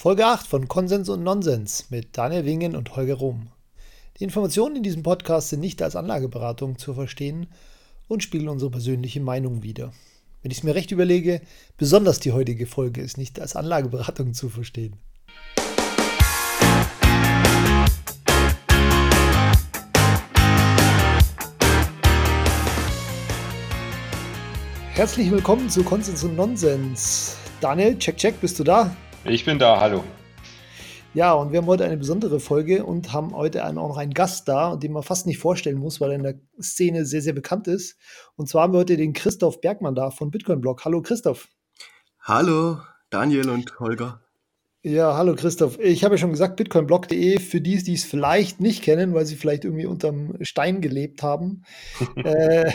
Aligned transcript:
Folge 0.00 0.26
8 0.26 0.46
von 0.46 0.68
Konsens 0.68 1.08
und 1.08 1.24
Nonsens 1.24 1.86
mit 1.90 2.16
Daniel 2.16 2.44
Wingen 2.44 2.76
und 2.76 2.94
Holger 2.94 3.16
Rum. 3.16 3.48
Die 4.16 4.22
Informationen 4.22 4.76
in 4.76 4.84
diesem 4.84 5.02
Podcast 5.02 5.48
sind 5.48 5.58
nicht 5.58 5.82
als 5.82 5.96
Anlageberatung 5.96 6.78
zu 6.78 6.94
verstehen 6.94 7.48
und 8.06 8.22
spiegeln 8.22 8.48
unsere 8.48 8.70
persönliche 8.70 9.20
Meinung 9.20 9.64
wider. 9.64 9.92
Wenn 10.40 10.52
ich 10.52 10.58
es 10.58 10.62
mir 10.62 10.76
recht 10.76 10.92
überlege, 10.92 11.40
besonders 11.78 12.20
die 12.20 12.30
heutige 12.30 12.68
Folge 12.68 13.00
ist 13.00 13.18
nicht 13.18 13.40
als 13.40 13.56
Anlageberatung 13.56 14.34
zu 14.34 14.48
verstehen. 14.48 14.94
Herzlich 24.92 25.28
willkommen 25.32 25.68
zu 25.68 25.82
Konsens 25.82 26.22
und 26.22 26.36
Nonsens. 26.36 27.36
Daniel, 27.60 27.98
check, 27.98 28.16
check, 28.16 28.40
bist 28.40 28.60
du 28.60 28.62
da? 28.62 28.96
Ich 29.24 29.44
bin 29.44 29.58
da, 29.58 29.80
hallo. 29.80 30.04
Ja, 31.12 31.32
und 31.32 31.50
wir 31.50 31.58
haben 31.58 31.66
heute 31.66 31.84
eine 31.84 31.96
besondere 31.96 32.38
Folge 32.38 32.84
und 32.84 33.12
haben 33.12 33.34
heute 33.34 33.66
auch 33.66 33.72
noch 33.72 33.96
einen 33.96 34.14
Gast 34.14 34.46
da, 34.46 34.76
den 34.76 34.92
man 34.92 35.02
fast 35.02 35.26
nicht 35.26 35.38
vorstellen 35.38 35.78
muss, 35.78 36.00
weil 36.00 36.10
er 36.10 36.16
in 36.16 36.22
der 36.22 36.40
Szene 36.62 37.04
sehr, 37.04 37.22
sehr 37.22 37.32
bekannt 37.32 37.66
ist. 37.66 37.98
Und 38.36 38.48
zwar 38.48 38.62
haben 38.62 38.72
wir 38.72 38.78
heute 38.78 38.96
den 38.96 39.12
Christoph 39.12 39.60
Bergmann 39.60 39.94
da 39.94 40.10
von 40.10 40.30
Bitcoin 40.30 40.60
Blog. 40.60 40.84
Hallo 40.84 41.02
Christoph. 41.02 41.48
Hallo 42.20 42.78
Daniel 43.10 43.50
und 43.50 43.80
Holger. 43.80 44.20
Ja, 44.88 45.18
hallo 45.18 45.34
Christoph. 45.34 45.78
Ich 45.80 46.02
habe 46.02 46.14
ja 46.14 46.18
schon 46.18 46.30
gesagt, 46.30 46.56
bitcoinblog.de, 46.56 47.40
für 47.40 47.60
die, 47.60 47.76
die 47.82 47.92
es 47.92 48.04
vielleicht 48.04 48.58
nicht 48.62 48.82
kennen, 48.82 49.12
weil 49.12 49.26
sie 49.26 49.36
vielleicht 49.36 49.64
irgendwie 49.64 49.84
unterm 49.84 50.38
Stein 50.40 50.80
gelebt 50.80 51.22
haben, 51.22 51.64
äh, 52.16 52.72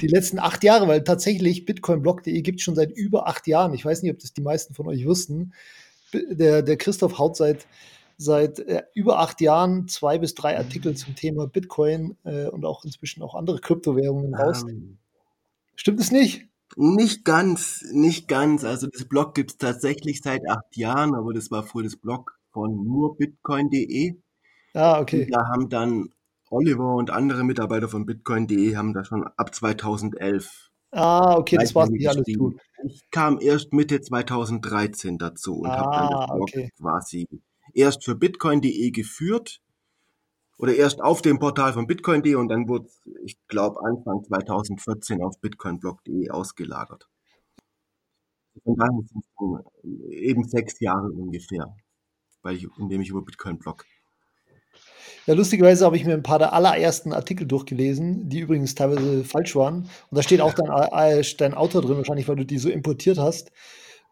die 0.00 0.06
letzten 0.06 0.38
acht 0.38 0.62
Jahre, 0.62 0.86
weil 0.86 1.02
tatsächlich 1.02 1.64
bitcoinblog.de 1.64 2.40
gibt 2.42 2.60
es 2.60 2.64
schon 2.64 2.76
seit 2.76 2.92
über 2.92 3.26
acht 3.26 3.48
Jahren. 3.48 3.74
Ich 3.74 3.84
weiß 3.84 4.02
nicht, 4.02 4.12
ob 4.12 4.20
das 4.20 4.32
die 4.32 4.42
meisten 4.42 4.74
von 4.74 4.86
euch 4.86 5.04
wussten. 5.04 5.52
Der, 6.12 6.62
der 6.62 6.76
Christoph 6.76 7.18
haut 7.18 7.36
seit, 7.36 7.66
seit 8.16 8.60
äh, 8.60 8.84
über 8.94 9.18
acht 9.18 9.40
Jahren 9.40 9.88
zwei 9.88 10.18
bis 10.18 10.36
drei 10.36 10.56
Artikel 10.56 10.94
zum 10.94 11.16
Thema 11.16 11.48
Bitcoin 11.48 12.16
äh, 12.22 12.46
und 12.46 12.64
auch 12.64 12.84
inzwischen 12.84 13.24
auch 13.24 13.34
andere 13.34 13.58
Kryptowährungen 13.58 14.36
raus. 14.36 14.62
Um. 14.62 14.68
Ähm. 14.68 14.98
Stimmt 15.74 15.98
es 15.98 16.12
nicht? 16.12 16.46
Nicht 16.76 17.24
ganz, 17.24 17.84
nicht 17.92 18.28
ganz. 18.28 18.64
Also 18.64 18.86
das 18.86 19.04
Blog 19.04 19.34
gibt 19.34 19.50
es 19.50 19.58
tatsächlich 19.58 20.22
seit 20.22 20.48
acht 20.48 20.76
Jahren, 20.76 21.14
aber 21.14 21.32
das 21.32 21.50
war 21.50 21.62
früher 21.62 21.84
das 21.84 21.96
Blog 21.96 22.38
von 22.52 22.84
nurbitcoin.de. 22.84 24.14
Ah, 24.74 25.00
okay. 25.00 25.24
Und 25.24 25.34
da 25.34 25.48
haben 25.48 25.68
dann 25.68 26.10
Oliver 26.50 26.94
und 26.94 27.10
andere 27.10 27.44
Mitarbeiter 27.44 27.88
von 27.88 28.06
bitcoin.de 28.06 28.76
haben 28.76 28.92
da 28.92 29.04
schon 29.04 29.24
ab 29.36 29.54
2011. 29.54 30.70
Ah, 30.92 31.36
okay, 31.36 31.56
das 31.56 31.74
war 31.74 31.88
nicht 31.88 32.08
alles 32.08 32.26
gut. 32.36 32.60
Ich 32.84 33.02
kam 33.10 33.38
erst 33.40 33.72
Mitte 33.72 34.00
2013 34.00 35.18
dazu 35.18 35.60
und 35.60 35.70
ah, 35.70 35.78
habe 35.78 35.96
dann 35.96 36.10
das 36.10 36.26
Blog 36.26 36.42
okay. 36.42 36.70
quasi 36.76 37.26
erst 37.74 38.04
für 38.04 38.16
bitcoin.de 38.16 38.90
geführt 38.90 39.60
oder 40.60 40.74
erst 40.74 41.00
auf 41.00 41.22
dem 41.22 41.38
Portal 41.38 41.72
von 41.72 41.86
bitcoin.de 41.86 42.34
und 42.34 42.48
dann 42.48 42.68
wurde 42.68 42.86
ich 43.24 43.38
glaube, 43.48 43.80
Anfang 43.82 44.22
2014 44.24 45.22
auf 45.22 45.40
bitcoinblog.de 45.40 46.30
ausgelagert. 46.30 47.08
Von 48.64 48.76
daher 48.76 49.00
sind 49.06 49.24
es 49.24 50.12
eben 50.12 50.44
sechs 50.44 50.78
Jahre 50.80 51.10
ungefähr, 51.12 51.74
weil 52.42 52.56
ich, 52.56 52.66
indem 52.78 53.00
ich 53.00 53.08
über 53.08 53.22
Bitcoin 53.22 53.58
blog. 53.58 53.86
Ja, 55.26 55.34
lustigerweise 55.34 55.86
habe 55.86 55.96
ich 55.96 56.04
mir 56.04 56.12
ein 56.12 56.22
paar 56.22 56.38
der 56.38 56.52
allerersten 56.52 57.12
Artikel 57.12 57.46
durchgelesen, 57.46 58.28
die 58.28 58.40
übrigens 58.40 58.74
teilweise 58.74 59.24
falsch 59.24 59.56
waren. 59.56 59.82
Und 60.10 60.16
da 60.18 60.22
steht 60.22 60.40
auch 60.40 60.54
dein, 60.54 60.68
äh, 60.92 61.22
dein 61.38 61.54
Autor 61.54 61.82
drin, 61.82 61.96
wahrscheinlich, 61.96 62.28
weil 62.28 62.36
du 62.36 62.44
die 62.44 62.58
so 62.58 62.68
importiert 62.68 63.18
hast. 63.18 63.50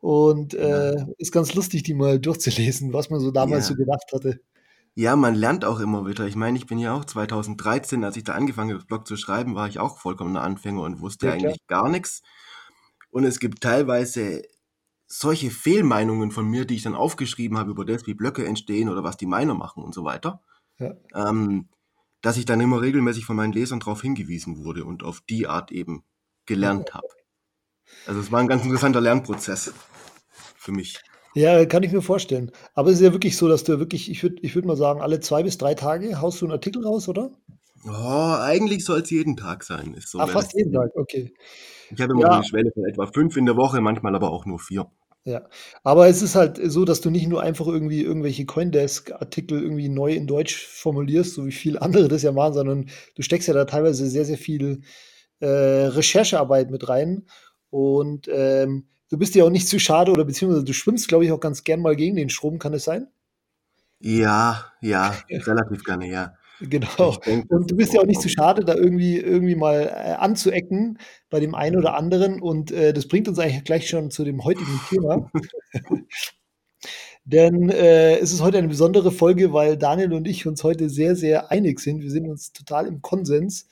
Und 0.00 0.54
äh, 0.54 0.94
ist 1.18 1.32
ganz 1.32 1.54
lustig, 1.54 1.82
die 1.82 1.94
mal 1.94 2.18
durchzulesen, 2.18 2.92
was 2.92 3.10
man 3.10 3.20
so 3.20 3.32
damals 3.32 3.68
ja. 3.68 3.74
so 3.74 3.74
gedacht 3.74 4.10
hatte. 4.14 4.40
Ja, 4.98 5.14
man 5.14 5.36
lernt 5.36 5.64
auch 5.64 5.78
immer 5.78 6.08
wieder. 6.08 6.26
Ich 6.26 6.34
meine, 6.34 6.58
ich 6.58 6.66
bin 6.66 6.80
ja 6.80 6.92
auch 6.92 7.04
2013, 7.04 8.02
als 8.02 8.16
ich 8.16 8.24
da 8.24 8.32
angefangen 8.32 8.70
habe, 8.70 8.80
das 8.80 8.88
Blog 8.88 9.06
zu 9.06 9.16
schreiben, 9.16 9.54
war 9.54 9.68
ich 9.68 9.78
auch 9.78 10.00
vollkommener 10.00 10.42
Anfänger 10.42 10.80
und 10.82 11.00
wusste 11.00 11.28
ja, 11.28 11.34
eigentlich 11.34 11.64
gar 11.68 11.88
nichts. 11.88 12.20
Und 13.10 13.22
es 13.22 13.38
gibt 13.38 13.62
teilweise 13.62 14.42
solche 15.06 15.52
Fehlmeinungen 15.52 16.32
von 16.32 16.50
mir, 16.50 16.64
die 16.64 16.74
ich 16.74 16.82
dann 16.82 16.96
aufgeschrieben 16.96 17.58
habe 17.58 17.70
über 17.70 17.84
das, 17.84 18.08
wie 18.08 18.14
Blöcke 18.14 18.44
entstehen 18.44 18.88
oder 18.88 19.04
was 19.04 19.16
die 19.16 19.26
Miner 19.26 19.54
machen 19.54 19.84
und 19.84 19.94
so 19.94 20.02
weiter, 20.02 20.42
ja. 20.78 20.96
ähm, 21.14 21.68
dass 22.20 22.36
ich 22.36 22.44
dann 22.44 22.60
immer 22.60 22.80
regelmäßig 22.80 23.24
von 23.24 23.36
meinen 23.36 23.52
Lesern 23.52 23.78
darauf 23.78 24.02
hingewiesen 24.02 24.64
wurde 24.64 24.84
und 24.84 25.04
auf 25.04 25.20
die 25.20 25.46
Art 25.46 25.70
eben 25.70 26.02
gelernt 26.44 26.92
habe. 26.92 27.06
Also 28.08 28.18
es 28.18 28.32
war 28.32 28.40
ein 28.40 28.48
ganz 28.48 28.64
interessanter 28.64 29.00
Lernprozess 29.00 29.72
für 30.56 30.72
mich. 30.72 31.00
Ja, 31.38 31.64
kann 31.66 31.84
ich 31.84 31.92
mir 31.92 32.02
vorstellen. 32.02 32.50
Aber 32.74 32.90
es 32.90 32.96
ist 32.96 33.04
ja 33.04 33.12
wirklich 33.12 33.36
so, 33.36 33.46
dass 33.46 33.62
du 33.62 33.78
wirklich, 33.78 34.10
ich 34.10 34.22
würde 34.22 34.36
ich 34.42 34.54
würd 34.56 34.66
mal 34.66 34.76
sagen, 34.76 35.00
alle 35.00 35.20
zwei 35.20 35.44
bis 35.44 35.56
drei 35.56 35.74
Tage 35.74 36.20
haust 36.20 36.40
du 36.40 36.46
einen 36.46 36.52
Artikel 36.52 36.84
raus, 36.84 37.08
oder? 37.08 37.30
Oh, 37.86 38.34
eigentlich 38.40 38.84
soll 38.84 39.02
es 39.02 39.10
jeden 39.10 39.36
Tag 39.36 39.62
sein. 39.62 39.94
Ist 39.94 40.10
so 40.10 40.18
ah, 40.18 40.26
fast 40.26 40.54
jeden 40.54 40.72
Tag, 40.72 40.90
okay. 40.96 41.32
Ich 41.90 42.00
habe 42.00 42.12
immer 42.12 42.22
ja. 42.22 42.30
eine 42.32 42.44
Schwelle 42.44 42.72
von 42.72 42.84
etwa 42.84 43.06
fünf 43.06 43.36
in 43.36 43.46
der 43.46 43.56
Woche, 43.56 43.80
manchmal 43.80 44.16
aber 44.16 44.32
auch 44.32 44.46
nur 44.46 44.58
vier. 44.58 44.90
Ja, 45.24 45.48
aber 45.84 46.08
es 46.08 46.22
ist 46.22 46.34
halt 46.34 46.58
so, 46.60 46.84
dass 46.84 47.02
du 47.02 47.10
nicht 47.10 47.28
nur 47.28 47.40
einfach 47.40 47.66
irgendwie 47.66 48.02
irgendwelche 48.02 48.46
Coindesk-Artikel 48.46 49.62
irgendwie 49.62 49.88
neu 49.88 50.12
in 50.12 50.26
Deutsch 50.26 50.66
formulierst, 50.66 51.34
so 51.34 51.46
wie 51.46 51.52
viele 51.52 51.82
andere 51.82 52.08
das 52.08 52.22
ja 52.22 52.32
machen, 52.32 52.54
sondern 52.54 52.86
du 53.14 53.22
steckst 53.22 53.46
ja 53.46 53.54
da 53.54 53.64
teilweise 53.64 54.08
sehr, 54.08 54.24
sehr 54.24 54.38
viel 54.38 54.80
äh, 55.38 55.46
Recherchearbeit 55.46 56.70
mit 56.70 56.88
rein. 56.88 57.26
Und 57.70 58.28
ähm, 58.32 58.88
du 59.10 59.18
bist 59.18 59.34
ja 59.34 59.44
auch 59.44 59.50
nicht 59.50 59.68
zu 59.68 59.78
schade 59.78 60.12
oder 60.12 60.24
beziehungsweise 60.24 60.64
du 60.64 60.72
schwimmst, 60.72 61.08
glaube 61.08 61.24
ich, 61.24 61.32
auch 61.32 61.40
ganz 61.40 61.64
gern 61.64 61.80
mal 61.80 61.96
gegen 61.96 62.16
den 62.16 62.30
Strom, 62.30 62.58
kann 62.58 62.74
es 62.74 62.84
sein? 62.84 63.08
Ja, 64.00 64.72
ja, 64.80 65.16
relativ 65.30 65.84
gerne, 65.84 66.08
ja. 66.08 66.34
Genau. 66.60 67.16
Denke, 67.24 67.54
und 67.54 67.70
du 67.70 67.76
bist 67.76 67.94
ja 67.94 68.00
auch 68.00 68.06
nicht 68.06 68.20
zu 68.20 68.28
schade, 68.28 68.64
da 68.64 68.74
irgendwie, 68.74 69.18
irgendwie 69.18 69.54
mal 69.54 69.82
äh, 69.82 70.14
anzuecken 70.14 70.98
bei 71.30 71.38
dem 71.38 71.54
einen 71.54 71.76
oder 71.76 71.94
anderen. 71.94 72.40
Und 72.42 72.72
äh, 72.72 72.92
das 72.92 73.06
bringt 73.06 73.28
uns 73.28 73.38
eigentlich 73.38 73.62
gleich 73.64 73.88
schon 73.88 74.10
zu 74.10 74.24
dem 74.24 74.42
heutigen 74.44 74.80
Thema. 74.88 75.30
Denn 77.24 77.68
äh, 77.68 78.16
es 78.18 78.32
ist 78.32 78.42
heute 78.42 78.58
eine 78.58 78.68
besondere 78.68 79.12
Folge, 79.12 79.52
weil 79.52 79.76
Daniel 79.76 80.14
und 80.14 80.26
ich 80.26 80.46
uns 80.46 80.64
heute 80.64 80.88
sehr, 80.88 81.14
sehr 81.14 81.50
einig 81.50 81.78
sind. 81.78 82.02
Wir 82.02 82.10
sind 82.10 82.28
uns 82.28 82.52
total 82.52 82.86
im 82.86 83.02
Konsens, 83.02 83.68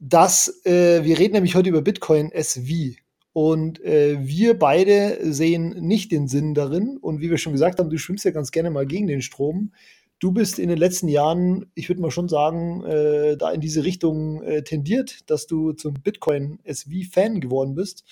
dass 0.00 0.64
äh, 0.66 1.04
wir 1.04 1.18
reden 1.18 1.34
nämlich 1.34 1.54
heute 1.54 1.70
über 1.70 1.82
Bitcoin 1.82 2.32
SV. 2.32 2.96
Und 3.38 3.80
äh, 3.84 4.18
wir 4.18 4.58
beide 4.58 5.32
sehen 5.32 5.68
nicht 5.78 6.10
den 6.10 6.26
Sinn 6.26 6.54
darin. 6.54 6.96
Und 6.96 7.20
wie 7.20 7.30
wir 7.30 7.38
schon 7.38 7.52
gesagt 7.52 7.78
haben, 7.78 7.88
du 7.88 7.96
schwimmst 7.96 8.24
ja 8.24 8.32
ganz 8.32 8.50
gerne 8.50 8.68
mal 8.68 8.84
gegen 8.84 9.06
den 9.06 9.22
Strom. 9.22 9.70
Du 10.18 10.32
bist 10.32 10.58
in 10.58 10.68
den 10.68 10.76
letzten 10.76 11.06
Jahren, 11.06 11.70
ich 11.76 11.88
würde 11.88 12.02
mal 12.02 12.10
schon 12.10 12.28
sagen, 12.28 12.84
äh, 12.84 13.36
da 13.36 13.52
in 13.52 13.60
diese 13.60 13.84
Richtung 13.84 14.42
äh, 14.42 14.64
tendiert, 14.64 15.30
dass 15.30 15.46
du 15.46 15.70
zum 15.70 15.94
Bitcoin 15.94 16.58
SV-Fan 16.64 17.38
geworden 17.38 17.76
bist. 17.76 18.02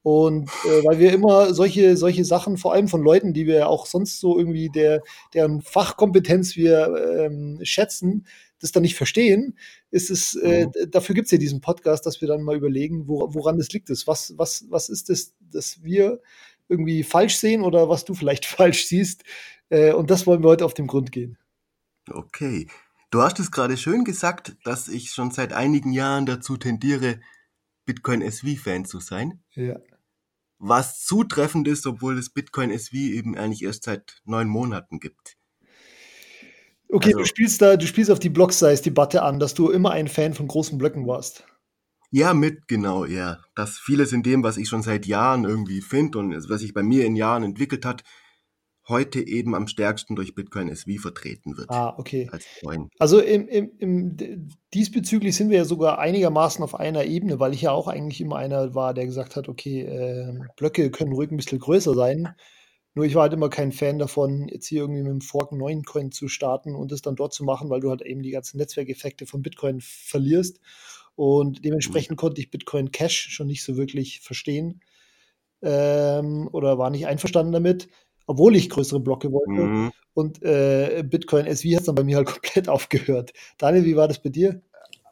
Und 0.00 0.48
äh, 0.64 0.82
weil 0.86 0.98
wir 0.98 1.12
immer 1.12 1.52
solche, 1.52 1.98
solche 1.98 2.24
Sachen, 2.24 2.56
vor 2.56 2.72
allem 2.72 2.88
von 2.88 3.02
Leuten, 3.02 3.34
die 3.34 3.46
wir 3.46 3.68
auch 3.68 3.84
sonst 3.84 4.18
so 4.18 4.38
irgendwie 4.38 4.70
der, 4.70 5.02
deren 5.34 5.60
Fachkompetenz 5.60 6.56
wir 6.56 7.26
ähm, 7.26 7.60
schätzen, 7.64 8.24
das 8.60 8.72
dann 8.72 8.82
nicht 8.82 8.94
verstehen, 8.94 9.58
ist 9.90 10.10
es, 10.10 10.36
äh, 10.36 10.66
mhm. 10.66 10.90
dafür 10.90 11.14
gibt 11.14 11.26
es 11.26 11.32
ja 11.32 11.38
diesen 11.38 11.60
Podcast, 11.60 12.06
dass 12.06 12.20
wir 12.20 12.28
dann 12.28 12.42
mal 12.42 12.56
überlegen, 12.56 13.08
wo, 13.08 13.34
woran 13.34 13.58
das 13.58 13.70
liegt. 13.70 13.90
Ist. 13.90 14.06
Was, 14.06 14.36
was, 14.38 14.66
was 14.70 14.88
ist 14.88 15.08
das, 15.08 15.34
dass 15.40 15.82
wir 15.82 16.20
irgendwie 16.68 17.02
falsch 17.02 17.36
sehen 17.36 17.62
oder 17.62 17.88
was 17.88 18.04
du 18.04 18.14
vielleicht 18.14 18.46
falsch 18.46 18.86
siehst? 18.86 19.24
Äh, 19.68 19.92
und 19.92 20.10
das 20.10 20.26
wollen 20.26 20.42
wir 20.42 20.50
heute 20.50 20.64
auf 20.64 20.74
den 20.74 20.86
Grund 20.86 21.12
gehen. 21.12 21.38
Okay. 22.08 22.68
Du 23.10 23.22
hast 23.22 23.40
es 23.40 23.50
gerade 23.50 23.76
schön 23.76 24.04
gesagt, 24.04 24.56
dass 24.62 24.86
ich 24.86 25.10
schon 25.10 25.32
seit 25.32 25.52
einigen 25.52 25.92
Jahren 25.92 26.26
dazu 26.26 26.56
tendiere, 26.56 27.20
Bitcoin 27.84 28.22
SV-Fan 28.22 28.84
zu 28.84 29.00
sein. 29.00 29.42
Ja. 29.54 29.80
Was 30.58 31.04
zutreffend 31.04 31.66
ist, 31.66 31.86
obwohl 31.86 32.16
es 32.18 32.30
Bitcoin 32.30 32.70
SV 32.70 32.96
eben 32.96 33.36
eigentlich 33.36 33.64
erst 33.64 33.84
seit 33.84 34.22
neun 34.24 34.46
Monaten 34.46 35.00
gibt. 35.00 35.39
Okay, 36.92 37.08
also, 37.08 37.18
du 37.18 37.24
spielst 37.24 37.62
da, 37.62 37.76
du 37.76 37.86
spielst 37.86 38.10
auf 38.10 38.18
die 38.18 38.30
Block-Size-Debatte 38.30 39.22
an, 39.22 39.38
dass 39.38 39.54
du 39.54 39.70
immer 39.70 39.92
ein 39.92 40.08
Fan 40.08 40.34
von 40.34 40.48
großen 40.48 40.78
Blöcken 40.78 41.06
warst. 41.06 41.44
Ja, 42.10 42.34
mit, 42.34 42.66
genau, 42.66 43.04
ja. 43.04 43.38
Dass 43.54 43.78
vieles 43.78 44.12
in 44.12 44.22
dem, 44.22 44.42
was 44.42 44.56
ich 44.56 44.68
schon 44.68 44.82
seit 44.82 45.06
Jahren 45.06 45.44
irgendwie 45.44 45.80
finde 45.80 46.18
und 46.18 46.50
was 46.50 46.60
sich 46.60 46.74
bei 46.74 46.82
mir 46.82 47.04
in 47.06 47.14
Jahren 47.14 47.44
entwickelt 47.44 47.84
hat, 47.84 48.02
heute 48.88 49.24
eben 49.24 49.54
am 49.54 49.68
stärksten 49.68 50.16
durch 50.16 50.34
Bitcoin 50.34 50.68
SV 50.68 51.00
vertreten 51.00 51.56
wird. 51.56 51.70
Ah, 51.70 51.94
okay. 51.96 52.28
Als 52.32 52.44
Coin. 52.60 52.88
Also 52.98 53.20
im, 53.20 53.46
im, 53.48 53.70
im, 53.78 54.48
diesbezüglich 54.74 55.36
sind 55.36 55.50
wir 55.50 55.58
ja 55.58 55.64
sogar 55.64 55.98
einigermaßen 56.00 56.62
auf 56.64 56.74
einer 56.74 57.04
Ebene, 57.04 57.38
weil 57.38 57.54
ich 57.54 57.62
ja 57.62 57.70
auch 57.70 57.86
eigentlich 57.86 58.20
immer 58.20 58.36
einer 58.36 58.74
war, 58.74 58.92
der 58.92 59.06
gesagt 59.06 59.36
hat, 59.36 59.48
okay, 59.48 59.82
äh, 59.82 60.40
Blöcke 60.56 60.90
können 60.90 61.12
ruhig 61.12 61.30
ein 61.30 61.36
bisschen 61.36 61.60
größer 61.60 61.94
sein. 61.94 62.34
Nur 62.94 63.04
ich 63.04 63.14
war 63.14 63.22
halt 63.22 63.32
immer 63.32 63.48
kein 63.50 63.72
Fan 63.72 63.98
davon, 63.98 64.48
jetzt 64.48 64.66
hier 64.66 64.80
irgendwie 64.80 65.02
mit 65.02 65.12
dem 65.12 65.20
Fork 65.20 65.52
einen 65.52 65.60
neuen 65.60 65.84
Coin 65.84 66.10
zu 66.10 66.28
starten 66.28 66.74
und 66.74 66.90
es 66.90 67.02
dann 67.02 67.16
dort 67.16 67.32
zu 67.32 67.44
machen, 67.44 67.70
weil 67.70 67.80
du 67.80 67.90
halt 67.90 68.02
eben 68.02 68.22
die 68.22 68.30
ganzen 68.30 68.58
Netzwerkeffekte 68.58 69.26
von 69.26 69.42
Bitcoin 69.42 69.80
verlierst. 69.80 70.60
Und 71.14 71.64
dementsprechend 71.64 72.12
mhm. 72.12 72.16
konnte 72.16 72.40
ich 72.40 72.50
Bitcoin 72.50 72.90
Cash 72.90 73.28
schon 73.30 73.46
nicht 73.46 73.62
so 73.62 73.76
wirklich 73.76 74.20
verstehen 74.20 74.80
ähm, 75.62 76.48
oder 76.52 76.78
war 76.78 76.90
nicht 76.90 77.06
einverstanden 77.06 77.52
damit. 77.52 77.88
obwohl 78.26 78.54
ich 78.54 78.70
größere 78.70 79.00
Blocke 79.00 79.32
wollte. 79.32 79.62
Mhm. 79.62 79.92
Und 80.14 80.42
äh, 80.42 81.02
Bitcoin 81.04 81.46
SV 81.46 81.76
hat 81.76 81.88
dann 81.88 81.96
bei 81.96 82.04
mir 82.04 82.16
halt 82.16 82.26
komplett 82.32 82.68
aufgehört. 82.68 83.32
Daniel, 83.58 83.84
wie 83.84 83.96
war 83.96 84.08
das 84.08 84.22
bei 84.22 84.28
dir? 84.30 84.62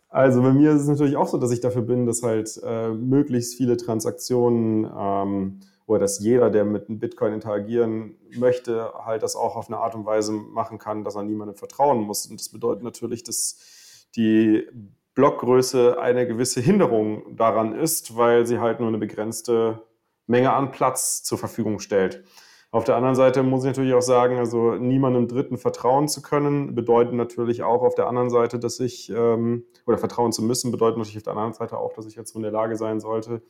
Also 0.09 0.41
bei 0.41 0.53
mir 0.53 0.71
ist 0.71 0.83
es 0.83 0.89
natürlich 0.89 1.17
auch 1.17 1.29
so, 1.29 1.37
dass 1.37 1.51
ich 1.51 1.61
dafür 1.61 1.83
bin, 1.83 2.07
dass 2.07 2.23
halt 2.23 2.61
äh, 2.65 2.91
möglichst 2.91 3.57
viele 3.57 3.77
Transaktionen 3.77 4.89
ähm, 4.97 5.61
oder 5.89 6.01
dass 6.01 6.19
jeder, 6.21 6.51
der 6.51 6.67
mit 6.67 6.89
einem 6.89 6.99
Bitcoin 6.99 7.33
interagieren 7.33 8.19
möchte, 8.37 8.93
halt 9.07 9.23
das 9.23 9.37
auch 9.37 9.57
auf 9.57 9.69
eine 9.69 9.79
Art 9.79 9.95
und 9.95 10.05
Weise 10.05 10.33
machen 10.33 10.79
kann, 10.79 11.03
dass 11.03 11.17
er 11.17 11.23
niemandem 11.23 11.57
vertrauen 11.57 12.01
muss. 12.03 12.27
Und 12.27 12.39
das 12.39 12.51
bedeutet 12.51 12.85
natürlich, 12.85 13.23
dass 13.25 14.07
die 14.15 14.69
Blockgröße 15.15 15.99
eine 15.99 16.27
gewisse 16.27 16.61
Hinderung 16.61 17.35
daran 17.37 17.75
ist, 17.75 18.19
weil 18.19 18.47
sie 18.47 18.59
halt 18.59 18.81
nur 18.81 18.89
eine 18.89 18.99
begrenzte 18.99 19.83
Menge 20.27 20.53
an 20.53 20.73
Platz 20.73 21.23
zur 21.23 21.39
Verfügung 21.39 21.79
stellt. 21.79 22.23
Auf 22.71 22.85
der 22.85 22.97
anderen 22.97 23.15
Seite 23.15 23.43
muss 23.43 23.65
ich 23.65 23.69
natürlich 23.69 23.95
auch 23.95 24.03
sagen, 24.03 24.37
also 24.37 24.75
niemandem 24.75 25.27
Dritten 25.27 25.57
vertrauen 25.57 26.07
zu 26.07 26.21
können, 26.21 26.75
bedeutet 26.75 27.15
natürlich 27.15 27.63
auch 27.63 27.81
auf 27.81 27.95
der 27.95 28.09
anderen 28.09 28.29
Seite, 28.29 28.59
dass 28.59 28.79
ich, 28.79 29.09
ähm, 29.09 29.65
oder 29.87 29.97
vertrauen 29.97 30.33
zu 30.33 30.43
müssen, 30.43 30.71
bedeutet 30.71 30.99
natürlich 30.99 31.17
auf 31.17 31.23
der 31.23 31.33
anderen 31.33 31.55
Seite 31.55 31.79
auch, 31.79 31.95
dass 31.95 32.05
ich 32.05 32.15
jetzt 32.15 32.37
in 32.37 32.43
der 32.43 32.53
Lage 32.53 32.77
sein 32.77 33.01
sollte, 33.01 33.41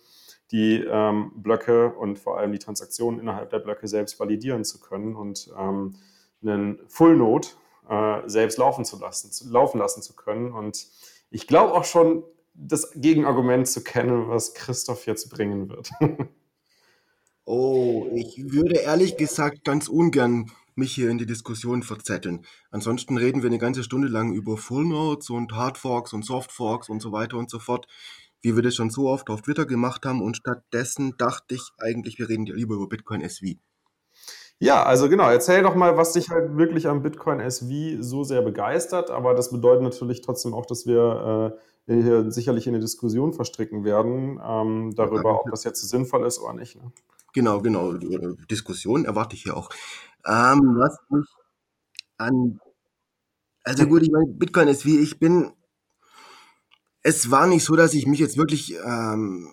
die 0.50 0.82
ähm, 0.82 1.32
Blöcke 1.36 1.92
und 1.94 2.18
vor 2.18 2.38
allem 2.38 2.52
die 2.52 2.58
Transaktionen 2.58 3.20
innerhalb 3.20 3.50
der 3.50 3.58
Blöcke 3.58 3.86
selbst 3.88 4.18
validieren 4.18 4.64
zu 4.64 4.80
können 4.80 5.14
und 5.14 5.50
ähm, 5.58 5.96
einen 6.42 6.78
Full 6.88 7.16
Node 7.16 7.48
äh, 7.88 8.28
selbst 8.28 8.58
laufen 8.58 8.84
zu 8.84 8.98
lassen, 8.98 9.30
zu, 9.30 9.50
laufen 9.50 9.78
lassen 9.78 10.02
zu 10.02 10.14
können. 10.14 10.52
Und 10.52 10.86
ich 11.30 11.46
glaube 11.46 11.74
auch 11.74 11.84
schon, 11.84 12.24
das 12.60 12.90
Gegenargument 12.94 13.68
zu 13.68 13.84
kennen, 13.84 14.28
was 14.28 14.52
Christoph 14.54 15.06
jetzt 15.06 15.30
bringen 15.30 15.68
wird. 15.68 15.90
Oh, 17.50 18.06
ich 18.14 18.52
würde 18.52 18.74
ehrlich 18.80 19.16
gesagt 19.16 19.64
ganz 19.64 19.88
ungern 19.88 20.52
mich 20.74 20.94
hier 20.94 21.08
in 21.08 21.16
die 21.16 21.24
Diskussion 21.24 21.82
verzetteln. 21.82 22.44
Ansonsten 22.70 23.16
reden 23.16 23.42
wir 23.42 23.48
eine 23.48 23.56
ganze 23.56 23.82
Stunde 23.82 24.08
lang 24.08 24.34
über 24.34 24.58
Full 24.58 24.84
Nodes 24.84 25.30
und 25.30 25.52
Hard 25.52 25.78
Forks 25.78 26.12
und 26.12 26.26
Soft 26.26 26.52
Forks 26.52 26.90
und 26.90 27.00
so 27.00 27.10
weiter 27.10 27.38
und 27.38 27.48
so 27.48 27.58
fort, 27.58 27.86
wie 28.42 28.54
wir 28.56 28.62
das 28.62 28.74
schon 28.74 28.90
so 28.90 29.08
oft 29.08 29.30
auf 29.30 29.42
Twitter 29.42 29.66
gemacht 29.66 30.04
haben. 30.04 30.22
Und 30.22 30.36
stattdessen 30.36 31.14
dachte 31.18 31.54
ich 31.54 31.70
eigentlich, 31.78 32.18
wir 32.18 32.28
reden 32.28 32.46
lieber 32.46 32.74
über 32.74 32.88
Bitcoin 32.88 33.22
SV. 33.22 33.58
Ja, 34.60 34.82
also 34.82 35.08
genau, 35.08 35.30
erzähl 35.30 35.62
doch 35.62 35.76
mal, 35.76 35.96
was 35.96 36.14
dich 36.14 36.30
halt 36.30 36.56
wirklich 36.56 36.88
am 36.88 37.02
Bitcoin 37.02 37.38
SV 37.38 38.02
so 38.02 38.24
sehr 38.24 38.42
begeistert. 38.42 39.10
Aber 39.10 39.34
das 39.34 39.50
bedeutet 39.50 39.82
natürlich 39.82 40.20
trotzdem 40.20 40.52
auch, 40.52 40.66
dass 40.66 40.86
wir 40.86 41.56
äh, 41.86 41.94
hier 42.02 42.30
sicherlich 42.30 42.66
in 42.66 42.74
eine 42.74 42.82
Diskussion 42.82 43.32
verstricken 43.32 43.84
werden, 43.84 44.40
ähm, 44.44 44.94
darüber, 44.96 45.40
ob 45.40 45.50
das 45.50 45.64
jetzt 45.64 45.88
sinnvoll 45.88 46.26
ist 46.26 46.40
oder 46.40 46.54
nicht. 46.54 46.76
Ne? 46.76 46.92
Genau, 47.32 47.60
genau. 47.60 47.92
Diskussion 48.50 49.04
erwarte 49.04 49.36
ich 49.36 49.44
hier 49.44 49.56
auch. 49.56 49.70
Ähm, 50.26 50.76
was 50.76 50.98
mich 51.08 51.26
an, 52.16 52.58
also 53.64 53.86
gut, 53.86 54.02
ich 54.02 54.10
meine, 54.10 54.26
Bitcoin 54.26 54.68
wie 54.68 54.98
ich 54.98 55.18
bin. 55.18 55.52
Es 57.02 57.30
war 57.30 57.46
nicht 57.46 57.64
so, 57.64 57.76
dass 57.76 57.94
ich 57.94 58.06
mich 58.06 58.18
jetzt 58.18 58.36
wirklich 58.36 58.74
ähm, 58.84 59.48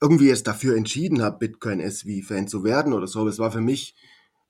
irgendwie 0.00 0.28
jetzt 0.28 0.46
dafür 0.46 0.76
entschieden 0.76 1.22
habe, 1.22 1.38
Bitcoin 1.38 1.80
SV-Fan 1.80 2.48
zu 2.48 2.64
werden 2.64 2.92
oder 2.92 3.06
so. 3.06 3.26
Es 3.28 3.38
war 3.38 3.50
für 3.50 3.60
mich 3.60 3.94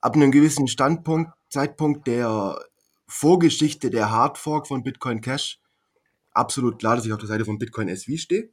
ab 0.00 0.14
einem 0.14 0.30
gewissen 0.30 0.68
Standpunkt, 0.68 1.32
Zeitpunkt 1.48 2.06
der 2.06 2.58
Vorgeschichte 3.06 3.90
der 3.90 4.10
Hardfork 4.10 4.68
von 4.68 4.82
Bitcoin 4.82 5.20
Cash 5.20 5.60
absolut 6.32 6.78
klar, 6.78 6.96
dass 6.96 7.06
ich 7.06 7.12
auf 7.12 7.18
der 7.18 7.28
Seite 7.28 7.44
von 7.44 7.58
Bitcoin 7.58 7.88
SV 7.88 8.16
stehe. 8.16 8.50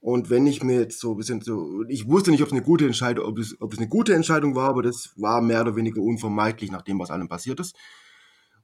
Und 0.00 0.30
wenn 0.30 0.46
ich 0.46 0.62
mir 0.62 0.80
jetzt 0.80 0.98
so 0.98 1.12
ein 1.12 1.18
bisschen 1.18 1.42
so, 1.42 1.84
ich 1.88 2.08
wusste 2.08 2.30
nicht, 2.30 2.40
ob 2.40 2.48
es 2.48 2.52
eine 2.52 2.62
gute 2.62 2.86
Entscheidung, 2.86 3.26
ob 3.26 3.38
es, 3.38 3.60
ob 3.60 3.72
es 3.72 3.78
eine 3.78 3.88
gute 3.88 4.14
Entscheidung 4.14 4.54
war, 4.54 4.70
aber 4.70 4.82
das 4.82 5.12
war 5.16 5.42
mehr 5.42 5.60
oder 5.60 5.76
weniger 5.76 6.00
unvermeidlich 6.00 6.70
nach 6.70 6.82
dem, 6.82 6.98
was 6.98 7.10
allem 7.10 7.28
passiert 7.28 7.60
ist. 7.60 7.76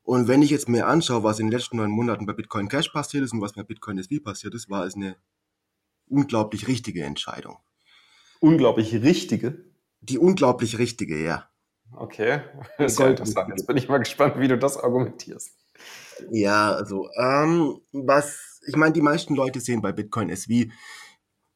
Und 0.06 0.29
wenn 0.29 0.41
ich 0.41 0.50
jetzt 0.50 0.69
mir 0.69 0.87
anschaue, 0.87 1.25
was 1.25 1.41
in 1.41 1.47
den 1.47 1.53
letzten 1.53 1.79
neun 1.79 1.91
Monaten 1.91 2.26
bei 2.26 2.32
Bitcoin 2.32 2.69
Cash 2.69 2.91
passiert 2.91 3.25
ist 3.25 3.32
und 3.32 3.41
was 3.41 3.55
bei 3.55 3.64
Bitcoin 3.64 3.99
SV 3.99 4.23
passiert 4.23 4.55
ist, 4.55 4.70
war 4.70 4.87
es 4.87 4.94
eine 4.94 5.17
unglaublich 6.08 6.69
richtige 6.69 7.03
Entscheidung. 7.03 7.58
Unglaublich 8.38 8.94
richtige? 9.03 9.64
Die 10.00 10.19
unglaublich 10.19 10.79
richtige, 10.79 11.20
ja. 11.20 11.50
Okay, 11.93 12.43
das 12.79 12.93
ist 12.93 12.99
ja 13.00 13.08
interessant. 13.08 13.49
Jetzt 13.49 13.67
bin 13.67 13.76
ich 13.76 13.88
mal 13.88 13.99
gespannt, 13.99 14.38
wie 14.38 14.47
du 14.47 14.56
das 14.56 14.76
argumentierst. 14.76 15.50
Ja, 16.31 16.73
also, 16.73 17.08
ähm, 17.20 17.81
was, 17.91 18.61
ich 18.69 18.76
meine, 18.76 18.93
die 18.93 19.03
meisten 19.03 19.35
Leute 19.35 19.58
sehen 19.58 19.82
bei 19.82 19.91
Bitcoin 19.91 20.31
SV 20.31 20.70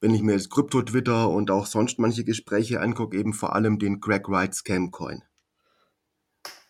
wenn 0.00 0.14
ich 0.14 0.22
mir 0.22 0.32
jetzt 0.32 0.50
Krypto-Twitter 0.50 1.28
und 1.28 1.50
auch 1.50 1.66
sonst 1.66 1.98
manche 1.98 2.24
Gespräche 2.24 2.80
angucke, 2.80 3.18
eben 3.18 3.34
vor 3.34 3.54
allem 3.54 3.78
den 3.78 4.00
Greg 4.00 4.28
Wright 4.28 4.54
Scam-Coin. 4.54 5.22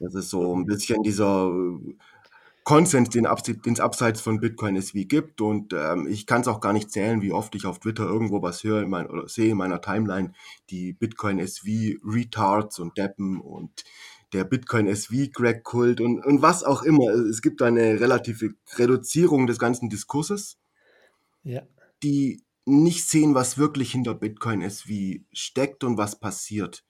Das 0.01 0.15
ist 0.15 0.31
so 0.31 0.57
ein 0.57 0.65
bisschen 0.65 1.03
dieser 1.03 1.53
äh, 1.53 1.95
Konsens, 2.65 3.11
den 3.11 3.27
es 3.27 3.81
abseits 3.81 4.21
von 4.21 4.41
Bitcoin 4.41 4.77
SV 4.77 5.01
gibt. 5.07 5.41
Und 5.41 5.73
ähm, 5.73 6.07
ich 6.09 6.27
kann 6.27 6.41
es 6.41 6.49
auch 6.49 6.61
gar 6.61 6.73
nicht 6.73 6.91
zählen, 6.91 7.23
wie 7.23 7.33
oft 7.33 7.55
ich 7.55 7.67
auf 7.67 7.79
Twitter 7.79 8.05
irgendwo 8.05 8.43
was 8.43 8.65
höre 8.65 8.83
in 8.83 8.91
mein, 8.91 9.09
oder 9.09 9.29
sehe 9.29 9.51
in 9.53 9.57
meiner 9.57 9.81
Timeline, 9.81 10.33
die 10.71 10.93
Bitcoin 10.93 11.39
SV 11.39 11.99
Retards 12.05 12.79
und 12.79 12.97
Deppen 12.97 13.41
und 13.41 13.85
der 14.33 14.45
Bitcoin 14.45 14.87
SV 14.87 15.31
Greg 15.33 15.65
Kult 15.65 16.01
und, 16.01 16.25
und 16.25 16.43
was 16.43 16.65
auch 16.65 16.83
immer. 16.83 17.11
Es 17.11 17.43
gibt 17.43 17.63
eine 17.63 18.01
relative 18.01 18.55
Reduzierung 18.77 19.47
des 19.47 19.59
ganzen 19.59 19.89
Diskurses, 19.89 20.59
ja. 21.43 21.63
die 22.03 22.43
nicht 22.65 23.05
sehen, 23.05 23.35
was 23.35 23.59
wirklich 23.59 23.93
hinter 23.93 24.15
Bitcoin 24.15 24.61
ist, 24.61 24.89
wie 24.89 25.27
steckt 25.33 25.83
und 25.83 25.99
was 25.99 26.21
passiert. 26.21 26.85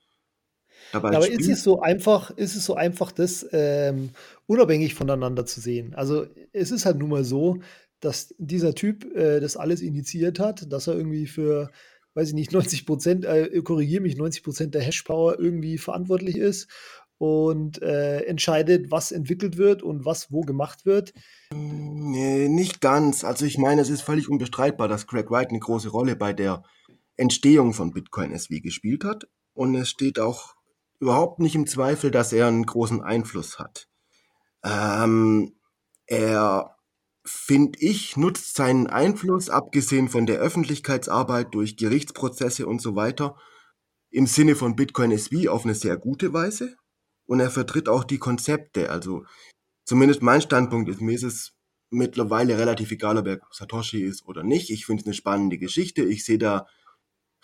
Dabei 0.93 1.17
aber 1.17 1.31
ist 1.31 1.49
es 1.49 1.63
so 1.63 1.81
einfach, 1.81 2.31
ist 2.37 2.57
es 2.57 2.65
so 2.65 2.75
einfach, 2.75 3.13
das 3.13 3.47
ähm, 3.53 4.11
unabhängig 4.47 4.95
voneinander 4.95 5.47
zu 5.47 5.61
sehen? 5.61 5.95
Also 5.95 6.27
es 6.53 6.71
ist 6.71 6.87
halt 6.87 6.99
nun 6.99 7.11
mal 7.11 7.25
so, 7.25 7.59
dass 8.01 8.35
dieser 8.39 8.75
Typ 8.75 9.05
äh, 9.15 9.41
das 9.41 9.57
alles 9.57 9.83
initiiert 9.83 10.39
hat, 10.39 10.73
dass 10.73 10.87
er 10.87 10.95
irgendwie 10.97 11.27
für, 11.27 11.71
weiß 12.15 12.29
ich 12.29 12.35
nicht, 12.35 12.53
90 12.53 12.87
Prozent, 12.87 13.25
äh, 13.25 13.61
korrigiere 13.63 14.03
mich, 14.03 14.17
90 14.17 14.43
Prozent 14.43 14.75
der 14.75 14.83
Hashpower 14.83 15.39
irgendwie 15.39 15.79
verantwortlich 15.79 16.37
ist 16.37 16.69
und 17.19 17.83
äh, 17.83 18.23
entscheidet, 18.23 18.91
was 18.91 19.13
entwickelt 19.13 19.59
wird 19.59 19.83
und 19.83 20.07
was 20.07 20.33
wo 20.33 20.41
gemacht 20.41 20.87
wird. 20.87 21.13
Nee, 21.53 22.49
nicht 22.49 22.81
ganz. 22.81 23.25
Also 23.25 23.45
ich 23.45 23.59
meine, 23.59 23.83
es 23.83 23.91
ist 23.91 24.01
völlig 24.01 24.31
unbestreitbar, 24.31 24.89
dass 24.89 25.07
Craig 25.07 25.31
Wright 25.31 25.51
eine 25.51 25.59
große 25.59 25.91
Rolle 25.91 26.17
bei 26.17 26.33
der 26.33 26.63
Entstehung 27.19 27.75
von 27.75 27.93
Bitcoin 27.93 28.33
SV 28.33 28.63
gespielt 28.63 29.05
hat. 29.05 29.29
Und 29.53 29.75
es 29.75 29.91
steht 29.91 30.19
auch 30.19 30.55
überhaupt 31.01 31.41
nicht 31.41 31.55
im 31.55 31.67
Zweifel, 31.67 32.11
dass 32.11 32.33
er 32.33 32.47
einen 32.47 32.67
großen 32.67 33.03
Einfluss 33.03 33.59
hat. 33.59 33.89
Ähm, 34.63 35.57
er, 36.07 36.77
finde 37.25 37.79
ich, 37.81 38.17
nutzt 38.17 38.55
seinen 38.55 38.87
Einfluss, 38.87 39.49
abgesehen 39.49 40.09
von 40.09 40.27
der 40.27 40.39
Öffentlichkeitsarbeit 40.39 41.55
durch 41.55 41.77
Gerichtsprozesse 41.77 42.67
und 42.67 42.81
so 42.81 42.95
weiter, 42.95 43.37
im 44.11 44.27
Sinne 44.27 44.57
von 44.57 44.77
Bitcoin 44.77 45.13
SV 45.13 45.51
auf 45.51 45.65
eine 45.65 45.75
sehr 45.75 45.97
gute 45.97 46.33
Weise 46.33 46.77
und 47.27 47.41
er 47.41 47.51
vertritt 47.51 47.89
auch 47.89 48.05
die 48.05 48.19
Konzepte. 48.19 48.91
Also 48.91 49.25
zumindest 49.85 50.21
mein 50.21 50.43
Standpunkt 50.43 50.91
ist, 50.91 51.01
mir 51.01 51.15
ist 51.15 51.23
es 51.23 51.53
mittlerweile 51.91 52.59
relativ 52.59 52.91
egal, 52.91 53.19
ob 53.19 53.27
er 53.27 53.41
Satoshi 53.51 54.03
ist 54.03 54.27
oder 54.27 54.43
nicht. 54.43 54.71
Ich 54.71 54.85
finde 54.85 55.03
es 55.03 55.07
eine 55.07 55.15
spannende 55.15 55.59
Geschichte. 55.59 56.03
Ich 56.03 56.25
sehe 56.25 56.39
da 56.39 56.67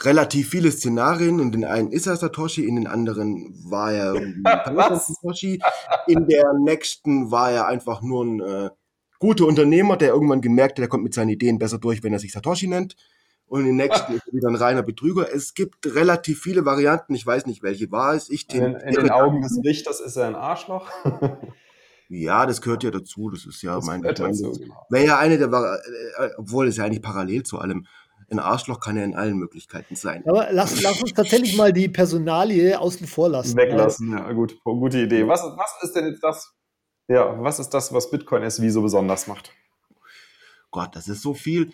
relativ 0.00 0.50
viele 0.50 0.70
Szenarien. 0.70 1.38
In 1.38 1.52
den 1.52 1.64
einen 1.64 1.92
ist 1.92 2.06
er 2.06 2.16
Satoshi, 2.16 2.64
in 2.64 2.76
den 2.76 2.86
anderen 2.86 3.54
war 3.68 3.92
er 3.92 4.14
Satoshi. 4.98 5.60
In 6.06 6.26
der 6.26 6.52
nächsten 6.54 7.30
war 7.30 7.50
er 7.50 7.66
einfach 7.66 8.02
nur 8.02 8.24
ein 8.24 8.40
äh, 8.40 8.70
guter 9.18 9.46
Unternehmer, 9.46 9.96
der 9.96 10.10
irgendwann 10.10 10.40
gemerkt 10.40 10.78
hat, 10.78 10.84
er 10.84 10.88
kommt 10.88 11.04
mit 11.04 11.14
seinen 11.14 11.30
Ideen 11.30 11.58
besser 11.58 11.78
durch, 11.78 12.02
wenn 12.02 12.12
er 12.12 12.18
sich 12.18 12.32
Satoshi 12.32 12.66
nennt 12.66 12.96
und 13.48 13.66
im 13.66 13.76
nächsten 13.76 14.12
ist 14.16 14.32
wieder 14.32 14.48
ein 14.48 14.56
reiner 14.56 14.82
Betrüger. 14.82 15.32
Es 15.32 15.54
gibt 15.54 15.86
relativ 15.86 16.40
viele 16.40 16.64
Varianten. 16.64 17.14
Ich 17.14 17.26
weiß 17.26 17.46
nicht, 17.46 17.62
welche 17.62 17.90
war 17.90 18.14
es. 18.14 18.28
Ich 18.30 18.52
in, 18.52 18.74
in 18.74 18.94
den 18.94 19.10
Augen 19.10 19.42
des 19.42 19.58
Richters 19.64 20.00
ist 20.00 20.16
er 20.16 20.26
ein 20.26 20.34
Arschloch. 20.34 20.90
ja, 22.08 22.46
das 22.46 22.60
gehört 22.60 22.84
ja 22.84 22.90
dazu. 22.90 23.30
Das 23.30 23.46
ist 23.46 23.62
ja 23.62 23.76
das 23.76 23.86
mein 23.86 24.02
Wäre 24.02 25.06
ja 25.06 25.18
eine 25.18 25.38
der, 25.38 25.48
äh, 25.48 26.30
obwohl 26.36 26.68
es 26.68 26.76
ja 26.76 26.84
eigentlich 26.84 27.02
parallel 27.02 27.44
zu 27.44 27.58
allem. 27.58 27.86
Ein 28.28 28.40
Arschloch 28.40 28.80
kann 28.80 28.96
ja 28.96 29.04
in 29.04 29.14
allen 29.14 29.36
Möglichkeiten 29.36 29.94
sein. 29.94 30.24
Aber 30.26 30.48
lass, 30.50 30.82
lass 30.82 31.00
uns 31.00 31.12
tatsächlich 31.12 31.56
mal 31.56 31.72
die 31.72 31.88
Personalie 31.88 32.78
außen 32.78 33.06
vor 33.06 33.28
lassen. 33.28 33.56
Weglassen, 33.56 34.12
ja, 34.12 34.32
gut, 34.32 34.58
gute 34.64 35.02
Idee. 35.02 35.28
Was, 35.28 35.42
was 35.42 35.76
ist 35.82 35.94
denn 35.94 36.06
jetzt 36.06 36.22
das? 36.22 36.52
Ja, 37.08 37.40
was 37.40 37.60
ist 37.60 37.70
das, 37.70 37.92
was 37.92 38.10
Bitcoin 38.10 38.42
SV 38.42 38.68
so 38.70 38.82
besonders 38.82 39.28
macht? 39.28 39.52
Gott, 40.72 40.96
das 40.96 41.06
ist 41.06 41.22
so 41.22 41.34
viel. 41.34 41.72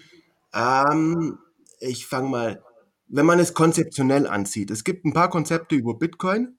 Ähm, 0.54 1.38
ich 1.80 2.06
fange 2.06 2.28
mal, 2.28 2.62
wenn 3.08 3.26
man 3.26 3.38
es 3.38 3.54
konzeptionell 3.54 4.26
ansieht, 4.26 4.70
es 4.70 4.84
gibt 4.84 5.04
ein 5.04 5.12
paar 5.12 5.30
Konzepte 5.30 5.74
über 5.74 5.98
Bitcoin, 5.98 6.58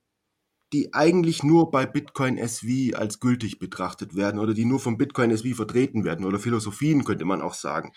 die 0.74 0.94
eigentlich 0.94 1.44
nur 1.44 1.70
bei 1.70 1.86
Bitcoin 1.86 2.38
SV 2.38 2.98
als 2.98 3.20
gültig 3.20 3.60
betrachtet 3.60 4.16
werden 4.16 4.40
oder 4.40 4.56
die 4.56 4.66
nur 4.66 4.80
von 4.80 4.98
Bitcoin 4.98 5.30
SV 5.30 5.56
vertreten 5.56 6.04
werden 6.04 6.26
oder 6.26 6.40
Philosophien 6.40 7.04
könnte 7.04 7.26
man 7.26 7.44
auch 7.44 7.54
sagen. 7.54 7.94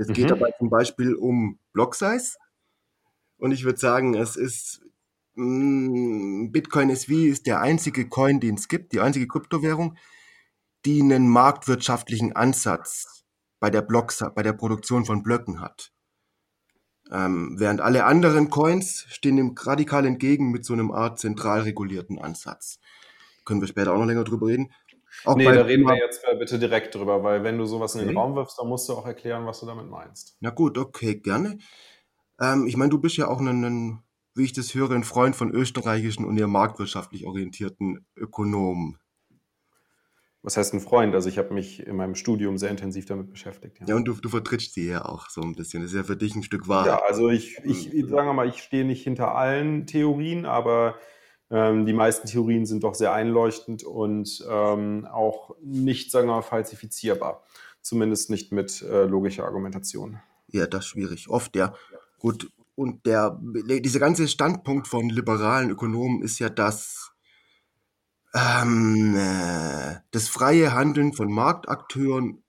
Es 0.00 0.08
mhm. 0.08 0.14
geht 0.14 0.30
dabei 0.30 0.50
zum 0.58 0.70
Beispiel 0.70 1.14
um 1.14 1.58
Block 1.74 1.94
Size 1.94 2.36
und 3.36 3.52
ich 3.52 3.64
würde 3.64 3.78
sagen, 3.78 4.14
es 4.14 4.34
ist 4.34 4.80
mh, 5.34 6.48
Bitcoin 6.50 6.88
SV 6.88 7.12
ist 7.12 7.46
der 7.46 7.60
einzige 7.60 8.08
Coin, 8.08 8.40
den 8.40 8.54
es 8.54 8.68
gibt, 8.68 8.92
die 8.92 9.00
einzige 9.00 9.28
Kryptowährung, 9.28 9.96
die 10.86 11.02
einen 11.02 11.28
marktwirtschaftlichen 11.28 12.34
Ansatz 12.34 13.24
bei 13.60 13.68
der, 13.68 13.82
Blocks, 13.82 14.24
bei 14.34 14.42
der 14.42 14.54
Produktion 14.54 15.04
von 15.04 15.22
Blöcken 15.22 15.60
hat. 15.60 15.92
Ähm, 17.12 17.56
während 17.58 17.82
alle 17.82 18.04
anderen 18.06 18.48
Coins 18.48 19.04
stehen 19.10 19.36
dem 19.36 19.54
radikal 19.54 20.06
entgegen 20.06 20.50
mit 20.50 20.64
so 20.64 20.72
einem 20.72 20.92
Art 20.92 21.18
zentral 21.18 21.60
regulierten 21.60 22.18
Ansatz. 22.18 22.78
Können 23.44 23.60
wir 23.60 23.68
später 23.68 23.92
auch 23.92 23.98
noch 23.98 24.06
länger 24.06 24.24
drüber 24.24 24.46
reden. 24.46 24.72
Auch 25.24 25.36
nee, 25.36 25.44
da 25.44 25.62
reden 25.62 25.84
wir 25.84 25.96
jetzt 25.96 26.24
bitte 26.38 26.58
direkt 26.58 26.94
drüber, 26.94 27.22
weil 27.22 27.44
wenn 27.44 27.58
du 27.58 27.66
sowas 27.66 27.94
in 27.94 28.00
den 28.00 28.10
okay. 28.10 28.18
Raum 28.18 28.34
wirfst, 28.34 28.58
dann 28.58 28.68
musst 28.68 28.88
du 28.88 28.94
auch 28.94 29.06
erklären, 29.06 29.46
was 29.46 29.60
du 29.60 29.66
damit 29.66 29.88
meinst. 29.88 30.36
Na 30.40 30.50
gut, 30.50 30.78
okay, 30.78 31.16
gerne. 31.16 31.58
Ähm, 32.40 32.66
ich 32.66 32.76
meine, 32.76 32.90
du 32.90 32.98
bist 32.98 33.16
ja 33.16 33.28
auch 33.28 33.40
ein, 33.40 33.64
ein, 33.64 34.02
wie 34.34 34.44
ich 34.44 34.52
das 34.52 34.74
höre, 34.74 34.92
ein 34.92 35.04
Freund 35.04 35.36
von 35.36 35.52
österreichischen 35.52 36.24
und 36.24 36.38
eher 36.38 36.48
marktwirtschaftlich 36.48 37.26
orientierten 37.26 38.06
Ökonomen. 38.16 38.98
Was 40.42 40.56
heißt 40.56 40.72
ein 40.72 40.80
Freund? 40.80 41.14
Also 41.14 41.28
ich 41.28 41.36
habe 41.36 41.52
mich 41.52 41.86
in 41.86 41.96
meinem 41.96 42.14
Studium 42.14 42.56
sehr 42.56 42.70
intensiv 42.70 43.04
damit 43.04 43.28
beschäftigt. 43.28 43.78
Ja, 43.80 43.88
ja 43.88 43.96
und 43.96 44.06
du, 44.06 44.14
du 44.14 44.28
vertrittst 44.30 44.72
sie 44.72 44.88
ja 44.88 45.04
auch 45.04 45.28
so 45.28 45.42
ein 45.42 45.54
bisschen. 45.54 45.82
Das 45.82 45.90
ist 45.90 45.96
ja 45.96 46.02
für 46.02 46.16
dich 46.16 46.34
ein 46.34 46.42
Stück 46.42 46.66
Wahrheit. 46.66 46.92
Ja, 46.92 47.02
also 47.06 47.28
ich, 47.28 47.58
ich, 47.64 47.92
ich 47.92 48.06
sage 48.08 48.32
mal, 48.32 48.48
ich 48.48 48.62
stehe 48.62 48.86
nicht 48.86 49.02
hinter 49.02 49.34
allen 49.34 49.86
Theorien, 49.86 50.46
aber 50.46 50.94
ähm, 51.50 51.84
die 51.84 51.92
meisten 51.92 52.28
Theorien 52.28 52.64
sind 52.64 52.84
doch 52.84 52.94
sehr 52.94 53.12
einleuchtend 53.12 53.82
und 53.82 54.44
ähm, 54.48 55.06
auch 55.10 55.56
nicht, 55.60 56.10
sagen 56.10 56.28
wir 56.28 56.36
mal, 56.36 56.42
falsifizierbar. 56.42 57.44
Zumindest 57.82 58.30
nicht 58.30 58.52
mit 58.52 58.82
äh, 58.82 59.04
logischer 59.04 59.44
Argumentation. 59.44 60.20
Ja, 60.48 60.66
das 60.66 60.84
ist 60.84 60.90
schwierig. 60.90 61.28
Oft, 61.28 61.56
ja. 61.56 61.74
Gut. 62.18 62.50
Und 62.74 63.04
der, 63.04 63.38
dieser 63.42 63.98
ganze 63.98 64.28
Standpunkt 64.28 64.88
von 64.88 65.08
liberalen 65.10 65.70
Ökonomen 65.70 66.22
ist 66.22 66.38
ja, 66.38 66.48
dass 66.48 67.12
ähm, 68.32 69.16
äh, 69.16 69.96
das 70.12 70.28
freie 70.28 70.72
Handeln 70.72 71.12
von 71.12 71.32
Marktakteuren 71.32 72.42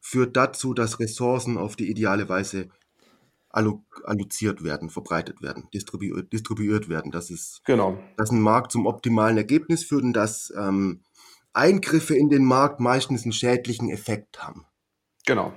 führt 0.00 0.36
dazu, 0.36 0.74
dass 0.74 0.98
Ressourcen 0.98 1.56
auf 1.56 1.76
die 1.76 1.88
ideale 1.88 2.28
Weise 2.28 2.68
allo 3.52 3.84
alloziert 4.04 4.64
werden, 4.64 4.90
verbreitet 4.90 5.42
werden, 5.42 5.68
distribu 5.72 6.22
distribuiert 6.22 6.88
werden. 6.88 7.12
Das 7.12 7.30
ist, 7.30 7.62
genau. 7.64 7.98
dass 8.16 8.30
ein 8.30 8.40
Markt 8.40 8.72
zum 8.72 8.86
optimalen 8.86 9.36
Ergebnis 9.36 9.84
führt 9.84 10.02
und 10.02 10.14
dass 10.14 10.52
ähm, 10.56 11.02
Eingriffe 11.52 12.16
in 12.16 12.30
den 12.30 12.44
Markt 12.44 12.80
meistens 12.80 13.24
einen 13.24 13.32
schädlichen 13.32 13.90
Effekt 13.90 14.42
haben. 14.42 14.64
Genau. 15.26 15.52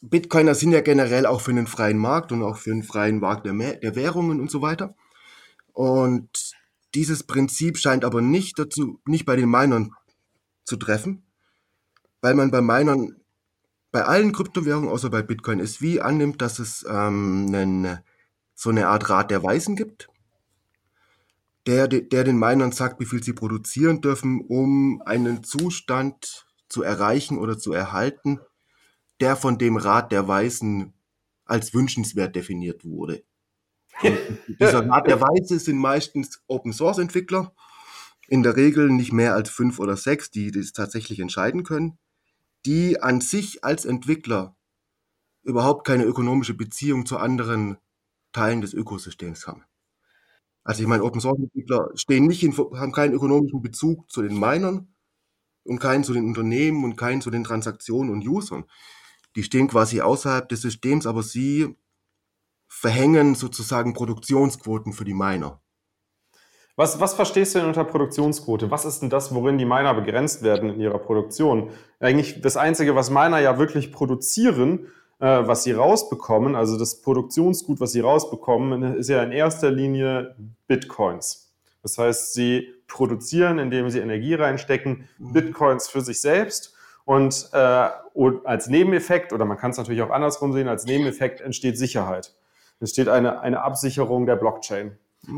Bitcoiner 0.00 0.54
sind 0.54 0.72
ja 0.72 0.80
generell 0.80 1.26
auch 1.26 1.40
für 1.40 1.50
einen 1.50 1.66
freien 1.66 1.98
Markt 1.98 2.32
und 2.32 2.42
auch 2.42 2.56
für 2.56 2.72
einen 2.72 2.84
freien 2.84 3.20
Markt 3.20 3.46
der, 3.46 3.52
der 3.52 3.96
Währungen 3.96 4.40
und 4.40 4.50
so 4.50 4.62
weiter. 4.62 4.94
Und 5.72 6.54
dieses 6.94 7.24
Prinzip 7.24 7.76
scheint 7.78 8.04
aber 8.04 8.22
nicht 8.22 8.58
dazu, 8.58 9.00
nicht 9.06 9.26
bei 9.26 9.36
den 9.36 9.50
Minern 9.50 9.92
zu 10.64 10.76
treffen, 10.76 11.26
weil 12.20 12.34
man 12.34 12.50
bei 12.50 12.62
Minern 12.62 13.16
bei 13.90 14.04
allen 14.04 14.32
Kryptowährungen, 14.32 14.90
außer 14.90 15.10
bei 15.10 15.22
Bitcoin 15.22 15.60
SV, 15.60 16.02
annimmt, 16.02 16.42
dass 16.42 16.58
es 16.58 16.84
ähm, 16.88 17.46
einen, 17.52 17.98
so 18.54 18.70
eine 18.70 18.88
Art 18.88 19.08
Rat 19.08 19.30
der 19.30 19.42
Weisen 19.42 19.76
gibt, 19.76 20.08
der, 21.66 21.88
der 21.88 22.24
den 22.24 22.38
Minern 22.38 22.72
sagt, 22.72 23.00
wie 23.00 23.06
viel 23.06 23.22
sie 23.22 23.32
produzieren 23.32 24.00
dürfen, 24.00 24.40
um 24.40 25.02
einen 25.04 25.44
Zustand 25.44 26.46
zu 26.68 26.82
erreichen 26.82 27.38
oder 27.38 27.58
zu 27.58 27.72
erhalten, 27.72 28.40
der 29.20 29.36
von 29.36 29.58
dem 29.58 29.76
Rat 29.76 30.12
der 30.12 30.28
Weisen 30.28 30.92
als 31.44 31.74
wünschenswert 31.74 32.36
definiert 32.36 32.84
wurde. 32.84 33.22
dieser 34.60 34.88
Rat 34.88 35.08
der 35.08 35.20
Weise 35.20 35.58
sind 35.58 35.78
meistens 35.78 36.42
Open 36.46 36.72
Source 36.72 36.98
Entwickler, 36.98 37.52
in 38.28 38.42
der 38.42 38.56
Regel 38.56 38.90
nicht 38.90 39.12
mehr 39.12 39.34
als 39.34 39.48
fünf 39.48 39.78
oder 39.78 39.96
sechs, 39.96 40.30
die 40.30 40.50
das 40.50 40.72
tatsächlich 40.72 41.18
entscheiden 41.20 41.64
können, 41.64 41.98
die 42.66 43.00
an 43.02 43.20
sich 43.20 43.64
als 43.64 43.84
Entwickler 43.84 44.56
überhaupt 45.42 45.86
keine 45.86 46.04
ökonomische 46.04 46.54
Beziehung 46.54 47.06
zu 47.06 47.18
anderen 47.18 47.78
Teilen 48.32 48.60
des 48.60 48.74
Ökosystems 48.74 49.46
haben. 49.46 49.64
Also 50.64 50.82
ich 50.82 50.88
meine, 50.88 51.02
Open 51.02 51.20
Source 51.20 51.38
Entwickler 51.38 51.90
stehen 51.94 52.26
nicht 52.26 52.42
in, 52.42 52.56
haben 52.56 52.92
keinen 52.92 53.14
ökonomischen 53.14 53.62
Bezug 53.62 54.10
zu 54.10 54.20
den 54.20 54.38
Minern 54.38 54.94
und 55.64 55.78
keinen 55.78 56.04
zu 56.04 56.12
den 56.12 56.26
Unternehmen 56.26 56.84
und 56.84 56.96
keinen 56.96 57.22
zu 57.22 57.30
den 57.30 57.44
Transaktionen 57.44 58.12
und 58.12 58.26
Usern. 58.26 58.64
Die 59.36 59.42
stehen 59.42 59.68
quasi 59.68 60.00
außerhalb 60.00 60.48
des 60.48 60.60
Systems, 60.60 61.06
aber 61.06 61.22
sie 61.22 61.76
verhängen 62.68 63.34
sozusagen 63.34 63.94
Produktionsquoten 63.94 64.92
für 64.92 65.04
die 65.04 65.14
Miner. 65.14 65.62
Was, 66.78 67.00
was 67.00 67.14
verstehst 67.14 67.56
du 67.56 67.58
denn 67.58 67.66
unter 67.66 67.82
Produktionsquote? 67.82 68.70
Was 68.70 68.84
ist 68.84 69.00
denn 69.00 69.10
das, 69.10 69.34
worin 69.34 69.58
die 69.58 69.64
Miner 69.64 69.94
begrenzt 69.94 70.44
werden 70.44 70.70
in 70.70 70.78
ihrer 70.78 71.00
Produktion? 71.00 71.70
Eigentlich 71.98 72.40
das 72.40 72.56
Einzige, 72.56 72.94
was 72.94 73.10
Miner 73.10 73.40
ja 73.40 73.58
wirklich 73.58 73.90
produzieren, 73.90 74.86
äh, 75.18 75.26
was 75.26 75.64
sie 75.64 75.72
rausbekommen, 75.72 76.54
also 76.54 76.78
das 76.78 77.02
Produktionsgut, 77.02 77.80
was 77.80 77.90
sie 77.90 77.98
rausbekommen, 77.98 78.94
ist 78.94 79.08
ja 79.08 79.24
in 79.24 79.32
erster 79.32 79.72
Linie 79.72 80.36
Bitcoins. 80.68 81.52
Das 81.82 81.98
heißt, 81.98 82.34
sie 82.34 82.72
produzieren, 82.86 83.58
indem 83.58 83.90
sie 83.90 83.98
Energie 83.98 84.34
reinstecken, 84.34 85.08
mhm. 85.18 85.32
Bitcoins 85.32 85.88
für 85.88 86.02
sich 86.02 86.20
selbst. 86.20 86.76
Und, 87.04 87.50
äh, 87.54 87.88
als 88.44 88.68
Nebeneffekt, 88.68 89.32
oder 89.32 89.46
man 89.46 89.58
kann 89.58 89.72
es 89.72 89.78
natürlich 89.78 90.02
auch 90.02 90.10
andersrum 90.10 90.52
sehen, 90.52 90.68
als 90.68 90.84
Nebeneffekt 90.84 91.40
entsteht 91.40 91.76
Sicherheit. 91.76 92.36
Es 92.78 92.90
steht 92.90 93.08
eine, 93.08 93.40
eine 93.40 93.62
Absicherung 93.62 94.26
der 94.26 94.36
Blockchain. 94.36 94.96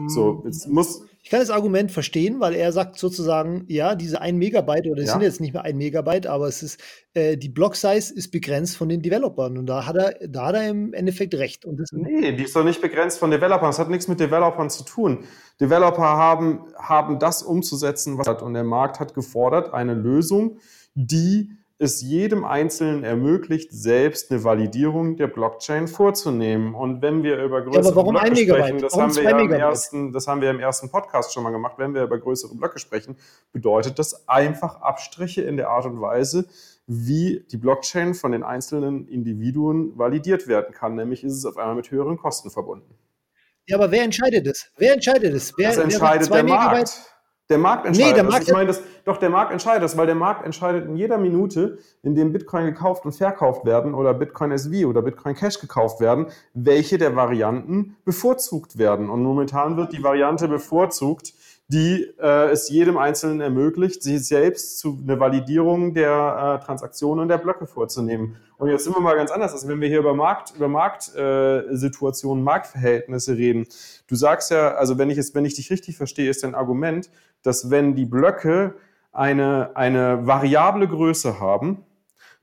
So, 0.08 0.42
jetzt 0.44 0.68
muss 0.68 1.02
ich 1.22 1.28
kann 1.28 1.40
das 1.40 1.50
Argument 1.50 1.92
verstehen, 1.92 2.40
weil 2.40 2.54
er 2.54 2.72
sagt 2.72 2.98
sozusagen, 2.98 3.64
ja, 3.68 3.94
diese 3.94 4.20
1 4.22 4.38
Megabyte, 4.38 4.86
oder 4.86 5.02
es 5.02 5.08
ja. 5.08 5.12
sind 5.12 5.22
jetzt 5.22 5.40
nicht 5.40 5.52
mehr 5.52 5.64
1 5.64 5.76
Megabyte, 5.76 6.26
aber 6.26 6.48
es 6.48 6.62
ist, 6.62 6.80
äh, 7.12 7.36
die 7.36 7.50
Block-Size 7.50 8.14
ist 8.14 8.30
begrenzt 8.30 8.76
von 8.76 8.88
den 8.88 9.02
Developern. 9.02 9.58
Und 9.58 9.66
da 9.66 9.86
hat 9.86 9.96
er, 9.96 10.28
da 10.28 10.46
hat 10.46 10.54
er 10.54 10.70
im 10.70 10.94
Endeffekt 10.94 11.34
recht. 11.34 11.66
Und 11.66 11.78
das 11.78 11.92
nee, 11.92 12.32
die 12.32 12.44
ist 12.44 12.56
doch 12.56 12.64
nicht 12.64 12.80
begrenzt 12.80 13.18
von 13.18 13.30
Developern. 13.30 13.68
Das 13.68 13.78
hat 13.78 13.90
nichts 13.90 14.08
mit 14.08 14.18
Developern 14.18 14.70
zu 14.70 14.82
tun. 14.82 15.24
Developer 15.60 16.02
haben, 16.02 16.64
haben 16.76 17.18
das 17.18 17.42
umzusetzen, 17.42 18.16
was 18.16 18.26
hat. 18.26 18.42
Und 18.42 18.54
der 18.54 18.64
Markt 18.64 18.98
hat 18.98 19.12
gefordert, 19.12 19.74
eine 19.74 19.92
Lösung, 19.92 20.58
die 20.94 21.50
es 21.80 22.02
jedem 22.02 22.44
Einzelnen 22.44 23.04
ermöglicht, 23.04 23.72
selbst 23.72 24.30
eine 24.30 24.44
Validierung 24.44 25.16
der 25.16 25.28
Blockchain 25.28 25.88
vorzunehmen. 25.88 26.74
Und 26.74 27.00
wenn 27.00 27.22
wir 27.22 27.42
über 27.42 27.62
größere 27.62 27.88
ja, 27.88 27.96
warum 27.96 28.14
Blöcke 28.16 28.36
sprechen, 28.36 28.78
das 28.80 28.96
haben, 28.96 29.16
wir 29.16 29.22
ja 29.22 29.40
im 29.40 29.52
ersten, 29.52 30.12
das 30.12 30.26
haben 30.26 30.42
wir 30.42 30.50
im 30.50 30.60
ersten 30.60 30.90
Podcast 30.90 31.32
schon 31.32 31.42
mal 31.42 31.52
gemacht, 31.52 31.74
wenn 31.78 31.94
wir 31.94 32.02
über 32.02 32.18
größere 32.18 32.54
Blöcke 32.54 32.78
sprechen, 32.78 33.16
bedeutet 33.52 33.98
das 33.98 34.28
einfach 34.28 34.82
Abstriche 34.82 35.40
in 35.40 35.56
der 35.56 35.70
Art 35.70 35.86
und 35.86 36.02
Weise, 36.02 36.44
wie 36.86 37.46
die 37.50 37.56
Blockchain 37.56 38.12
von 38.14 38.32
den 38.32 38.42
einzelnen 38.42 39.08
Individuen 39.08 39.96
validiert 39.96 40.48
werden 40.48 40.74
kann. 40.74 40.96
Nämlich 40.96 41.24
ist 41.24 41.32
es 41.32 41.46
auf 41.46 41.56
einmal 41.56 41.76
mit 41.76 41.90
höheren 41.90 42.18
Kosten 42.18 42.50
verbunden. 42.50 42.94
Ja, 43.66 43.78
aber 43.78 43.90
wer 43.90 44.02
entscheidet 44.02 44.46
es? 44.46 44.70
Wer 44.76 44.92
entscheidet 44.92 45.32
es? 45.32 45.54
Wer, 45.56 45.68
das 45.68 45.78
entscheidet 45.78 46.28
wer 46.28 46.36
der 46.36 46.44
Megabyte? 46.44 46.72
Markt. 46.72 47.10
Der 47.50 47.58
Markt 47.58 47.84
entscheidet. 47.84 48.12
Nee, 48.12 48.14
der 48.14 48.24
Markt 48.24 48.42
das. 48.42 48.48
Ich 48.48 48.54
meine, 48.54 48.66
das, 48.68 48.82
doch 49.04 49.16
der 49.16 49.28
Markt 49.28 49.50
entscheidet 49.52 49.82
das, 49.82 49.96
weil 49.96 50.06
der 50.06 50.14
Markt 50.14 50.46
entscheidet 50.46 50.86
in 50.86 50.96
jeder 50.96 51.18
Minute, 51.18 51.78
in 52.02 52.14
dem 52.14 52.32
Bitcoin 52.32 52.64
gekauft 52.64 53.04
und 53.04 53.12
verkauft 53.12 53.64
werden 53.64 53.92
oder 53.92 54.14
Bitcoin 54.14 54.52
SV 54.52 54.88
oder 54.88 55.02
Bitcoin 55.02 55.34
Cash 55.34 55.58
gekauft 55.58 56.00
werden, 56.00 56.26
welche 56.54 56.96
der 56.96 57.16
Varianten 57.16 57.96
bevorzugt 58.04 58.78
werden. 58.78 59.10
Und 59.10 59.24
momentan 59.24 59.76
wird 59.76 59.92
die 59.92 60.02
Variante 60.02 60.46
bevorzugt, 60.46 61.34
die 61.72 62.02
äh, 62.18 62.50
es 62.50 62.68
jedem 62.68 62.98
Einzelnen 62.98 63.40
ermöglicht, 63.40 64.02
sich 64.02 64.26
selbst 64.26 64.80
zu 64.80 64.98
eine 65.00 65.20
Validierung 65.20 65.94
der 65.94 66.58
äh, 66.60 66.64
Transaktionen 66.64 67.22
und 67.22 67.28
der 67.28 67.38
Blöcke 67.38 67.68
vorzunehmen. 67.68 68.36
Und 68.58 68.70
jetzt 68.70 68.82
sind 68.82 68.96
wir 68.96 69.00
mal 69.00 69.14
ganz 69.14 69.30
anders. 69.30 69.52
Also 69.52 69.68
wenn 69.68 69.80
wir 69.80 69.86
hier 69.86 70.00
über 70.00 70.12
Markt, 70.12 70.52
über 70.56 70.66
Marktsituationen, 70.66 72.42
äh, 72.42 72.44
Marktverhältnisse 72.44 73.36
reden. 73.36 73.68
Du 74.08 74.16
sagst 74.16 74.50
ja, 74.50 74.72
also 74.72 74.98
wenn 74.98 75.10
ich 75.10 75.18
es, 75.18 75.32
wenn 75.32 75.44
ich 75.44 75.54
dich 75.54 75.70
richtig 75.70 75.96
verstehe, 75.96 76.28
ist 76.28 76.42
dein 76.42 76.56
Argument, 76.56 77.08
dass 77.44 77.70
wenn 77.70 77.94
die 77.94 78.06
Blöcke 78.06 78.74
eine, 79.12 79.76
eine 79.76 80.26
variable 80.26 80.88
Größe 80.88 81.38
haben, 81.38 81.84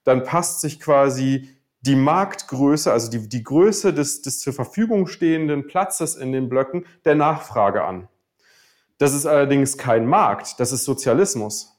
dann 0.06 0.24
passt 0.24 0.62
sich 0.62 0.80
quasi 0.80 1.50
die 1.82 1.98
Marktgröße, 1.98 2.94
also 2.94 3.12
die, 3.12 3.28
die 3.28 3.44
Größe 3.44 3.94
des, 3.94 4.22
des 4.22 4.40
zur 4.40 4.54
Verfügung 4.54 5.06
stehenden 5.08 5.68
Platzes 5.68 6.16
in 6.16 6.32
den 6.32 6.48
Blöcken 6.48 6.86
der 7.04 7.16
Nachfrage 7.16 7.84
an. 7.84 8.08
Das 8.98 9.14
ist 9.14 9.26
allerdings 9.26 9.78
kein 9.78 10.08
Markt, 10.08 10.60
das 10.60 10.72
ist 10.72 10.86
Sozialismus. 10.86 11.74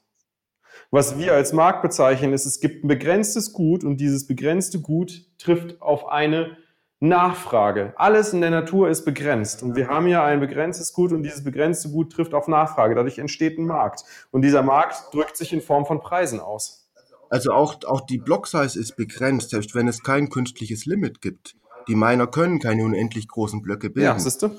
Was 0.91 1.19
wir 1.19 1.33
als 1.33 1.53
Markt 1.53 1.81
bezeichnen, 1.83 2.33
ist, 2.33 2.45
es 2.45 2.59
gibt 2.59 2.83
ein 2.83 2.87
begrenztes 2.87 3.53
Gut 3.53 3.83
und 3.83 3.97
dieses 3.97 4.25
begrenzte 4.25 4.79
Gut 4.79 5.25
trifft 5.37 5.81
auf 5.81 6.07
eine 6.07 6.57
Nachfrage. 6.99 7.93
Alles 7.95 8.33
in 8.33 8.41
der 8.41 8.49
Natur 8.49 8.89
ist 8.89 9.05
begrenzt 9.05 9.63
und 9.63 9.75
wir 9.75 9.87
haben 9.87 10.07
ja 10.07 10.25
ein 10.25 10.39
begrenztes 10.39 10.93
Gut 10.93 11.11
und 11.11 11.23
dieses 11.23 11.43
begrenzte 11.43 11.89
Gut 11.89 12.11
trifft 12.11 12.33
auf 12.33 12.47
Nachfrage. 12.47 12.95
Dadurch 12.95 13.19
entsteht 13.19 13.57
ein 13.57 13.65
Markt 13.65 14.03
und 14.31 14.41
dieser 14.41 14.63
Markt 14.63 15.13
drückt 15.13 15.37
sich 15.37 15.53
in 15.53 15.61
Form 15.61 15.85
von 15.85 15.99
Preisen 16.01 16.39
aus. 16.39 16.89
Also 17.29 17.51
auch, 17.51 17.75
auch 17.85 18.01
die 18.01 18.17
Block-Size 18.17 18.79
ist 18.79 18.95
begrenzt, 18.95 19.51
selbst 19.51 19.75
wenn 19.75 19.87
es 19.87 20.03
kein 20.03 20.29
künstliches 20.29 20.85
Limit 20.85 21.21
gibt. 21.21 21.55
Die 21.87 21.95
Miner 21.95 22.27
können 22.27 22.59
keine 22.59 22.83
unendlich 22.83 23.27
großen 23.27 23.61
Blöcke 23.61 23.89
bilden. 23.89 24.07
Ja, 24.07 24.19
siehst 24.19 24.41
du? 24.41 24.49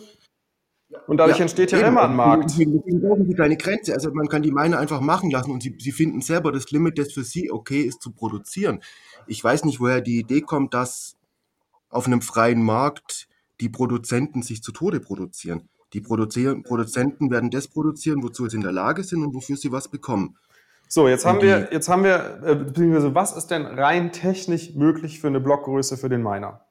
Und 1.07 1.19
dadurch 1.19 1.39
ja, 1.39 1.43
entsteht 1.43 1.71
ja 1.73 1.79
eben. 1.79 1.89
immer 1.89 2.03
ein 2.03 2.17
Markt. 2.17 2.51
Deswegen 2.51 3.01
brauchen 3.01 3.27
sie 3.27 3.35
keine 3.35 3.57
Grenze. 3.57 3.95
Also 3.95 4.11
man 4.13 4.29
kann 4.29 4.43
die 4.43 4.51
Miner 4.51 4.79
einfach 4.79 5.01
machen 5.01 5.31
lassen 5.31 5.53
und 5.53 5.63
sie, 5.63 5.77
sie 5.79 5.93
finden 5.93 6.21
selber 6.21 6.51
das 6.53 6.71
Limit, 6.71 6.99
das 6.99 7.13
für 7.13 7.25
sie 7.25 7.51
okay 7.51 7.83
ist 7.83 8.03
zu 8.03 8.11
produzieren. 8.11 8.81
Ich 9.27 9.43
weiß 9.43 9.65
nicht, 9.65 9.81
woher 9.81 10.01
die 10.01 10.19
Idee 10.19 10.41
kommt, 10.41 10.75
dass 10.75 11.17
auf 11.91 12.07
einem 12.07 12.23
freien 12.23 12.63
Markt 12.63 13.29
die 13.61 13.69
Produzenten 13.69 14.43
sich 14.43 14.63
zu 14.63 14.73
Tode 14.73 15.01
produzieren. 15.01 15.69
Die 15.93 16.01
Produzieren, 16.01 16.63
Produzenten 16.63 17.31
werden 17.31 17.51
das 17.51 17.69
produzieren, 17.69 18.23
wozu 18.23 18.49
sie 18.49 18.57
in 18.57 18.63
der 18.63 18.73
Lage 18.73 19.03
sind 19.03 19.25
und 19.25 19.35
wofür 19.35 19.57
sie 19.57 19.73
was 19.73 19.89
bekommen. 19.89 20.37
So, 20.89 21.09
jetzt 21.09 21.25
haben 21.25 21.41
wir, 21.41 21.69
jetzt 21.73 21.89
haben 21.89 22.03
wir, 22.03 22.41
äh, 22.45 22.57
beziehungsweise 22.57 23.15
was 23.15 23.37
ist 23.37 23.49
denn 23.49 23.65
rein 23.65 24.11
technisch 24.11 24.75
möglich 24.75 25.21
für 25.21 25.29
eine 25.29 25.41
Blockgröße 25.41 25.97
für 25.97 26.09
den 26.09 26.23
Miner? 26.23 26.65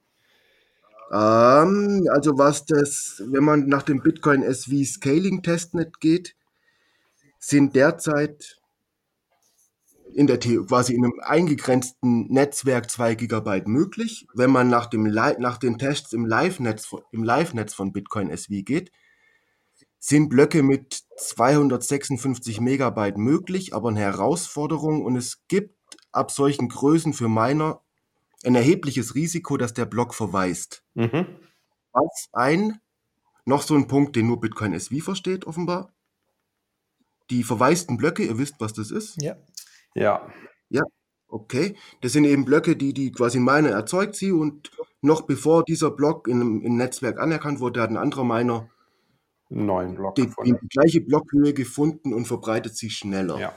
Ähm, 1.11 2.07
also 2.11 2.37
was 2.37 2.65
das, 2.65 3.23
wenn 3.25 3.43
man 3.43 3.67
nach 3.67 3.83
dem 3.83 4.01
Bitcoin 4.01 4.43
SV 4.43 4.83
Scaling 4.85 5.41
Testnet 5.41 5.99
geht, 5.99 6.35
sind 7.39 7.75
derzeit 7.75 8.59
in 10.13 10.27
der 10.27 10.39
The 10.41 10.57
quasi 10.57 10.93
in 10.93 11.05
einem 11.05 11.19
eingegrenzten 11.21 12.27
Netzwerk 12.31 12.89
2 12.89 13.15
GB 13.15 13.63
möglich. 13.65 14.27
Wenn 14.33 14.51
man 14.51 14.69
nach, 14.69 14.87
dem 14.87 15.03
nach 15.03 15.57
den 15.57 15.77
Tests 15.77 16.13
im 16.13 16.25
Live-Netz 16.25 16.89
Live-Netz 17.11 17.73
von 17.73 17.93
Bitcoin 17.93 18.29
SV 18.29 18.63
geht, 18.63 18.91
sind 19.99 20.29
Blöcke 20.29 20.63
mit 20.63 21.03
256 21.17 22.61
Megabyte 22.61 23.17
möglich, 23.17 23.73
aber 23.73 23.89
eine 23.89 23.99
Herausforderung 23.99 25.03
und 25.03 25.15
es 25.15 25.43
gibt 25.47 25.75
ab 26.11 26.31
solchen 26.31 26.69
Größen 26.69 27.13
für 27.13 27.27
Miner 27.27 27.81
ein 28.45 28.55
erhebliches 28.55 29.15
Risiko, 29.15 29.57
dass 29.57 29.73
der 29.73 29.85
Block 29.85 30.13
verweist. 30.13 30.83
Mhm. 30.93 31.25
Was 31.91 32.29
ein, 32.31 32.79
noch 33.45 33.61
so 33.61 33.75
ein 33.75 33.87
Punkt, 33.87 34.15
den 34.15 34.27
nur 34.27 34.39
Bitcoin 34.39 34.73
SV 34.73 35.03
versteht, 35.03 35.45
offenbar. 35.45 35.93
Die 37.29 37.43
verwaisten 37.43 37.97
Blöcke, 37.97 38.23
ihr 38.23 38.37
wisst, 38.37 38.55
was 38.59 38.73
das 38.73 38.91
ist? 38.91 39.21
Ja. 39.21 39.35
Ja. 39.95 40.27
Ja, 40.69 40.83
okay. 41.27 41.75
Das 42.01 42.13
sind 42.13 42.25
eben 42.25 42.45
Blöcke, 42.45 42.75
die, 42.75 42.93
die 42.93 43.11
quasi 43.11 43.39
Miner 43.39 43.69
erzeugt 43.69 44.15
sie 44.15 44.31
und 44.31 44.71
noch 45.01 45.21
bevor 45.21 45.63
dieser 45.63 45.91
Block 45.91 46.27
in, 46.27 46.61
im 46.61 46.77
Netzwerk 46.77 47.19
anerkannt 47.19 47.59
wurde, 47.59 47.81
hat 47.81 47.89
ein 47.89 47.97
anderer 47.97 48.23
Miner 48.23 48.69
neuen 49.49 49.95
Block 49.95 50.15
die, 50.15 50.27
die, 50.45 50.55
gleiche 50.69 51.01
Blockhöhe 51.01 51.53
gefunden 51.53 52.13
und 52.13 52.25
verbreitet 52.25 52.75
sich 52.75 52.95
schneller. 52.97 53.39
Ja. 53.39 53.53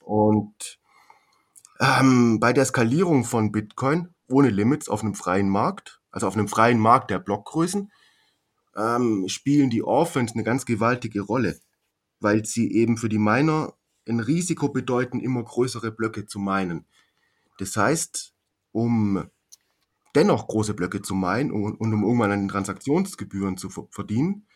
Und 0.00 0.78
ähm, 1.80 2.40
bei 2.40 2.52
der 2.52 2.64
Skalierung 2.64 3.24
von 3.24 3.52
Bitcoin 3.52 4.14
ohne 4.30 4.50
Limits 4.50 4.88
auf 4.88 5.02
einem 5.02 5.14
freien 5.14 5.48
Markt, 5.48 6.00
also 6.10 6.26
auf 6.26 6.34
einem 6.34 6.48
freien 6.48 6.78
Markt 6.78 7.10
der 7.10 7.18
Blockgrößen, 7.18 7.90
ähm, 8.76 9.28
spielen 9.28 9.70
die 9.70 9.82
Orphans 9.82 10.32
eine 10.32 10.44
ganz 10.44 10.64
gewaltige 10.64 11.20
Rolle, 11.20 11.58
weil 12.20 12.44
sie 12.44 12.72
eben 12.72 12.96
für 12.96 13.08
die 13.08 13.18
Miner 13.18 13.74
ein 14.08 14.20
Risiko 14.20 14.68
bedeuten, 14.68 15.20
immer 15.20 15.42
größere 15.42 15.92
Blöcke 15.92 16.26
zu 16.26 16.38
meinen. 16.38 16.86
Das 17.58 17.76
heißt, 17.76 18.34
um 18.72 19.24
dennoch 20.14 20.48
große 20.48 20.74
Blöcke 20.74 21.02
zu 21.02 21.14
meinen 21.14 21.50
und, 21.50 21.74
und 21.74 21.94
um 21.94 22.02
irgendwann 22.02 22.32
an 22.32 22.40
den 22.40 22.48
Transaktionsgebühren 22.48 23.56
zu 23.56 23.68
verdienen, 23.90 24.46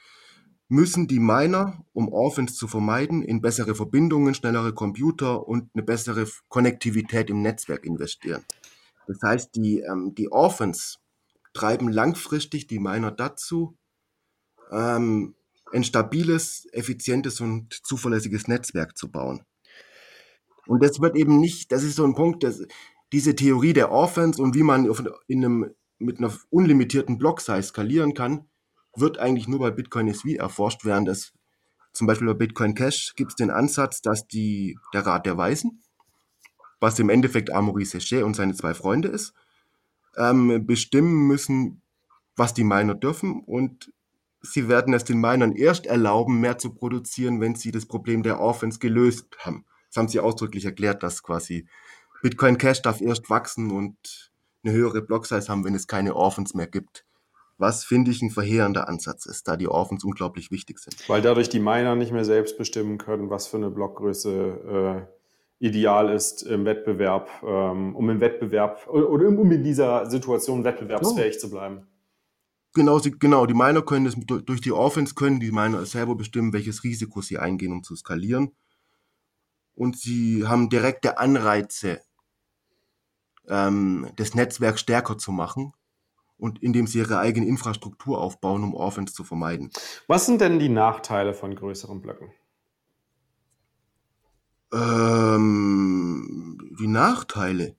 müssen 0.69 1.07
die 1.07 1.21
Miner, 1.21 1.85
um 1.93 2.09
Orphans 2.09 2.57
zu 2.57 2.67
vermeiden, 2.67 3.23
in 3.23 3.41
bessere 3.41 3.75
Verbindungen, 3.75 4.35
schnellere 4.35 4.73
Computer 4.73 5.47
und 5.47 5.71
eine 5.75 5.83
bessere 5.83 6.27
Konnektivität 6.49 7.31
im 7.31 7.43
Netzwerk 7.43 7.85
investieren. 7.85 8.45
Das 9.07 9.19
heißt, 9.23 9.55
die, 9.55 9.81
ähm, 9.81 10.15
die 10.15 10.31
Orphans 10.31 10.99
treiben 11.53 11.89
langfristig 11.89 12.67
die 12.67 12.79
Miner 12.79 13.11
dazu, 13.11 13.77
ähm, 14.71 15.35
ein 15.73 15.85
stabiles, 15.85 16.67
effizientes 16.73 17.41
und 17.41 17.75
zuverlässiges 17.85 18.49
Netzwerk 18.49 18.97
zu 18.97 19.11
bauen. 19.11 19.45
Und 20.67 20.83
das 20.83 21.01
wird 21.01 21.17
eben 21.17 21.41
nicht, 21.41 21.73
das 21.73 21.83
ist 21.83 21.97
so 21.97 22.05
ein 22.05 22.15
Punkt, 22.15 22.43
dass 22.43 22.63
diese 23.13 23.35
Theorie 23.35 23.73
der 23.73 23.91
Orphans 23.91 24.39
und 24.39 24.55
wie 24.55 24.63
man 24.63 24.91
in 25.27 25.45
einem, 25.45 25.75
mit 25.99 26.19
einer 26.19 26.33
unlimitierten 26.51 27.19
Block-Size 27.19 27.63
skalieren 27.63 28.15
kann, 28.15 28.49
wird 28.97 29.19
eigentlich 29.19 29.49
nur 29.49 29.59
bei 29.59 29.71
Bitcoin 29.71 30.09
SV 30.09 30.31
erforscht, 30.39 30.85
während 30.85 31.09
es 31.09 31.33
zum 31.93 32.07
Beispiel 32.07 32.27
bei 32.27 32.35
Bitcoin 32.35 32.75
Cash 32.75 33.15
gibt 33.15 33.33
es 33.33 33.37
den 33.37 33.51
Ansatz, 33.51 34.03
dass 34.03 34.27
die, 34.27 34.77
der 34.93 35.07
Rat 35.07 35.27
der 35.27 35.37
Weisen, 35.37 35.84
was 36.85 36.99
im 36.99 37.09
Endeffekt 37.09 37.51
Amory 37.51 37.87
Sechet 37.87 38.23
und 38.23 38.37
seine 38.37 38.55
zwei 38.55 38.75
Freunde 38.75 39.09
ist, 39.09 39.33
ähm, 40.19 40.67
bestimmen 40.67 41.27
müssen, 41.27 41.81
was 42.37 42.53
die 42.53 42.63
Miner 42.63 42.95
dürfen 42.95 43.43
und 43.43 43.91
sie 44.43 44.69
werden 44.69 44.93
es 44.93 45.05
den 45.05 45.19
Minern 45.19 45.53
erst 45.53 45.87
erlauben, 45.87 46.41
mehr 46.41 46.59
zu 46.59 46.75
produzieren, 46.75 47.41
wenn 47.41 47.55
sie 47.55 47.71
das 47.71 47.87
Problem 47.87 48.23
der 48.23 48.39
Orphans 48.39 48.79
gelöst 48.79 49.27
haben. 49.39 49.65
Das 49.89 49.97
haben 49.97 50.09
sie 50.09 50.21
ausdrücklich 50.21 50.67
erklärt, 50.67 51.03
dass 51.03 51.23
quasi 51.23 51.67
Bitcoin 52.23 52.59
Cash 52.59 52.83
darf 52.83 53.01
erst 53.01 53.31
wachsen 53.31 53.71
und 53.71 54.31
eine 54.63 54.75
höhere 54.75 55.01
Block-Size 55.01 55.49
haben, 55.49 55.65
wenn 55.65 55.75
es 55.75 55.87
keine 55.87 56.15
Orphans 56.15 56.53
mehr 56.53 56.67
gibt. 56.67 57.07
Was 57.57 57.85
finde 57.85 58.11
ich 58.11 58.21
ein 58.21 58.31
verheerender 58.31 58.89
Ansatz 58.89 59.25
ist, 59.25 59.49
da 59.49 59.57
die 59.57 59.69
Orphans 59.69 60.05
unglaublich 60.05 60.51
wichtig 60.51 60.81
sind. 60.81 61.09
Weil 61.09 61.23
dadurch 61.23 61.49
die 61.49 61.61
Miner 61.61 61.95
nicht 61.95 62.13
mehr 62.13 62.25
selbst 62.25 62.59
bestimmen 62.59 62.99
können, 62.99 63.31
was 63.31 63.47
für 63.47 63.57
eine 63.57 63.71
Blockgröße 63.71 65.07
äh, 65.09 65.14
ideal 65.65 66.11
ist 66.11 66.43
im 66.43 66.67
Wettbewerb, 66.67 67.31
ähm, 67.43 67.97
um 67.97 68.11
im 68.11 68.21
Wettbewerb 68.21 68.87
oder 68.87 69.29
um 69.29 69.51
in 69.51 69.65
dieser 69.65 70.11
Situation 70.11 70.63
wettbewerbsfähig 70.63 71.37
oh. 71.37 71.41
zu 71.41 71.51
bleiben. 71.51 71.87
Genau, 72.75 72.99
sie, 72.99 73.13
genau, 73.13 73.47
die 73.47 73.55
Miner 73.55 73.83
können 73.83 74.05
das 74.05 74.17
durch 74.45 74.61
die 74.61 74.73
Offense 74.73 75.15
können 75.15 75.41
die 75.41 75.53
Miner 75.53 75.87
selber 75.87 76.17
bestimmen, 76.17 76.53
welches 76.53 76.85
Risiko 76.85 77.23
sie 77.23 77.39
eingehen, 77.39 77.73
um 77.73 77.83
zu 77.83 77.97
skalieren. 77.97 78.51
Und 79.75 79.97
sie 79.97 80.47
haben 80.47 80.69
direkte 80.69 81.19
Anreize, 81.19 82.01
ähm, 83.49 84.09
das 84.17 84.35
Netzwerk 84.35 84.79
stärker 84.79 85.17
zu 85.19 85.33
machen 85.33 85.73
und 86.37 86.63
indem 86.63 86.87
sie 86.87 86.99
ihre 86.99 87.19
eigene 87.19 87.47
Infrastruktur 87.47 88.21
aufbauen, 88.21 88.65
um 88.65 88.75
Offense 88.75 89.15
zu 89.15 89.25
vermeiden. 89.25 89.71
Was 90.09 90.27
sind 90.27 90.41
denn 90.41 90.59
die 90.59 90.69
Nachteile 90.69 91.33
von 91.33 91.55
größeren 91.55 92.03
Blöcken? 92.03 92.33
Ähm, 94.73 96.59
die 96.79 96.89
Nachteile. 96.89 97.77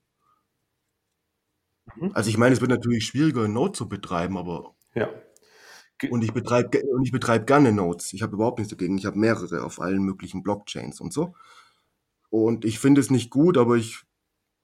Mhm. 1.95 2.11
Also 2.13 2.29
ich 2.29 2.37
meine, 2.37 2.53
es 2.53 2.61
wird 2.61 2.71
natürlich 2.71 3.05
schwieriger, 3.05 3.47
Node 3.47 3.73
zu 3.73 3.89
betreiben, 3.89 4.37
aber 4.37 4.75
ja. 4.93 5.09
Und 6.09 6.23
ich 6.23 6.33
betreibe 6.33 6.81
und 6.93 7.05
ich 7.05 7.11
betreibe 7.11 7.45
gerne 7.45 7.71
Nodes. 7.71 8.11
Ich 8.13 8.21
habe 8.21 8.35
überhaupt 8.35 8.59
nichts 8.59 8.71
dagegen. 8.71 8.97
Ich 8.97 9.05
habe 9.05 9.17
mehrere 9.17 9.63
auf 9.63 9.79
allen 9.79 10.03
möglichen 10.03 10.43
Blockchains 10.43 10.99
und 10.99 11.13
so. 11.13 11.33
Und 12.29 12.65
ich 12.65 12.79
finde 12.79 12.99
es 12.99 13.09
nicht 13.09 13.29
gut, 13.29 13.57
aber 13.57 13.75
ich 13.75 14.03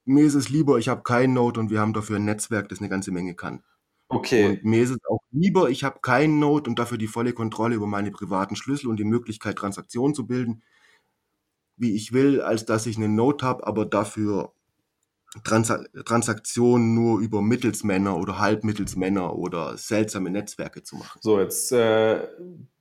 mir 0.06 0.26
ist 0.26 0.34
es 0.34 0.50
lieber, 0.50 0.78
ich 0.78 0.90
habe 0.90 1.04
kein 1.04 1.34
Node 1.34 1.60
und 1.60 1.70
wir 1.70 1.80
haben 1.80 1.94
dafür 1.94 2.18
ein 2.18 2.26
Netzwerk, 2.26 2.70
das 2.70 2.80
eine 2.80 2.90
ganze 2.90 3.12
Menge 3.12 3.36
kann. 3.36 3.64
Okay. 4.10 4.48
Und 4.50 4.66
mir 4.66 4.84
ist 4.84 4.90
es 4.90 4.98
auch 5.10 5.22
lieber, 5.32 5.70
ich 5.70 5.84
habe 5.84 6.00
keinen 6.02 6.40
Node 6.40 6.70
und 6.70 6.80
dafür 6.80 6.98
die 6.98 7.08
volle 7.08 7.34
Kontrolle 7.34 7.76
über 7.76 7.88
meine 7.88 8.12
privaten 8.12 8.56
Schlüssel 8.56 8.88
und 8.88 8.98
die 8.98 9.06
Möglichkeit, 9.06 9.58
Transaktionen 9.58 10.14
zu 10.14 10.28
bilden, 10.28 10.64
wie 11.82 11.96
ich 11.96 12.14
will, 12.14 12.42
als 12.42 12.66
dass 12.66 12.86
ich 12.86 12.98
einen 12.98 13.16
Node 13.16 13.46
habe, 13.46 13.66
aber 13.66 13.86
dafür 13.86 14.54
Trans 15.44 15.74
Transaktionen 16.06 16.94
nur 16.94 17.20
über 17.20 17.42
Mittelsmänner 17.42 18.18
oder 18.18 18.40
Halbmittelsmänner 18.40 19.36
oder 19.36 19.78
seltsame 19.78 20.30
Netzwerke 20.30 20.84
zu 20.84 20.98
machen. 20.98 21.20
So, 21.22 21.40
jetzt 21.40 21.72
äh, 21.72 22.28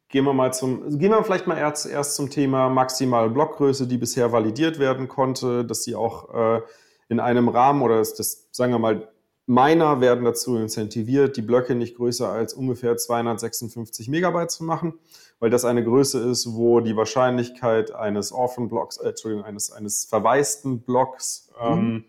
gehen 0.09 0.25
wir 0.25 0.33
mal 0.33 0.53
zum, 0.53 0.99
gehen 0.99 1.13
wir 1.13 1.23
vielleicht 1.25 1.47
mal 1.47 1.57
erst, 1.57 1.87
erst 1.87 2.17
zum 2.17 2.29
Thema 2.29 2.69
maximale 2.69 3.31
Blockgröße, 3.31 3.87
die 3.87 3.99
bisher 3.99 4.33
validiert 4.33 4.81
werden 4.81 5.07
konnte, 5.07 5.65
dass 5.65 5.85
sie 5.85 5.95
auch 5.95 6.35
äh, 6.35 6.61
in 7.09 7.21
einem 7.21 7.49
Rahmen 7.49 7.83
oder 7.83 7.99
das, 7.99 8.15
das, 8.15 8.49
sagen 8.51 8.73
wir 8.73 8.79
mal, 8.81 9.09
Miner 9.51 10.01
werden 10.01 10.25
dazu 10.25 10.57
incentiviert, 10.57 11.37
die 11.37 11.43
Blöcke 11.43 11.75
nicht 11.75 11.97
größer 11.97 12.29
als 12.29 12.55
ungefähr 12.55 12.97
256 12.97 14.07
Megabyte 14.07 14.49
zu 14.49 14.63
machen, 14.63 14.95
weil 15.41 15.51
das 15.51 15.65
eine 15.65 15.83
Größe 15.83 16.21
ist, 16.21 16.55
wo 16.55 16.79
die 16.79 16.95
Wahrscheinlichkeit 16.95 17.93
eines 17.93 18.31
Orphan-Blocks, 18.31 18.99
äh, 18.99 19.09
Entschuldigung, 19.09 19.45
eines, 19.45 19.73
eines 19.73 20.05
verwaisten 20.05 20.83
Blocks 20.83 21.51
mhm. 21.61 21.67
ähm, 21.67 22.05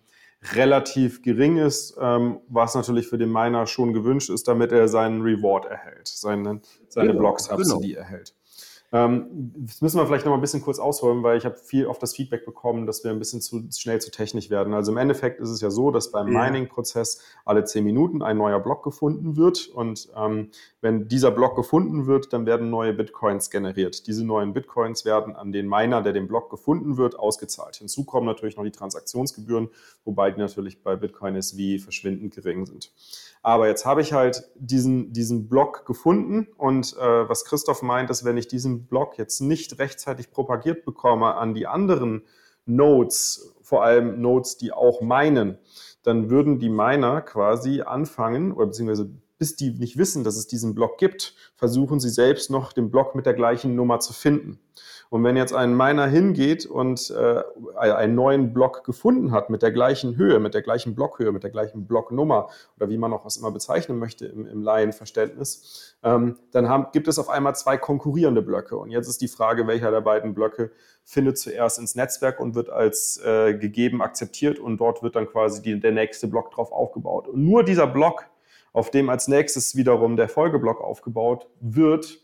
relativ 0.53 1.23
gering 1.23 1.57
ist, 1.57 1.97
ähm, 1.99 2.41
was 2.47 2.75
natürlich 2.75 3.07
für 3.07 3.17
den 3.17 3.31
Miner 3.31 3.65
schon 3.65 3.93
gewünscht 3.93 4.29
ist, 4.29 4.47
damit 4.47 4.71
er 4.71 4.87
seinen 4.87 5.23
Reward 5.23 5.65
erhält, 5.65 6.09
seine, 6.09 6.61
seine 6.89 7.07
genau, 7.07 7.21
Block-Subsidy 7.21 7.87
genau. 7.87 7.99
erhält. 8.01 8.35
Ähm, 8.93 9.53
das 9.55 9.81
müssen 9.81 9.97
wir 9.97 10.05
vielleicht 10.05 10.25
noch 10.25 10.31
mal 10.31 10.37
ein 10.37 10.41
bisschen 10.41 10.61
kurz 10.61 10.79
ausholen, 10.79 11.23
weil 11.23 11.37
ich 11.37 11.45
habe 11.45 11.55
viel 11.55 11.85
oft 11.85 12.03
das 12.03 12.13
Feedback 12.15 12.45
bekommen, 12.45 12.85
dass 12.85 13.03
wir 13.03 13.11
ein 13.11 13.19
bisschen 13.19 13.39
zu 13.39 13.63
schnell 13.73 14.01
zu 14.01 14.11
technisch 14.11 14.49
werden. 14.49 14.73
Also 14.73 14.91
im 14.91 14.97
Endeffekt 14.97 15.39
ist 15.39 15.49
es 15.49 15.61
ja 15.61 15.69
so, 15.69 15.91
dass 15.91 16.11
beim. 16.11 16.31
Mining-Prozess 16.41 17.21
alle 17.45 17.63
zehn 17.63 17.83
Minuten 17.83 18.21
ein 18.21 18.37
neuer 18.37 18.59
Block 18.59 18.83
gefunden 18.83 19.35
wird 19.35 19.67
und 19.67 20.09
ähm, 20.15 20.49
wenn 20.81 21.07
dieser 21.07 21.31
Block 21.31 21.55
gefunden 21.55 22.07
wird, 22.07 22.33
dann 22.33 22.45
werden 22.45 22.69
neue 22.69 22.93
Bitcoins 22.93 23.49
generiert. 23.49 24.07
Diese 24.07 24.25
neuen 24.25 24.53
Bitcoins 24.53 25.05
werden 25.05 25.35
an 25.35 25.51
den 25.51 25.67
Miner, 25.67 26.01
der 26.01 26.13
den 26.13 26.27
Block 26.27 26.49
gefunden 26.49 26.97
wird, 26.97 27.17
ausgezahlt. 27.17 27.75
Hinzu 27.77 28.03
kommen 28.03 28.25
natürlich 28.25 28.57
noch 28.57 28.63
die 28.63 28.71
Transaktionsgebühren, 28.71 29.69
wobei 30.05 30.31
die 30.31 30.39
natürlich 30.39 30.83
bei 30.83 30.95
Bitcoin 30.95 31.35
SV 31.35 31.83
verschwindend 31.83 32.33
gering 32.33 32.65
sind. 32.65 32.91
Aber 33.43 33.67
jetzt 33.67 33.85
habe 33.85 34.01
ich 34.01 34.13
halt 34.13 34.43
diesen, 34.55 35.13
diesen 35.13 35.49
Block 35.49 35.85
gefunden 35.85 36.47
und 36.57 36.95
äh, 36.97 37.29
was 37.29 37.43
Christoph 37.45 37.81
meint, 37.81 38.09
ist, 38.09 38.23
wenn 38.23 38.37
ich 38.37 38.47
diesen 38.47 38.85
Block 38.85 39.17
jetzt 39.17 39.39
nicht 39.41 39.79
rechtzeitig 39.79 40.31
propagiert 40.31 40.85
bekomme 40.85 41.35
an 41.35 41.55
die 41.55 41.65
anderen 41.65 42.23
Nodes, 42.65 43.55
vor 43.61 43.83
allem 43.83 44.21
Nodes, 44.21 44.57
die 44.57 44.71
auch 44.71 45.01
meinen, 45.01 45.57
dann 46.03 46.29
würden 46.29 46.59
die 46.59 46.69
Miner 46.69 47.21
quasi 47.21 47.81
anfangen, 47.81 48.51
oder 48.51 48.67
beziehungsweise 48.67 49.09
bis 49.39 49.55
die 49.55 49.71
nicht 49.71 49.97
wissen, 49.97 50.23
dass 50.23 50.37
es 50.37 50.45
diesen 50.45 50.75
Block 50.75 50.99
gibt, 50.99 51.33
versuchen 51.55 51.99
sie 51.99 52.11
selbst 52.11 52.51
noch 52.51 52.73
den 52.73 52.91
Block 52.91 53.15
mit 53.15 53.25
der 53.25 53.33
gleichen 53.33 53.75
Nummer 53.75 53.99
zu 53.99 54.13
finden. 54.13 54.59
Und 55.11 55.25
wenn 55.25 55.35
jetzt 55.35 55.53
ein 55.53 55.75
Miner 55.75 56.07
hingeht 56.07 56.65
und 56.65 57.11
äh, 57.11 57.43
einen 57.77 58.15
neuen 58.15 58.53
Block 58.53 58.85
gefunden 58.85 59.33
hat 59.33 59.49
mit 59.49 59.61
der 59.61 59.73
gleichen 59.73 60.15
Höhe, 60.15 60.39
mit 60.39 60.53
der 60.53 60.61
gleichen 60.61 60.95
Blockhöhe, 60.95 61.33
mit 61.33 61.43
der 61.43 61.49
gleichen 61.49 61.85
Blocknummer 61.85 62.47
oder 62.77 62.89
wie 62.89 62.97
man 62.97 63.11
auch 63.11 63.25
was 63.25 63.35
immer 63.35 63.51
bezeichnen 63.51 63.99
möchte 63.99 64.25
im, 64.27 64.45
im 64.45 64.61
Laienverständnis, 64.61 65.97
ähm, 66.01 66.37
dann 66.53 66.69
haben, 66.69 66.87
gibt 66.93 67.09
es 67.09 67.19
auf 67.19 67.27
einmal 67.27 67.53
zwei 67.55 67.75
konkurrierende 67.75 68.41
Blöcke. 68.41 68.77
Und 68.77 68.89
jetzt 68.89 69.09
ist 69.09 69.19
die 69.19 69.27
Frage, 69.27 69.67
welcher 69.67 69.91
der 69.91 69.99
beiden 69.99 70.33
Blöcke 70.33 70.71
findet 71.03 71.37
zuerst 71.37 71.77
ins 71.77 71.95
Netzwerk 71.95 72.39
und 72.39 72.55
wird 72.55 72.69
als 72.69 73.17
äh, 73.17 73.53
gegeben 73.53 74.01
akzeptiert 74.01 74.59
und 74.59 74.77
dort 74.77 75.03
wird 75.03 75.17
dann 75.17 75.27
quasi 75.27 75.61
die, 75.61 75.77
der 75.77 75.91
nächste 75.91 76.27
Block 76.27 76.51
drauf 76.51 76.71
aufgebaut. 76.71 77.27
Und 77.27 77.43
nur 77.43 77.65
dieser 77.65 77.85
Block, 77.85 78.27
auf 78.71 78.91
dem 78.91 79.09
als 79.09 79.27
nächstes 79.27 79.75
wiederum 79.75 80.15
der 80.15 80.29
Folgeblock 80.29 80.79
aufgebaut 80.79 81.49
wird, 81.59 82.20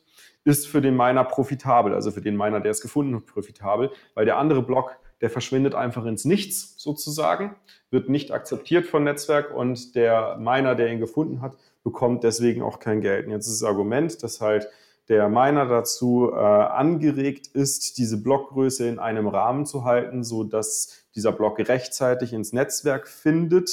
ist 0.47 0.65
für 0.65 0.79
den 0.79 0.95
Miner 0.95 1.25
profitabel, 1.25 1.93
also 1.93 2.09
für 2.09 2.21
den 2.21 2.37
Miner, 2.37 2.61
der 2.61 2.71
es 2.71 2.79
gefunden 2.79 3.13
hat, 3.17 3.25
profitabel, 3.25 3.91
weil 4.13 4.25
der 4.25 4.37
andere 4.37 4.63
Block, 4.63 4.95
der 5.19 5.29
verschwindet 5.29 5.75
einfach 5.75 6.05
ins 6.05 6.23
Nichts 6.23 6.75
sozusagen, 6.77 7.55
wird 7.91 8.07
nicht 8.07 8.31
akzeptiert 8.31 8.85
von 8.85 9.03
Netzwerk 9.03 9.53
und 9.53 9.93
der 9.95 10.37
Miner, 10.37 10.75
der 10.75 10.87
ihn 10.87 10.99
gefunden 10.99 11.41
hat, 11.41 11.57
bekommt 11.83 12.23
deswegen 12.23 12.61
auch 12.61 12.79
kein 12.79 13.01
Geld. 13.01 13.25
Und 13.25 13.33
jetzt 13.33 13.47
ist 13.47 13.61
das 13.61 13.67
Argument, 13.67 14.23
dass 14.23 14.39
halt 14.39 14.69
der 15.09 15.27
Miner 15.27 15.65
dazu 15.65 16.31
äh, 16.31 16.37
angeregt 16.37 17.47
ist, 17.47 17.97
diese 17.97 18.21
Blockgröße 18.21 18.87
in 18.87 18.99
einem 18.99 19.27
Rahmen 19.27 19.65
zu 19.65 19.83
halten, 19.83 20.23
so 20.23 20.45
dass 20.45 21.03
dieser 21.13 21.33
Block 21.33 21.59
rechtzeitig 21.59 22.31
ins 22.31 22.53
Netzwerk 22.53 23.09
findet 23.09 23.69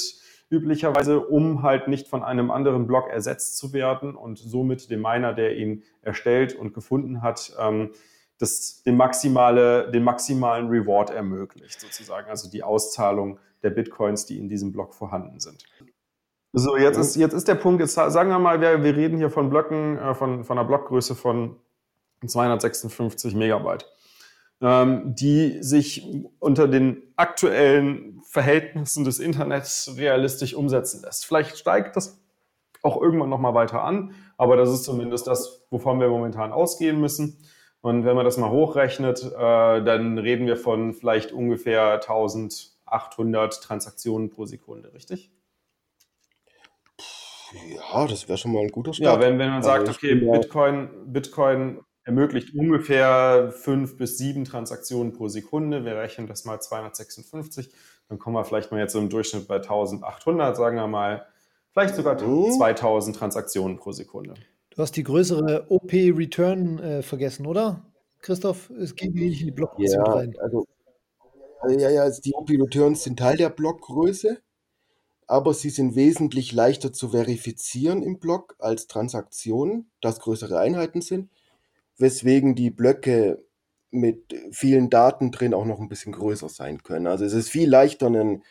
üblicherweise, 0.49 1.19
um 1.19 1.63
halt 1.63 1.87
nicht 1.87 2.07
von 2.07 2.23
einem 2.23 2.51
anderen 2.51 2.87
Block 2.87 3.09
ersetzt 3.09 3.57
zu 3.57 3.73
werden 3.73 4.15
und 4.15 4.37
somit 4.37 4.89
dem 4.89 5.01
Miner, 5.01 5.33
der 5.33 5.55
ihn 5.57 5.83
erstellt 6.01 6.55
und 6.55 6.73
gefunden 6.73 7.21
hat, 7.21 7.55
ähm, 7.59 7.91
das, 8.37 8.83
den, 8.83 8.97
maximale, 8.97 9.89
den 9.91 10.03
maximalen 10.03 10.67
Reward 10.67 11.09
ermöglicht, 11.09 11.79
sozusagen, 11.79 12.29
also 12.29 12.49
die 12.49 12.63
Auszahlung 12.63 13.39
der 13.63 13.69
Bitcoins, 13.69 14.25
die 14.25 14.37
in 14.37 14.49
diesem 14.49 14.71
Block 14.71 14.93
vorhanden 14.93 15.39
sind. 15.39 15.63
So, 16.53 16.77
jetzt 16.77 16.97
ist, 16.97 17.15
jetzt 17.15 17.33
ist 17.33 17.47
der 17.47 17.55
Punkt, 17.55 17.81
jetzt 17.81 17.95
sagen 17.95 18.29
wir 18.29 18.39
mal, 18.39 18.61
wir, 18.61 18.83
wir 18.83 18.95
reden 18.95 19.17
hier 19.17 19.29
von 19.29 19.49
Blöcken, 19.49 19.97
äh, 19.97 20.13
von, 20.13 20.43
von 20.43 20.57
einer 20.57 20.67
Blockgröße 20.67 21.15
von 21.15 21.57
256 22.25 23.35
Megabyte 23.35 23.85
die 24.61 25.57
sich 25.61 26.07
unter 26.39 26.67
den 26.67 27.03
aktuellen 27.17 28.21
Verhältnissen 28.23 29.03
des 29.03 29.19
Internets 29.19 29.95
realistisch 29.97 30.53
umsetzen 30.53 31.01
lässt. 31.03 31.25
Vielleicht 31.25 31.57
steigt 31.57 31.95
das 31.95 32.21
auch 32.81 33.01
irgendwann 33.01 33.29
nochmal 33.29 33.53
weiter 33.53 33.83
an, 33.83 34.15
aber 34.37 34.55
das 34.55 34.69
ist 34.69 34.83
zumindest 34.83 35.27
das, 35.27 35.65
wovon 35.71 35.99
wir 35.99 36.07
momentan 36.07 36.53
ausgehen 36.53 36.99
müssen. 37.01 37.37
Und 37.81 38.05
wenn 38.05 38.15
man 38.15 38.25
das 38.25 38.37
mal 38.37 38.49
hochrechnet, 38.49 39.23
äh, 39.23 39.83
dann 39.83 40.17
reden 40.17 40.47
wir 40.47 40.57
von 40.57 40.93
vielleicht 40.93 41.31
ungefähr 41.31 41.93
1800 41.93 43.61
Transaktionen 43.61 44.29
pro 44.29 44.45
Sekunde, 44.45 44.93
richtig? 44.93 45.31
Ja, 47.75 48.07
das 48.07 48.27
wäre 48.27 48.37
schon 48.37 48.53
mal 48.53 48.61
ein 48.61 48.69
guter 48.69 48.93
Start. 48.93 49.21
Ja, 49.21 49.27
wenn, 49.27 49.39
wenn 49.39 49.49
man 49.49 49.63
sagt, 49.63 49.87
also 49.87 49.91
okay, 49.91 50.15
Bitcoin, 50.15 50.89
Bitcoin 51.05 51.79
ermöglicht 52.05 52.55
ungefähr 52.55 53.51
fünf 53.51 53.97
bis 53.97 54.17
sieben 54.17 54.45
Transaktionen 54.45 55.11
pro 55.11 55.27
Sekunde. 55.27 55.83
Wir 55.83 55.97
rechnen 55.97 56.27
das 56.27 56.45
mal 56.45 56.61
256. 56.61 57.71
Dann 58.07 58.19
kommen 58.19 58.35
wir 58.35 58.45
vielleicht 58.45 58.71
mal 58.71 58.79
jetzt 58.79 58.93
so 58.93 58.99
im 58.99 59.09
Durchschnitt 59.09 59.47
bei 59.47 59.55
1800, 59.55 60.55
sagen 60.55 60.77
wir 60.77 60.87
mal, 60.87 61.25
vielleicht 61.71 61.95
sogar 61.95 62.17
2000 62.17 63.15
Transaktionen 63.15 63.77
pro 63.77 63.91
Sekunde. 63.91 64.35
Du 64.69 64.81
hast 64.81 64.95
die 64.95 65.03
größere 65.03 65.65
OP-Return 65.69 66.79
äh, 66.79 67.01
vergessen, 67.01 67.47
oder? 67.47 67.81
Christoph, 68.19 68.69
es 68.69 68.95
geht 68.95 69.15
nicht 69.15 69.41
in 69.41 69.47
die 69.47 69.51
Blockgröße 69.51 69.95
ja, 69.95 70.03
rein. 70.03 70.35
Also, 70.39 70.67
also, 71.59 71.79
ja, 71.79 71.89
ja, 71.89 72.01
also 72.03 72.21
die 72.21 72.33
OP-Returns 72.33 73.03
sind 73.03 73.17
Teil 73.17 73.37
der 73.37 73.49
Blockgröße, 73.49 74.37
aber 75.25 75.55
sie 75.55 75.71
sind 75.71 75.95
wesentlich 75.95 76.51
leichter 76.51 76.93
zu 76.93 77.09
verifizieren 77.09 78.03
im 78.03 78.19
Block 78.19 78.55
als 78.59 78.85
Transaktionen, 78.85 79.89
das 80.01 80.19
größere 80.19 80.59
Einheiten 80.59 81.01
sind 81.01 81.31
weswegen 81.97 82.55
die 82.55 82.71
Blöcke 82.71 83.43
mit 83.91 84.35
vielen 84.51 84.89
Daten 84.89 85.31
drin 85.31 85.53
auch 85.53 85.65
noch 85.65 85.79
ein 85.79 85.89
bisschen 85.89 86.11
größer 86.11 86.49
sein 86.49 86.83
können. 86.83 87.07
Also 87.07 87.25
es 87.25 87.33
ist 87.33 87.49
viel 87.49 87.69
leichter, 87.69 88.07
einen 88.07 88.43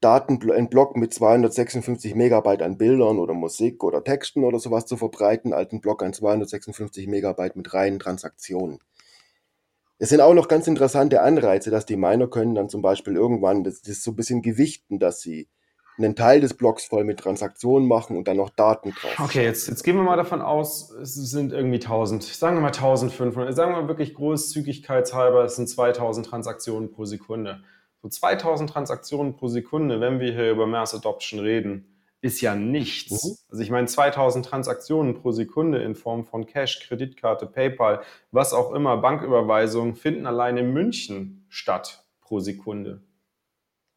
Daten, 0.00 0.50
einen 0.50 0.68
Block 0.68 0.96
mit 0.96 1.14
256 1.14 2.14
Megabyte 2.14 2.62
an 2.62 2.76
Bildern 2.76 3.18
oder 3.18 3.34
Musik 3.34 3.82
oder 3.84 4.04
Texten 4.04 4.44
oder 4.44 4.58
sowas 4.58 4.84
zu 4.84 4.96
verbreiten, 4.96 5.52
als 5.52 5.70
einen 5.70 5.80
Block 5.80 6.02
an 6.02 6.12
256 6.12 7.06
Megabyte 7.06 7.56
mit 7.56 7.72
reinen 7.72 7.98
Transaktionen. 7.98 8.80
Es 9.98 10.08
sind 10.08 10.20
auch 10.20 10.34
noch 10.34 10.48
ganz 10.48 10.66
interessante 10.66 11.22
Anreize, 11.22 11.70
dass 11.70 11.86
die 11.86 11.96
Miner 11.96 12.26
können 12.26 12.56
dann 12.56 12.68
zum 12.68 12.82
Beispiel 12.82 13.14
irgendwann, 13.14 13.62
das, 13.62 13.82
das 13.82 14.02
so 14.02 14.10
ein 14.10 14.16
bisschen 14.16 14.42
gewichten, 14.42 14.98
dass 14.98 15.20
sie 15.20 15.48
einen 15.98 16.16
Teil 16.16 16.40
des 16.40 16.54
Blocks 16.54 16.84
voll 16.84 17.04
mit 17.04 17.20
Transaktionen 17.20 17.86
machen 17.86 18.16
und 18.16 18.26
dann 18.28 18.38
noch 18.38 18.50
Daten 18.50 18.92
drauf. 18.92 19.18
Okay, 19.20 19.44
jetzt, 19.44 19.68
jetzt 19.68 19.82
gehen 19.82 19.96
wir 19.96 20.02
mal 20.02 20.16
davon 20.16 20.40
aus, 20.40 20.90
es 20.90 21.14
sind 21.14 21.52
irgendwie 21.52 21.76
1000, 21.76 22.22
sagen 22.22 22.56
wir 22.56 22.62
mal 22.62 22.68
1500, 22.68 23.54
sagen 23.54 23.72
wir 23.72 23.82
mal 23.82 23.88
wirklich 23.88 24.14
großzügigkeitshalber, 24.14 25.44
es 25.44 25.56
sind 25.56 25.68
2000 25.68 26.26
Transaktionen 26.26 26.90
pro 26.90 27.04
Sekunde. 27.04 27.62
So 28.02 28.08
2000 28.08 28.68
Transaktionen 28.68 29.34
pro 29.34 29.48
Sekunde, 29.48 30.00
wenn 30.00 30.18
wir 30.18 30.32
hier 30.32 30.50
über 30.50 30.66
Mass 30.66 30.94
Adoption 30.94 31.38
reden, 31.40 31.92
ist 32.20 32.40
ja 32.40 32.54
nichts. 32.54 33.24
Mhm. 33.24 33.36
Also 33.50 33.62
ich 33.62 33.70
meine, 33.70 33.86
2000 33.86 34.46
Transaktionen 34.46 35.14
pro 35.14 35.32
Sekunde 35.32 35.82
in 35.82 35.94
Form 35.94 36.24
von 36.24 36.46
Cash, 36.46 36.80
Kreditkarte, 36.80 37.46
PayPal, 37.46 38.00
was 38.30 38.54
auch 38.54 38.72
immer, 38.72 38.96
Banküberweisungen 38.96 39.94
finden 39.94 40.26
allein 40.26 40.56
in 40.56 40.72
München 40.72 41.44
statt 41.48 42.04
pro 42.20 42.40
Sekunde. 42.40 43.02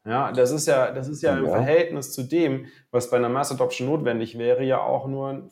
Ja, 0.06 0.30
das 0.30 0.52
ist 0.52 0.66
ja, 0.66 0.92
das 0.92 1.08
ist 1.08 1.22
ja 1.22 1.36
im 1.36 1.46
Verhältnis 1.46 2.12
zu 2.12 2.22
dem, 2.22 2.66
was 2.92 3.10
bei 3.10 3.16
einer 3.16 3.28
Mass 3.28 3.50
Adoption 3.50 3.88
notwendig 3.88 4.38
wäre, 4.38 4.62
ja 4.62 4.80
auch 4.80 5.08
nur 5.08 5.28
ein 5.30 5.50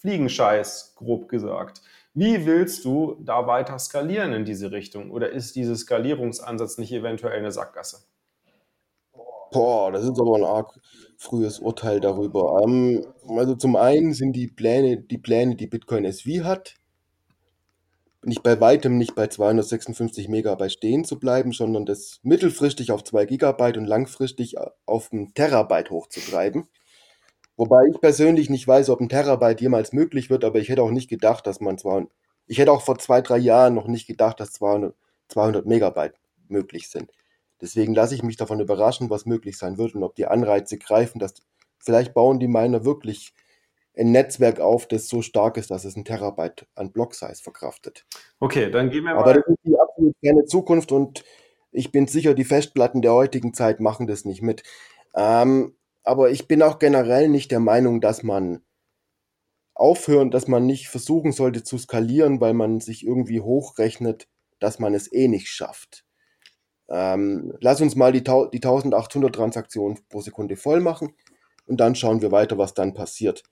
Fliegenscheiß, 0.00 0.94
grob 0.96 1.28
gesagt. 1.28 1.82
Wie 2.14 2.46
willst 2.46 2.86
du 2.86 3.16
da 3.20 3.46
weiter 3.46 3.78
skalieren 3.78 4.32
in 4.32 4.46
diese 4.46 4.72
Richtung? 4.72 5.10
Oder 5.10 5.30
ist 5.30 5.54
dieser 5.54 5.76
Skalierungsansatz 5.76 6.78
nicht 6.78 6.92
eventuell 6.92 7.38
eine 7.38 7.52
Sackgasse? 7.52 7.98
Boah, 9.52 9.92
das 9.92 10.04
ist 10.04 10.18
aber 10.18 10.36
ein 10.36 10.44
arg 10.44 10.80
frühes 11.18 11.58
Urteil 11.58 12.00
darüber. 12.00 12.62
Ähm, 12.64 13.04
also 13.28 13.54
zum 13.54 13.76
einen 13.76 14.14
sind 14.14 14.32
die 14.32 14.48
Pläne, 14.48 14.96
die 14.96 15.18
Pläne, 15.18 15.56
die 15.56 15.66
Bitcoin 15.66 16.06
SV 16.06 16.44
hat, 16.44 16.76
nicht 18.22 18.42
bei 18.42 18.60
weitem 18.60 18.98
nicht 18.98 19.14
bei 19.14 19.26
256 19.28 20.28
Megabyte 20.28 20.72
stehen 20.72 21.04
zu 21.04 21.18
bleiben, 21.18 21.52
sondern 21.52 21.86
das 21.86 22.20
mittelfristig 22.22 22.92
auf 22.92 23.02
2 23.04 23.24
Gigabyte 23.26 23.78
und 23.78 23.86
langfristig 23.86 24.56
auf 24.86 25.12
ein 25.12 25.32
Terabyte 25.34 25.90
hochzutreiben. 25.90 26.68
Wobei 27.56 27.84
ich 27.90 28.00
persönlich 28.00 28.50
nicht 28.50 28.66
weiß, 28.66 28.90
ob 28.90 29.00
ein 29.00 29.08
Terabyte 29.08 29.60
jemals 29.60 29.92
möglich 29.92 30.30
wird, 30.30 30.44
aber 30.44 30.58
ich 30.58 30.68
hätte 30.68 30.82
auch 30.82 30.90
nicht 30.90 31.08
gedacht, 31.08 31.46
dass 31.46 31.60
man 31.60 31.78
zwar, 31.78 32.06
ich 32.46 32.58
hätte 32.58 32.72
auch 32.72 32.82
vor 32.82 32.98
zwei, 32.98 33.20
drei 33.20 33.38
Jahren 33.38 33.74
noch 33.74 33.86
nicht 33.86 34.06
gedacht, 34.06 34.40
dass 34.40 34.52
200, 34.52 34.94
200 35.28 35.66
Megabyte 35.66 36.14
möglich 36.48 36.88
sind. 36.88 37.10
Deswegen 37.60 37.94
lasse 37.94 38.14
ich 38.14 38.22
mich 38.22 38.36
davon 38.36 38.60
überraschen, 38.60 39.10
was 39.10 39.26
möglich 39.26 39.58
sein 39.58 39.76
wird 39.76 39.94
und 39.94 40.02
ob 40.02 40.14
die 40.14 40.26
Anreize 40.26 40.78
greifen, 40.78 41.18
dass 41.18 41.34
vielleicht 41.78 42.14
bauen 42.14 42.40
die 42.40 42.48
Miner 42.48 42.84
wirklich 42.84 43.34
ein 43.96 44.12
Netzwerk 44.12 44.60
auf, 44.60 44.86
das 44.86 45.08
so 45.08 45.22
stark 45.22 45.56
ist, 45.56 45.70
dass 45.70 45.84
es 45.84 45.96
ein 45.96 46.04
Terabyte 46.04 46.66
an 46.74 46.92
Block-Size 46.92 47.42
verkraftet. 47.42 48.06
Okay, 48.38 48.70
dann 48.70 48.90
gehen 48.90 49.04
wir 49.04 49.14
mal. 49.14 49.20
Aber 49.20 49.34
das 49.34 49.46
ist 49.46 49.58
die 49.64 49.78
absolut 49.78 50.14
keine 50.24 50.44
Zukunft 50.44 50.92
und 50.92 51.24
ich 51.72 51.92
bin 51.92 52.06
sicher, 52.06 52.34
die 52.34 52.44
Festplatten 52.44 53.02
der 53.02 53.12
heutigen 53.12 53.54
Zeit 53.54 53.80
machen 53.80 54.06
das 54.06 54.24
nicht 54.24 54.42
mit. 54.42 54.62
Ähm, 55.14 55.76
aber 56.02 56.30
ich 56.30 56.48
bin 56.48 56.62
auch 56.62 56.78
generell 56.78 57.28
nicht 57.28 57.50
der 57.50 57.60
Meinung, 57.60 58.00
dass 58.00 58.22
man 58.22 58.62
aufhören, 59.74 60.30
dass 60.30 60.48
man 60.48 60.66
nicht 60.66 60.88
versuchen 60.88 61.32
sollte 61.32 61.62
zu 61.62 61.78
skalieren, 61.78 62.40
weil 62.40 62.54
man 62.54 62.80
sich 62.80 63.06
irgendwie 63.06 63.40
hochrechnet, 63.40 64.28
dass 64.58 64.78
man 64.78 64.94
es 64.94 65.12
eh 65.12 65.28
nicht 65.28 65.48
schafft. 65.48 66.04
Ähm, 66.88 67.54
lass 67.60 67.80
uns 67.80 67.94
mal 67.96 68.12
die, 68.12 68.22
die 68.22 68.28
1800 68.28 69.34
Transaktionen 69.34 69.98
pro 70.08 70.20
Sekunde 70.20 70.56
voll 70.56 70.80
machen 70.80 71.14
und 71.66 71.78
dann 71.80 71.94
schauen 71.94 72.20
wir 72.20 72.32
weiter, 72.32 72.58
was 72.58 72.74
dann 72.74 72.94
passiert. 72.94 73.44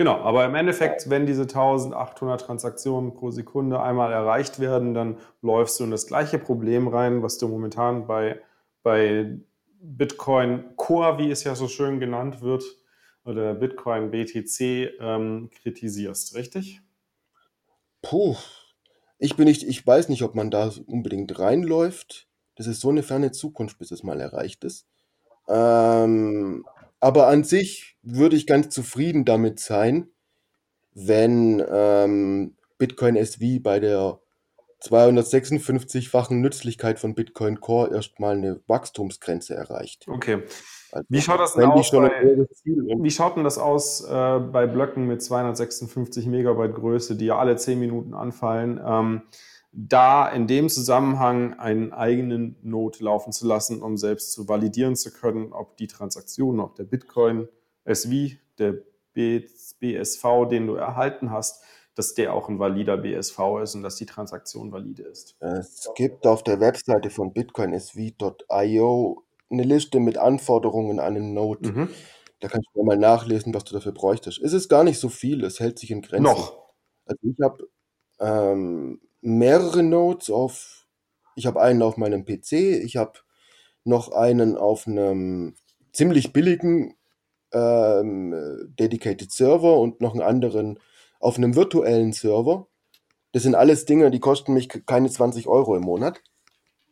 Genau, 0.00 0.16
aber 0.16 0.46
im 0.46 0.54
Endeffekt, 0.54 1.10
wenn 1.10 1.26
diese 1.26 1.42
1800 1.42 2.40
Transaktionen 2.40 3.12
pro 3.12 3.30
Sekunde 3.30 3.82
einmal 3.82 4.14
erreicht 4.14 4.58
werden, 4.58 4.94
dann 4.94 5.18
läufst 5.42 5.78
du 5.78 5.84
in 5.84 5.90
das 5.90 6.06
gleiche 6.06 6.38
Problem 6.38 6.88
rein, 6.88 7.22
was 7.22 7.36
du 7.36 7.48
momentan 7.48 8.06
bei, 8.06 8.40
bei 8.82 9.38
Bitcoin 9.82 10.74
Core, 10.76 11.18
wie 11.18 11.30
es 11.30 11.44
ja 11.44 11.54
so 11.54 11.68
schön 11.68 12.00
genannt 12.00 12.40
wird, 12.40 12.64
oder 13.26 13.52
Bitcoin 13.52 14.10
BTC 14.10 14.90
ähm, 15.00 15.50
kritisierst, 15.52 16.34
richtig? 16.34 16.80
Puh, 18.00 18.36
ich 19.18 19.36
bin 19.36 19.44
nicht, 19.44 19.64
ich 19.64 19.86
weiß 19.86 20.08
nicht, 20.08 20.22
ob 20.22 20.34
man 20.34 20.50
da 20.50 20.72
unbedingt 20.86 21.38
reinläuft. 21.38 22.26
Das 22.54 22.66
ist 22.66 22.80
so 22.80 22.88
eine 22.88 23.02
ferne 23.02 23.32
Zukunft, 23.32 23.78
bis 23.78 23.90
es 23.90 24.02
mal 24.02 24.18
erreicht 24.18 24.64
ist. 24.64 24.86
Ähm, 25.46 26.64
aber 27.00 27.26
an 27.26 27.44
sich 27.44 27.96
würde 28.02 28.36
ich 28.36 28.46
ganz 28.46 28.68
zufrieden 28.68 29.24
damit 29.24 29.58
sein, 29.58 30.08
wenn 30.94 31.64
ähm, 31.70 32.56
Bitcoin 32.78 33.16
SV 33.16 33.60
bei 33.62 33.80
der 33.80 34.20
256-fachen 34.82 36.40
Nützlichkeit 36.40 36.98
von 36.98 37.14
Bitcoin 37.14 37.60
Core 37.60 37.94
erstmal 37.94 38.36
eine 38.36 38.60
Wachstumsgrenze 38.66 39.54
erreicht. 39.54 40.06
Okay. 40.08 40.42
Also, 40.92 41.06
wie 41.08 41.20
schaut 41.20 41.38
das 41.38 41.54
denn 41.54 41.70
aus? 41.70 41.90
Bei, 41.90 42.10
wie 42.64 43.10
schaut 43.10 43.36
denn 43.36 43.44
das 43.44 43.58
aus 43.58 44.02
äh, 44.02 44.38
bei 44.38 44.66
Blöcken 44.66 45.06
mit 45.06 45.22
256 45.22 46.26
Megabyte 46.26 46.74
Größe, 46.74 47.16
die 47.16 47.26
ja 47.26 47.38
alle 47.38 47.56
10 47.56 47.78
Minuten 47.78 48.14
anfallen? 48.14 48.80
Ähm, 48.84 49.22
da 49.72 50.28
in 50.28 50.46
dem 50.46 50.68
Zusammenhang 50.68 51.58
einen 51.58 51.92
eigenen 51.92 52.56
Node 52.62 53.04
laufen 53.04 53.32
zu 53.32 53.46
lassen, 53.46 53.82
um 53.82 53.96
selbst 53.96 54.32
zu 54.32 54.48
validieren 54.48 54.96
zu 54.96 55.12
können, 55.12 55.52
ob 55.52 55.76
die 55.76 55.86
Transaktion, 55.86 56.60
ob 56.60 56.74
der 56.74 56.84
Bitcoin 56.84 57.48
SV, 57.84 58.36
der 58.58 58.74
BSV, 59.14 60.48
den 60.50 60.66
du 60.66 60.74
erhalten 60.74 61.30
hast, 61.30 61.62
dass 61.94 62.14
der 62.14 62.34
auch 62.34 62.48
ein 62.48 62.58
valider 62.58 62.96
BSV 62.96 63.38
ist 63.62 63.74
und 63.74 63.82
dass 63.82 63.96
die 63.96 64.06
Transaktion 64.06 64.72
valide 64.72 65.02
ist. 65.02 65.36
Es 65.40 65.88
gibt 65.94 66.26
auf 66.26 66.42
der 66.42 66.60
Webseite 66.60 67.10
von 67.10 67.32
bitcoinsv.io 67.32 69.24
eine 69.50 69.62
Liste 69.62 70.00
mit 70.00 70.16
Anforderungen 70.16 71.00
an 71.00 71.16
einen 71.16 71.34
Node. 71.34 71.72
Mhm. 71.72 71.88
Da 72.38 72.48
kannst 72.48 72.68
du 72.74 72.82
mal 72.84 72.96
nachlesen, 72.96 73.52
was 73.52 73.64
du 73.64 73.74
dafür 73.74 73.92
bräuchtest. 73.92 74.40
Es 74.40 74.52
ist 74.52 74.68
gar 74.68 74.84
nicht 74.84 74.98
so 74.98 75.08
viel, 75.08 75.44
es 75.44 75.60
hält 75.60 75.78
sich 75.78 75.90
in 75.90 76.00
Grenzen. 76.00 76.22
Noch. 76.22 76.72
Also 77.04 77.20
ich 77.22 77.36
habe 77.42 77.68
ähm, 78.20 79.00
mehrere 79.20 79.82
Nodes 79.82 80.30
auf, 80.30 80.86
ich 81.34 81.46
habe 81.46 81.60
einen 81.60 81.82
auf 81.82 81.96
meinem 81.96 82.24
PC, 82.24 82.52
ich 82.52 82.96
habe 82.96 83.12
noch 83.84 84.12
einen 84.12 84.56
auf 84.56 84.86
einem 84.86 85.54
ziemlich 85.92 86.32
billigen 86.32 86.94
ähm, 87.52 88.34
Dedicated 88.78 89.32
Server 89.32 89.78
und 89.78 90.00
noch 90.00 90.12
einen 90.12 90.22
anderen 90.22 90.78
auf 91.18 91.36
einem 91.36 91.56
virtuellen 91.56 92.12
Server. 92.12 92.66
Das 93.32 93.42
sind 93.42 93.54
alles 93.54 93.84
Dinge, 93.84 94.10
die 94.10 94.20
kosten 94.20 94.54
mich 94.54 94.68
keine 94.86 95.10
20 95.10 95.46
Euro 95.46 95.76
im 95.76 95.82
Monat. 95.82 96.22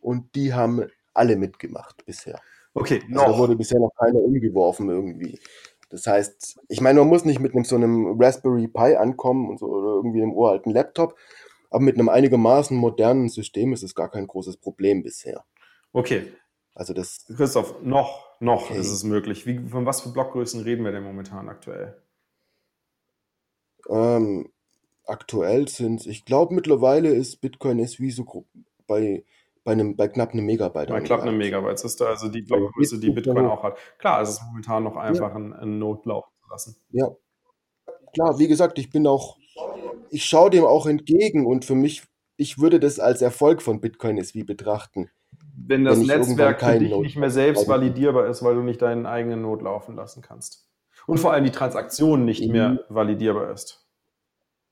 Und 0.01 0.35
die 0.35 0.53
haben 0.53 0.87
alle 1.13 1.35
mitgemacht 1.35 2.05
bisher. 2.05 2.39
Okay, 2.73 3.03
noch. 3.09 3.23
Also 3.23 3.33
da 3.33 3.39
wurde 3.39 3.55
bisher 3.55 3.79
noch 3.79 3.91
keiner 3.95 4.19
umgeworfen 4.19 4.89
irgendwie. 4.89 5.39
Das 5.89 6.05
heißt, 6.05 6.59
ich 6.67 6.81
meine, 6.81 6.99
man 6.99 7.09
muss 7.09 7.25
nicht 7.25 7.39
mit 7.39 7.53
einem, 7.53 7.65
so 7.65 7.75
einem 7.75 8.21
Raspberry 8.21 8.67
Pi 8.67 8.95
ankommen 8.95 9.49
und 9.49 9.59
so, 9.59 9.65
oder 9.65 9.95
irgendwie 9.95 10.21
einem 10.21 10.33
uralten 10.33 10.71
Laptop, 10.71 11.15
aber 11.69 11.83
mit 11.83 11.95
einem 11.95 12.09
einigermaßen 12.09 12.75
modernen 12.75 13.29
System 13.29 13.73
ist 13.73 13.83
es 13.83 13.95
gar 13.95 14.09
kein 14.09 14.27
großes 14.27 14.57
Problem 14.57 15.03
bisher. 15.03 15.45
Okay. 15.93 16.33
Also 16.73 16.93
das. 16.93 17.25
Christoph, 17.35 17.81
noch, 17.81 18.39
noch 18.39 18.69
okay. 18.69 18.79
ist 18.79 18.91
es 18.91 19.03
möglich. 19.03 19.45
Wie, 19.45 19.59
von 19.67 19.85
was 19.85 20.01
für 20.01 20.09
Blockgrößen 20.09 20.61
reden 20.61 20.85
wir 20.85 20.91
denn 20.91 21.03
momentan 21.03 21.49
aktuell? 21.49 22.01
Ähm, 23.89 24.51
aktuell 25.05 25.67
sind 25.67 26.05
ich 26.05 26.25
glaube 26.25 26.53
mittlerweile 26.53 27.09
ist 27.09 27.41
Bitcoin 27.41 27.79
SV 27.79 28.09
so 28.09 28.45
bei 28.85 29.23
bei, 29.63 29.73
einem, 29.73 29.95
bei 29.95 30.07
knapp 30.07 30.31
einem 30.31 30.45
Megabyte. 30.45 30.89
Bei 30.89 31.01
knapp 31.01 31.21
einem 31.21 31.37
Megabyte. 31.37 31.73
Das 31.73 31.83
ist 31.83 32.01
also 32.01 32.29
die 32.29 32.41
Blockgröße, 32.41 32.99
die 32.99 33.11
Bitcoin 33.11 33.45
auch 33.45 33.61
hat. 33.61 33.77
Klar, 33.97 34.21
es 34.21 34.29
ist 34.29 34.41
momentan 34.43 34.83
noch 34.83 34.95
einfach 34.95 35.29
ja. 35.29 35.35
ein, 35.35 35.53
ein 35.53 35.79
Node 35.79 36.09
laufen 36.09 36.31
zu 36.41 36.49
lassen. 36.49 36.75
Ja. 36.91 37.09
Klar, 38.13 38.39
wie 38.39 38.47
gesagt, 38.47 38.79
ich 38.79 38.89
bin 38.89 39.05
auch, 39.05 39.37
ich 40.11 40.25
schaue 40.25 40.49
dem 40.49 40.65
auch 40.65 40.85
entgegen 40.85 41.45
und 41.45 41.65
für 41.65 41.75
mich, 41.75 42.03
ich 42.37 42.59
würde 42.59 42.79
das 42.79 42.99
als 42.99 43.21
Erfolg 43.21 43.61
von 43.61 43.81
Bitcoin 43.81 44.17
SV 44.17 44.45
betrachten. 44.45 45.09
Wenn 45.55 45.85
das 45.85 45.99
wenn 45.99 46.07
Netzwerk 46.07 46.61
für 46.61 46.79
dich 46.79 46.89
Node 46.91 47.03
nicht 47.03 47.17
mehr 47.17 47.29
selbst 47.29 47.67
validierbar 47.67 48.27
ist, 48.27 48.43
weil 48.43 48.55
du 48.55 48.61
nicht 48.61 48.81
deinen 48.81 49.05
eigenen 49.05 49.41
Node 49.41 49.65
laufen 49.65 49.95
lassen 49.95 50.21
kannst. 50.21 50.67
Und 51.05 51.19
vor 51.19 51.33
allem 51.33 51.43
die 51.43 51.51
Transaktion 51.51 52.25
nicht 52.25 52.45
mhm. 52.45 52.51
mehr 52.51 52.85
validierbar 52.89 53.51
ist. 53.51 53.85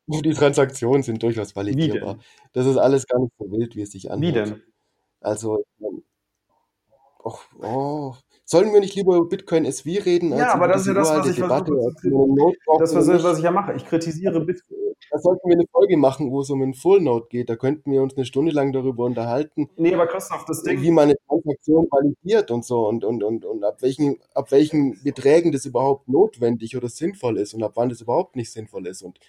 Die 0.07 0.33
Transaktionen 0.33 1.03
sind 1.03 1.21
durchaus 1.21 1.55
validierbar. 1.55 2.19
Das 2.53 2.65
ist 2.65 2.77
alles 2.77 3.07
gar 3.07 3.19
nicht 3.19 3.33
so 3.37 3.51
wild, 3.51 3.75
wie 3.75 3.81
es 3.81 3.91
sich 3.91 4.09
anhört. 4.09 4.21
Wie 4.21 4.31
denn? 4.31 4.63
Also, 5.19 5.65
ähm, 5.81 6.03
och, 7.19 7.41
oh, 7.61 8.15
sollen 8.49 8.71
wir 8.73 8.79
nicht 8.79 8.95
lieber 8.95 9.17
über 9.17 9.27
Bitcoin 9.27 9.65
SV 9.65 10.03
reden? 10.05 10.31
Ja, 10.31 10.53
aber 10.53 10.69
das 10.69 10.81
ist 10.81 10.87
ja 10.87 10.93
das, 10.93 11.09
was 11.09 11.27
ich 11.27 11.35
Debatte, 11.35 11.73
versuche. 11.99 12.53
Das 12.79 12.93
ist, 12.93 13.23
was 13.23 13.37
ich 13.39 13.43
ja 13.43 13.51
mache. 13.51 13.73
Ich 13.73 13.85
kritisiere 13.85 14.39
Bitcoin. 14.39 14.79
Da 15.11 15.19
sollten 15.19 15.49
wir 15.49 15.55
eine 15.55 15.67
Folge 15.69 15.97
machen, 15.97 16.31
wo 16.31 16.41
es 16.41 16.49
um 16.49 16.61
einen 16.61 16.73
Full 16.73 17.01
Node 17.01 17.27
geht. 17.29 17.49
Da 17.49 17.57
könnten 17.57 17.91
wir 17.91 18.01
uns 18.01 18.15
eine 18.15 18.25
Stunde 18.25 18.53
lang 18.53 18.71
darüber 18.71 19.03
unterhalten. 19.03 19.69
Nee, 19.75 19.93
aber 19.93 20.07
Christoph, 20.07 20.45
das 20.45 20.63
Ding. 20.63 20.81
Wie 20.81 20.91
man 20.91 21.09
eine 21.09 21.17
Transaktion 21.27 21.87
validiert 21.91 22.49
und 22.49 22.63
so 22.63 22.87
und, 22.87 23.03
und, 23.03 23.21
und, 23.21 23.43
und 23.43 23.63
ab, 23.65 23.81
welchen, 23.81 24.17
ab 24.33 24.51
welchen 24.51 25.01
Beträgen 25.03 25.51
das 25.51 25.65
überhaupt 25.65 26.07
notwendig 26.07 26.77
oder 26.77 26.87
sinnvoll 26.87 27.37
ist 27.37 27.53
und 27.53 27.63
ab 27.63 27.73
wann 27.75 27.89
das 27.89 28.01
überhaupt 28.01 28.37
nicht 28.37 28.51
sinnvoll 28.51 28.87
ist 28.87 29.01
und 29.01 29.19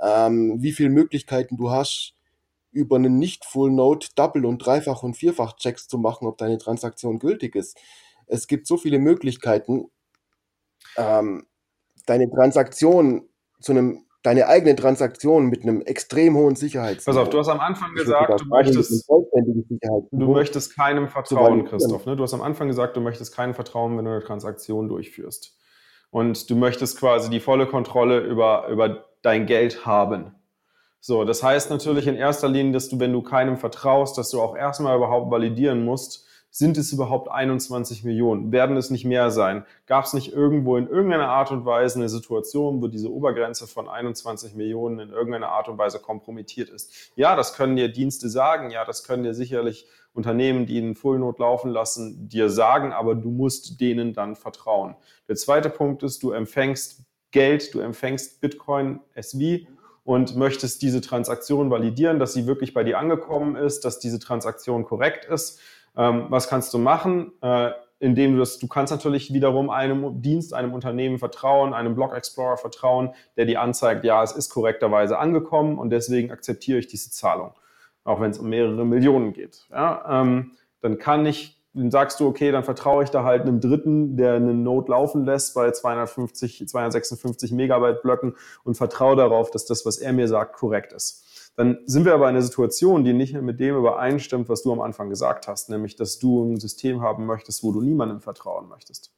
ähm, 0.00 0.56
wie 0.62 0.72
viele 0.72 0.90
Möglichkeiten 0.90 1.56
du 1.56 1.70
hast, 1.70 2.14
über 2.72 2.96
einen 2.96 3.18
Nicht-Full-Node 3.18 4.08
Double- 4.14 4.44
und 4.44 4.58
Dreifach- 4.58 5.02
und 5.02 5.16
Vierfach-Checks 5.16 5.88
zu 5.88 5.96
machen, 5.96 6.26
ob 6.26 6.36
deine 6.36 6.58
Transaktion 6.58 7.18
gültig 7.18 7.56
ist. 7.56 7.78
Es 8.26 8.46
gibt 8.46 8.66
so 8.66 8.76
viele 8.76 8.98
Möglichkeiten, 8.98 9.90
ähm, 10.96 11.46
deine 12.06 12.30
Transaktion 12.30 13.28
zu 13.60 13.72
einem 13.72 14.06
deine 14.26 14.48
eigene 14.48 14.74
Transaktion 14.74 15.46
mit 15.46 15.62
einem 15.62 15.82
extrem 15.82 16.36
hohen 16.36 16.56
Sicherheitsniveau. 16.56 17.16
Pass 17.16 17.28
auf, 17.28 17.30
du 17.30 17.38
hast 17.38 17.48
am 17.48 17.60
Anfang 17.60 17.94
gesagt, 17.94 18.40
du 18.40 18.46
möchtest, 18.46 19.08
du 19.08 20.32
möchtest 20.32 20.74
keinem 20.74 21.08
vertrauen, 21.08 21.64
Christoph. 21.64 22.06
Ne? 22.06 22.16
Du 22.16 22.24
hast 22.24 22.34
am 22.34 22.42
Anfang 22.42 22.66
gesagt, 22.66 22.96
du 22.96 23.00
möchtest 23.00 23.36
keinem 23.36 23.54
vertrauen, 23.54 23.96
wenn 23.96 24.04
du 24.04 24.10
eine 24.10 24.24
Transaktion 24.24 24.88
durchführst. 24.88 25.56
Und 26.10 26.50
du 26.50 26.56
möchtest 26.56 26.98
quasi 26.98 27.30
die 27.30 27.38
volle 27.38 27.68
Kontrolle 27.68 28.18
über, 28.18 28.66
über 28.66 29.04
dein 29.22 29.46
Geld 29.46 29.86
haben. 29.86 30.34
So, 30.98 31.24
das 31.24 31.44
heißt 31.44 31.70
natürlich 31.70 32.08
in 32.08 32.16
erster 32.16 32.48
Linie, 32.48 32.72
dass 32.72 32.88
du, 32.88 32.98
wenn 32.98 33.12
du 33.12 33.22
keinem 33.22 33.58
vertraust, 33.58 34.18
dass 34.18 34.30
du 34.30 34.40
auch 34.40 34.56
erstmal 34.56 34.96
überhaupt 34.96 35.30
validieren 35.30 35.84
musst, 35.84 36.26
sind 36.50 36.78
es 36.78 36.92
überhaupt 36.92 37.30
21 37.30 38.04
Millionen? 38.04 38.52
Werden 38.52 38.76
es 38.76 38.90
nicht 38.90 39.04
mehr 39.04 39.30
sein? 39.30 39.64
Gab 39.86 40.04
es 40.04 40.14
nicht 40.14 40.32
irgendwo 40.32 40.76
in 40.76 40.88
irgendeiner 40.88 41.28
Art 41.28 41.50
und 41.50 41.66
Weise 41.66 41.98
eine 41.98 42.08
Situation, 42.08 42.80
wo 42.80 42.88
diese 42.88 43.12
Obergrenze 43.12 43.66
von 43.66 43.88
21 43.88 44.54
Millionen 44.54 44.98
in 44.98 45.10
irgendeiner 45.10 45.50
Art 45.50 45.68
und 45.68 45.76
Weise 45.78 45.98
kompromittiert 45.98 46.70
ist? 46.70 47.12
Ja, 47.14 47.36
das 47.36 47.54
können 47.54 47.76
dir 47.76 47.88
Dienste 47.88 48.28
sagen, 48.28 48.70
ja, 48.70 48.84
das 48.84 49.04
können 49.04 49.22
dir 49.22 49.34
sicherlich 49.34 49.86
Unternehmen, 50.14 50.66
die 50.66 50.78
einen 50.78 50.94
Full 50.94 51.18
Node 51.18 51.42
laufen 51.42 51.70
lassen, 51.70 52.28
dir 52.28 52.48
sagen, 52.48 52.92
aber 52.92 53.14
du 53.14 53.30
musst 53.30 53.80
denen 53.80 54.14
dann 54.14 54.34
vertrauen. 54.34 54.96
Der 55.28 55.36
zweite 55.36 55.68
Punkt 55.68 56.02
ist, 56.02 56.22
du 56.22 56.32
empfängst 56.32 57.02
Geld, 57.32 57.74
du 57.74 57.80
empfängst 57.80 58.40
Bitcoin 58.40 59.00
SV 59.12 59.66
und 60.04 60.36
möchtest 60.36 60.80
diese 60.82 61.00
Transaktion 61.00 61.68
validieren, 61.70 62.18
dass 62.18 62.32
sie 62.32 62.46
wirklich 62.46 62.72
bei 62.72 62.84
dir 62.84 62.98
angekommen 62.98 63.56
ist, 63.56 63.84
dass 63.84 63.98
diese 63.98 64.18
Transaktion 64.18 64.84
korrekt 64.84 65.24
ist. 65.26 65.60
Ähm, 65.96 66.26
was 66.28 66.48
kannst 66.48 66.72
du 66.74 66.78
machen? 66.78 67.32
Äh, 67.42 67.70
indem 67.98 68.32
du 68.34 68.40
das, 68.40 68.58
du 68.58 68.68
kannst 68.68 68.92
natürlich 68.92 69.32
wiederum 69.32 69.70
einem 69.70 70.20
Dienst, 70.20 70.52
einem 70.52 70.74
Unternehmen 70.74 71.18
vertrauen, 71.18 71.72
einem 71.72 71.94
Block 71.94 72.14
Explorer 72.14 72.58
vertrauen, 72.58 73.14
der 73.36 73.46
dir 73.46 73.62
anzeigt, 73.62 74.04
ja, 74.04 74.22
es 74.22 74.32
ist 74.32 74.50
korrekterweise 74.50 75.18
angekommen 75.18 75.78
und 75.78 75.90
deswegen 75.90 76.30
akzeptiere 76.30 76.78
ich 76.78 76.88
diese 76.88 77.10
Zahlung, 77.10 77.52
auch 78.04 78.20
wenn 78.20 78.30
es 78.30 78.38
um 78.38 78.50
mehrere 78.50 78.84
Millionen 78.84 79.32
geht. 79.32 79.66
Ja, 79.70 80.20
ähm, 80.22 80.52
dann 80.82 80.98
kann 80.98 81.24
ich 81.24 81.56
dann 81.76 81.90
sagst 81.90 82.20
du, 82.20 82.26
okay, 82.26 82.52
dann 82.52 82.64
vertraue 82.64 83.04
ich 83.04 83.10
da 83.10 83.22
halt 83.22 83.42
einem 83.42 83.60
Dritten, 83.60 84.16
der 84.16 84.34
einen 84.34 84.62
Node 84.62 84.90
laufen 84.92 85.26
lässt 85.26 85.54
bei 85.54 85.70
250, 85.70 86.66
256 86.66 87.52
Megabyte 87.52 88.00
Blöcken 88.00 88.34
und 88.64 88.78
vertraue 88.78 89.14
darauf, 89.14 89.50
dass 89.50 89.66
das, 89.66 89.84
was 89.84 89.98
er 89.98 90.14
mir 90.14 90.26
sagt, 90.26 90.56
korrekt 90.56 90.94
ist. 90.94 91.26
Dann 91.56 91.78
sind 91.86 92.04
wir 92.04 92.12
aber 92.12 92.28
in 92.28 92.36
einer 92.36 92.42
Situation, 92.42 93.02
die 93.02 93.14
nicht 93.14 93.32
mit 93.32 93.58
dem 93.58 93.76
übereinstimmt, 93.76 94.50
was 94.50 94.62
du 94.62 94.72
am 94.72 94.82
Anfang 94.82 95.08
gesagt 95.08 95.48
hast, 95.48 95.70
nämlich, 95.70 95.96
dass 95.96 96.18
du 96.18 96.44
ein 96.44 96.60
System 96.60 97.00
haben 97.00 97.24
möchtest, 97.24 97.62
wo 97.62 97.72
du 97.72 97.80
niemandem 97.80 98.20
vertrauen 98.20 98.68
möchtest. 98.68 99.10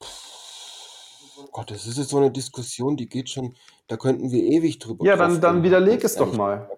Oh 0.00 1.48
Gott, 1.50 1.72
das 1.72 1.88
ist 1.88 1.98
jetzt 1.98 2.10
so 2.10 2.18
eine 2.18 2.30
Diskussion, 2.30 2.96
die 2.96 3.08
geht 3.08 3.30
schon, 3.30 3.56
da 3.88 3.96
könnten 3.96 4.30
wir 4.30 4.44
ewig 4.44 4.78
drüber 4.78 5.04
Ja, 5.04 5.16
dann, 5.16 5.40
dann 5.40 5.64
widerleg 5.64 6.04
es 6.04 6.14
doch 6.14 6.32
mal. 6.32 6.70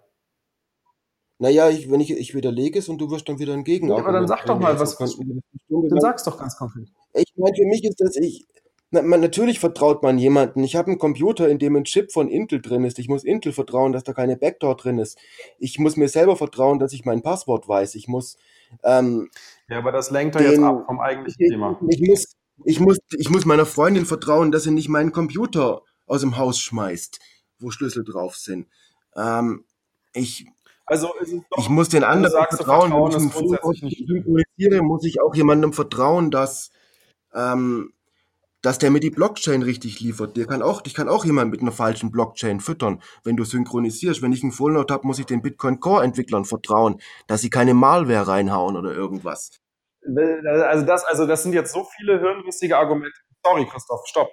Naja, 1.39 1.69
ich, 1.69 1.91
wenn 1.91 2.01
ich, 2.01 2.13
ich 2.13 2.35
widerlege 2.35 2.79
es 2.79 2.89
und 2.89 2.97
du 2.99 3.11
wirst 3.11 3.29
dann 3.29 3.39
wieder 3.39 3.53
ein 3.53 3.65
Gegenargument. 3.65 4.05
Ja, 4.05 4.09
aber 4.09 4.19
dann 4.21 4.29
sag 4.29 4.47
doch 4.47 4.59
mal, 4.59 4.81
was, 4.81 4.99
was 4.99 5.19
dann 5.19 6.01
sag's 6.01 6.25
doch 6.25 6.39
ganz 6.39 6.57
konkret. 6.57 6.89
Ich 7.13 7.33
meine, 7.37 7.55
für 7.55 7.67
mich 7.67 7.85
ist 7.85 8.01
das, 8.01 8.17
ich, 8.17 8.47
na, 8.95 9.03
man, 9.03 9.21
natürlich 9.21 9.59
vertraut 9.59 10.05
man 10.05 10.19
jemanden. 10.19 10.63
Ich 10.63 10.77
habe 10.77 10.89
einen 10.89 10.99
Computer, 10.99 11.49
in 11.49 11.59
dem 11.59 11.75
ein 11.75 11.85
Chip 11.85 12.13
von 12.13 12.29
Intel 12.29 12.63
drin 12.63 12.85
ist. 12.85 13.01
Ich 13.01 13.09
muss 13.09 13.25
Intel 13.25 13.53
vertrauen, 13.53 13.93
dass 13.93 14.05
da 14.05 14.13
keine 14.13 14.37
Backdoor 14.37 14.77
drin 14.77 14.99
ist. 14.99 15.19
Ich 15.59 15.81
muss 15.81 15.97
mir 15.97 16.09
selber 16.09 16.37
vertrauen, 16.37 16.79
dass 16.79 16.93
ich 16.93 17.05
mein 17.05 17.21
Passwort 17.21 17.67
weiß. 17.69 17.97
Ich 17.97 18.07
muss. 18.07 18.37
Ähm, 18.85 19.31
ja, 19.69 19.79
aber 19.79 19.91
das 19.91 20.13
lenkt 20.13 20.37
doch 20.37 20.41
jetzt 20.41 20.61
ab 20.61 20.85
vom 20.87 21.01
eigentlichen 21.01 21.43
ich, 21.43 21.51
Thema. 21.51 21.77
Ich 21.89 22.01
muss, 22.01 22.37
ich 22.65 22.81
muss, 22.81 22.99
ich 23.19 23.31
muss 23.31 23.45
meiner 23.45 23.67
Freundin 23.67 24.07
vertrauen, 24.07 24.53
dass 24.53 24.63
sie 24.63 24.71
nicht 24.71 24.89
meinen 24.89 25.11
Computer 25.11 25.83
aus 26.07 26.21
dem 26.21 26.37
Haus 26.37 26.61
schmeißt, 26.61 27.19
wo 27.59 27.71
Schlüssel 27.73 28.05
drauf 28.05 28.37
sind. 28.37 28.69
Ähm, 29.17 29.65
ich, 30.13 30.47
also 30.87 31.09
doch, 31.51 31.59
ich 31.59 31.69
muss 31.69 31.89
den 31.89 32.05
anderen 32.05 32.33
sagst, 32.33 32.59
vertrauen, 32.59 32.93
wenn 32.93 33.09
ich 33.11 33.17
einen 33.17 33.31
Fokus 33.31 33.79
synchronisiere, 33.81 34.83
muss 34.83 35.05
ich 35.05 35.21
auch 35.21 35.35
jemandem 35.35 35.73
vertrauen, 35.73 36.31
dass, 36.31 36.71
ähm, 37.35 37.94
dass 38.65 38.79
der 38.79 38.91
mir 38.91 39.01
die 39.01 39.11
Blockchain 39.11 39.63
richtig 39.63 40.01
liefert. 40.01 40.39
Der 40.39 40.47
kann 40.47 40.63
auch, 40.63 40.81
dich 40.81 40.95
kann 40.95 41.09
auch 41.09 41.27
jemand 41.27 41.51
mit 41.51 41.61
einer 41.61 41.71
falschen 41.71 42.11
Blockchain 42.11 42.61
füttern, 42.61 43.03
wenn 43.23 43.37
du 43.37 43.45
synchronisierst. 43.45 44.23
Wenn 44.23 44.33
ich 44.33 44.43
einen 44.43 44.53
Full 44.53 44.73
Node 44.73 44.93
habe, 44.95 45.07
muss 45.07 45.19
ich 45.19 45.27
den 45.27 45.43
Bitcoin 45.43 45.81
Core 45.81 46.03
Entwicklern 46.03 46.47
vertrauen, 46.47 46.99
dass 47.27 47.43
sie 47.43 47.51
keine 47.51 47.75
Malware 47.75 48.27
reinhauen 48.27 48.77
oder 48.77 48.93
irgendwas. 48.95 49.61
Also 50.07 50.87
das, 50.87 51.05
also 51.05 51.27
das 51.27 51.43
sind 51.43 51.53
jetzt 51.53 51.75
so 51.75 51.87
viele 51.97 52.19
hirnrissige 52.19 52.79
Argumente. 52.79 53.19
Sorry, 53.45 53.67
Christoph, 53.67 54.07
stopp. 54.07 54.31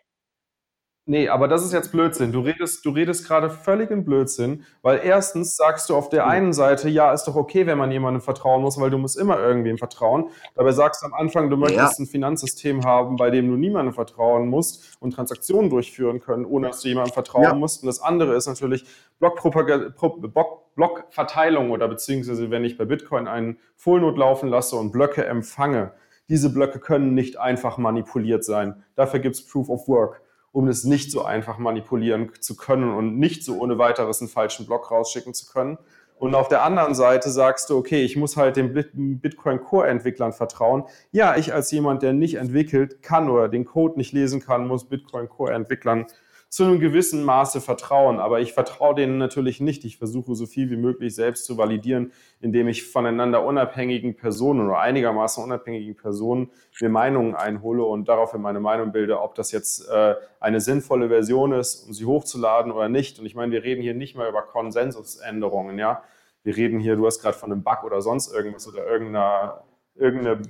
Nee, 1.11 1.27
aber 1.27 1.49
das 1.49 1.65
ist 1.65 1.73
jetzt 1.73 1.91
Blödsinn. 1.91 2.31
Du 2.31 2.39
redest, 2.39 2.85
du 2.85 2.91
redest 2.91 3.27
gerade 3.27 3.49
völlig 3.49 3.91
in 3.91 4.05
Blödsinn, 4.05 4.63
weil 4.81 5.01
erstens 5.03 5.57
sagst 5.57 5.89
du 5.89 5.95
auf 5.97 6.07
der 6.07 6.25
einen 6.25 6.53
Seite, 6.53 6.87
ja, 6.87 7.11
ist 7.11 7.25
doch 7.25 7.35
okay, 7.35 7.65
wenn 7.65 7.77
man 7.77 7.91
jemandem 7.91 8.21
vertrauen 8.21 8.61
muss, 8.61 8.79
weil 8.79 8.91
du 8.91 8.97
musst 8.97 9.17
immer 9.17 9.37
irgendwem 9.37 9.77
vertrauen. 9.77 10.29
Dabei 10.55 10.71
sagst 10.71 11.01
du 11.01 11.07
am 11.07 11.13
Anfang, 11.13 11.49
du 11.49 11.57
möchtest 11.57 11.99
ja. 11.99 12.05
ein 12.05 12.07
Finanzsystem 12.07 12.85
haben, 12.85 13.17
bei 13.17 13.29
dem 13.29 13.49
du 13.49 13.57
niemandem 13.57 13.93
vertrauen 13.93 14.47
musst 14.47 14.95
und 15.01 15.11
Transaktionen 15.11 15.69
durchführen 15.69 16.21
können, 16.21 16.45
ohne 16.45 16.67
dass 16.67 16.79
du 16.79 16.87
jemandem 16.87 17.13
vertrauen 17.13 17.43
ja. 17.43 17.55
musst. 17.55 17.83
Und 17.83 17.87
das 17.87 18.01
andere 18.01 18.33
ist 18.33 18.47
natürlich 18.47 18.85
Blockverteilung 19.19 21.71
oder 21.71 21.89
beziehungsweise 21.89 22.51
wenn 22.51 22.63
ich 22.63 22.77
bei 22.77 22.85
Bitcoin 22.85 23.27
einen 23.27 23.57
Fullnode 23.75 24.17
laufen 24.17 24.47
lasse 24.47 24.77
und 24.77 24.93
Blöcke 24.93 25.25
empfange. 25.25 25.91
Diese 26.29 26.53
Blöcke 26.53 26.79
können 26.79 27.15
nicht 27.15 27.37
einfach 27.37 27.77
manipuliert 27.77 28.45
sein. 28.45 28.85
Dafür 28.95 29.19
gibt 29.19 29.35
es 29.35 29.45
Proof 29.45 29.67
of 29.67 29.89
Work 29.89 30.21
um 30.51 30.67
es 30.67 30.83
nicht 30.83 31.11
so 31.11 31.23
einfach 31.23 31.57
manipulieren 31.57 32.31
zu 32.39 32.55
können 32.55 32.93
und 32.93 33.17
nicht 33.17 33.43
so 33.43 33.59
ohne 33.59 33.77
weiteres 33.77 34.21
einen 34.21 34.29
falschen 34.29 34.65
Block 34.65 34.91
rausschicken 34.91 35.33
zu 35.33 35.45
können. 35.51 35.77
Und 36.17 36.35
auf 36.35 36.49
der 36.49 36.63
anderen 36.63 36.93
Seite 36.93 37.31
sagst 37.31 37.71
du, 37.71 37.77
okay, 37.77 38.03
ich 38.03 38.15
muss 38.15 38.37
halt 38.37 38.55
den 38.55 38.73
Bitcoin 39.19 39.59
Core 39.59 39.87
Entwicklern 39.87 40.33
vertrauen. 40.33 40.83
Ja, 41.11 41.35
ich 41.35 41.51
als 41.51 41.71
jemand, 41.71 42.03
der 42.03 42.13
nicht 42.13 42.35
entwickelt, 42.35 43.01
kann 43.01 43.27
oder 43.27 43.49
den 43.49 43.65
Code 43.65 43.97
nicht 43.97 44.13
lesen 44.13 44.39
kann, 44.39 44.67
muss 44.67 44.87
Bitcoin 44.87 45.29
Core 45.29 45.53
Entwicklern 45.53 46.05
zu 46.51 46.65
einem 46.65 46.81
gewissen 46.81 47.23
Maße 47.23 47.61
vertrauen. 47.61 48.19
Aber 48.19 48.41
ich 48.41 48.51
vertraue 48.51 48.93
denen 48.93 49.17
natürlich 49.17 49.61
nicht. 49.61 49.85
Ich 49.85 49.97
versuche 49.97 50.35
so 50.35 50.45
viel 50.45 50.69
wie 50.69 50.75
möglich 50.75 51.15
selbst 51.15 51.45
zu 51.45 51.57
validieren, 51.57 52.11
indem 52.41 52.67
ich 52.67 52.83
voneinander 52.83 53.45
unabhängigen 53.45 54.17
Personen 54.17 54.67
oder 54.67 54.79
einigermaßen 54.79 55.41
unabhängigen 55.41 55.95
Personen 55.95 56.51
mir 56.81 56.89
Meinungen 56.89 57.35
einhole 57.35 57.85
und 57.85 58.09
daraufhin 58.09 58.41
meine 58.41 58.59
Meinung 58.59 58.91
bilde, 58.91 59.21
ob 59.21 59.33
das 59.35 59.53
jetzt 59.53 59.87
äh, 59.89 60.15
eine 60.41 60.59
sinnvolle 60.59 61.07
Version 61.07 61.53
ist, 61.53 61.87
um 61.87 61.93
sie 61.93 62.05
hochzuladen 62.05 62.73
oder 62.73 62.89
nicht. 62.89 63.17
Und 63.17 63.25
ich 63.25 63.33
meine, 63.33 63.53
wir 63.53 63.63
reden 63.63 63.81
hier 63.81 63.93
nicht 63.93 64.17
mal 64.17 64.27
über 64.27 64.41
Konsensusänderungen, 64.41 65.79
ja. 65.79 66.03
Wir 66.43 66.57
reden 66.57 66.79
hier, 66.79 66.97
du 66.97 67.05
hast 67.05 67.21
gerade 67.21 67.37
von 67.37 67.51
einem 67.51 67.63
Bug 67.63 67.85
oder 67.85 68.01
sonst 68.01 68.33
irgendwas 68.33 68.67
oder 68.67 68.85
irgendeiner, 68.85 69.63
irgendeine 69.95 70.41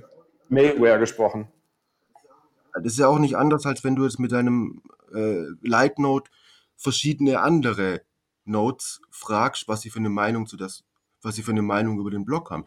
Mailware 0.48 0.98
gesprochen. 0.98 1.46
Das 2.74 2.86
ist 2.86 2.98
ja 2.98 3.06
auch 3.06 3.18
nicht 3.18 3.36
anders, 3.36 3.66
als 3.66 3.84
wenn 3.84 3.94
du 3.94 4.04
jetzt 4.04 4.18
mit 4.18 4.32
deinem 4.32 4.82
äh, 5.14 5.44
Light 5.62 5.98
Note 5.98 6.30
verschiedene 6.76 7.40
andere 7.40 8.02
Notes 8.44 9.00
fragst, 9.10 9.68
was 9.68 9.82
sie 9.82 9.90
für 9.90 10.00
eine 10.00 10.10
Meinung 10.10 10.46
zu 10.46 10.56
das, 10.56 10.84
was 11.22 11.36
sie 11.36 11.42
für 11.42 11.52
eine 11.52 11.62
Meinung 11.62 11.98
über 11.98 12.10
den 12.10 12.24
Blog 12.24 12.50
haben. 12.50 12.64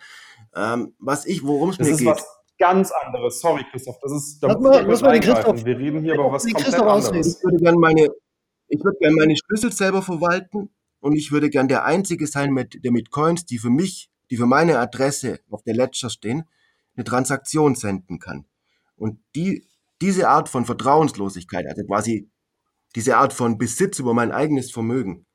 Ähm, 0.55 0.95
was 0.99 1.25
ich, 1.25 1.43
worum 1.43 1.69
es 1.69 1.79
mir 1.79 1.85
geht. 1.85 1.93
Das 1.93 2.01
ist 2.01 2.05
was 2.07 2.25
ganz 2.57 2.91
anderes. 2.91 3.39
Sorry, 3.41 3.65
Christoph, 3.69 3.99
das 4.01 4.11
ist. 4.11 4.39
Da 4.39 4.57
mal, 4.57 4.85
lass 4.85 5.01
mal 5.01 5.19
den 5.19 5.21
Christoph. 5.21 5.65
Wir 5.65 5.77
reden 5.77 6.03
hier 6.03 6.13
über 6.15 6.31
was 6.31 6.43
komplett 6.43 6.73
anderes. 6.75 7.37
Ich 7.37 7.43
würde 7.43 7.57
gerne 7.57 7.77
meine, 7.77 8.09
ich 8.67 8.83
würde 8.83 8.97
gerne 8.99 9.15
meine 9.15 9.35
Schlüssel 9.35 9.71
selber 9.71 10.01
verwalten 10.01 10.69
und 10.99 11.15
ich 11.15 11.31
würde 11.31 11.49
gerne 11.49 11.67
der 11.67 11.85
Einzige 11.85 12.27
sein, 12.27 12.51
mit, 12.51 12.83
der 12.83 12.91
mit 12.91 13.11
Coins, 13.11 13.45
die 13.45 13.57
für 13.57 13.69
mich, 13.69 14.09
die 14.31 14.37
für 14.37 14.47
meine 14.47 14.79
Adresse 14.79 15.39
auf 15.49 15.63
der 15.63 15.75
Ledger 15.75 16.09
stehen, 16.09 16.45
eine 16.95 17.03
Transaktion 17.03 17.75
senden 17.75 18.19
kann. 18.19 18.45
Und 18.95 19.19
die, 19.35 19.67
diese 20.01 20.29
Art 20.29 20.47
von 20.47 20.65
Vertrauenslosigkeit, 20.65 21.65
also 21.67 21.83
quasi 21.83 22.29
diese 22.95 23.17
Art 23.17 23.33
von 23.33 23.57
Besitz 23.57 23.99
über 23.99 24.13
mein 24.13 24.31
eigenes 24.31 24.71
Vermögen, 24.71 25.25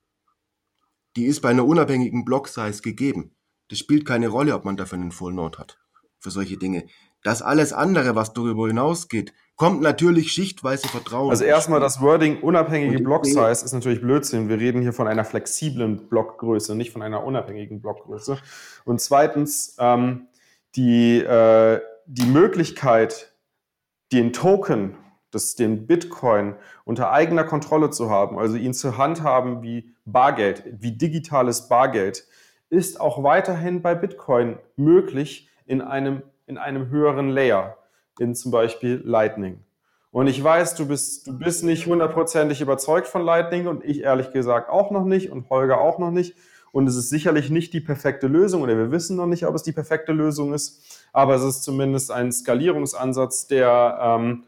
die 1.17 1.27
ist 1.27 1.41
bei 1.41 1.51
einer 1.51 1.67
unabhängigen 1.67 2.25
Block-Size 2.25 2.83
gegeben. 2.83 3.37
Das 3.69 3.79
spielt 3.79 4.07
keine 4.07 4.29
Rolle, 4.29 4.55
ob 4.55 4.65
man 4.65 4.77
dafür 4.77 4.99
einen 4.99 5.13
Full 5.13 5.33
Node 5.33 5.59
hat. 5.59 5.79
Für 6.19 6.31
solche 6.31 6.57
Dinge. 6.57 6.87
Das 7.23 7.43
alles 7.43 7.73
andere, 7.73 8.15
was 8.15 8.33
darüber 8.33 8.67
hinausgeht, 8.67 9.33
kommt 9.57 9.83
natürlich 9.83 10.33
schichtweise 10.33 10.89
Vertrauen. 10.89 11.31
Also 11.31 11.45
erstmal 11.45 11.81
das 11.81 12.01
Wording 12.01 12.41
unabhängige 12.41 13.03
Block-Size 13.03 13.65
ist 13.65 13.73
natürlich 13.73 14.01
Blödsinn. 14.01 14.49
Wir 14.49 14.59
reden 14.59 14.81
hier 14.81 14.93
von 14.93 15.07
einer 15.07 15.25
flexiblen 15.25 16.09
Blockgröße, 16.09 16.75
nicht 16.75 16.93
von 16.93 17.03
einer 17.03 17.25
unabhängigen 17.25 17.83
Blockgröße. 17.83 18.39
Und 18.85 19.01
zweitens, 19.01 19.77
ähm, 19.79 20.29
die, 20.77 21.19
äh, 21.19 21.81
die 22.07 22.27
Möglichkeit, 22.27 23.35
den 24.13 24.33
Token 24.33 24.97
das, 25.31 25.55
den 25.55 25.87
Bitcoin 25.87 26.55
unter 26.85 27.11
eigener 27.11 27.45
Kontrolle 27.45 27.91
zu 27.91 28.11
haben, 28.11 28.39
also 28.39 28.57
ihn 28.57 28.75
zu 28.75 28.99
handhaben 28.99 29.63
wie 29.63 29.95
Bargeld, 30.05 30.65
wie 30.71 30.93
digitales 30.93 31.69
Bargeld, 31.69 32.27
ist 32.69 33.01
auch 33.01 33.23
weiterhin 33.23 33.83
bei 33.83 33.95
Bitcoin 33.95 34.59
möglich 34.77 35.49
in 35.67 35.81
einem, 35.81 36.23
in 36.47 36.59
einem 36.59 36.89
höheren 36.89 37.29
Layer, 37.29 37.79
in 38.19 38.35
zum 38.35 38.51
Beispiel 38.53 39.03
Lightning. 39.05 39.61
Und 40.13 40.27
ich 40.27 40.43
weiß, 40.43 40.75
du 40.75 40.87
bist, 40.87 41.29
du 41.29 41.39
bist 41.39 41.63
nicht 41.63 41.87
hundertprozentig 41.87 42.61
überzeugt 42.61 43.07
von 43.07 43.23
Lightning 43.23 43.69
und 43.69 43.85
ich 43.85 44.01
ehrlich 44.01 44.33
gesagt 44.33 44.69
auch 44.69 44.91
noch 44.91 45.05
nicht 45.05 45.31
und 45.31 45.49
Holger 45.51 45.81
auch 45.81 45.99
noch 45.99 46.11
nicht. 46.11 46.35
Und 46.73 46.89
es 46.89 46.97
ist 46.97 47.11
sicherlich 47.11 47.51
nicht 47.51 47.73
die 47.73 47.81
perfekte 47.81 48.27
Lösung 48.27 48.63
oder 48.63 48.77
wir 48.77 48.93
wissen 48.93 49.17
noch 49.17 49.27
nicht, 49.27 49.47
ob 49.47 49.55
es 49.55 49.63
die 49.63 49.73
perfekte 49.73 50.13
Lösung 50.13 50.53
ist, 50.53 51.05
aber 51.13 51.35
es 51.35 51.43
ist 51.43 51.63
zumindest 51.63 52.13
ein 52.13 52.31
Skalierungsansatz, 52.31 53.49
der 53.49 53.99
ähm, 54.01 54.45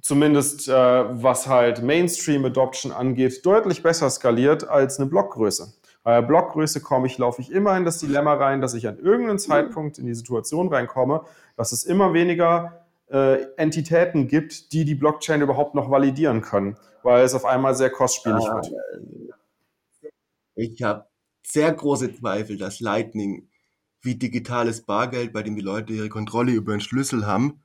zumindest 0.00 0.68
äh, 0.68 0.72
was 0.72 1.46
halt 1.46 1.82
Mainstream 1.82 2.44
Adoption 2.44 2.92
angeht, 2.92 3.44
deutlich 3.44 3.82
besser 3.82 4.10
skaliert 4.10 4.68
als 4.68 4.98
eine 4.98 5.08
Blockgröße. 5.08 5.74
Bei 6.02 6.20
der 6.20 6.26
Blockgröße 6.26 6.80
komme 6.80 7.06
ich, 7.06 7.18
laufe 7.18 7.42
ich 7.42 7.50
immer 7.50 7.76
in 7.76 7.84
das 7.84 7.98
Dilemma 7.98 8.34
rein, 8.34 8.60
dass 8.60 8.74
ich 8.74 8.88
an 8.88 8.98
irgendeinem 8.98 9.38
Zeitpunkt 9.38 9.98
in 9.98 10.06
die 10.06 10.14
Situation 10.14 10.68
reinkomme, 10.68 11.24
dass 11.56 11.72
es 11.72 11.84
immer 11.84 12.14
weniger 12.14 12.86
äh, 13.10 13.42
Entitäten 13.56 14.28
gibt, 14.28 14.72
die 14.72 14.84
die 14.84 14.94
Blockchain 14.94 15.42
überhaupt 15.42 15.74
noch 15.74 15.90
validieren 15.90 16.40
können, 16.40 16.76
weil 17.02 17.24
es 17.24 17.34
auf 17.34 17.44
einmal 17.44 17.74
sehr 17.74 17.90
kostspielig 17.90 18.44
ah, 18.48 18.54
wird. 18.54 18.72
Ich 20.54 20.82
habe 20.82 21.06
sehr 21.46 21.72
große 21.72 22.14
Zweifel, 22.16 22.56
dass 22.56 22.80
Lightning 22.80 23.48
wie 24.00 24.14
digitales 24.14 24.82
Bargeld, 24.82 25.32
bei 25.32 25.42
dem 25.42 25.56
die 25.56 25.62
Leute 25.62 25.92
ihre 25.92 26.08
Kontrolle 26.08 26.52
über 26.52 26.72
den 26.72 26.80
Schlüssel 26.80 27.26
haben, 27.26 27.62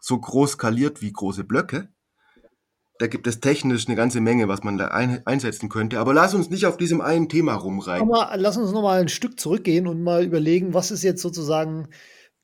so 0.00 0.18
groß 0.18 0.52
skaliert 0.52 1.02
wie 1.02 1.12
große 1.12 1.44
Blöcke. 1.44 1.88
Da 2.98 3.06
gibt 3.06 3.28
es 3.28 3.38
technisch 3.38 3.86
eine 3.86 3.94
ganze 3.94 4.20
Menge, 4.20 4.48
was 4.48 4.64
man 4.64 4.76
da 4.76 4.88
ein, 4.88 5.24
einsetzen 5.24 5.68
könnte. 5.68 6.00
Aber 6.00 6.12
lass 6.12 6.34
uns 6.34 6.50
nicht 6.50 6.66
auf 6.66 6.76
diesem 6.76 7.00
einen 7.00 7.28
Thema 7.28 7.54
rumreiten. 7.54 8.10
Aber 8.10 8.36
lass 8.36 8.56
uns 8.56 8.72
noch 8.72 8.82
mal 8.82 9.00
ein 9.00 9.08
Stück 9.08 9.38
zurückgehen 9.38 9.86
und 9.86 10.02
mal 10.02 10.24
überlegen, 10.24 10.74
was 10.74 10.90
ist 10.90 11.04
jetzt 11.04 11.22
sozusagen 11.22 11.88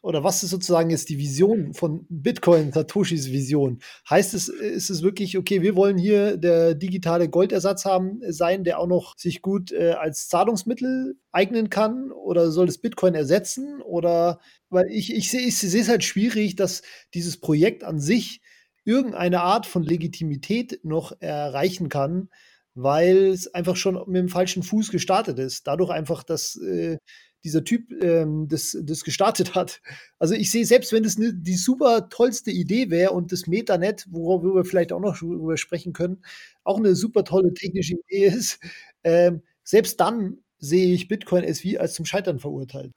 oder 0.04 0.22
was 0.22 0.42
ist 0.42 0.50
sozusagen 0.50 0.90
jetzt 0.90 1.08
die 1.08 1.18
Vision 1.18 1.72
von 1.72 2.04
Bitcoin, 2.10 2.72
Satoshis 2.72 3.32
Vision? 3.32 3.78
Heißt 4.10 4.34
es, 4.34 4.48
ist 4.48 4.90
es 4.90 5.02
wirklich, 5.02 5.38
okay, 5.38 5.62
wir 5.62 5.76
wollen 5.76 5.96
hier 5.96 6.36
der 6.36 6.74
digitale 6.74 7.30
Goldersatz 7.30 7.86
haben, 7.86 8.20
sein, 8.28 8.64
der 8.64 8.80
auch 8.80 8.86
noch 8.86 9.16
sich 9.16 9.40
gut 9.40 9.72
äh, 9.72 9.92
als 9.92 10.28
Zahlungsmittel 10.28 11.16
eignen 11.32 11.70
kann? 11.70 12.12
Oder 12.12 12.50
soll 12.50 12.68
es 12.68 12.76
Bitcoin 12.76 13.14
ersetzen? 13.14 13.80
Oder, 13.80 14.40
weil 14.68 14.90
ich, 14.90 15.14
ich 15.14 15.30
sehe 15.30 15.40
ich 15.40 15.64
es 15.64 15.88
halt 15.88 16.04
schwierig, 16.04 16.54
dass 16.54 16.82
dieses 17.14 17.38
Projekt 17.40 17.82
an 17.82 17.98
sich 17.98 18.42
irgendeine 18.84 19.40
Art 19.40 19.64
von 19.64 19.82
Legitimität 19.82 20.80
noch 20.84 21.18
erreichen 21.20 21.88
kann, 21.88 22.28
weil 22.74 23.28
es 23.28 23.54
einfach 23.54 23.76
schon 23.76 23.94
mit 24.06 24.16
dem 24.20 24.28
falschen 24.28 24.64
Fuß 24.64 24.90
gestartet 24.90 25.38
ist. 25.38 25.66
Dadurch 25.66 25.88
einfach, 25.88 26.24
dass 26.24 26.56
äh, 26.56 26.98
dieser 27.44 27.62
Typ 27.62 27.92
ähm, 28.02 28.48
das, 28.48 28.76
das 28.82 29.04
gestartet 29.04 29.54
hat. 29.54 29.82
Also 30.18 30.34
ich 30.34 30.50
sehe, 30.50 30.64
selbst 30.64 30.92
wenn 30.92 31.02
das 31.02 31.18
ne, 31.18 31.32
die 31.34 31.56
super 31.56 32.08
tollste 32.08 32.50
Idee 32.50 32.90
wäre 32.90 33.12
und 33.12 33.32
das 33.32 33.46
Metanet, 33.46 34.06
worüber 34.10 34.56
wir 34.56 34.64
vielleicht 34.64 34.92
auch 34.92 35.00
noch 35.00 35.18
drüber 35.18 35.56
sprechen 35.56 35.92
können, 35.92 36.22
auch 36.64 36.78
eine 36.78 36.94
super 36.94 37.24
tolle 37.24 37.52
technische 37.52 37.94
Idee 37.94 38.26
ist, 38.26 38.58
ähm, 39.04 39.42
selbst 39.62 40.00
dann 40.00 40.38
sehe 40.58 40.94
ich 40.94 41.08
Bitcoin 41.08 41.44
SV 41.44 41.78
als 41.78 41.94
zum 41.94 42.06
Scheitern 42.06 42.38
verurteilt. 42.38 42.92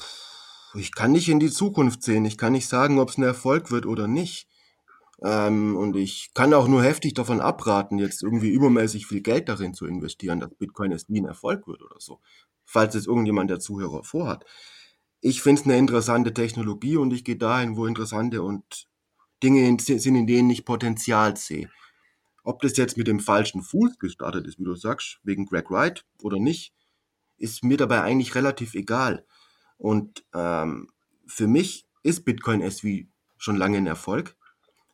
Ich 0.75 0.93
kann 0.93 1.11
nicht 1.11 1.29
in 1.29 1.39
die 1.39 1.51
Zukunft 1.51 2.03
sehen. 2.03 2.25
Ich 2.25 2.37
kann 2.37 2.53
nicht 2.53 2.67
sagen, 2.67 2.99
ob 2.99 3.09
es 3.09 3.17
ein 3.17 3.23
Erfolg 3.23 3.71
wird 3.71 3.85
oder 3.85 4.07
nicht. 4.07 4.47
Ähm, 5.23 5.75
und 5.75 5.95
ich 5.95 6.29
kann 6.33 6.53
auch 6.53 6.67
nur 6.67 6.83
heftig 6.83 7.15
davon 7.15 7.41
abraten, 7.41 7.97
jetzt 7.97 8.21
irgendwie 8.21 8.49
übermäßig 8.49 9.07
viel 9.07 9.21
Geld 9.21 9.49
darin 9.49 9.73
zu 9.73 9.87
investieren, 9.87 10.39
dass 10.39 10.53
Bitcoin 10.53 10.91
SV 10.91 11.13
ein 11.15 11.25
Erfolg 11.25 11.67
wird 11.67 11.81
oder 11.81 11.95
so 11.99 12.19
falls 12.67 12.93
es 12.93 13.07
irgendjemand 13.07 13.49
der 13.49 13.59
Zuhörer 13.59 14.03
vorhat. 14.03 14.45
Ich 15.21 15.41
finde 15.41 15.61
es 15.61 15.65
eine 15.65 15.77
interessante 15.77 16.33
Technologie 16.33 16.97
und 16.97 17.11
ich 17.11 17.23
gehe 17.23 17.37
dahin, 17.37 17.75
wo 17.75 17.87
interessante 17.87 18.43
und 18.43 18.87
Dinge 19.41 19.75
sind, 19.79 20.15
in 20.15 20.27
denen 20.27 20.49
ich 20.49 20.65
Potenzial 20.65 21.35
sehe. 21.37 21.69
Ob 22.43 22.61
das 22.61 22.77
jetzt 22.77 22.97
mit 22.97 23.07
dem 23.07 23.19
falschen 23.19 23.61
Fuß 23.61 23.97
gestartet 23.99 24.45
ist, 24.47 24.59
wie 24.59 24.63
du 24.63 24.75
sagst, 24.75 25.19
wegen 25.23 25.45
Greg 25.45 25.71
Wright 25.71 26.05
oder 26.21 26.39
nicht, 26.39 26.73
ist 27.37 27.63
mir 27.63 27.77
dabei 27.77 28.01
eigentlich 28.01 28.35
relativ 28.35 28.73
egal. 28.73 29.25
Und 29.77 30.23
ähm, 30.33 30.89
für 31.25 31.47
mich 31.47 31.87
ist 32.03 32.25
Bitcoin 32.25 32.61
SV 32.61 33.07
schon 33.37 33.57
lange 33.57 33.77
ein 33.77 33.87
Erfolg, 33.87 34.35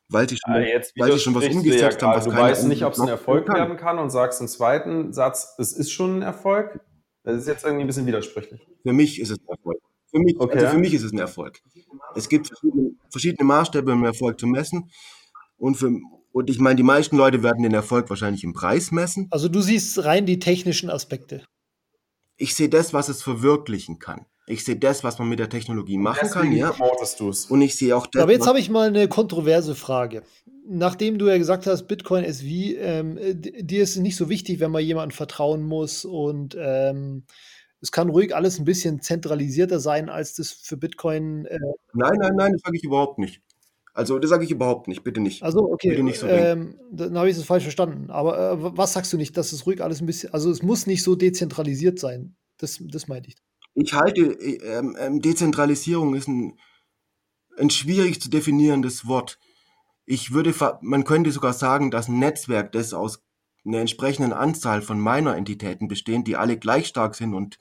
weil 0.08 0.28
sie 0.28 0.36
schon, 0.36 0.54
ah, 0.54 0.60
jetzt 0.60 0.94
weil 0.98 1.12
sie 1.12 1.18
schon 1.18 1.34
was 1.34 1.46
umgesetzt 1.46 2.02
ja 2.02 2.08
haben. 2.08 2.16
Was 2.16 2.24
du 2.24 2.32
weißt 2.32 2.68
nicht, 2.68 2.84
ob 2.84 2.92
es 2.92 3.00
ein 3.00 3.08
Erfolg 3.08 3.46
kann. 3.46 3.56
werden 3.56 3.76
kann 3.76 3.98
und 3.98 4.10
sagst 4.10 4.40
im 4.40 4.48
zweiten 4.48 5.12
Satz, 5.12 5.54
es 5.58 5.72
ist 5.72 5.90
schon 5.90 6.18
ein 6.18 6.22
Erfolg. 6.22 6.80
Das 7.24 7.38
ist 7.38 7.48
jetzt 7.48 7.64
irgendwie 7.64 7.84
ein 7.84 7.86
bisschen 7.86 8.06
widersprüchlich. 8.06 8.60
Für 8.82 8.92
mich 8.92 9.18
ist 9.20 9.30
es 9.30 9.38
ein 9.38 9.48
Erfolg. 9.48 9.78
Für 10.10 10.18
mich, 10.20 10.38
okay. 10.38 10.58
also 10.58 10.68
für 10.68 10.78
mich 10.78 10.94
ist 10.94 11.02
es 11.02 11.12
ein 11.12 11.18
Erfolg. 11.18 11.60
Es 12.14 12.28
gibt 12.28 12.46
verschiedene, 12.46 12.90
verschiedene 13.10 13.44
Maßstäbe, 13.44 13.92
um 13.92 14.04
Erfolg 14.04 14.38
zu 14.38 14.46
messen. 14.46 14.90
Und, 15.56 15.76
für, 15.76 15.90
und 16.32 16.50
ich 16.50 16.60
meine, 16.60 16.76
die 16.76 16.82
meisten 16.82 17.16
Leute 17.16 17.42
werden 17.42 17.62
den 17.62 17.74
Erfolg 17.74 18.10
wahrscheinlich 18.10 18.44
im 18.44 18.52
Preis 18.52 18.92
messen. 18.92 19.26
Also 19.30 19.48
du 19.48 19.60
siehst 19.60 20.04
rein 20.04 20.26
die 20.26 20.38
technischen 20.38 20.90
Aspekte. 20.90 21.44
Ich 22.36 22.54
sehe 22.54 22.68
das, 22.68 22.92
was 22.92 23.08
es 23.08 23.22
verwirklichen 23.22 23.98
kann. 23.98 24.26
Ich 24.46 24.64
sehe 24.64 24.76
das, 24.76 25.02
was 25.04 25.18
man 25.18 25.28
mit 25.28 25.38
der 25.38 25.48
Technologie 25.48 25.96
machen 25.96 26.28
kann, 26.28 26.52
ja. 26.52 26.74
Und 27.48 27.62
ich 27.62 27.76
sehe 27.76 27.96
auch 27.96 28.06
das. 28.06 28.22
Aber 28.22 28.32
jetzt 28.32 28.46
habe 28.46 28.58
ich 28.58 28.68
mal 28.68 28.88
eine 28.88 29.08
kontroverse 29.08 29.74
Frage. 29.74 30.22
Nachdem 30.66 31.18
du 31.18 31.28
ja 31.28 31.38
gesagt 31.38 31.66
hast, 31.66 31.86
Bitcoin 31.86 32.24
ist 32.24 32.42
wie, 32.42 32.74
ähm, 32.74 33.18
dir 33.20 33.82
ist 33.82 33.96
es 33.96 34.02
nicht 34.02 34.16
so 34.16 34.28
wichtig, 34.28 34.60
wenn 34.60 34.70
man 34.70 34.82
jemandem 34.82 35.14
vertrauen 35.16 35.62
muss 35.62 36.04
und 36.04 36.56
ähm, 36.58 37.24
es 37.80 37.92
kann 37.92 38.08
ruhig 38.08 38.34
alles 38.34 38.58
ein 38.58 38.64
bisschen 38.64 39.02
zentralisierter 39.02 39.78
sein, 39.78 40.08
als 40.08 40.34
das 40.34 40.52
für 40.52 40.78
Bitcoin. 40.78 41.44
Äh 41.44 41.58
nein, 41.92 42.16
nein, 42.18 42.32
nein, 42.34 42.52
das 42.52 42.62
sage 42.62 42.78
ich 42.78 42.84
überhaupt 42.84 43.18
nicht. 43.18 43.42
Also, 43.92 44.18
das 44.18 44.30
sage 44.30 44.44
ich 44.44 44.50
überhaupt 44.50 44.88
nicht, 44.88 45.04
bitte 45.04 45.20
nicht. 45.20 45.42
Also, 45.42 45.70
okay, 45.70 45.90
bitte 45.90 46.02
nicht 46.02 46.18
so 46.18 46.26
ähm, 46.26 46.78
dann 46.90 47.16
habe 47.16 47.30
ich 47.30 47.36
es 47.36 47.44
falsch 47.44 47.62
verstanden. 47.62 48.10
Aber 48.10 48.52
äh, 48.52 48.76
was 48.76 48.94
sagst 48.94 49.12
du 49.12 49.18
nicht, 49.18 49.36
dass 49.36 49.52
es 49.52 49.66
ruhig 49.66 49.82
alles 49.82 50.00
ein 50.00 50.06
bisschen, 50.06 50.32
also 50.32 50.50
es 50.50 50.62
muss 50.62 50.86
nicht 50.86 51.02
so 51.02 51.14
dezentralisiert 51.14 51.98
sein. 51.98 52.36
Das, 52.56 52.80
das 52.80 53.06
meinte 53.06 53.28
ich. 53.28 53.36
Ich 53.74 53.92
halte, 53.92 54.22
ähm, 54.22 54.96
ähm, 54.98 55.20
Dezentralisierung 55.20 56.14
ist 56.14 56.28
ein, 56.28 56.58
ein 57.58 57.70
schwierig 57.70 58.20
zu 58.20 58.30
definierendes 58.30 59.06
Wort. 59.06 59.38
Ich 60.06 60.32
würde, 60.32 60.54
man 60.80 61.04
könnte 61.04 61.32
sogar 61.32 61.52
sagen, 61.52 61.90
dass 61.90 62.08
ein 62.08 62.18
Netzwerk, 62.18 62.72
das 62.72 62.94
aus 62.94 63.22
einer 63.64 63.80
entsprechenden 63.80 64.32
Anzahl 64.32 64.82
von 64.82 65.00
Miner-Entitäten 65.00 65.88
bestehen, 65.88 66.24
die 66.24 66.36
alle 66.36 66.58
gleich 66.58 66.86
stark 66.86 67.14
sind 67.14 67.34
und 67.34 67.58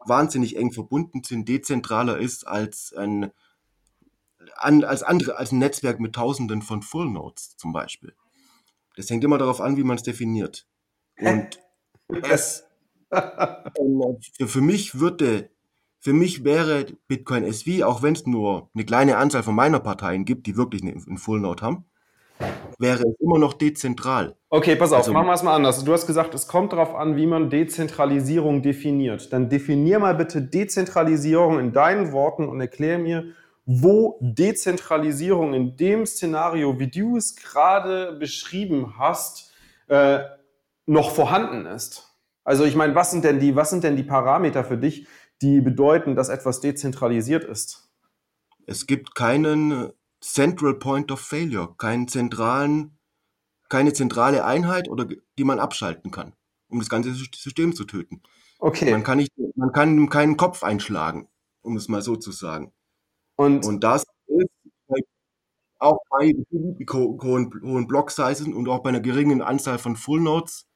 wahnsinnig 0.00 0.56
eng 0.56 0.72
verbunden 0.72 1.22
sind, 1.24 1.48
dezentraler 1.48 2.18
ist 2.18 2.46
als 2.46 2.92
ein, 2.92 3.30
an, 4.56 4.84
als 4.84 5.02
andere, 5.02 5.36
als 5.38 5.52
ein 5.52 5.58
Netzwerk 5.58 6.00
mit 6.00 6.14
Tausenden 6.14 6.62
von 6.62 6.82
Full 6.82 7.10
Nodes 7.10 7.56
zum 7.56 7.72
Beispiel. 7.72 8.14
Das 8.96 9.08
hängt 9.10 9.24
immer 9.24 9.38
darauf 9.38 9.60
an, 9.60 9.76
wie 9.76 9.84
man 9.84 9.96
es 9.96 10.02
definiert. 10.02 10.66
Und 11.20 11.60
es, 12.08 12.64
für, 13.10 14.48
für 14.48 14.60
mich 14.60 14.98
würde, 14.98 15.50
für 16.00 16.12
mich 16.12 16.44
wäre 16.44 16.86
Bitcoin 17.06 17.44
SV, 17.44 17.84
auch 17.86 18.02
wenn 18.02 18.14
es 18.14 18.26
nur 18.26 18.70
eine 18.74 18.84
kleine 18.84 19.16
Anzahl 19.16 19.42
von 19.42 19.54
meiner 19.54 19.80
Parteien 19.80 20.24
gibt, 20.24 20.46
die 20.46 20.56
wirklich 20.56 20.82
einen 20.82 21.18
Full 21.18 21.40
Node 21.40 21.62
haben, 21.62 21.84
wäre 22.78 23.02
es 23.02 23.20
immer 23.20 23.38
noch 23.38 23.54
dezentral. 23.54 24.36
Okay, 24.50 24.76
pass 24.76 24.92
auf, 24.92 24.98
also, 24.98 25.12
machen 25.12 25.26
wir 25.26 25.34
es 25.34 25.42
mal 25.42 25.54
anders. 25.54 25.82
Du 25.84 25.92
hast 25.92 26.06
gesagt, 26.06 26.34
es 26.34 26.46
kommt 26.46 26.72
darauf 26.72 26.94
an, 26.94 27.16
wie 27.16 27.26
man 27.26 27.50
Dezentralisierung 27.50 28.62
definiert. 28.62 29.32
Dann 29.32 29.48
definier 29.48 29.98
mal 29.98 30.14
bitte 30.14 30.40
Dezentralisierung 30.40 31.58
in 31.58 31.72
deinen 31.72 32.12
Worten 32.12 32.48
und 32.48 32.60
erklär 32.60 32.98
mir, 32.98 33.32
wo 33.66 34.18
Dezentralisierung 34.20 35.52
in 35.52 35.76
dem 35.76 36.06
Szenario, 36.06 36.78
wie 36.78 36.88
du 36.88 37.16
es 37.16 37.36
gerade 37.36 38.16
beschrieben 38.18 38.94
hast, 38.98 39.52
äh, 39.88 40.20
noch 40.86 41.10
vorhanden 41.10 41.66
ist. 41.66 42.07
Also 42.48 42.64
ich 42.64 42.74
meine, 42.74 42.94
was 42.94 43.10
sind 43.10 43.24
denn 43.24 43.40
die, 43.40 43.56
was 43.56 43.68
sind 43.68 43.84
denn 43.84 43.94
die 43.94 44.04
Parameter 44.04 44.64
für 44.64 44.78
dich, 44.78 45.06
die 45.42 45.60
bedeuten, 45.60 46.16
dass 46.16 46.30
etwas 46.30 46.60
dezentralisiert 46.60 47.44
ist? 47.44 47.90
Es 48.64 48.86
gibt 48.86 49.14
keinen 49.14 49.92
Central 50.22 50.72
Point 50.72 51.12
of 51.12 51.20
Failure, 51.20 51.74
keinen 51.76 52.08
zentralen, 52.08 52.96
keine 53.68 53.92
zentrale 53.92 54.46
Einheit 54.46 54.88
oder 54.88 55.06
die 55.36 55.44
man 55.44 55.58
abschalten 55.58 56.10
kann, 56.10 56.32
um 56.70 56.78
das 56.78 56.88
ganze 56.88 57.12
System 57.12 57.74
zu 57.74 57.84
töten. 57.84 58.22
Okay. 58.60 58.92
Man 58.92 59.02
kann 59.02 59.18
nicht, 59.18 59.32
man 59.54 59.72
kann 59.72 60.08
keinen 60.08 60.38
Kopf 60.38 60.62
einschlagen, 60.62 61.28
um 61.60 61.76
es 61.76 61.88
mal 61.88 62.00
so 62.00 62.16
zu 62.16 62.32
sagen. 62.32 62.72
Und, 63.36 63.66
und 63.66 63.84
das 63.84 64.06
ist 64.26 64.48
auch 65.78 65.98
bei 66.08 66.32
hohen, 66.90 67.86
Block-Sizes 67.86 68.46
und 68.46 68.68
auch 68.70 68.82
bei 68.82 68.88
einer 68.88 69.00
geringen 69.00 69.42
Anzahl 69.42 69.78
von 69.78 69.96
Full 69.96 70.22
Nodes 70.22 70.67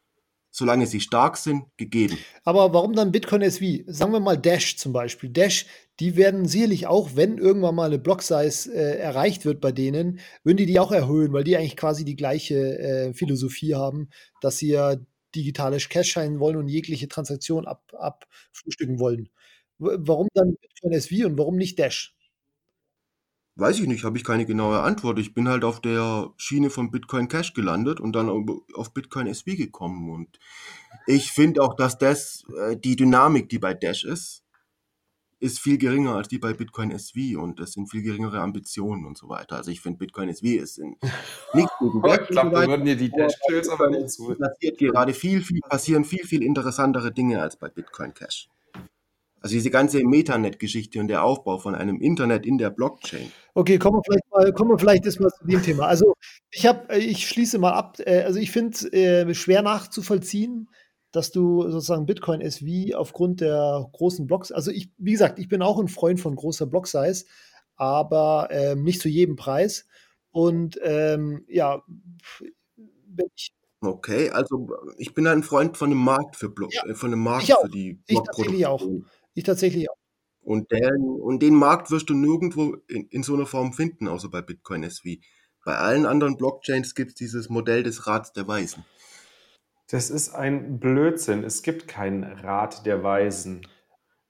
solange 0.53 0.87
sie 0.87 1.01
stark 1.01 1.37
sind, 1.39 1.65
gegeben. 1.77 2.19
Aber 2.45 2.73
warum 2.73 2.95
dann 2.95 3.11
Bitcoin 3.11 3.43
SV? 3.43 3.83
Sagen 3.87 4.13
wir 4.13 4.21
mal 4.21 4.37
Dash 4.37 4.77
zum 4.77 4.93
Beispiel. 4.93 5.31
Dash, 5.31 5.67
die 5.99 6.17
werden 6.17 6.47
sicherlich 6.47 6.87
auch, 6.87 7.17
wenn 7.17 7.39
irgendwann 7.39 7.75
mal 7.75 7.87
eine 7.87 7.99
Block-Size 7.99 8.73
äh, 8.73 8.99
erreicht 8.99 9.45
wird 9.45 9.61
bei 9.61 9.73
denen, 9.73 10.21
würden 10.45 10.59
die 10.59 10.67
die 10.67 10.79
auch 10.79 10.93
erhöhen, 10.93 11.33
weil 11.33 11.43
die 11.43 11.57
eigentlich 11.57 11.77
quasi 11.77 12.05
die 12.05 12.17
gleiche 12.17 12.79
äh, 12.79 13.15
Philosophie 13.15 13.75
haben, 13.75 14.11
dass 14.41 14.59
sie 14.59 14.69
ja 14.69 14.97
digitalisch 15.35 15.89
Cash 15.89 16.15
sein 16.15 16.39
wollen 16.39 16.57
und 16.57 16.69
jegliche 16.69 17.09
Transaktion 17.09 17.67
ab, 17.67 17.83
abfrühstücken 17.97 19.01
wollen. 19.01 19.31
Warum 19.79 20.29
dann 20.35 20.55
Bitcoin 20.61 20.93
SV 20.93 21.27
und 21.27 21.39
warum 21.39 21.57
nicht 21.57 21.79
Dash? 21.79 22.15
Weiß 23.55 23.79
ich 23.81 23.87
nicht, 23.87 24.05
habe 24.05 24.17
ich 24.17 24.25
keine 24.25 24.47
genaue 24.47 24.81
Antwort. 24.81 25.19
Ich 25.19 25.35
bin 25.35 25.49
halt 25.49 25.63
auf 25.63 25.81
der 25.81 26.31
Schiene 26.37 26.71
von 26.71 26.91
Bitcoin 26.91 27.29
Cash 27.29 27.53
gelandet 27.53 28.01
und 28.01 28.15
dann 28.15 28.31
auf 28.75 28.95
Bitcoin 28.95 29.27
SV 29.27 29.57
gekommen. 29.57 30.11
Und 30.11 30.39
ich 31.07 31.33
finde 31.33 31.63
auch, 31.63 31.75
dass 31.75 31.99
das, 31.99 32.45
äh, 32.59 32.77
die 32.77 32.97
Dynamik, 32.97 33.51
die 33.51 33.59
bei 33.59 33.75
Dash 33.75 34.05
ist, 34.05 34.43
ist 35.43 35.59
viel 35.59 35.77
geringer 35.77 36.15
als 36.15 36.29
die 36.29 36.39
bei 36.39 36.53
Bitcoin 36.55 36.93
SV 36.93 37.41
und 37.43 37.59
das 37.59 37.73
sind 37.73 37.91
viel 37.91 38.03
geringere 38.03 38.41
Ambitionen 38.41 39.05
und 39.05 39.19
so 39.19 39.29
weiter. 39.29 39.57
Also 39.57 39.73
ich 39.73 39.81
finde 39.81 39.99
Bitcoin 39.99 40.29
SV 40.29 40.63
ist 40.63 40.79
in 40.79 40.97
nichts 41.55 41.73
gegen 41.81 41.97
Ich 41.97 42.29
glaube, 42.29 42.51
da 42.53 42.67
würden 42.67 42.85
dir 42.85 42.97
die 42.97 43.11
Dash-Chills 43.11 43.69
aber 43.69 43.91
nicht 43.91 44.09
zu. 44.11 44.35
Passiert 44.37 44.79
gerade 44.79 45.13
viel, 45.13 45.43
viel, 45.43 45.61
passieren 45.69 46.05
viel, 46.05 46.25
viel 46.25 46.45
interessantere 46.45 47.13
Dinge 47.13 47.43
als 47.43 47.57
bei 47.57 47.69
Bitcoin 47.69 48.15
Cash. 48.15 48.49
Also 49.43 49.55
diese 49.55 49.71
ganze 49.71 50.05
Metanet-Geschichte 50.05 51.01
und 51.01 51.09
der 51.09 51.25
Aufbau 51.25 51.59
von 51.59 51.75
einem 51.75 52.01
Internet 52.01 52.47
in 52.47 52.59
der 52.59 52.71
Blockchain. 52.71 53.31
Okay, 53.55 53.79
kommen 53.79 53.97
wir 53.97 54.03
vielleicht 54.05 54.31
mal, 54.31 54.53
kommen 54.53 54.71
wir 54.71 54.79
vielleicht 54.79 55.05
erstmal 55.05 55.31
zu 55.31 55.45
dem 55.45 55.63
Thema. 55.63 55.87
Also 55.87 56.15
ich 56.51 56.67
habe, 56.67 56.97
ich 56.97 57.29
schließe 57.29 57.59
mal 57.59 57.73
ab. 57.73 57.99
Äh, 58.07 58.23
also 58.23 58.39
ich 58.39 58.53
finde 58.53 58.71
es 58.71 58.93
äh, 58.93 59.35
schwer 59.35 59.63
nachzuvollziehen, 59.63 60.69
dass 61.11 61.33
du 61.33 61.63
sozusagen 61.63 62.07
Bitcoin 62.07 62.41
SV 62.41 62.97
aufgrund 62.97 63.41
der 63.41 63.89
großen 63.93 64.27
Blocks, 64.27 64.53
also 64.53 64.71
ich, 64.71 64.91
wie 64.97 65.13
gesagt, 65.13 65.39
ich 65.39 65.49
bin 65.49 65.61
auch 65.61 65.79
ein 65.79 65.89
Freund 65.89 66.21
von 66.21 66.37
großer 66.37 66.67
Block-Size, 66.67 67.27
aber 67.77 68.49
ähm, 68.51 68.85
nicht 68.85 69.01
zu 69.01 69.09
jedem 69.09 69.37
Preis. 69.37 69.87
Und 70.31 70.79
ähm, 70.83 71.45
ja, 71.49 71.83
wenn 72.77 73.27
ich 73.35 73.53
Okay, 73.85 74.31
also 74.31 74.69
ich 74.97 75.13
bin 75.13 75.27
ein 75.27 75.43
Freund 75.43 75.77
von 75.77 75.91
dem 75.91 75.99
Markt 75.99 76.37
für 76.37 76.49
Block, 76.49 76.73
ja, 76.73 76.87
äh, 76.87 76.95
von 76.95 77.11
dem 77.11 77.21
Markt 77.21 77.47
für 77.47 77.69
die 77.69 77.95
Blockproduktion. 78.07 78.57
Ich 78.57 78.67
auch. 78.67 78.87
Ich 79.35 79.45
tatsächlich 79.45 79.91
auch. 79.91 79.97
Und, 80.45 80.71
der, 80.73 80.91
und 80.99 81.41
den 81.41 81.55
Markt 81.55 81.91
wirst 81.91 82.11
du 82.11 82.15
nirgendwo 82.15 82.77
in, 82.89 83.07
in 83.09 83.23
so 83.23 83.35
einer 83.35 83.47
Form 83.47 83.73
finden, 83.73 84.09
außer 84.09 84.29
bei 84.29 84.43
Bitcoin 84.43 84.83
SV. 84.83 85.21
Bei 85.65 85.77
allen 85.77 86.07
anderen 86.07 86.37
Blockchains 86.37 86.95
gibt 86.95 87.11
es 87.11 87.15
dieses 87.15 87.49
Modell 87.49 87.85
des 87.85 88.07
Rats 88.09 88.33
der 88.33 88.49
Weisen. 88.49 88.85
Das 89.91 90.11
ist 90.11 90.31
ein 90.35 90.81
Blödsinn. 90.81 91.45
Es 91.45 91.63
gibt 91.63 91.87
keinen 91.87 92.25
Rat 92.25 92.87
der 92.87 93.05
Weisen. 93.05 93.67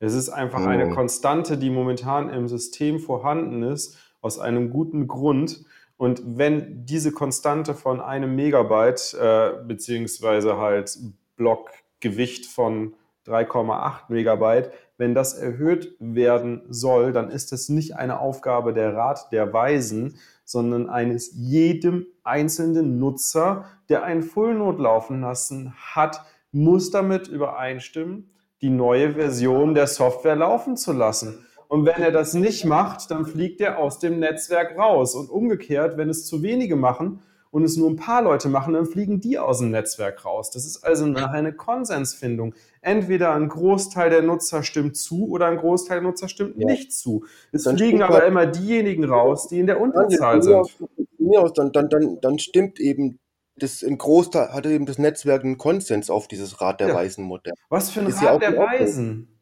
Es 0.01 0.15
ist 0.15 0.29
einfach 0.29 0.61
oh. 0.61 0.69
eine 0.69 0.91
Konstante, 0.91 1.57
die 1.57 1.71
momentan 1.71 2.29
im 2.29 2.49
System 2.49 2.99
vorhanden 2.99 3.63
ist, 3.63 3.97
aus 4.21 4.39
einem 4.39 4.71
guten 4.71 5.07
Grund. 5.07 5.65
Und 5.97 6.23
wenn 6.27 6.85
diese 6.85 7.13
Konstante 7.13 7.75
von 7.75 8.01
einem 8.01 8.35
Megabyte, 8.35 9.15
äh, 9.15 9.53
beziehungsweise 9.65 10.59
halt 10.59 10.99
Blockgewicht 11.37 12.47
von 12.47 12.97
3,8 13.27 14.01
Megabyte, 14.09 14.73
wenn 15.03 15.17
das 15.17 15.35
erhöht 15.35 15.97
werden 15.99 16.63
soll, 16.69 17.13
dann 17.13 17.29
ist 17.29 17.53
es 17.53 17.69
nicht 17.69 17.97
eine 17.97 18.21
Aufgabe 18.21 18.73
der 18.73 18.95
Rat 18.95 19.33
der 19.33 19.53
Weisen, 19.53 20.15
sondern 20.45 20.89
eines 20.89 21.33
jedem 21.35 22.07
einzelnen 22.23 23.01
Nutzer, 23.01 23.65
der 23.89 24.05
einen 24.05 24.23
Fullnode 24.23 24.81
laufen 24.81 25.21
lassen 25.21 25.75
hat, 25.77 26.25
muss 26.53 26.93
damit 26.93 27.27
übereinstimmen, 27.27 28.31
die 28.61 28.71
neue 28.71 29.15
Version 29.15 29.75
der 29.75 29.89
Software 29.89 30.37
laufen 30.37 30.77
zu 30.77 30.93
lassen. 30.93 31.45
Und 31.67 31.85
wenn 31.85 32.01
er 32.01 32.13
das 32.13 32.35
nicht 32.35 32.65
macht, 32.65 33.11
dann 33.11 33.27
fliegt 33.27 33.61
er 33.61 33.79
aus 33.79 33.99
dem 33.99 34.21
Netzwerk 34.21 34.79
raus. 34.79 35.17
Und 35.17 35.31
umgekehrt, 35.31 35.97
wenn 35.97 36.11
es 36.11 36.27
zu 36.27 36.45
wenige 36.45 36.77
machen 36.77 37.23
und 37.53 37.65
es 37.65 37.77
nur 37.77 37.91
ein 37.91 37.97
paar 37.97 38.23
Leute 38.23 38.49
machen, 38.49 38.73
dann 38.73 38.87
fliegen 38.87 39.21
die 39.21 39.39
aus 39.39 39.59
dem 39.59 39.71
Netzwerk 39.71 40.25
raus. 40.25 40.51
Das 40.51 40.65
ist 40.65 40.83
also 40.83 41.07
nachher 41.07 41.39
eine 41.39 41.53
Konsensfindung. 41.53 42.55
Entweder 42.81 43.35
ein 43.35 43.49
Großteil 43.49 44.09
der 44.09 44.23
Nutzer 44.23 44.63
stimmt 44.63 44.97
zu 44.97 45.29
oder 45.29 45.47
ein 45.47 45.59
Großteil 45.59 46.01
der 46.01 46.09
Nutzer 46.09 46.29
stimmt 46.29 46.57
ja. 46.57 46.67
nicht 46.67 46.95
zu. 46.95 47.27
Es 47.53 47.65
dann 47.65 47.77
fliegen 47.77 48.03
aber 48.03 48.15
halt 48.15 48.29
immer 48.29 48.47
diejenigen 48.47 49.05
raus, 49.05 49.49
die 49.49 49.61
in 49.61 49.67
der 49.67 49.83
Unterzahl 49.83 50.43
sind. 50.43 50.55
Aus, 50.55 51.53
dann, 51.53 51.73
dann, 51.73 51.91
dann, 51.91 52.19
dann 52.23 52.39
stimmt 52.39 52.81
eben 52.81 53.19
das 53.57 53.83
ein 53.83 53.99
Großteil 53.99 54.49
hat 54.55 54.65
eben 54.65 54.87
das 54.87 54.99
Netzwerk 54.99 55.45
einen 55.45 55.59
Konsens 55.59 56.09
auf 56.09 56.27
dieses 56.27 56.63
Rat 56.63 56.81
der 56.81 56.89
ja. 56.89 56.95
Weisen 56.95 57.23
Modell. 57.25 57.53
Was 57.69 57.91
für 57.91 58.01
ein 58.01 58.07
ist 58.07 58.23
Rat 58.23 58.41
der 58.41 58.57
Weisen? 58.57 59.41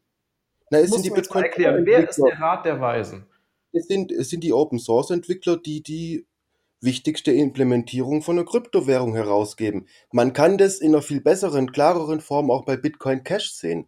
Na, 0.69 0.79
es 0.79 0.91
sind 0.91 1.05
die 1.05 1.11
Bitcoin 1.11 1.43
erklären, 1.45 1.85
wer 1.85 2.09
ist 2.09 2.17
der 2.17 2.37
Rat 2.37 2.65
der 2.65 2.81
Weisen? 2.81 3.25
Es 3.71 3.87
sind, 3.87 4.11
es 4.11 4.29
sind 4.29 4.43
die 4.43 4.51
Open 4.51 4.79
Source 4.79 5.11
Entwickler, 5.11 5.55
die 5.55 5.81
die 5.81 6.27
wichtigste 6.81 7.31
Implementierung 7.31 8.21
von 8.21 8.37
einer 8.37 8.45
Kryptowährung 8.45 9.13
herausgeben. 9.13 9.87
Man 10.11 10.33
kann 10.33 10.57
das 10.57 10.79
in 10.79 10.93
einer 10.93 11.01
viel 11.01 11.21
besseren, 11.21 11.71
klareren 11.71 12.19
Form 12.19 12.49
auch 12.49 12.65
bei 12.65 12.75
Bitcoin 12.75 13.23
Cash 13.23 13.53
sehen, 13.53 13.87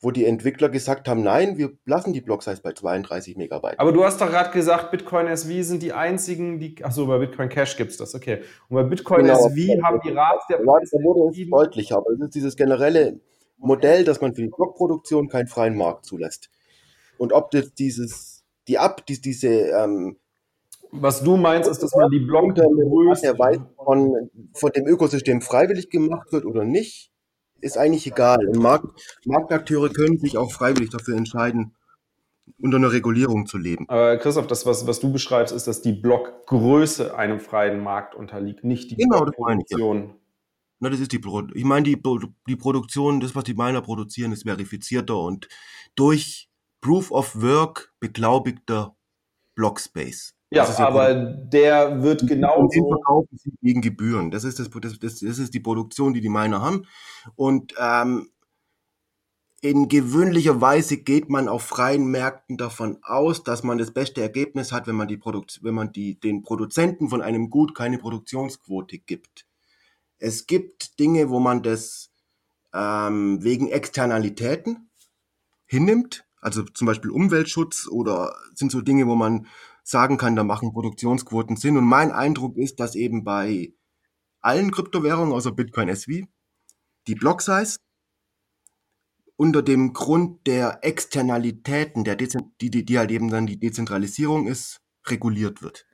wo 0.00 0.10
die 0.10 0.24
Entwickler 0.24 0.68
gesagt 0.68 1.08
haben, 1.08 1.22
nein, 1.22 1.58
wir 1.58 1.72
lassen 1.84 2.12
die 2.12 2.20
Block-Size 2.20 2.60
bei 2.62 2.72
32 2.72 3.36
Megabyte. 3.36 3.78
Aber 3.78 3.92
du 3.92 4.04
hast 4.04 4.20
doch 4.20 4.28
gerade 4.28 4.50
gesagt, 4.50 4.90
Bitcoin 4.90 5.26
SV 5.26 5.62
sind 5.62 5.82
die 5.82 5.92
einzigen, 5.92 6.58
die, 6.58 6.82
achso, 6.84 7.06
bei 7.06 7.18
Bitcoin 7.18 7.48
Cash 7.48 7.76
gibt 7.76 7.90
es 7.90 7.96
das, 7.96 8.14
okay. 8.14 8.42
Und 8.68 8.76
bei 8.76 8.82
Bitcoin 8.84 9.22
genau, 9.24 9.46
SV 9.46 9.82
haben 9.82 10.00
die 10.04 10.10
Rats 10.10 10.46
der... 10.48 10.58
Da 10.58 10.64
wurde 10.64 10.84
es 10.84 11.50
deutlicher, 11.50 11.96
aber 11.96 12.10
es 12.12 12.20
ist 12.20 12.34
dieses 12.34 12.56
generelle 12.56 13.20
Modell, 13.58 14.04
dass 14.04 14.20
man 14.20 14.34
für 14.34 14.42
die 14.42 14.48
Blockproduktion 14.48 15.28
keinen 15.28 15.48
freien 15.48 15.76
Markt 15.76 16.06
zulässt. 16.06 16.50
Und 17.18 17.32
ob 17.32 17.50
das 17.50 17.74
dieses, 17.74 18.44
die 18.68 18.78
Ab, 18.78 19.04
die, 19.06 19.20
diese 19.20 19.48
ähm, 19.48 20.16
was 20.92 21.22
du 21.22 21.36
meinst, 21.36 21.68
ist, 21.68 21.82
dass 21.82 21.94
man 21.94 22.10
die 22.10 22.20
Blockgröße 22.20 23.36
von, 23.76 24.30
von 24.54 24.72
dem 24.72 24.86
Ökosystem 24.86 25.40
freiwillig 25.40 25.90
gemacht 25.90 26.32
wird 26.32 26.44
oder 26.44 26.64
nicht, 26.64 27.12
ist 27.60 27.76
eigentlich 27.76 28.06
egal. 28.06 28.38
Markt, 28.56 29.18
Marktakteure 29.24 29.90
können 29.90 30.18
sich 30.18 30.36
auch 30.36 30.50
freiwillig 30.50 30.90
dafür 30.90 31.16
entscheiden, 31.16 31.74
unter 32.58 32.78
einer 32.78 32.92
Regulierung 32.92 33.46
zu 33.46 33.58
leben. 33.58 33.88
Aber 33.88 34.16
Christoph, 34.16 34.46
das, 34.46 34.66
was, 34.66 34.86
was 34.86 35.00
du 35.00 35.12
beschreibst, 35.12 35.54
ist, 35.54 35.66
dass 35.66 35.82
die 35.82 35.92
Blockgröße 35.92 37.16
einem 37.16 37.40
freien 37.40 37.82
Markt 37.82 38.14
unterliegt, 38.14 38.64
nicht 38.64 38.90
die 38.90 38.96
genau, 38.96 39.20
Blockproduktion. 39.20 39.98
Ja. 39.98 40.14
Na, 40.80 40.88
das 40.88 41.00
ist 41.00 41.12
die 41.12 41.18
Pro 41.18 41.42
Ich 41.54 41.64
meine, 41.64 41.84
die, 41.84 42.00
die 42.48 42.56
Produktion, 42.56 43.20
das, 43.20 43.34
was 43.34 43.44
die 43.44 43.54
Miner 43.54 43.82
produzieren, 43.82 44.32
ist 44.32 44.44
verifizierter 44.44 45.18
und 45.18 45.48
durch 45.94 46.48
Proof 46.80 47.10
of 47.10 47.40
Work 47.40 47.92
beglaubigter 48.00 48.96
Blockspace. 49.54 50.34
Ja, 50.52 50.66
aber 50.78 51.14
der 51.14 52.02
wird 52.02 52.26
genau 52.26 52.68
so. 52.68 52.88
verkaufen 52.88 53.38
sie 53.38 53.52
gegen 53.62 53.80
Gebühren. 53.80 54.32
Das 54.32 54.42
ist, 54.42 54.58
das, 54.58 54.68
das, 54.68 54.98
das, 54.98 55.22
ist 55.22 55.54
die 55.54 55.60
Produktion, 55.60 56.12
die 56.12 56.20
die 56.20 56.28
Miner 56.28 56.60
haben. 56.60 56.86
Und 57.36 57.74
ähm, 57.78 58.30
in 59.60 59.88
gewöhnlicher 59.88 60.60
Weise 60.60 60.96
geht 60.96 61.28
man 61.28 61.48
auf 61.48 61.62
freien 61.62 62.06
Märkten 62.06 62.56
davon 62.56 62.98
aus, 63.02 63.44
dass 63.44 63.62
man 63.62 63.78
das 63.78 63.92
beste 63.92 64.22
Ergebnis 64.22 64.72
hat, 64.72 64.86
wenn 64.86 64.96
man, 64.96 65.06
die 65.06 65.18
Produkt, 65.18 65.60
wenn 65.62 65.74
man 65.74 65.92
die, 65.92 66.18
den 66.18 66.42
Produzenten 66.42 67.08
von 67.08 67.22
einem 67.22 67.50
Gut 67.50 67.74
keine 67.74 67.98
Produktionsquote 67.98 68.98
gibt. 68.98 69.46
Es 70.18 70.46
gibt 70.46 70.98
Dinge, 70.98 71.30
wo 71.30 71.40
man 71.40 71.62
das 71.62 72.10
ähm, 72.74 73.42
wegen 73.44 73.68
Externalitäten 73.68 74.90
hinnimmt, 75.66 76.24
also 76.40 76.62
zum 76.62 76.86
Beispiel 76.86 77.10
Umweltschutz 77.10 77.86
oder 77.86 78.34
sind 78.54 78.72
so 78.72 78.80
Dinge, 78.80 79.06
wo 79.06 79.14
man 79.14 79.46
sagen 79.82 80.16
kann, 80.16 80.36
da 80.36 80.44
machen 80.44 80.72
Produktionsquoten 80.72 81.56
Sinn. 81.56 81.76
Und 81.76 81.84
mein 81.84 82.12
Eindruck 82.12 82.56
ist, 82.56 82.80
dass 82.80 82.94
eben 82.94 83.24
bei 83.24 83.72
allen 84.40 84.70
Kryptowährungen 84.70 85.32
außer 85.32 85.52
Bitcoin 85.52 85.88
SV 85.88 86.26
die 87.06 87.14
Block 87.14 87.42
Size 87.42 87.78
unter 89.36 89.62
dem 89.62 89.92
Grund 89.94 90.46
der 90.46 90.80
Externalitäten, 90.82 92.04
der 92.04 92.16
die, 92.16 92.70
die, 92.70 92.84
die 92.84 92.98
halt 92.98 93.10
eben 93.10 93.30
dann 93.30 93.46
die 93.46 93.58
Dezentralisierung 93.58 94.46
ist, 94.46 94.80
reguliert 95.06 95.62
wird. 95.62 95.86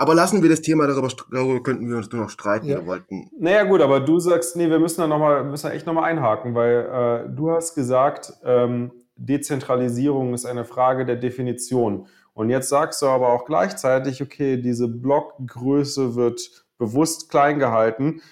Aber 0.00 0.14
lassen 0.14 0.42
wir 0.42 0.48
das 0.48 0.62
Thema, 0.62 0.86
darüber, 0.86 1.08
darüber 1.30 1.62
könnten 1.62 1.86
wir 1.90 1.98
uns 1.98 2.10
nur 2.10 2.22
noch 2.22 2.30
streiten. 2.30 2.66
Ja. 2.66 2.78
Wir 2.78 2.86
wollten. 2.86 3.30
Naja, 3.38 3.64
gut, 3.64 3.82
aber 3.82 4.00
du 4.00 4.18
sagst, 4.18 4.56
nee, 4.56 4.70
wir 4.70 4.78
müssen 4.78 5.02
da 5.02 5.06
noch 5.06 5.18
mal, 5.18 5.44
müssen 5.44 5.66
da 5.66 5.74
echt 5.74 5.84
nochmal 5.84 6.04
einhaken, 6.04 6.54
weil 6.54 7.26
äh, 7.26 7.36
du 7.36 7.50
hast 7.50 7.74
gesagt, 7.74 8.32
ähm, 8.42 8.92
Dezentralisierung 9.16 10.32
ist 10.32 10.46
eine 10.46 10.64
Frage 10.64 11.04
der 11.04 11.16
Definition. 11.16 12.06
Und 12.34 12.50
jetzt 12.50 12.68
sagst 12.68 13.02
du 13.02 13.06
aber 13.06 13.32
auch 13.32 13.44
gleichzeitig, 13.44 14.22
okay, 14.22 14.60
diese 14.60 14.88
Blockgröße 14.88 16.14
wird 16.14 16.64
bewusst 16.78 17.30
klein 17.30 17.58
gehalten, 17.58 18.22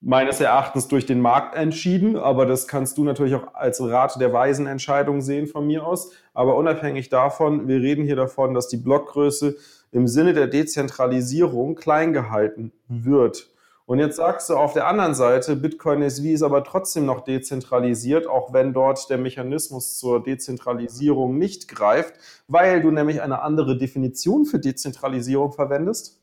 meines 0.00 0.40
Erachtens 0.40 0.88
durch 0.88 1.04
den 1.04 1.20
Markt 1.20 1.54
entschieden, 1.54 2.16
aber 2.16 2.46
das 2.46 2.66
kannst 2.66 2.96
du 2.96 3.04
natürlich 3.04 3.34
auch 3.34 3.54
als 3.54 3.82
Rate 3.82 4.18
der 4.18 4.32
weisen 4.32 4.66
Entscheidung 4.66 5.20
sehen 5.20 5.46
von 5.46 5.66
mir 5.66 5.86
aus. 5.86 6.12
Aber 6.32 6.56
unabhängig 6.56 7.10
davon, 7.10 7.68
wir 7.68 7.80
reden 7.80 8.04
hier 8.04 8.16
davon, 8.16 8.54
dass 8.54 8.68
die 8.68 8.78
Blockgröße 8.78 9.56
im 9.92 10.06
Sinne 10.06 10.32
der 10.32 10.46
Dezentralisierung 10.46 11.74
klein 11.74 12.12
gehalten 12.12 12.72
wird. 12.88 13.50
Und 13.90 13.98
jetzt 13.98 14.18
sagst 14.18 14.48
du 14.48 14.54
auf 14.54 14.72
der 14.72 14.86
anderen 14.86 15.16
Seite, 15.16 15.56
Bitcoin 15.56 16.00
SV 16.00 16.26
ist 16.26 16.42
aber 16.42 16.62
trotzdem 16.62 17.06
noch 17.06 17.24
dezentralisiert, 17.24 18.28
auch 18.28 18.52
wenn 18.52 18.72
dort 18.72 19.10
der 19.10 19.18
Mechanismus 19.18 19.98
zur 19.98 20.22
Dezentralisierung 20.22 21.36
nicht 21.38 21.66
greift, 21.66 22.14
weil 22.46 22.82
du 22.82 22.92
nämlich 22.92 23.20
eine 23.20 23.42
andere 23.42 23.76
Definition 23.76 24.44
für 24.46 24.60
Dezentralisierung 24.60 25.50
verwendest? 25.50 26.22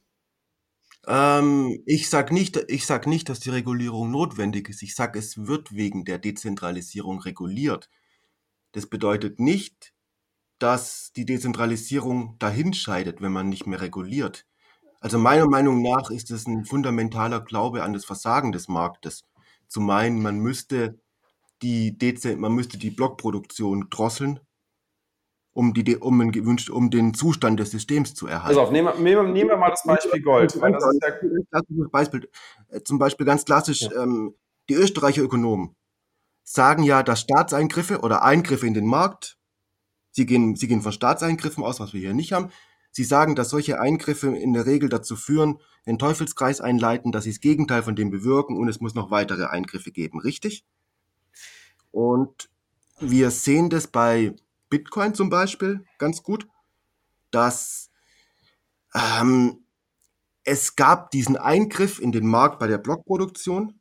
Ähm, 1.08 1.84
ich 1.86 2.10
sage 2.10 2.34
nicht, 2.34 2.58
sag 2.86 3.06
nicht, 3.06 3.28
dass 3.28 3.42
die 3.42 3.50
Regulierung 3.50 4.12
notwendig 4.12 4.70
ist. 4.70 4.82
Ich 4.82 4.96
sage, 4.96 5.20
es 5.20 5.46
wird 5.46 5.76
wegen 5.76 6.06
der 6.06 6.20
Dezentralisierung 6.20 7.20
reguliert. 7.20 7.90
Das 8.72 8.86
bedeutet 8.86 9.42
nicht, 9.42 9.94
dass 10.58 11.12
die 11.18 11.26
Dezentralisierung 11.26 12.38
dahinscheidet, 12.40 13.22
wenn 13.22 13.34
man 13.34 13.50
nicht 13.50 13.68
mehr 13.68 13.82
reguliert. 13.82 14.46
Also 15.08 15.20
meiner 15.20 15.48
Meinung 15.48 15.82
nach 15.82 16.12
ist 16.12 16.32
es 16.32 16.48
ein 16.48 16.66
fundamentaler 16.66 17.40
Glaube 17.40 17.82
an 17.82 17.94
das 17.94 18.04
Versagen 18.04 18.52
des 18.52 18.68
Marktes, 18.68 19.24
zu 19.70 19.80
meinen, 19.80 20.22
man 20.22 20.40
müsste 20.40 21.00
die 21.62 21.98
Dez 21.98 22.26
man 22.36 22.52
müsste 22.52 22.78
die 22.78 22.90
Blockproduktion 22.90 23.90
drosseln, 23.90 24.42
um, 25.54 25.74
die, 25.74 25.96
um, 25.96 26.20
den 26.20 26.34
gewünscht, 26.34 26.70
um 26.70 26.90
den 26.90 27.14
Zustand 27.14 27.58
des 27.58 27.72
Systems 27.72 28.16
zu 28.16 28.28
erhalten. 28.28 28.58
Pass 28.58 28.68
auf, 28.68 28.72
nehmen, 28.72 29.02
nehmen, 29.02 29.32
nehmen 29.32 29.52
wir 29.52 29.56
mal 29.56 29.70
das 29.70 29.84
Beispiel 29.84 30.22
Gold. 30.22 30.60
Weil 30.60 30.74
das 30.74 30.84
ist 30.84 31.00
ja 31.02 31.88
Beispiel, 31.90 32.30
äh, 32.68 32.82
zum 32.82 33.00
Beispiel 33.00 33.26
ganz 33.26 33.46
klassisch, 33.46 33.84
ja. 33.84 34.04
ähm, 34.04 34.36
die 34.68 34.74
Österreicher 34.74 35.22
Ökonomen 35.22 35.74
sagen 36.44 36.84
ja, 36.84 37.02
dass 37.02 37.22
Staatseingriffe 37.22 38.02
oder 38.02 38.24
Eingriffe 38.24 38.68
in 38.68 38.74
den 38.74 38.86
Markt, 38.86 39.38
sie 40.12 40.26
gehen, 40.26 40.58
sie 40.58 40.68
gehen 40.68 40.82
von 40.82 40.92
Staatseingriffen 40.92 41.64
aus, 41.64 41.80
was 41.80 41.94
wir 41.94 42.02
hier 42.02 42.14
nicht 42.14 42.34
haben, 42.34 42.52
Sie 42.98 43.04
sagen, 43.04 43.36
dass 43.36 43.52
solche 43.52 43.80
Eingriffe 43.80 44.36
in 44.36 44.54
der 44.54 44.66
Regel 44.66 44.90
dazu 44.90 45.16
führen, 45.16 45.60
den 45.86 46.00
Teufelskreis 46.00 46.62
einleiten, 46.62 47.12
dass 47.12 47.26
sie 47.26 47.30
das 47.30 47.42
Gegenteil 47.42 47.84
von 47.84 47.96
dem 47.96 48.10
bewirken 48.10 48.58
und 48.58 48.68
es 48.70 48.80
muss 48.82 48.96
noch 48.96 49.12
weitere 49.12 49.46
Eingriffe 49.46 49.92
geben, 49.92 50.20
richtig? 50.20 50.66
Und 51.92 52.50
wir 53.00 53.30
sehen 53.30 53.70
das 53.70 53.86
bei 53.86 54.36
Bitcoin 54.72 55.14
zum 55.14 55.30
Beispiel 55.30 55.86
ganz 56.00 56.24
gut, 56.24 56.48
dass 57.30 57.92
ähm, 58.96 59.64
es 60.44 60.76
gab 60.76 61.12
diesen 61.12 61.38
Eingriff 61.38 62.00
in 62.00 62.12
den 62.12 62.26
Markt 62.26 62.58
bei 62.58 62.66
der 62.66 62.80
Blockproduktion, 62.80 63.80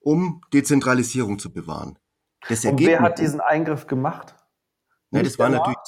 um 0.00 0.42
Dezentralisierung 0.52 1.38
zu 1.38 1.50
bewahren. 1.50 1.98
Das 2.46 2.62
und 2.66 2.78
wer 2.78 3.00
hat 3.00 3.20
diesen 3.20 3.40
Eingriff 3.40 3.86
gemacht? 3.86 4.34
Nein, 5.12 5.24
das 5.24 5.38
war 5.38 5.48
natürlich 5.48 5.78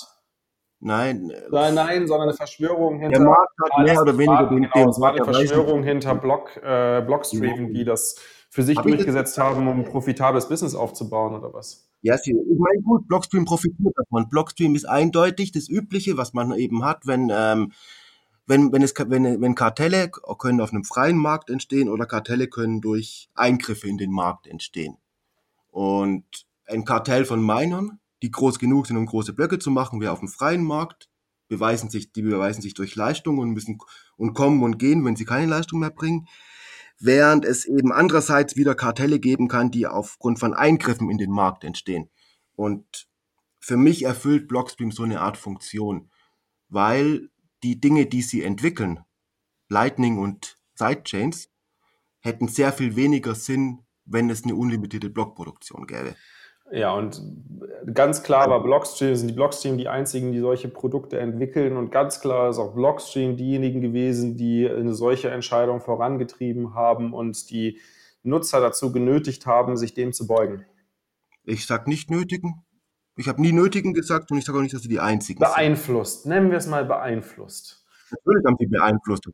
Nein. 0.81 1.31
Nein, 1.51 1.75
nein, 1.75 2.07
sondern 2.07 2.29
eine 2.29 2.37
Verschwörung 2.37 2.99
hinter. 3.01 3.19
Der 3.19 3.27
Markt 3.27 3.53
hat 3.63 3.85
mehr 3.85 4.01
oder 4.01 4.17
weniger 4.17 4.47
den, 4.47 4.63
genau, 4.63 4.89
es 4.89 4.99
war 4.99 5.13
eine 5.13 5.25
Verschwörung 5.25 5.83
hinter 5.83 6.15
Block, 6.15 6.57
äh, 6.57 7.03
Blockstream, 7.03 7.75
die 7.75 7.85
das 7.85 8.17
für 8.49 8.63
sich 8.63 8.79
Hab 8.79 8.87
durchgesetzt 8.87 9.37
haben, 9.37 9.69
um 9.69 9.81
ein 9.81 9.85
profitables 9.85 10.49
Business 10.49 10.75
aufzubauen 10.75 11.35
oder 11.35 11.53
was? 11.53 11.87
Ja, 12.03 12.17
sie, 12.17 12.33
ich 12.33 12.59
meine, 12.59 12.83
gut, 12.83 13.07
Blockstream 13.07 13.45
profitiert 13.45 13.95
davon. 13.95 14.29
Blockstream 14.31 14.75
ist 14.75 14.87
eindeutig 14.87 15.53
das 15.53 15.69
Übliche, 15.69 16.17
was 16.17 16.33
man 16.33 16.53
eben 16.55 16.83
hat, 16.83 17.07
wenn, 17.07 17.31
ähm, 17.33 17.73
wenn, 18.47 18.73
wenn, 18.73 18.83
es, 18.83 18.95
wenn, 18.97 19.41
wenn 19.41 19.55
Kartelle 19.55 20.11
können 20.11 20.63
auf 20.63 20.73
einem 20.73 20.85
freien 20.85 21.19
Markt 21.19 21.51
entstehen 21.51 21.91
oder 21.91 22.07
Kartelle 22.07 22.49
können 22.49 22.81
durch 22.81 23.29
Eingriffe 23.35 23.87
in 23.87 23.99
den 23.99 24.11
Markt 24.11 24.47
entstehen. 24.47 24.97
Und 25.71 26.25
ein 26.67 26.85
Kartell 26.85 27.27
von 27.27 27.45
Minern 27.45 28.00
die 28.23 28.31
groß 28.31 28.59
genug 28.59 28.87
sind, 28.87 28.97
um 28.97 29.07
große 29.07 29.33
Blöcke 29.33 29.59
zu 29.59 29.71
machen, 29.71 30.01
wir 30.01 30.13
auf 30.13 30.21
dem 30.21 30.29
freien 30.29 30.65
Markt 30.65 31.09
beweisen 31.49 31.91
sich, 31.91 32.13
die 32.13 32.23
beweisen 32.23 32.63
sich 32.63 32.75
durch 32.75 32.95
Leistung 32.95 33.39
und 33.39 33.51
müssen 33.51 33.79
und 34.17 34.35
kommen 34.35 34.63
und 34.63 34.79
gehen, 34.79 35.05
wenn 35.05 35.17
sie 35.17 35.25
keine 35.25 35.47
Leistung 35.47 35.81
mehr 35.81 35.91
bringen. 35.91 36.27
Während 36.99 37.45
es 37.45 37.65
eben 37.65 37.93
andererseits 37.93 38.57
wieder 38.57 38.75
Kartelle 38.75 39.19
geben 39.19 39.49
kann, 39.49 39.71
die 39.71 39.87
aufgrund 39.87 40.39
von 40.39 40.55
Eingriffen 40.55 41.11
in 41.11 41.19
den 41.19 41.31
Markt 41.31 41.65
entstehen. 41.65 42.09
Und 42.55 43.09
für 43.59 43.77
mich 43.77 44.05
erfüllt 44.05 44.49
Blockstream 44.49 44.93
so 44.93 45.03
eine 45.03 45.21
Art 45.21 45.37
Funktion, 45.37 46.11
weil 46.69 47.31
die 47.63 47.81
Dinge, 47.81 48.07
die 48.07 48.23
sie 48.23 48.43
entwickeln, 48.43 49.01
Lightning 49.69 50.19
und 50.19 50.59
Sidechains 50.75 51.51
hätten 52.21 52.49
sehr 52.49 52.73
viel 52.73 52.97
weniger 52.97 53.35
Sinn, 53.35 53.81
wenn 54.05 54.31
es 54.31 54.45
eine 54.45 54.55
unlimitierte 54.55 55.11
Blockproduktion 55.11 55.87
gäbe. 55.87 56.17
Ja, 56.73 56.95
und 56.95 57.21
ganz 57.93 58.23
klar 58.23 58.49
war 58.49 58.63
Blockstream, 58.63 59.15
sind 59.17 59.29
die 59.29 59.35
Blockstream 59.35 59.77
die 59.77 59.89
einzigen, 59.89 60.33
die 60.33 60.39
solche 60.39 60.69
Produkte 60.69 61.19
entwickeln 61.19 61.77
und 61.77 61.91
ganz 61.91 62.21
klar 62.21 62.51
ist 62.51 62.59
auch 62.59 62.75
Blockstream 62.75 63.37
diejenigen 63.37 63.81
gewesen, 63.81 64.37
die 64.37 64.69
eine 64.69 64.95
solche 64.95 65.31
Entscheidung 65.31 65.81
vorangetrieben 65.81 66.75
haben 66.75 67.13
und 67.13 67.51
die 67.51 67.81
Nutzer 68.23 68.61
dazu 68.61 68.93
genötigt 68.93 69.47
haben, 69.47 69.77
sich 69.77 69.95
dem 69.95 70.13
zu 70.13 70.27
beugen. 70.27 70.65
Ich 71.45 71.67
sag 71.67 71.89
nicht 71.89 72.11
nötigen. 72.11 72.65
Ich 73.17 73.29
habe 73.29 73.41
nie 73.41 73.53
nötigen 73.53 73.93
gesagt 73.93 74.31
und 74.31 74.39
ich 74.39 74.45
sage 74.45 74.59
auch 74.59 74.63
nicht, 74.63 74.75
dass 74.75 74.83
sie 74.83 74.89
die 74.89 75.01
einzigen 75.01 75.41
beeinflusst. 75.41 76.23
sind. 76.23 76.33
Nennen 76.33 76.51
wir 76.51 76.59
es 76.59 76.67
mal 76.67 76.85
beeinflusst. 76.85 77.85
Natürlich 78.11 78.45
haben 78.47 78.57
sie 78.59 78.67
beeinflusst. 78.67 79.29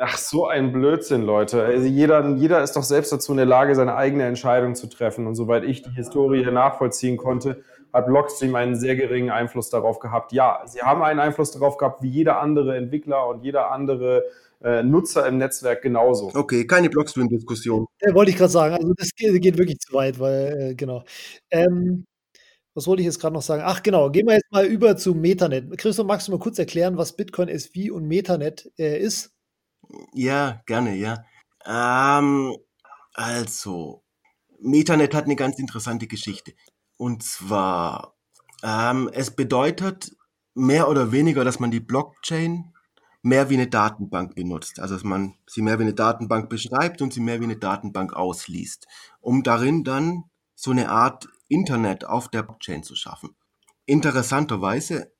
Ach, 0.00 0.16
so 0.16 0.46
ein 0.46 0.72
Blödsinn, 0.72 1.22
Leute. 1.22 1.62
Also 1.64 1.86
jeder, 1.86 2.36
jeder 2.36 2.62
ist 2.62 2.76
doch 2.76 2.84
selbst 2.84 3.12
dazu 3.12 3.32
in 3.32 3.38
der 3.38 3.46
Lage, 3.46 3.74
seine 3.74 3.96
eigene 3.96 4.24
Entscheidung 4.24 4.76
zu 4.76 4.86
treffen. 4.86 5.26
Und 5.26 5.34
soweit 5.34 5.64
ich 5.64 5.82
die 5.82 5.90
Historie 5.90 6.44
nachvollziehen 6.44 7.16
konnte, 7.16 7.64
hat 7.92 8.06
Blockstream 8.06 8.54
einen 8.54 8.76
sehr 8.76 8.94
geringen 8.94 9.30
Einfluss 9.30 9.70
darauf 9.70 9.98
gehabt. 9.98 10.32
Ja, 10.32 10.62
sie 10.66 10.82
haben 10.82 11.02
einen 11.02 11.18
Einfluss 11.18 11.50
darauf 11.50 11.78
gehabt, 11.78 12.02
wie 12.02 12.08
jeder 12.08 12.40
andere 12.40 12.76
Entwickler 12.76 13.26
und 13.26 13.42
jeder 13.42 13.72
andere 13.72 14.24
äh, 14.62 14.84
Nutzer 14.84 15.26
im 15.26 15.38
Netzwerk 15.38 15.82
genauso. 15.82 16.30
Okay, 16.32 16.64
keine 16.64 16.90
Blockstream-Diskussion. 16.90 17.86
Ja, 18.00 18.14
wollte 18.14 18.30
ich 18.30 18.36
gerade 18.36 18.52
sagen. 18.52 18.74
Also 18.74 18.92
das 18.96 19.10
geht, 19.16 19.42
geht, 19.42 19.58
wirklich 19.58 19.78
zu 19.78 19.92
weit, 19.94 20.20
weil, 20.20 20.70
äh, 20.70 20.74
genau. 20.74 21.02
Ähm, 21.50 22.04
was 22.74 22.86
wollte 22.86 23.02
ich 23.02 23.06
jetzt 23.06 23.18
gerade 23.18 23.34
noch 23.34 23.42
sagen? 23.42 23.62
Ach 23.64 23.82
genau, 23.82 24.10
gehen 24.10 24.28
wir 24.28 24.34
jetzt 24.34 24.52
mal 24.52 24.64
über 24.64 24.96
zu 24.96 25.14
Metanet. 25.14 25.76
Christoph, 25.76 26.06
magst 26.06 26.28
du 26.28 26.32
mal 26.32 26.38
kurz 26.38 26.58
erklären, 26.60 26.96
was 26.96 27.16
Bitcoin 27.16 27.48
SV 27.48 27.92
und 27.92 28.06
Metanet 28.06 28.70
äh, 28.78 29.00
ist? 29.00 29.32
Ja, 30.12 30.62
gerne, 30.66 30.94
ja. 30.96 31.24
Ähm, 31.64 32.56
also, 33.14 34.02
Metanet 34.60 35.14
hat 35.14 35.24
eine 35.24 35.36
ganz 35.36 35.58
interessante 35.58 36.06
Geschichte. 36.06 36.54
Und 36.96 37.22
zwar, 37.22 38.16
ähm, 38.62 39.08
es 39.12 39.30
bedeutet 39.34 40.16
mehr 40.54 40.88
oder 40.88 41.12
weniger, 41.12 41.44
dass 41.44 41.60
man 41.60 41.70
die 41.70 41.80
Blockchain 41.80 42.72
mehr 43.22 43.50
wie 43.50 43.54
eine 43.54 43.68
Datenbank 43.68 44.34
benutzt. 44.34 44.80
Also 44.80 44.94
dass 44.94 45.04
man 45.04 45.34
sie 45.46 45.62
mehr 45.62 45.78
wie 45.78 45.84
eine 45.84 45.94
Datenbank 45.94 46.48
beschreibt 46.48 47.02
und 47.02 47.12
sie 47.12 47.20
mehr 47.20 47.40
wie 47.40 47.44
eine 47.44 47.56
Datenbank 47.56 48.12
ausliest, 48.14 48.86
um 49.20 49.42
darin 49.42 49.84
dann 49.84 50.24
so 50.54 50.70
eine 50.72 50.90
Art 50.90 51.28
Internet 51.48 52.04
auf 52.04 52.28
der 52.28 52.42
Blockchain 52.42 52.82
zu 52.82 52.94
schaffen. 52.94 53.36
Interessanterweise 53.86 55.12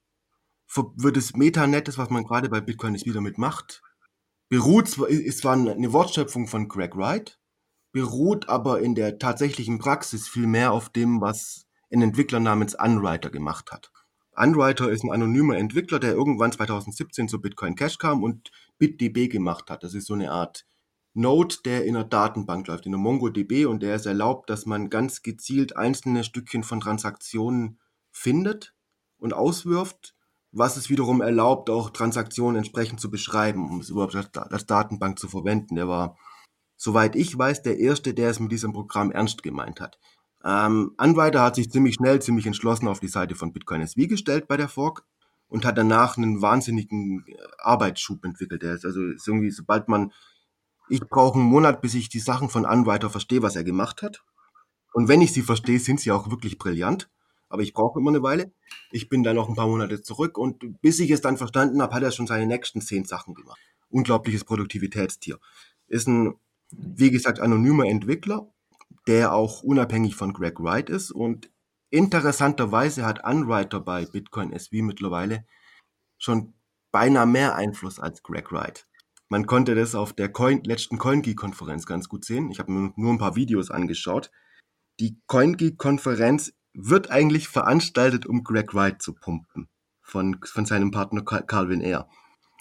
wird 0.74 1.16
das 1.16 1.34
Metanet, 1.34 1.88
das 1.88 1.98
was 1.98 2.10
man 2.10 2.24
gerade 2.24 2.48
bei 2.48 2.60
Bitcoin 2.60 2.94
jetzt 2.94 3.06
wieder 3.06 3.20
mitmacht, 3.20 3.82
beruht, 4.48 4.96
ist 4.98 5.38
zwar 5.38 5.54
eine 5.54 5.92
Wortschöpfung 5.92 6.46
von 6.46 6.68
Greg 6.68 6.96
Wright, 6.96 7.38
beruht 7.92 8.48
aber 8.48 8.80
in 8.80 8.94
der 8.94 9.18
tatsächlichen 9.18 9.78
Praxis 9.78 10.28
viel 10.28 10.46
mehr 10.46 10.72
auf 10.72 10.88
dem, 10.88 11.20
was 11.20 11.66
ein 11.90 12.02
Entwickler 12.02 12.40
namens 12.40 12.74
Unwriter 12.74 13.30
gemacht 13.30 13.72
hat. 13.72 13.90
Unwriter 14.36 14.90
ist 14.90 15.04
ein 15.04 15.10
anonymer 15.10 15.56
Entwickler, 15.56 15.98
der 15.98 16.12
irgendwann 16.12 16.52
2017 16.52 17.28
zu 17.28 17.40
Bitcoin 17.40 17.74
Cash 17.74 17.98
kam 17.98 18.22
und 18.22 18.50
BitDB 18.78 19.28
gemacht 19.28 19.68
hat. 19.68 19.82
Das 19.82 19.94
ist 19.94 20.06
so 20.06 20.14
eine 20.14 20.30
Art 20.30 20.64
Node, 21.14 21.56
der 21.64 21.84
in 21.84 21.96
einer 21.96 22.04
Datenbank 22.04 22.68
läuft, 22.68 22.86
in 22.86 22.94
einer 22.94 23.02
MongoDB 23.02 23.66
und 23.66 23.82
der 23.82 23.96
es 23.96 24.06
erlaubt, 24.06 24.48
dass 24.48 24.66
man 24.66 24.90
ganz 24.90 25.22
gezielt 25.22 25.76
einzelne 25.76 26.22
Stückchen 26.22 26.62
von 26.62 26.80
Transaktionen 26.80 27.80
findet 28.12 28.74
und 29.16 29.32
auswirft 29.32 30.14
was 30.52 30.76
es 30.76 30.88
wiederum 30.88 31.20
erlaubt, 31.20 31.70
auch 31.70 31.90
Transaktionen 31.90 32.56
entsprechend 32.56 33.00
zu 33.00 33.10
beschreiben, 33.10 33.70
um 33.70 33.80
es 33.80 33.90
überhaupt 33.90 34.14
als 34.14 34.66
Datenbank 34.66 35.18
zu 35.18 35.28
verwenden. 35.28 35.76
Der 35.76 35.88
war, 35.88 36.16
soweit 36.76 37.16
ich 37.16 37.36
weiß, 37.36 37.62
der 37.62 37.78
Erste, 37.78 38.14
der 38.14 38.30
es 38.30 38.40
mit 38.40 38.52
diesem 38.52 38.72
Programm 38.72 39.10
ernst 39.10 39.42
gemeint 39.42 39.80
hat. 39.80 39.98
Ähm, 40.44 40.94
Anwalter 40.96 41.42
hat 41.42 41.56
sich 41.56 41.70
ziemlich 41.70 41.94
schnell, 41.94 42.22
ziemlich 42.22 42.46
entschlossen 42.46 42.88
auf 42.88 43.00
die 43.00 43.08
Seite 43.08 43.34
von 43.34 43.52
Bitcoin 43.52 43.82
SV 43.82 44.06
gestellt 44.06 44.48
bei 44.48 44.56
der 44.56 44.68
Fork 44.68 45.04
und 45.48 45.64
hat 45.64 45.76
danach 45.76 46.16
einen 46.16 46.40
wahnsinnigen 46.40 47.24
äh, 47.26 47.36
Arbeitsschub 47.58 48.24
entwickelt. 48.24 48.62
Der 48.62 48.74
ist 48.74 48.84
also 48.84 49.02
ist 49.02 49.26
irgendwie, 49.26 49.50
sobald 49.50 49.88
man, 49.88 50.12
ich 50.88 51.00
brauche 51.00 51.38
einen 51.38 51.48
Monat, 51.48 51.82
bis 51.82 51.94
ich 51.94 52.08
die 52.08 52.20
Sachen 52.20 52.48
von 52.48 52.64
Anwalter 52.64 53.10
verstehe, 53.10 53.42
was 53.42 53.56
er 53.56 53.64
gemacht 53.64 54.02
hat. 54.02 54.22
Und 54.92 55.08
wenn 55.08 55.20
ich 55.20 55.32
sie 55.32 55.42
verstehe, 55.42 55.80
sind 55.80 56.00
sie 56.00 56.12
auch 56.12 56.30
wirklich 56.30 56.58
brillant 56.58 57.10
aber 57.48 57.62
ich 57.62 57.72
brauche 57.72 57.98
immer 57.98 58.10
eine 58.10 58.22
Weile. 58.22 58.52
Ich 58.90 59.08
bin 59.08 59.22
dann 59.22 59.36
noch 59.36 59.48
ein 59.48 59.54
paar 59.54 59.66
Monate 59.66 60.02
zurück 60.02 60.38
und 60.38 60.80
bis 60.80 61.00
ich 61.00 61.10
es 61.10 61.20
dann 61.20 61.36
verstanden 61.36 61.82
habe, 61.82 61.94
hat 61.94 62.02
er 62.02 62.10
schon 62.10 62.26
seine 62.26 62.46
nächsten 62.46 62.80
zehn 62.80 63.04
Sachen 63.04 63.34
gemacht. 63.34 63.60
Unglaubliches 63.90 64.44
Produktivitätstier. 64.44 65.38
Ist 65.86 66.08
ein, 66.08 66.34
wie 66.70 67.10
gesagt, 67.10 67.40
anonymer 67.40 67.86
Entwickler, 67.86 68.52
der 69.06 69.32
auch 69.32 69.62
unabhängig 69.62 70.14
von 70.14 70.32
Greg 70.32 70.60
Wright 70.60 70.90
ist 70.90 71.10
und 71.10 71.50
interessanterweise 71.90 73.06
hat 73.06 73.24
Unwriter 73.24 73.80
bei 73.80 74.04
Bitcoin 74.04 74.52
SV 74.52 74.82
mittlerweile 74.82 75.46
schon 76.18 76.54
beinahe 76.90 77.26
mehr 77.26 77.54
Einfluss 77.54 77.98
als 77.98 78.22
Greg 78.22 78.52
Wright. 78.52 78.86
Man 79.28 79.46
konnte 79.46 79.74
das 79.74 79.94
auf 79.94 80.14
der 80.14 80.30
Coin, 80.30 80.62
letzten 80.64 80.98
CoinGeek-Konferenz 80.98 81.86
ganz 81.86 82.08
gut 82.08 82.24
sehen. 82.24 82.50
Ich 82.50 82.58
habe 82.58 82.72
mir 82.72 82.92
nur 82.96 83.12
ein 83.12 83.18
paar 83.18 83.36
Videos 83.36 83.70
angeschaut. 83.70 84.30
Die 85.00 85.20
CoinGeek-Konferenz 85.26 86.54
wird 86.80 87.10
eigentlich 87.10 87.48
veranstaltet, 87.48 88.24
um 88.24 88.44
Greg 88.44 88.72
Wright 88.72 89.02
zu 89.02 89.12
pumpen 89.12 89.68
von, 90.00 90.38
von 90.44 90.64
seinem 90.64 90.92
Partner 90.92 91.22
Calvin 91.22 91.80
Air. 91.80 92.08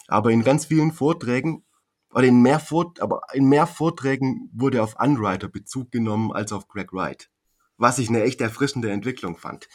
Aber 0.08 0.30
in 0.30 0.42
ganz 0.42 0.66
vielen 0.66 0.92
Vorträgen, 0.92 1.64
oder 2.12 2.26
in 2.26 2.42
mehr, 2.42 2.58
Vort, 2.58 3.00
aber 3.00 3.20
in 3.32 3.48
mehr 3.48 3.66
Vorträgen 3.66 4.50
wurde 4.52 4.82
auf 4.82 4.96
Unwriter 4.98 5.48
Bezug 5.48 5.92
genommen 5.92 6.32
als 6.32 6.52
auf 6.52 6.66
Greg 6.66 6.92
Wright. 6.92 7.30
Was 7.76 7.98
ich 7.98 8.08
eine 8.08 8.22
echt 8.22 8.40
erfrischende 8.40 8.90
Entwicklung 8.90 9.36
fand. 9.36 9.68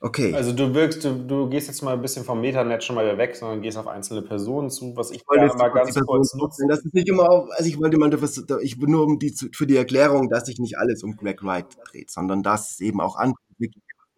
Okay. 0.00 0.34
Also 0.34 0.52
du 0.52 0.74
wirkst, 0.74 1.04
du, 1.04 1.14
du 1.26 1.48
gehst 1.48 1.68
jetzt 1.68 1.82
mal 1.82 1.94
ein 1.94 2.02
bisschen 2.02 2.24
vom 2.24 2.40
Metanet 2.40 2.84
schon 2.84 2.96
mal 2.96 3.16
weg, 3.16 3.34
sondern 3.34 3.62
gehst 3.62 3.78
auf 3.78 3.86
einzelne 3.86 4.20
Personen 4.20 4.68
zu, 4.68 4.94
was 4.94 5.10
ich, 5.10 5.24
gerne 5.26 5.52
mal 5.54 5.68
ganz 5.70 5.98
kurz 5.98 6.34
nutzen. 6.34 6.68
Das 6.68 6.84
ist 6.84 6.92
nicht 6.92 7.08
immer 7.08 7.30
auf, 7.30 7.48
also 7.56 7.66
ich 7.66 7.78
wollte 7.78 7.96
mal, 7.96 8.12
ich 8.60 8.78
bin 8.78 8.90
nur 8.90 9.04
um 9.04 9.18
die, 9.18 9.34
für 9.54 9.66
die 9.66 9.76
Erklärung, 9.76 10.28
dass 10.28 10.46
sich 10.46 10.58
nicht 10.58 10.76
alles 10.76 11.02
um 11.02 11.16
Greg 11.16 11.42
Wright 11.42 11.66
dreht, 11.90 12.10
sondern 12.10 12.42
dass 12.42 12.72
es 12.72 12.80
eben 12.80 13.00
auch 13.00 13.16
andere 13.16 13.40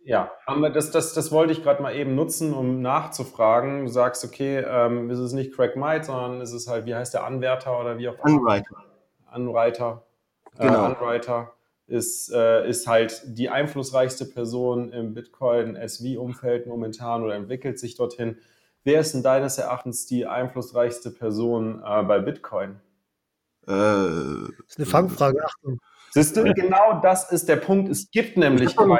ja, 0.04 0.32
aber 0.46 0.70
das, 0.70 0.90
das, 0.90 1.12
das 1.12 1.30
wollte 1.32 1.52
ich 1.52 1.62
gerade 1.62 1.82
mal 1.82 1.94
eben 1.94 2.14
nutzen, 2.14 2.54
um 2.54 2.80
nachzufragen. 2.80 3.84
Du 3.84 3.90
sagst, 3.90 4.24
okay, 4.24 4.64
ähm, 4.66 5.10
ist 5.10 5.18
es 5.18 5.32
nicht 5.32 5.54
Craig 5.54 5.76
Might, 5.76 6.06
sondern 6.06 6.40
ist 6.40 6.52
es 6.52 6.66
halt, 6.66 6.86
wie 6.86 6.94
heißt 6.94 7.12
der 7.12 7.24
Anwärter 7.24 7.78
oder 7.78 7.98
wie 7.98 8.08
auch 8.08 8.24
immer? 8.24 8.40
Unwriter. 8.40 8.76
Unwriter. 9.34 10.06
Äh, 10.56 10.66
genau. 10.66 10.86
Äh, 10.86 10.94
Unwriter 10.94 11.52
ist, 11.86 12.32
äh, 12.32 12.68
ist 12.68 12.86
halt 12.86 13.22
die 13.26 13.48
einflussreichste 13.48 14.26
Person 14.26 14.92
im 14.92 15.14
Bitcoin-SV-Umfeld 15.14 16.66
momentan 16.66 17.22
oder 17.22 17.34
entwickelt 17.34 17.78
sich 17.78 17.96
dorthin. 17.96 18.38
Wer 18.84 19.00
ist 19.00 19.12
denn 19.12 19.22
deines 19.22 19.58
Erachtens 19.58 20.06
die 20.06 20.26
einflussreichste 20.26 21.10
Person 21.10 21.82
äh, 21.84 22.02
bei 22.04 22.18
Bitcoin? 22.18 22.80
Äh, 23.68 23.72
das 23.72 24.68
ist 24.68 24.78
eine 24.78 24.86
Fangfrage, 24.86 25.44
Achtung. 25.44 25.78
Siehst 26.10 26.36
du, 26.36 26.44
genau 26.54 27.00
das 27.02 27.30
ist 27.30 27.48
der 27.48 27.56
Punkt. 27.56 27.90
Es 27.90 28.10
gibt 28.10 28.36
nämlich 28.36 28.74
keine. 28.74 28.98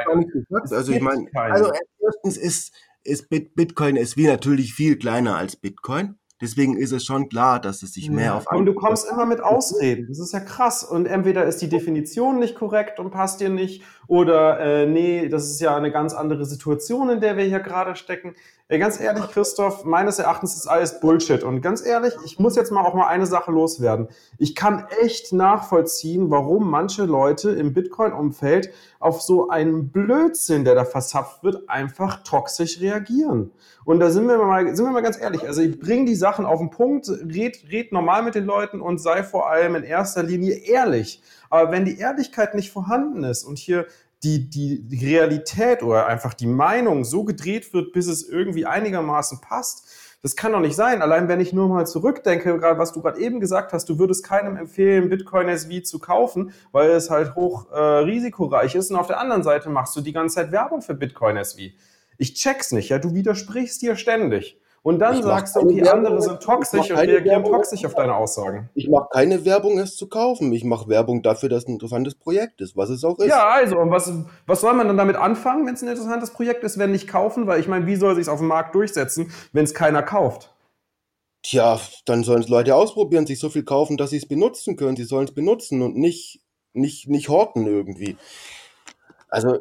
Also 0.69 0.91
ich 0.91 1.01
meine, 1.01 1.27
also 1.33 1.71
erstens 2.05 2.37
ist, 2.37 2.73
ist 3.03 3.29
Bitcoin 3.29 3.97
SV 3.97 4.21
natürlich 4.21 4.73
viel 4.73 4.97
kleiner 4.97 5.35
als 5.35 5.55
Bitcoin. 5.55 6.19
Deswegen 6.41 6.77
ist 6.77 6.93
es 6.93 7.03
schon 7.03 7.27
klar, 7.27 7.59
dass 7.59 7.83
es 7.83 7.93
sich 7.93 8.05
ja. 8.05 8.13
mehr 8.13 8.35
auf. 8.35 8.49
Und 8.49 8.65
du 8.65 8.73
kommst 8.73 9.09
immer 9.11 9.25
mit 9.25 9.41
Ausreden. 9.41 10.07
Das 10.07 10.19
ist 10.19 10.31
ja 10.31 10.39
krass. 10.39 10.83
Und 10.83 11.05
entweder 11.05 11.45
ist 11.45 11.61
die 11.61 11.67
Definition 11.67 12.39
nicht 12.39 12.55
korrekt 12.55 12.99
und 12.99 13.11
passt 13.11 13.41
dir 13.41 13.49
nicht, 13.49 13.83
oder 14.09 14.59
äh, 14.59 14.85
nee, 14.87 15.29
das 15.29 15.51
ist 15.51 15.61
ja 15.61 15.77
eine 15.77 15.91
ganz 15.91 16.15
andere 16.15 16.43
Situation, 16.43 17.11
in 17.11 17.21
der 17.21 17.37
wir 17.37 17.43
hier 17.43 17.59
gerade 17.59 17.95
stecken. 17.95 18.33
Ey, 18.67 18.79
ganz 18.79 18.99
ehrlich, 18.99 19.27
Christoph, 19.31 19.85
meines 19.85 20.17
Erachtens 20.17 20.55
ist 20.55 20.65
alles 20.65 20.99
Bullshit. 20.99 21.43
Und 21.43 21.61
ganz 21.61 21.85
ehrlich, 21.85 22.15
ich 22.25 22.39
muss 22.39 22.55
jetzt 22.55 22.71
mal 22.71 22.83
auch 22.83 22.95
mal 22.95 23.07
eine 23.07 23.27
Sache 23.27 23.51
loswerden. 23.51 24.07
Ich 24.39 24.55
kann 24.55 24.87
echt 25.03 25.31
nachvollziehen, 25.31 26.31
warum 26.31 26.71
manche 26.71 27.05
Leute 27.05 27.51
im 27.51 27.73
Bitcoin-Umfeld 27.73 28.71
auf 28.99 29.21
so 29.21 29.49
einen 29.49 29.89
Blödsinn, 29.89 30.65
der 30.65 30.73
da 30.73 30.85
verzapft 30.85 31.43
wird, 31.43 31.69
einfach 31.69 32.23
toxisch 32.23 32.81
reagieren. 32.81 33.51
Und 33.85 33.99
da 33.99 34.09
sind 34.09 34.27
wir 34.27 34.37
mal, 34.37 34.75
sind 34.75 34.85
wir 34.85 34.91
mal 34.91 35.01
ganz 35.01 35.19
ehrlich. 35.19 35.47
Also 35.47 35.61
ich 35.61 35.79
bringe 35.79 36.05
die 36.05 36.15
Sachen 36.15 36.45
auf 36.45 36.59
den 36.59 36.71
Punkt, 36.71 37.09
red, 37.09 37.63
red 37.71 37.91
normal 37.91 38.23
mit 38.23 38.33
den 38.35 38.45
Leuten 38.45 38.81
und 38.81 38.99
sei 38.99 39.23
vor 39.23 39.49
allem 39.49 39.75
in 39.75 39.83
erster 39.83 40.23
Linie 40.23 40.55
ehrlich. 40.55 41.21
Aber 41.49 41.71
wenn 41.71 41.85
die 41.85 41.97
Ehrlichkeit 41.97 42.55
nicht 42.55 42.71
vorhanden 42.71 43.23
ist 43.23 43.43
und 43.43 43.57
hier 43.57 43.87
die, 44.23 44.49
die 44.49 44.85
Realität 45.01 45.81
oder 45.81 46.07
einfach 46.07 46.33
die 46.33 46.47
Meinung 46.47 47.05
so 47.05 47.23
gedreht 47.23 47.73
wird, 47.73 47.93
bis 47.93 48.07
es 48.07 48.27
irgendwie 48.27 48.65
einigermaßen 48.65 49.39
passt. 49.41 49.87
Das 50.21 50.35
kann 50.35 50.51
doch 50.51 50.59
nicht 50.59 50.75
sein. 50.75 51.01
Allein 51.01 51.29
wenn 51.29 51.39
ich 51.39 51.53
nur 51.53 51.69
mal 51.69 51.87
zurückdenke, 51.87 52.57
gerade 52.57 52.77
was 52.77 52.91
du 52.91 53.01
gerade 53.01 53.21
eben 53.21 53.39
gesagt 53.39 53.71
hast, 53.71 53.87
du 53.87 53.97
würdest 53.97 54.25
keinem 54.25 54.57
empfehlen, 54.57 55.07
Bitcoin 55.07 55.47
SV 55.47 55.81
zu 55.83 55.99
kaufen, 55.99 56.51
weil 56.73 56.89
es 56.89 57.09
halt 57.09 57.35
hoch 57.35 57.71
äh, 57.71 57.79
risikoreich 57.79 58.75
ist. 58.75 58.91
Und 58.91 58.97
auf 58.97 59.07
der 59.07 59.21
anderen 59.21 59.43
Seite 59.43 59.69
machst 59.69 59.95
du 59.95 60.01
die 60.01 60.11
ganze 60.11 60.35
Zeit 60.35 60.51
Werbung 60.51 60.81
für 60.81 60.93
Bitcoin 60.93 61.37
SV. 61.37 61.73
Ich 62.17 62.33
check's 62.33 62.73
nicht, 62.73 62.89
ja. 62.89 62.99
Du 62.99 63.13
widersprichst 63.13 63.81
dir 63.81 63.95
ständig. 63.95 64.59
Und 64.81 64.99
dann 64.99 65.21
sagst 65.21 65.55
du, 65.55 65.67
die 65.67 65.87
anderen 65.87 66.21
sind 66.21 66.41
toxisch 66.41 66.89
und 66.91 66.97
reagieren 66.97 67.43
toxisch 67.43 67.85
auf 67.85 67.95
deine 67.95 68.15
Aussagen. 68.15 68.69
Ich 68.75 68.89
mache 68.89 69.07
keine 69.11 69.43
Werbung, 69.45 69.77
es 69.77 69.95
zu 69.95 70.07
kaufen. 70.07 70.51
Ich 70.53 70.63
mache 70.63 70.87
Werbung 70.87 71.21
dafür, 71.21 71.49
dass 71.49 71.63
es 71.63 71.67
ein 71.67 71.73
interessantes 71.73 72.15
Projekt 72.15 72.61
ist, 72.61 72.77
was 72.77 72.89
es 72.89 73.03
auch 73.03 73.19
ist. 73.19 73.27
Ja, 73.27 73.47
also, 73.49 73.77
und 73.77 73.91
was, 73.91 74.11
was 74.45 74.61
soll 74.61 74.73
man 74.73 74.87
dann 74.87 74.97
damit 74.97 75.17
anfangen, 75.17 75.65
wenn 75.65 75.73
es 75.73 75.81
ein 75.81 75.89
interessantes 75.89 76.31
Projekt 76.31 76.63
ist, 76.63 76.77
wenn 76.77 76.91
nicht 76.91 77.07
kaufen? 77.07 77.45
Weil 77.45 77.59
ich 77.59 77.67
meine, 77.67 77.87
wie 77.87 77.95
soll 77.95 78.15
sich 78.15 78.29
auf 78.29 78.39
dem 78.39 78.47
Markt 78.47 78.73
durchsetzen, 78.75 79.31
wenn 79.51 79.65
es 79.65 79.73
keiner 79.73 80.01
kauft? 80.01 80.53
Tja, 81.41 81.79
dann 82.05 82.23
sollen 82.23 82.41
es 82.41 82.49
Leute 82.49 82.75
ausprobieren, 82.75 83.25
sich 83.25 83.39
so 83.39 83.49
viel 83.49 83.63
kaufen, 83.63 83.97
dass 83.97 84.09
sie 84.09 84.17
es 84.17 84.27
benutzen 84.27 84.75
können. 84.75 84.97
Sie 84.97 85.03
sollen 85.03 85.25
es 85.25 85.33
benutzen 85.33 85.81
und 85.81 85.95
nicht, 85.95 86.41
nicht, 86.73 87.07
nicht 87.07 87.29
horten 87.29 87.65
irgendwie. 87.65 88.17
Also 89.29 89.59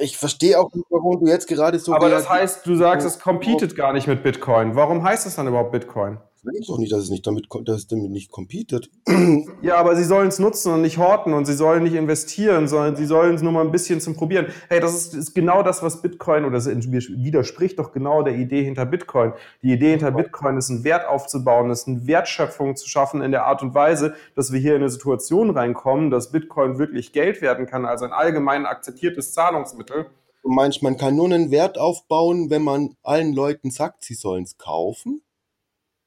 ich 0.00 0.16
verstehe 0.16 0.58
auch 0.58 0.72
nicht, 0.72 0.86
warum 0.90 1.20
du 1.20 1.26
jetzt 1.26 1.46
gerade 1.46 1.78
so. 1.78 1.94
Aber 1.94 2.08
das 2.08 2.28
heißt, 2.28 2.66
du 2.66 2.74
sagst, 2.74 3.06
es 3.06 3.18
competet 3.20 3.76
gar 3.76 3.92
nicht 3.92 4.06
mit 4.06 4.22
Bitcoin. 4.22 4.74
Warum 4.74 5.04
heißt 5.04 5.26
es 5.26 5.36
dann 5.36 5.46
überhaupt 5.46 5.72
Bitcoin? 5.72 6.18
Das 6.42 6.54
heißt 6.54 6.70
doch 6.70 6.78
nicht, 6.78 6.90
dass 6.90 7.02
es 7.02 7.10
nicht 7.10 7.26
damit, 7.26 7.48
dass 7.64 7.76
es 7.76 7.86
damit 7.86 8.10
nicht 8.10 8.30
competet. 8.30 8.90
Ja, 9.62 9.76
aber 9.76 9.94
sie 9.94 10.04
sollen 10.04 10.28
es 10.28 10.38
nutzen 10.38 10.72
und 10.72 10.80
nicht 10.80 10.96
horten 10.96 11.34
und 11.34 11.44
sie 11.44 11.52
sollen 11.52 11.82
nicht 11.82 11.94
investieren, 11.94 12.66
sondern 12.66 12.96
sie 12.96 13.04
sollen 13.04 13.34
es 13.34 13.42
nur 13.42 13.52
mal 13.52 13.64
ein 13.64 13.70
bisschen 13.70 14.00
zum 14.00 14.14
Probieren. 14.14 14.46
Hey, 14.68 14.80
das 14.80 14.94
ist, 14.94 15.14
ist 15.14 15.34
genau 15.34 15.62
das, 15.62 15.82
was 15.82 16.00
Bitcoin 16.00 16.44
oder 16.46 16.56
es 16.56 16.66
widerspricht 16.66 17.78
doch 17.78 17.92
genau 17.92 18.22
der 18.22 18.36
Idee 18.36 18.64
hinter 18.64 18.86
Bitcoin. 18.86 19.32
Die 19.62 19.72
Idee 19.72 19.90
hinter 19.90 20.12
Bitcoin 20.12 20.56
ist, 20.56 20.70
einen 20.70 20.84
Wert 20.84 21.06
aufzubauen, 21.06 21.70
ist 21.70 21.88
eine 21.88 22.06
Wertschöpfung 22.06 22.74
zu 22.74 22.88
schaffen 22.88 23.20
in 23.20 23.32
der 23.32 23.44
Art 23.44 23.62
und 23.62 23.74
Weise, 23.74 24.14
dass 24.34 24.50
wir 24.50 24.60
hier 24.60 24.76
in 24.76 24.82
eine 24.82 24.90
Situation 24.90 25.50
reinkommen, 25.50 26.10
dass 26.10 26.32
Bitcoin 26.32 26.78
wirklich 26.78 27.12
Geld 27.12 27.42
werden 27.42 27.66
kann, 27.66 27.84
also 27.84 28.06
ein 28.06 28.12
allgemein 28.12 28.64
akzeptiertes 28.64 29.34
Zahlungsmittel. 29.34 30.06
Du 30.42 30.48
meinst, 30.50 30.82
man 30.82 30.96
kann 30.96 31.16
nur 31.16 31.26
einen 31.26 31.50
Wert 31.50 31.76
aufbauen, 31.76 32.48
wenn 32.48 32.62
man 32.62 32.96
allen 33.02 33.34
Leuten 33.34 33.70
sagt, 33.70 34.04
sie 34.04 34.14
sollen 34.14 34.44
es 34.44 34.56
kaufen? 34.56 35.22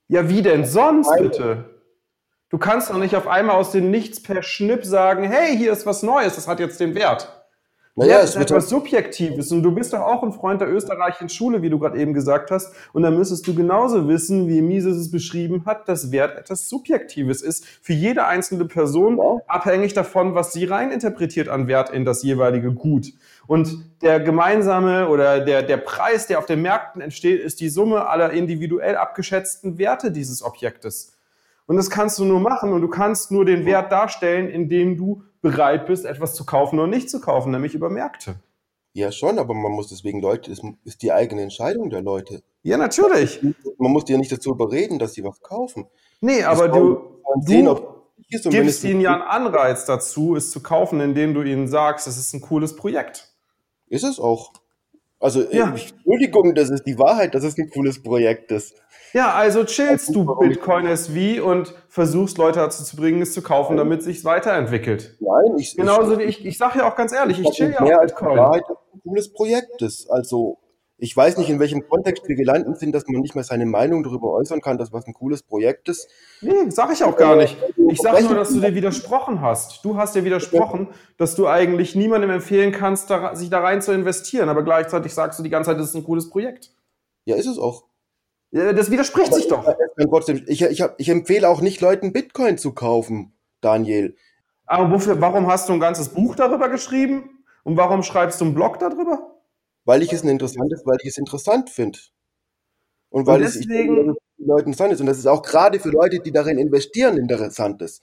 Ja, 0.08 0.30
wie 0.30 0.42
denn 0.42 0.66
sonst 0.66 1.12
bitte? 1.18 1.70
Du 2.50 2.58
kannst 2.58 2.90
doch 2.90 2.98
nicht 2.98 3.16
auf 3.16 3.28
einmal 3.28 3.56
aus 3.56 3.72
dem 3.72 3.90
Nichts 3.90 4.22
per 4.22 4.44
Schnipp 4.44 4.86
sagen, 4.86 5.24
hey, 5.24 5.58
hier 5.58 5.72
ist 5.72 5.86
was 5.86 6.04
Neues, 6.04 6.36
das 6.36 6.48
hat 6.48 6.60
jetzt 6.60 6.80
den 6.80 6.94
Wert. 6.94 7.44
Naja, 7.96 8.22
es 8.22 8.32
ist 8.32 8.42
etwas 8.42 8.70
Subjektives 8.70 9.52
und 9.52 9.62
du 9.62 9.72
bist 9.72 9.94
doch 9.94 10.00
auch 10.00 10.24
ein 10.24 10.34
Freund 10.34 10.60
der 10.60 10.72
österreichischen 10.72 11.30
Schule, 11.30 11.62
wie 11.62 11.70
du 11.70 11.78
gerade 11.78 12.00
eben 12.00 12.16
gesagt 12.16 12.50
hast. 12.50 12.74
Und 12.92 13.04
dann 13.04 13.16
müsstest 13.16 13.48
du 13.48 13.54
genauso 13.54 14.08
wissen, 14.08 14.48
wie 14.48 14.64
Mises 14.64 14.98
es 14.98 15.12
beschrieben 15.12 15.66
hat, 15.68 15.88
dass 15.88 16.12
Wert 16.12 16.36
etwas 16.36 16.70
Subjektives 16.70 17.44
ist 17.44 17.66
für 17.66 17.94
jede 17.94 18.26
einzelne 18.26 18.66
Person, 18.66 19.18
ja. 19.18 19.42
abhängig 19.48 19.94
davon, 19.94 20.34
was 20.34 20.54
sie 20.54 20.66
reininterpretiert 20.66 21.50
an 21.50 21.68
Wert 21.68 21.92
in 21.92 22.04
das 22.04 22.24
jeweilige 22.24 22.72
Gut. 22.72 23.14
Und 23.48 24.02
der 24.02 24.20
gemeinsame 24.20 25.10
oder 25.10 25.40
der, 25.42 25.64
der 25.64 25.78
Preis, 25.78 26.28
der 26.28 26.40
auf 26.40 26.46
den 26.46 26.62
Märkten 26.62 27.02
entsteht, 27.02 27.42
ist 27.42 27.60
die 27.60 27.70
Summe 27.70 28.08
aller 28.08 28.32
individuell 28.32 28.96
abgeschätzten 28.96 29.78
Werte 29.78 30.12
dieses 30.12 30.44
Objektes. 30.44 31.14
Und 31.66 31.78
das 31.78 31.90
kannst 31.90 32.20
du 32.20 32.26
nur 32.26 32.40
machen 32.40 32.74
und 32.74 32.82
du 32.82 32.88
kannst 32.90 33.32
nur 33.32 33.46
den 33.46 33.66
Wert 33.66 33.92
darstellen, 33.92 34.50
indem 34.50 34.98
du 34.98 35.24
bereit 35.42 35.88
bist, 35.88 36.06
etwas 36.06 36.34
zu 36.36 36.46
kaufen 36.46 36.80
oder 36.80 36.88
nicht 36.88 37.10
zu 37.10 37.22
kaufen, 37.22 37.52
nämlich 37.52 37.74
über 37.74 37.90
Märkte. 37.90 38.36
Ja, 38.94 39.12
schon, 39.12 39.40
aber 39.40 39.54
man 39.54 39.72
muss 39.72 39.88
deswegen 39.88 40.22
Leute, 40.22 40.52
das 40.52 40.62
ist 40.84 41.02
die 41.02 41.12
eigene 41.12 41.42
Entscheidung 41.42 41.90
der 41.90 42.02
Leute. 42.02 42.44
Ja, 42.62 42.78
natürlich. 42.78 43.42
Man 43.78 43.92
muss 43.92 44.06
die 44.06 44.14
ja 44.14 44.20
nicht 44.20 44.32
dazu 44.32 44.52
überreden, 44.52 45.00
dass 45.00 45.14
sie 45.14 45.24
was 45.24 45.42
kaufen. 45.42 45.88
Nee, 46.22 46.44
aber 46.44 46.70
du, 46.70 47.20
sehen, 47.42 47.66
du 47.66 48.50
gibst 48.50 48.84
ihnen 48.84 49.02
ja 49.02 49.14
einen 49.14 49.24
Anreiz 49.24 49.86
dazu, 49.86 50.36
es 50.36 50.52
zu 50.52 50.62
kaufen, 50.62 51.02
indem 51.02 51.34
du 51.34 51.42
ihnen 51.42 51.68
sagst, 51.68 52.08
es 52.08 52.18
ist 52.18 52.34
ein 52.34 52.42
cooles 52.42 52.76
Projekt. 52.76 53.33
Ist 53.94 54.04
es 54.04 54.20
auch. 54.20 54.54
Also, 55.20 55.44
ja. 55.52 55.70
Entschuldigung, 55.70 56.56
das 56.56 56.72
ist 56.72 56.84
die 56.84 56.98
Wahrheit, 56.98 57.36
dass 57.36 57.44
es 57.44 57.58
ein 57.60 57.70
cooles 57.70 58.02
Projekt 58.02 58.52
ist. 58.52 58.74
Ja, 59.14 59.34
also 59.36 59.64
chillst 59.64 60.16
du 60.16 60.26
Bitcoin 60.40 60.88
SV 60.88 61.46
und 61.46 61.76
versuchst 61.88 62.40
Leute 62.40 62.60
dazu 62.60 62.84
zu 62.84 62.96
bringen, 62.96 63.22
es 63.22 63.34
zu 63.34 63.44
kaufen, 63.44 63.78
damit 63.78 64.00
es 64.00 64.06
sich 64.06 64.26
weiterentwickelt. 64.26 65.16
Nein, 65.20 65.60
ich 65.60 65.76
Genauso 65.76 66.18
wie 66.18 66.24
ich, 66.24 66.44
ich 66.44 66.58
sage 66.58 66.80
ja 66.80 66.92
auch 66.92 66.96
ganz 66.96 67.14
ehrlich, 67.14 67.40
ich 67.40 67.52
chill 67.52 67.70
ja 67.70 67.82
auch 67.82 68.02
Bitcoin. 68.02 68.38
Wahrheit, 68.40 68.64
ein 68.68 69.02
cooles 69.04 69.32
Projekt 69.32 69.84
ist. 69.84 70.10
Also, 70.10 70.58
ich 71.04 71.18
weiß 71.18 71.36
nicht, 71.36 71.50
in 71.50 71.60
welchem 71.60 71.86
Kontext 71.90 72.30
wir 72.30 72.38
gelandet 72.38 72.80
sind, 72.80 72.96
dass 72.96 73.06
man 73.08 73.20
nicht 73.20 73.36
mehr 73.36 73.44
seine 73.44 73.66
Meinung 73.66 74.04
darüber 74.04 74.32
äußern 74.32 74.62
kann, 74.62 74.78
dass 74.78 74.94
was 74.94 75.06
ein 75.06 75.14
cooles 75.14 75.44
Projekt 75.44 75.90
ist. 75.90 76.08
Nee, 76.40 76.70
sag 76.70 76.94
ich 76.94 77.04
auch 77.04 77.18
gar 77.18 77.36
nicht. 77.36 77.58
Ich 77.90 78.00
sage 78.00 78.24
nur, 78.24 78.36
dass 78.36 78.54
du 78.54 78.62
dir 78.62 78.74
widersprochen 78.74 79.42
hast. 79.42 79.84
Du 79.84 79.98
hast 79.98 80.16
dir 80.16 80.24
widersprochen, 80.24 80.88
dass 81.18 81.36
du 81.36 81.46
eigentlich 81.46 81.94
niemandem 81.94 82.30
empfehlen 82.30 82.72
kannst, 82.72 83.12
sich 83.34 83.50
da 83.50 83.60
rein 83.60 83.82
zu 83.82 83.92
investieren, 83.92 84.48
aber 84.48 84.64
gleichzeitig 84.64 85.14
sagst 85.14 85.38
du 85.38 85.44
die 85.44 85.50
ganze 85.50 85.72
Zeit, 85.72 85.78
das 85.78 85.90
ist 85.90 85.96
ein 85.96 86.06
cooles 86.06 86.30
Projekt. 86.30 86.72
Ja, 87.26 87.36
ist 87.36 87.48
es 87.48 87.58
auch. 87.58 87.84
Das 88.52 88.90
widerspricht 88.90 89.28
Aber 89.28 89.36
sich 89.36 89.50
doch. 89.50 89.76
Trotzdem, 89.98 90.42
ich, 90.48 90.62
ich, 90.62 90.86
ich 90.98 91.10
empfehle 91.10 91.50
auch 91.50 91.60
nicht 91.60 91.82
Leuten 91.82 92.14
Bitcoin 92.14 92.58
zu 92.58 92.72
kaufen, 92.72 93.34
Daniel. 93.60 94.16
Aber 94.66 94.90
wofür, 94.90 95.20
warum 95.20 95.48
hast 95.48 95.68
du 95.68 95.74
ein 95.74 95.82
ganzes 95.82 96.08
Buch 96.08 96.38
darüber 96.38 96.70
geschrieben? 96.70 97.44
Und 97.66 97.76
warum 97.76 98.04
schreibst 98.04 98.40
du 98.40 98.46
einen 98.46 98.56
Blog 98.56 98.80
darüber? 98.80 99.33
Weil 99.86 100.02
ich 100.02 100.14
es 100.14 100.24
ein 100.24 100.30
interessantes, 100.30 100.82
weil 100.86 100.98
ich 101.02 101.10
es 101.10 101.18
interessant 101.18 101.70
finde. 101.70 102.00
Und 103.10 103.28
weil 103.28 103.42
und 103.42 103.48
es 103.48 103.56
ich, 103.58 103.68
Leuten 104.46 104.70
interessant 104.70 104.94
ist. 104.94 105.00
Und 105.02 105.08
das 105.08 105.18
ist 105.18 105.28
auch 105.28 105.42
gerade 105.42 105.80
für 105.80 105.90
Leute, 105.90 106.20
die 106.20 106.32
darin 106.32 106.58
investieren, 106.58 107.18
interessant 107.18 107.82
ist. 107.82 108.02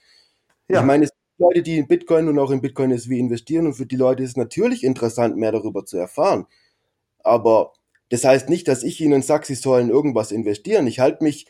Ja. 0.68 0.80
Ich 0.80 0.86
meine, 0.86 1.04
es 1.04 1.10
gibt 1.10 1.40
Leute, 1.40 1.62
die 1.62 1.78
in 1.78 1.88
Bitcoin 1.88 2.28
und 2.28 2.38
auch 2.38 2.50
in 2.50 2.60
Bitcoin 2.60 2.90
SV 2.92 3.12
investieren 3.12 3.66
und 3.66 3.74
für 3.74 3.86
die 3.86 3.96
Leute 3.96 4.22
ist 4.22 4.30
es 4.30 4.36
natürlich 4.36 4.84
interessant, 4.84 5.36
mehr 5.36 5.52
darüber 5.52 5.84
zu 5.84 5.96
erfahren. 5.96 6.46
Aber 7.20 7.72
das 8.10 8.24
heißt 8.24 8.48
nicht, 8.48 8.68
dass 8.68 8.82
ich 8.82 9.00
ihnen 9.00 9.22
sage, 9.22 9.46
sie 9.46 9.54
sollen 9.54 9.90
irgendwas 9.90 10.32
investieren. 10.32 10.86
Ich 10.86 11.00
halte 11.00 11.24
mich, 11.24 11.46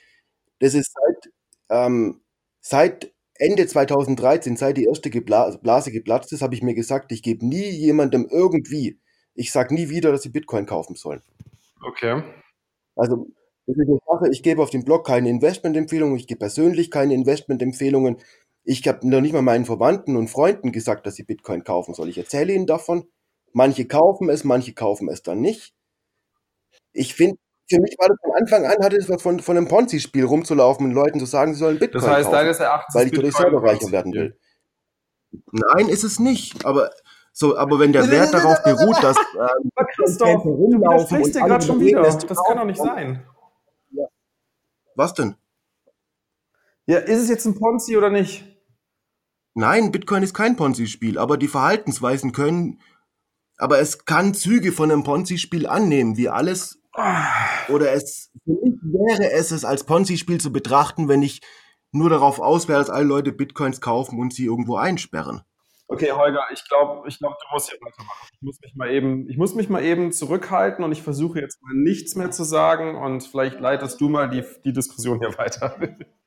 das 0.61 0.75
ist 0.75 0.93
seit, 0.95 1.33
ähm, 1.71 2.21
seit 2.61 3.13
Ende 3.35 3.67
2013, 3.67 4.57
seit 4.57 4.77
die 4.77 4.85
erste 4.85 5.11
Blase 5.11 5.93
geplatzt 5.93 6.33
ist, 6.33 6.43
habe 6.43 6.55
ich 6.55 6.63
mir 6.63 6.75
gesagt, 6.75 7.13
ich 7.13 7.23
gebe 7.23 7.47
nie 7.47 7.71
jemandem 7.71 8.29
irgendwie, 8.31 8.99
ich 9.35 9.53
sage 9.53 9.75
nie 9.75 9.89
wieder, 9.89 10.13
dass 10.13 10.23
sie 10.23 10.29
Bitcoin 10.31 10.67
kaufen 10.67 10.97
sollen. 10.97 11.23
Okay. 11.83 12.23
Also, 12.97 13.27
ich 14.31 14.43
gebe 14.43 14.63
auf 14.63 14.71
dem 14.71 14.85
Blog 14.85 15.07
keine 15.07 15.29
Investmentempfehlungen, 15.29 16.17
ich 16.17 16.27
gebe 16.27 16.41
persönlich 16.41 16.91
keine 16.91 17.15
Investmentempfehlungen. 17.15 18.19
Ich 18.65 18.87
habe 18.87 19.09
noch 19.09 19.21
nicht 19.21 19.33
mal 19.33 19.43
meinen 19.43 19.65
Verwandten 19.65 20.17
und 20.17 20.29
Freunden 20.29 20.73
gesagt, 20.73 21.07
dass 21.07 21.15
sie 21.15 21.23
Bitcoin 21.23 21.65
kaufen 21.65 21.95
sollen. 21.95 22.11
Ich 22.11 22.19
erzähle 22.19 22.53
ihnen 22.53 22.67
davon. 22.67 23.05
Manche 23.53 23.87
kaufen 23.87 24.29
es, 24.29 24.45
manche 24.45 24.75
kaufen 24.75 25.09
es 25.09 25.23
dann 25.23 25.41
nicht 25.41 25.75
ich 26.93 27.15
finde, 27.15 27.39
für 27.69 27.81
mich 27.81 27.95
war 27.99 28.09
das 28.09 28.19
von 28.21 28.33
Anfang 28.37 28.67
an, 28.67 28.85
hatte 28.85 28.97
es 28.97 29.09
was 29.09 29.23
von, 29.23 29.41
von 29.41 29.57
einem 29.57 29.69
Ponzi-Spiel 29.69 30.25
rumzulaufen 30.25 30.87
und 30.87 30.93
Leuten 30.93 31.21
zu 31.21 31.27
sagen, 31.27 31.55
sie 31.55 31.61
sollen 31.61 31.79
Bitcoin 31.79 32.03
Das 32.03 32.11
heißt, 32.11 32.25
kaufen, 32.25 32.35
deines 32.35 32.61
Erachtens 32.61 32.95
weil 32.95 33.07
ich 33.07 33.13
dadurch 33.13 33.37
selber 33.37 33.63
reicher 33.63 33.93
werden 33.93 34.13
will. 34.13 34.39
Nein, 35.53 35.89
ist 35.89 36.03
es 36.03 36.19
nicht. 36.19 36.65
Aber 36.65 36.91
so, 37.33 37.57
aber 37.57 37.79
wenn 37.79 37.93
der 37.93 38.11
Wert 38.11 38.35
darauf 38.35 38.63
beruht, 38.63 39.03
dass 39.03 39.17
ähm, 39.35 39.71
Christoph, 39.95 40.43
du 40.43 40.59
widersprichst 40.59 41.35
dir 41.35 41.41
gerade 41.41 41.65
schon 41.65 41.81
wieder. 41.81 42.03
Das 42.03 42.27
kann 42.47 42.57
doch 42.57 42.65
nicht 42.65 42.79
sein. 42.81 43.25
Ja. 43.93 44.05
Was 44.97 45.15
denn? 45.15 45.37
Ja, 46.87 46.99
ist 46.99 47.23
es 47.23 47.29
jetzt 47.29 47.47
ein 47.47 47.59
Ponzi 47.59 47.97
oder 47.97 48.11
nicht? 48.11 48.45
Nein, 49.55 49.93
Bitcoin 49.93 50.23
ist 50.23 50.35
kein 50.35 50.57
Ponzi-Spiel, 50.57 51.19
aber 51.19 51.37
die 51.37 51.49
Verhaltensweisen 51.49 52.33
können, 52.33 52.81
aber 53.59 53.79
es 53.79 54.05
kann 54.05 54.35
Züge 54.35 54.73
von 54.73 54.91
einem 54.91 55.05
Ponzi-Spiel 55.05 55.67
annehmen, 55.67 56.17
wie 56.17 56.29
alles 56.29 56.81
oder 57.69 57.93
es, 57.93 58.31
für 58.45 58.53
mich 58.53 58.75
wäre 58.83 59.33
es 59.33 59.53
es 59.53 59.65
als 59.65 59.85
Ponzi-Spiel 59.85 60.41
zu 60.41 60.53
betrachten, 60.53 61.09
wenn 61.09 61.23
ich 61.23 61.41
nur 61.93 62.11
darauf 62.11 62.41
aus 62.41 62.69
wäre, 62.69 62.81
dass 62.81 62.91
alle 62.91 63.05
Leute 63.05 63.33
Bitcoins 63.33 63.81
kaufen 63.81 64.19
und 64.19 64.33
sie 64.33 64.45
irgendwo 64.45 64.77
einsperren. 64.77 65.43
Okay, 65.93 66.13
Holger, 66.13 66.45
ich 66.53 66.65
glaube, 66.69 67.09
ich 67.09 67.19
glaub, 67.19 67.37
du 67.37 67.47
musst 67.53 67.69
hier 67.69 67.81
weitermachen. 67.81 68.29
Ich 68.33 68.43
muss, 68.43 68.61
mich 68.61 68.77
mal 68.77 68.91
eben, 68.93 69.29
ich 69.29 69.37
muss 69.37 69.55
mich 69.57 69.69
mal 69.69 69.83
eben 69.83 70.13
zurückhalten 70.13 70.85
und 70.85 70.93
ich 70.93 71.03
versuche 71.03 71.41
jetzt 71.41 71.61
mal 71.63 71.75
nichts 71.75 72.15
mehr 72.15 72.31
zu 72.31 72.45
sagen 72.45 72.95
und 72.95 73.25
vielleicht 73.25 73.59
leitest 73.59 74.01
du 74.01 74.09
mal 74.09 74.31
die, 74.31 74.45
die 74.65 74.73
Diskussion 74.73 75.19
hier 75.19 75.37
weiter. 75.37 75.77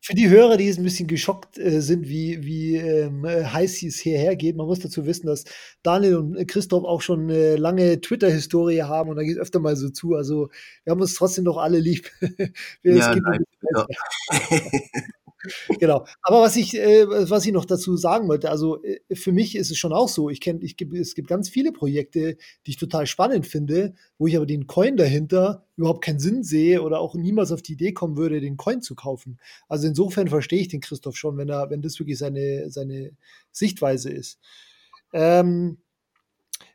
für 0.00 0.14
die 0.14 0.30
Hörer, 0.30 0.56
die 0.56 0.64
jetzt 0.64 0.78
ein 0.78 0.84
bisschen 0.84 1.08
geschockt 1.08 1.58
äh, 1.58 1.80
sind, 1.82 2.08
wie, 2.08 2.42
wie 2.42 2.76
ähm, 2.76 3.26
äh, 3.26 3.44
heiß 3.44 3.82
es 3.82 3.98
hierher 3.98 4.34
geht, 4.34 4.56
man 4.56 4.66
muss 4.66 4.80
dazu 4.80 5.04
wissen, 5.04 5.26
dass 5.26 5.44
Daniel 5.82 6.16
und 6.16 6.48
Christoph 6.48 6.84
auch 6.84 7.02
schon 7.02 7.30
eine 7.30 7.56
lange 7.56 8.00
Twitter-Historie 8.00 8.82
haben 8.82 9.10
und 9.10 9.16
da 9.16 9.22
geht 9.24 9.36
es 9.36 9.42
öfter 9.42 9.60
mal 9.60 9.76
so 9.76 9.90
zu. 9.90 10.14
Also 10.14 10.48
wir 10.84 10.90
haben 10.90 11.02
uns 11.02 11.14
trotzdem 11.14 11.44
noch 11.44 11.58
alle 11.58 11.80
lieb. 11.80 12.10
ja, 12.82 13.14
nein, 13.14 13.44
ja. 13.74 13.86
genau. 15.78 16.06
Aber 16.22 16.40
was 16.40 16.56
ich, 16.56 16.76
äh, 16.76 17.06
was 17.08 17.44
ich 17.46 17.52
noch 17.52 17.64
dazu 17.64 17.96
sagen 17.96 18.28
wollte, 18.28 18.50
also 18.50 18.82
äh, 18.82 19.00
für 19.14 19.32
mich 19.32 19.56
ist 19.56 19.70
es 19.70 19.78
schon 19.78 19.92
auch 19.92 20.08
so. 20.08 20.30
Ich 20.30 20.40
kenne, 20.40 20.60
ich 20.62 20.76
es 20.92 21.14
gibt 21.14 21.28
ganz 21.28 21.48
viele 21.48 21.72
Projekte, 21.72 22.36
die 22.66 22.70
ich 22.70 22.76
total 22.76 23.06
spannend 23.06 23.46
finde, 23.46 23.94
wo 24.18 24.26
ich 24.26 24.36
aber 24.36 24.46
den 24.46 24.66
Coin 24.66 24.96
dahinter 24.96 25.66
überhaupt 25.76 26.04
keinen 26.04 26.20
Sinn 26.20 26.42
sehe 26.42 26.82
oder 26.82 27.00
auch 27.00 27.14
niemals 27.14 27.52
auf 27.52 27.62
die 27.62 27.72
Idee 27.72 27.92
kommen 27.92 28.16
würde, 28.16 28.40
den 28.40 28.56
Coin 28.56 28.82
zu 28.82 28.94
kaufen. 28.94 29.38
Also 29.68 29.86
insofern 29.88 30.28
verstehe 30.28 30.60
ich 30.60 30.68
den 30.68 30.80
Christoph 30.80 31.16
schon, 31.16 31.36
wenn 31.38 31.48
er, 31.48 31.70
wenn 31.70 31.82
das 31.82 31.98
wirklich 31.98 32.18
seine, 32.18 32.70
seine 32.70 33.12
Sichtweise 33.50 34.10
ist. 34.10 34.38
Ähm, 35.12 35.78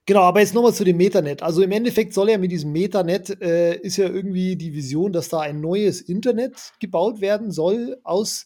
Genau, 0.08 0.22
aber 0.22 0.40
jetzt 0.40 0.54
nochmal 0.54 0.74
zu 0.74 0.86
dem 0.86 0.96
Metanet. 0.96 1.44
Also 1.44 1.62
im 1.62 1.72
Endeffekt 1.74 2.14
soll 2.14 2.30
ja 2.30 2.38
mit 2.38 2.50
diesem 2.50 2.72
Metanet, 2.72 3.42
äh, 3.42 3.76
ist 3.76 3.98
ja 3.98 4.08
irgendwie 4.08 4.56
die 4.56 4.74
Vision, 4.74 5.12
dass 5.12 5.28
da 5.28 5.42
ein 5.42 5.60
neues 5.60 6.00
Internet 6.00 6.72
gebaut 6.80 7.20
werden 7.20 7.52
soll 7.52 7.98
aus, 8.06 8.46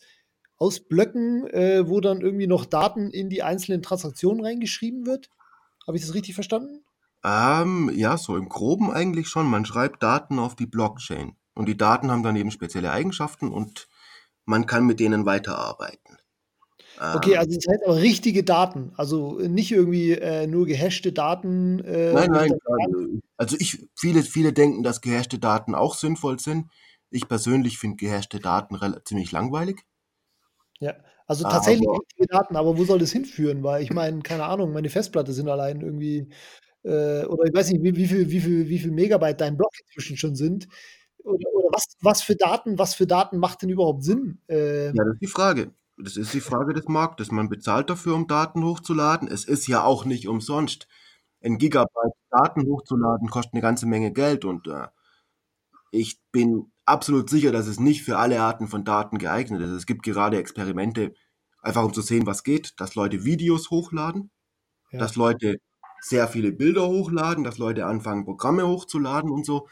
aus 0.62 0.80
Blöcken, 0.80 1.48
äh, 1.48 1.90
wo 1.90 2.02
dann 2.02 2.22
irgendwie 2.22 2.46
noch 2.46 2.66
Daten 2.66 3.10
in 3.10 3.30
die 3.30 3.42
einzelnen 3.42 3.82
Transaktionen 3.82 4.46
reingeschrieben 4.46 5.08
wird. 5.08 5.32
Habe 5.88 5.98
ich 5.98 6.04
das 6.04 6.14
richtig 6.14 6.36
verstanden? 6.36 6.84
Ähm, 7.26 7.92
ja, 7.96 8.16
so 8.16 8.38
im 8.38 8.48
Groben 8.48 8.92
eigentlich 8.92 9.28
schon. 9.28 9.48
Man 9.48 9.66
schreibt 9.66 10.04
Daten 10.04 10.38
auf 10.38 10.56
die 10.56 10.68
Blockchain. 10.68 11.36
Und 11.56 11.68
die 11.68 11.78
Daten 11.78 12.12
haben 12.12 12.22
dann 12.22 12.36
eben 12.36 12.52
spezielle 12.52 12.92
Eigenschaften 12.92 13.52
und 13.52 13.88
man 14.46 14.68
kann 14.68 14.86
mit 14.86 15.00
denen 15.00 15.26
weiterarbeiten. 15.26 16.20
Okay, 17.00 17.34
ähm. 17.34 17.40
also 17.40 17.56
das 17.56 17.66
heißt 17.68 17.84
aber 17.88 17.96
richtige 17.96 18.44
Daten, 18.44 18.94
also 18.98 19.40
nicht 19.40 19.72
irgendwie 19.72 20.12
äh, 20.12 20.46
nur 20.46 20.68
gehashte 20.68 21.12
Daten. 21.12 21.80
Äh, 21.80 22.14
nein, 22.14 22.30
nein, 22.30 22.52
also 23.36 23.58
ich, 23.60 23.84
viele, 23.96 24.22
viele 24.22 24.54
denken, 24.54 24.84
dass 24.84 25.02
gehashte 25.02 25.40
Daten 25.40 25.74
auch 25.74 25.96
sinnvoll 25.96 26.38
sind. 26.38 26.70
Ich 27.10 27.28
persönlich 27.28 27.80
finde 27.80 27.98
gehashte 27.98 28.40
Daten 28.40 28.78
ziemlich 29.06 29.32
langweilig. 29.32 29.84
Ja, 30.82 30.96
also 31.28 31.44
tatsächlich 31.44 31.88
aber, 31.88 32.00
Daten, 32.28 32.56
aber 32.56 32.76
wo 32.76 32.84
soll 32.84 32.98
das 32.98 33.12
hinführen? 33.12 33.64
Weil 33.64 33.84
ich 33.84 33.94
meine, 33.94 34.22
keine 34.24 34.46
Ahnung, 34.46 34.74
meine 34.74 34.90
Festplatte 34.90 35.32
sind 35.32 35.48
allein 35.48 35.82
irgendwie, 35.82 36.28
äh, 36.84 37.24
oder 37.26 37.46
ich 37.46 37.54
weiß 37.54 37.70
nicht, 37.70 37.84
wie, 37.84 37.96
wie, 37.96 38.08
viel, 38.08 38.32
wie, 38.32 38.42
viel, 38.42 38.68
wie 38.68 38.80
viel 38.80 38.92
Megabyte 38.92 39.40
dein 39.40 39.58
Block 39.58 39.72
inzwischen 39.86 40.18
schon 40.18 40.36
sind. 40.36 40.68
Oder, 41.24 41.54
oder 41.54 41.70
was, 41.72 41.84
was 42.02 42.24
für 42.24 42.36
Daten, 42.36 42.80
was 42.80 42.96
für 42.96 43.06
Daten 43.06 43.38
macht 43.38 43.62
denn 43.62 43.70
überhaupt 43.70 44.04
Sinn? 44.04 44.40
Äh, 44.50 44.88
ja, 44.88 45.04
das 45.04 45.14
ist 45.14 45.22
die 45.22 45.28
Frage. 45.28 45.72
Das 45.98 46.18
ist 46.18 46.34
die 46.34 46.42
Frage 46.42 46.74
des 46.74 46.88
Marktes. 46.88 47.32
Man 47.32 47.48
bezahlt 47.48 47.92
dafür, 47.92 48.16
um 48.16 48.26
Daten 48.26 48.66
hochzuladen. 48.66 49.28
Es 49.28 49.46
ist 49.46 49.68
ja 49.68 49.84
auch 49.84 50.04
nicht 50.06 50.28
umsonst. 50.28 50.88
Ein 51.44 51.60
Gigabyte 51.60 52.14
Daten 52.32 52.66
hochzuladen 52.66 53.30
kostet 53.30 53.54
eine 53.54 53.62
ganze 53.62 53.86
Menge 53.86 54.12
Geld 54.12 54.46
und 54.46 54.68
äh, 54.68 54.88
ich 55.92 56.20
bin 56.32 56.71
absolut 56.86 57.30
sicher, 57.30 57.52
dass 57.52 57.68
es 57.68 57.80
nicht 57.80 58.04
für 58.04 58.18
alle 58.18 58.42
Arten 58.42 58.68
von 58.68 58.84
Daten 58.84 59.18
geeignet 59.18 59.62
ist. 59.62 59.72
Es 59.72 59.86
gibt 59.86 60.04
gerade 60.04 60.38
Experimente, 60.38 61.14
einfach 61.62 61.84
um 61.84 61.94
zu 61.94 62.02
sehen, 62.02 62.26
was 62.26 62.44
geht, 62.44 62.80
dass 62.80 62.96
Leute 62.96 63.24
Videos 63.24 63.70
hochladen, 63.70 64.32
ja. 64.92 65.00
dass 65.00 65.16
Leute 65.16 65.58
sehr 66.02 66.28
viele 66.28 66.52
Bilder 66.52 66.88
hochladen, 66.88 67.44
dass 67.44 67.58
Leute 67.60 67.86
anfangen, 67.86 68.26
Programme 68.26 68.68
hochzuladen 68.68 69.30
und 69.30 69.46
so. 69.46 69.68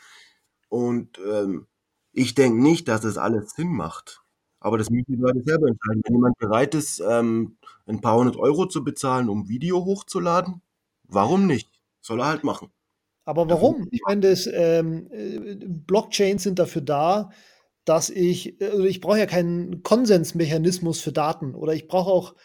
Und 0.70 1.20
ähm, 1.28 1.68
ich 2.12 2.36
denke 2.36 2.62
nicht, 2.62 2.88
dass 2.88 3.02
das 3.02 3.18
alles 3.18 3.52
Sinn 3.52 3.74
macht. 3.74 4.22
Aber 4.60 4.78
das 4.78 4.90
müssen 4.90 5.14
die 5.14 5.22
Leute 5.22 5.42
selber 5.44 5.68
entscheiden. 5.68 6.02
Wenn 6.06 6.16
jemand 6.16 6.38
bereit 6.38 6.76
ist, 6.76 7.00
ähm, 7.00 7.58
ein 7.88 8.02
paar 8.02 8.18
hundert 8.18 8.38
Euro 8.38 8.68
zu 8.68 8.84
bezahlen, 8.84 9.30
um 9.30 9.48
Video 9.48 9.86
hochzuladen, 9.86 10.62
warum 11.04 11.48
nicht? 11.48 11.70
Soll 12.02 12.20
er 12.20 12.28
halt 12.28 12.44
machen. 12.44 12.72
Aber 13.30 13.48
warum? 13.48 13.88
Ich 13.92 14.02
meine, 14.08 14.22
das, 14.22 14.50
ähm, 14.52 15.08
äh, 15.12 15.56
Blockchains 15.64 16.42
sind 16.42 16.58
dafür 16.58 16.82
da, 16.82 17.30
dass 17.86 18.10
ich, 18.10 18.60
also 18.60 18.86
ich 18.86 19.02
brauche 19.02 19.20
ja 19.20 19.28
keinen 19.28 19.84
Konsensmechanismus 19.84 21.00
für 21.00 21.12
Daten 21.12 21.54
oder 21.54 21.74
ich 21.74 21.88
brauche 21.88 22.10
auch, 22.10 22.36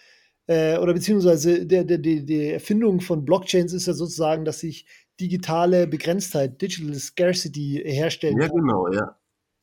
äh, 0.46 0.76
oder 0.76 0.92
beziehungsweise 0.92 1.64
der, 1.64 1.84
der, 1.84 1.96
die, 1.96 2.26
die 2.26 2.50
Erfindung 2.50 3.00
von 3.00 3.24
Blockchains 3.24 3.72
ist 3.72 3.86
ja 3.86 3.94
sozusagen, 3.94 4.44
dass 4.44 4.62
ich 4.62 4.86
digitale 5.18 5.86
Begrenztheit, 5.86 6.60
Digital 6.60 6.94
Scarcity 6.96 7.80
herstellen 7.82 8.38
ja, 8.38 8.48
kann. 8.48 8.56
Ja, 8.58 8.60
genau, 8.60 8.92
ja 8.92 9.16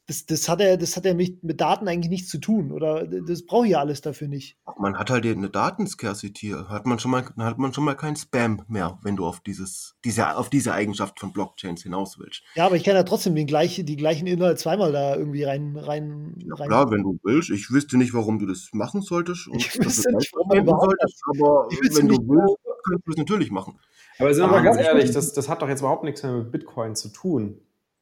das, 0.08 0.26
das 0.26 0.50
hat 0.50 0.60
er, 0.60 0.78
das 0.78 0.98
hat 0.98 1.06
er 1.06 1.14
mit, 1.14 1.44
mit 1.44 1.62
Daten 1.62 1.88
eigentlich 1.88 2.10
nichts 2.10 2.30
zu 2.30 2.40
tun. 2.40 2.72
Oder 2.72 3.08
das 3.08 3.46
brauche 3.46 3.66
ich 3.66 3.72
ja 3.72 3.80
alles 3.80 4.02
dafür 4.02 4.28
nicht. 4.28 4.58
Man 4.78 4.98
hat 4.98 5.10
halt 5.10 5.26
eine 5.26 5.50
Datenscarcity. 5.50 6.56
Hat 6.68 6.86
man 6.86 7.00
schon 7.00 7.12
mal, 7.12 7.24
hat 7.38 7.58
man 7.58 7.74
schon 7.74 7.84
mal 7.84 7.96
keinen 7.96 8.16
Spam 8.16 8.64
mehr, 8.68 9.00
wenn 9.04 9.16
du 9.16 9.26
auf 9.26 9.40
dieses, 9.40 9.96
diese, 10.04 10.36
auf 10.36 10.50
diese 10.50 10.74
Eigenschaft 10.74 11.20
von 11.20 11.32
Blockchains 11.32 11.84
hinaus 11.84 12.20
willst. 12.20 12.42
Ja, 12.56 12.66
aber 12.66 12.76
ich 12.76 12.84
kann 12.84 12.96
ja 12.96 13.04
trotzdem 13.04 13.36
den 13.36 13.48
gleichen, 13.48 13.86
die 13.86 13.96
gleichen 13.96 14.28
Inhalte 14.28 14.58
zweimal 14.58 14.92
da 14.92 15.16
irgendwie 15.16 15.44
rein, 15.44 15.78
rein, 15.78 16.36
ja, 16.40 16.56
rein. 16.56 16.68
Klar, 16.68 16.92
wenn 16.92 17.04
du 17.04 17.20
willst. 17.24 17.50
Ich 17.50 17.72
wüsste 17.72 17.98
nicht, 17.98 18.14
warum 18.14 18.40
du 18.40 18.48
das 18.48 18.70
machen 18.74 19.02
solltest. 19.02 19.50
ich 19.54 19.78
wüsste 19.80 20.12
nicht, 20.16 20.34
warum 20.34 20.66
du 20.66 20.72
solltest, 20.72 21.24
aber 21.30 21.68
wenn 21.70 22.08
du 22.08 22.18
willst, 22.18 22.58
kannst 22.84 23.08
du 23.08 23.12
es 23.12 23.18
natürlich 23.18 23.52
machen. 23.52 23.80
Aber 24.20 24.34
sind 24.34 24.46
wir 24.46 24.52
mal 24.52 24.64
ganz 24.64 24.78
ehrlich, 24.78 25.12
das, 25.12 25.34
das 25.34 25.48
hat 25.48 25.62
doch 25.62 25.70
jetzt 25.70 25.80
überhaupt 25.80 26.04
nichts 26.04 26.24
mehr 26.24 26.34
mit 26.34 26.52
Bitcoin 26.52 26.96
zu 26.96 27.10
tun. 27.10 27.62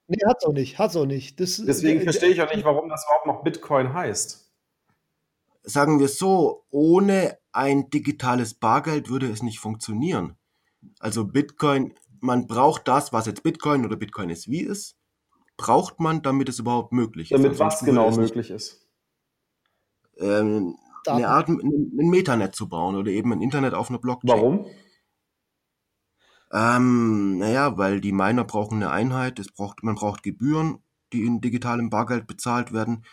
Nee, 0.09 0.17
hat's 0.25 0.43
auch 0.43 0.53
nicht, 0.53 0.79
hat's 0.79 0.95
auch 0.95 1.05
nicht. 1.05 1.39
Das, 1.39 1.61
Deswegen 1.63 2.01
verstehe 2.01 2.29
ich 2.29 2.41
auch 2.41 2.51
nicht, 2.51 2.65
warum 2.65 2.89
das 2.89 3.05
überhaupt 3.05 3.27
noch 3.27 3.43
Bitcoin 3.43 3.93
heißt. 3.93 4.51
Sagen 5.61 5.99
wir 5.99 6.07
so, 6.07 6.65
ohne 6.71 7.37
ein 7.51 7.91
digitales 7.91 8.55
Bargeld 8.55 9.09
würde 9.09 9.27
es 9.27 9.43
nicht 9.43 9.59
funktionieren. 9.59 10.35
Also 10.99 11.25
Bitcoin, 11.25 11.93
man 12.21 12.47
braucht 12.47 12.87
das, 12.87 13.13
was 13.13 13.27
jetzt 13.27 13.43
Bitcoin 13.43 13.85
oder 13.85 13.97
Bitcoin 13.97 14.31
ist, 14.31 14.49
wie 14.49 14.61
ist, 14.61 14.97
braucht 15.57 15.99
man, 15.99 16.23
damit 16.23 16.49
es 16.49 16.57
überhaupt 16.57 16.91
möglich 16.91 17.29
damit 17.29 17.51
ist. 17.51 17.59
Damit 17.59 17.73
was 17.73 17.85
genau 17.85 18.09
möglich 18.09 18.49
ist? 18.49 18.87
Ähm, 20.17 20.75
eine 21.05 21.29
Art, 21.29 21.49
ein 21.49 21.61
Metanet 21.93 22.55
zu 22.55 22.67
bauen 22.67 22.95
oder 22.95 23.11
eben 23.11 23.31
ein 23.31 23.41
Internet 23.41 23.75
auf 23.75 23.89
einer 23.89 23.99
Blockchain. 23.99 24.29
Warum? 24.29 24.65
Ähm, 26.51 27.37
naja, 27.37 27.77
weil 27.77 28.01
die 28.01 28.11
Miner 28.11 28.43
brauchen 28.43 28.81
eine 28.81 28.91
Einheit, 28.91 29.39
es 29.39 29.51
braucht, 29.51 29.83
man 29.83 29.95
braucht 29.95 30.23
Gebühren, 30.23 30.79
die 31.13 31.23
in 31.23 31.41
digitalem 31.41 31.89
Bargeld 31.89 32.27
bezahlt 32.27 32.73
werden. 32.73 33.03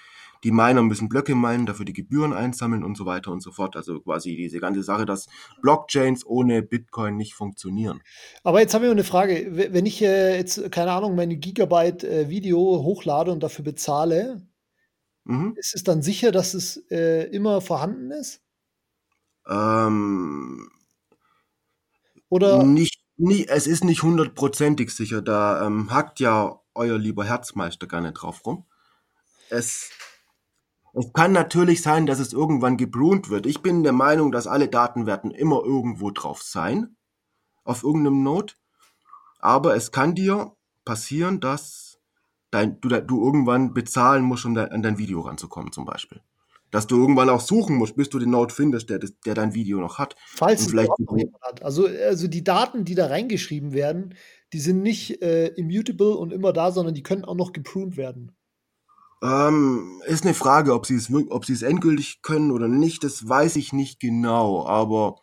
Die 0.45 0.51
Miner 0.53 0.83
müssen 0.83 1.09
Blöcke 1.09 1.35
meinen, 1.35 1.67
dafür 1.67 1.85
die 1.85 1.93
Gebühren 1.93 2.33
einsammeln 2.33 2.85
und 2.85 2.97
so 2.97 3.07
weiter 3.07 3.33
und 3.33 3.43
so 3.43 3.53
fort. 3.53 3.75
Also 3.75 4.01
quasi 4.01 4.37
diese 4.37 4.61
ganze 4.61 4.83
Sache, 4.83 5.07
dass 5.07 5.27
Blockchains 5.61 6.25
ohne 6.25 6.63
Bitcoin 6.63 7.17
nicht 7.17 7.35
funktionieren. 7.35 8.01
Aber 8.45 8.61
jetzt 8.61 8.75
haben 8.75 8.83
wir 8.83 8.91
eine 8.91 9.05
Frage. 9.05 9.49
Wenn 9.51 9.87
ich 9.87 10.03
äh, 10.03 10.37
jetzt, 10.37 10.71
keine 10.71 10.93
Ahnung, 10.93 11.17
meine 11.17 11.37
Gigabyte 11.37 12.05
äh, 12.05 12.29
Video 12.29 12.59
hochlade 12.59 13.33
und 13.33 13.43
dafür 13.43 13.65
bezahle, 13.65 14.47
mhm. 15.25 15.55
ist 15.57 15.75
es 15.75 15.83
dann 15.83 16.03
sicher, 16.03 16.33
dass 16.33 16.55
es 16.55 16.77
äh, 16.91 17.25
immer 17.31 17.61
vorhanden 17.61 18.11
ist? 18.11 18.43
Ähm, 19.49 20.69
Oder? 22.29 22.63
Nicht 22.63 22.96
nie, 23.17 23.47
es 23.47 23.67
ist 23.67 23.85
nicht 23.85 24.03
hundertprozentig 24.03 24.95
sicher. 24.95 25.23
Da 25.23 25.67
ähm, 25.67 25.91
hackt 25.91 26.21
ja 26.21 26.61
euer 26.75 26.99
lieber 26.99 27.25
Herzmeister 27.25 27.87
gar 27.87 28.01
nicht 28.01 28.15
drauf 28.15 28.45
rum. 28.45 28.65
Es, 29.49 29.91
es 30.93 31.13
kann 31.13 31.33
natürlich 31.33 31.83
sein, 31.83 32.07
dass 32.07 32.19
es 32.19 32.33
irgendwann 32.33 32.77
gebrunt 32.77 33.31
wird. 33.31 33.47
Ich 33.47 33.63
bin 33.63 33.83
der 33.83 33.93
Meinung, 33.93 34.33
dass 34.33 34.47
alle 34.47 34.69
Daten 34.69 35.07
werden 35.07 35.31
immer 35.31 35.63
irgendwo 35.65 36.11
drauf 36.11 36.43
sein. 36.43 36.97
Auf 37.65 37.83
irgendeinem 37.83 38.23
Node. 38.23 38.55
Aber 39.41 39.75
es 39.75 39.91
kann 39.91 40.15
dir 40.15 40.55
passieren, 40.85 41.41
dass 41.41 41.99
dein, 42.51 42.81
du, 42.81 42.89
du 42.89 43.25
irgendwann 43.25 43.75
bezahlen 43.75 44.23
musst, 44.23 44.45
um 44.45 44.55
de, 44.55 44.71
an 44.71 44.83
dein 44.83 44.99
Video 44.99 45.21
ranzukommen, 45.21 45.73
zum 45.73 45.85
Beispiel 45.85 46.21
dass 46.71 46.87
du 46.87 47.01
irgendwann 47.01 47.31
auch 47.31 47.41
suchen 47.41 47.77
musst, 47.77 47.97
bis 47.97 48.09
du 48.09 48.19
den 48.19 48.31
Node 48.31 48.53
findest, 48.53 48.91
der, 48.91 48.99
der 48.99 49.35
dein 49.35 49.55
Video 49.55 49.79
noch 49.79 49.99
hat. 49.99 50.17
Falls 50.27 50.63
es 50.63 50.69
vielleicht 50.69 50.91
noch 50.99 51.17
hat. 51.41 51.63
Also, 51.63 51.87
also 51.87 52.29
die 52.29 52.45
Daten, 52.45 52.85
die 52.85 52.95
da 52.95 53.07
reingeschrieben 53.07 53.73
werden, 53.73 54.15
die 54.53 54.59
sind 54.59 54.83
nicht 54.83 55.23
äh, 55.23 55.49
immutable 55.49 56.17
und 56.17 56.33
immer 56.33 56.53
da, 56.53 56.73
sondern 56.73 56.95
die 56.95 57.03
können 57.03 57.25
auch 57.25 57.35
noch 57.35 57.53
gepruned 57.53 57.97
werden. 57.97 58.33
Ähm, 59.23 60.03
ist 60.07 60.25
eine 60.25 60.35
Frage, 60.35 60.75
ob 60.75 60.87
sie 60.87 60.97
es 60.97 61.11
ob 61.13 61.49
es 61.49 61.63
endgültig 61.63 62.21
können 62.23 62.51
oder 62.51 62.69
nicht, 62.69 63.03
das 63.03 63.27
weiß 63.27 63.57
ich 63.57 63.73
nicht 63.73 63.99
genau, 63.99 64.67
aber 64.67 65.17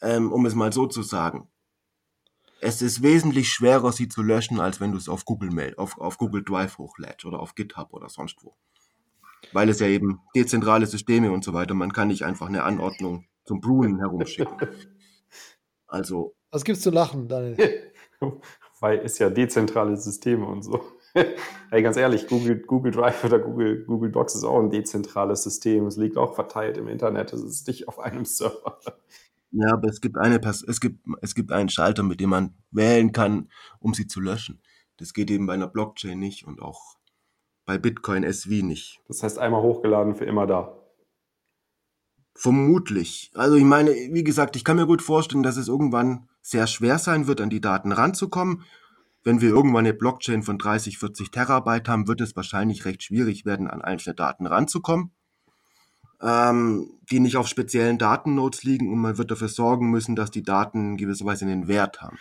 ähm, 0.00 0.32
um 0.32 0.44
es 0.46 0.54
mal 0.54 0.72
so 0.72 0.86
zu 0.86 1.02
sagen, 1.02 1.48
es 2.60 2.82
ist 2.82 3.02
wesentlich 3.02 3.50
schwerer, 3.50 3.92
sie 3.92 4.08
zu 4.08 4.22
löschen, 4.22 4.60
als 4.60 4.80
wenn 4.80 4.92
du 4.92 4.98
es 4.98 5.08
auf 5.08 5.24
Google 5.24 5.50
Mail, 5.50 5.74
auf, 5.76 5.98
auf 5.98 6.18
Google 6.18 6.42
Drive 6.42 6.78
hochlädst 6.78 7.24
oder 7.24 7.38
auf 7.38 7.54
GitHub 7.54 7.92
oder 7.92 8.08
sonst 8.08 8.36
wo 8.42 8.56
weil 9.52 9.68
es 9.68 9.80
ja 9.80 9.86
eben 9.86 10.20
dezentrale 10.34 10.86
Systeme 10.86 11.30
und 11.32 11.44
so 11.44 11.52
weiter, 11.52 11.74
man 11.74 11.92
kann 11.92 12.08
nicht 12.08 12.24
einfach 12.24 12.48
eine 12.48 12.64
Anordnung 12.64 13.26
zum 13.44 13.60
Brunnen 13.60 13.98
herumschicken. 13.98 14.56
Also. 15.88 16.34
Was 16.50 16.64
gibt's 16.64 16.80
zu 16.80 16.88
lachen, 16.88 17.28
Daniel? 17.28 17.92
weil 18.82 18.98
es 18.98 19.18
ja 19.18 19.30
dezentrale 19.30 19.96
Systeme 19.96 20.44
und 20.44 20.62
so. 20.62 20.82
Ey, 21.70 21.82
ganz 21.82 21.96
ehrlich, 21.96 22.26
Google, 22.26 22.62
Google 22.62 22.90
Drive 22.90 23.22
oder 23.24 23.38
Google, 23.38 23.84
Google 23.84 24.10
Docs 24.10 24.34
ist 24.34 24.44
auch 24.44 24.58
ein 24.58 24.70
dezentrales 24.70 25.44
System. 25.44 25.86
Es 25.86 25.96
liegt 25.96 26.16
auch 26.16 26.34
verteilt 26.34 26.78
im 26.78 26.88
Internet. 26.88 27.32
Es 27.32 27.42
ist 27.42 27.68
nicht 27.68 27.86
auf 27.86 28.00
einem 28.00 28.24
Server. 28.24 28.80
Ja, 29.52 29.74
aber 29.74 29.88
es 29.88 30.00
gibt, 30.00 30.16
eine, 30.18 30.40
es, 30.40 30.80
gibt, 30.80 31.06
es 31.20 31.34
gibt 31.34 31.52
einen 31.52 31.68
Schalter, 31.68 32.02
mit 32.02 32.20
dem 32.20 32.30
man 32.30 32.54
wählen 32.70 33.12
kann, 33.12 33.50
um 33.78 33.94
sie 33.94 34.06
zu 34.06 34.20
löschen. 34.20 34.62
Das 34.96 35.12
geht 35.12 35.30
eben 35.30 35.46
bei 35.46 35.52
einer 35.52 35.68
Blockchain 35.68 36.18
nicht 36.18 36.44
und 36.46 36.60
auch 36.60 36.96
bei 37.64 37.78
Bitcoin 37.78 38.24
SV 38.24 38.64
nicht. 38.64 39.00
Das 39.08 39.22
heißt, 39.22 39.38
einmal 39.38 39.62
hochgeladen 39.62 40.14
für 40.14 40.24
immer 40.24 40.46
da. 40.46 40.78
Vermutlich. 42.34 43.30
Also 43.34 43.56
ich 43.56 43.64
meine, 43.64 43.90
wie 43.90 44.24
gesagt, 44.24 44.56
ich 44.56 44.64
kann 44.64 44.76
mir 44.76 44.86
gut 44.86 45.02
vorstellen, 45.02 45.42
dass 45.42 45.56
es 45.56 45.68
irgendwann 45.68 46.28
sehr 46.40 46.66
schwer 46.66 46.98
sein 46.98 47.26
wird, 47.26 47.40
an 47.40 47.50
die 47.50 47.60
Daten 47.60 47.92
ranzukommen. 47.92 48.64
Wenn 49.22 49.40
wir 49.40 49.50
irgendwann 49.50 49.86
eine 49.86 49.94
Blockchain 49.94 50.42
von 50.42 50.58
30, 50.58 50.98
40 50.98 51.30
Terabyte 51.30 51.88
haben, 51.88 52.08
wird 52.08 52.20
es 52.20 52.34
wahrscheinlich 52.34 52.84
recht 52.84 53.02
schwierig 53.02 53.44
werden, 53.44 53.68
an 53.68 53.82
einzelne 53.82 54.16
Daten 54.16 54.46
ranzukommen. 54.46 55.12
Ähm, 56.22 56.90
die 57.10 57.20
nicht 57.20 57.36
auf 57.36 57.48
speziellen 57.48 57.98
Datennodes 57.98 58.62
liegen 58.62 58.92
und 58.92 58.98
man 58.98 59.18
wird 59.18 59.30
dafür 59.30 59.48
sorgen 59.48 59.90
müssen, 59.90 60.16
dass 60.16 60.30
die 60.30 60.42
Daten 60.42 60.96
gewisserweise 60.96 61.44
einen 61.44 61.68
Wert 61.68 62.00
haben. 62.00 62.16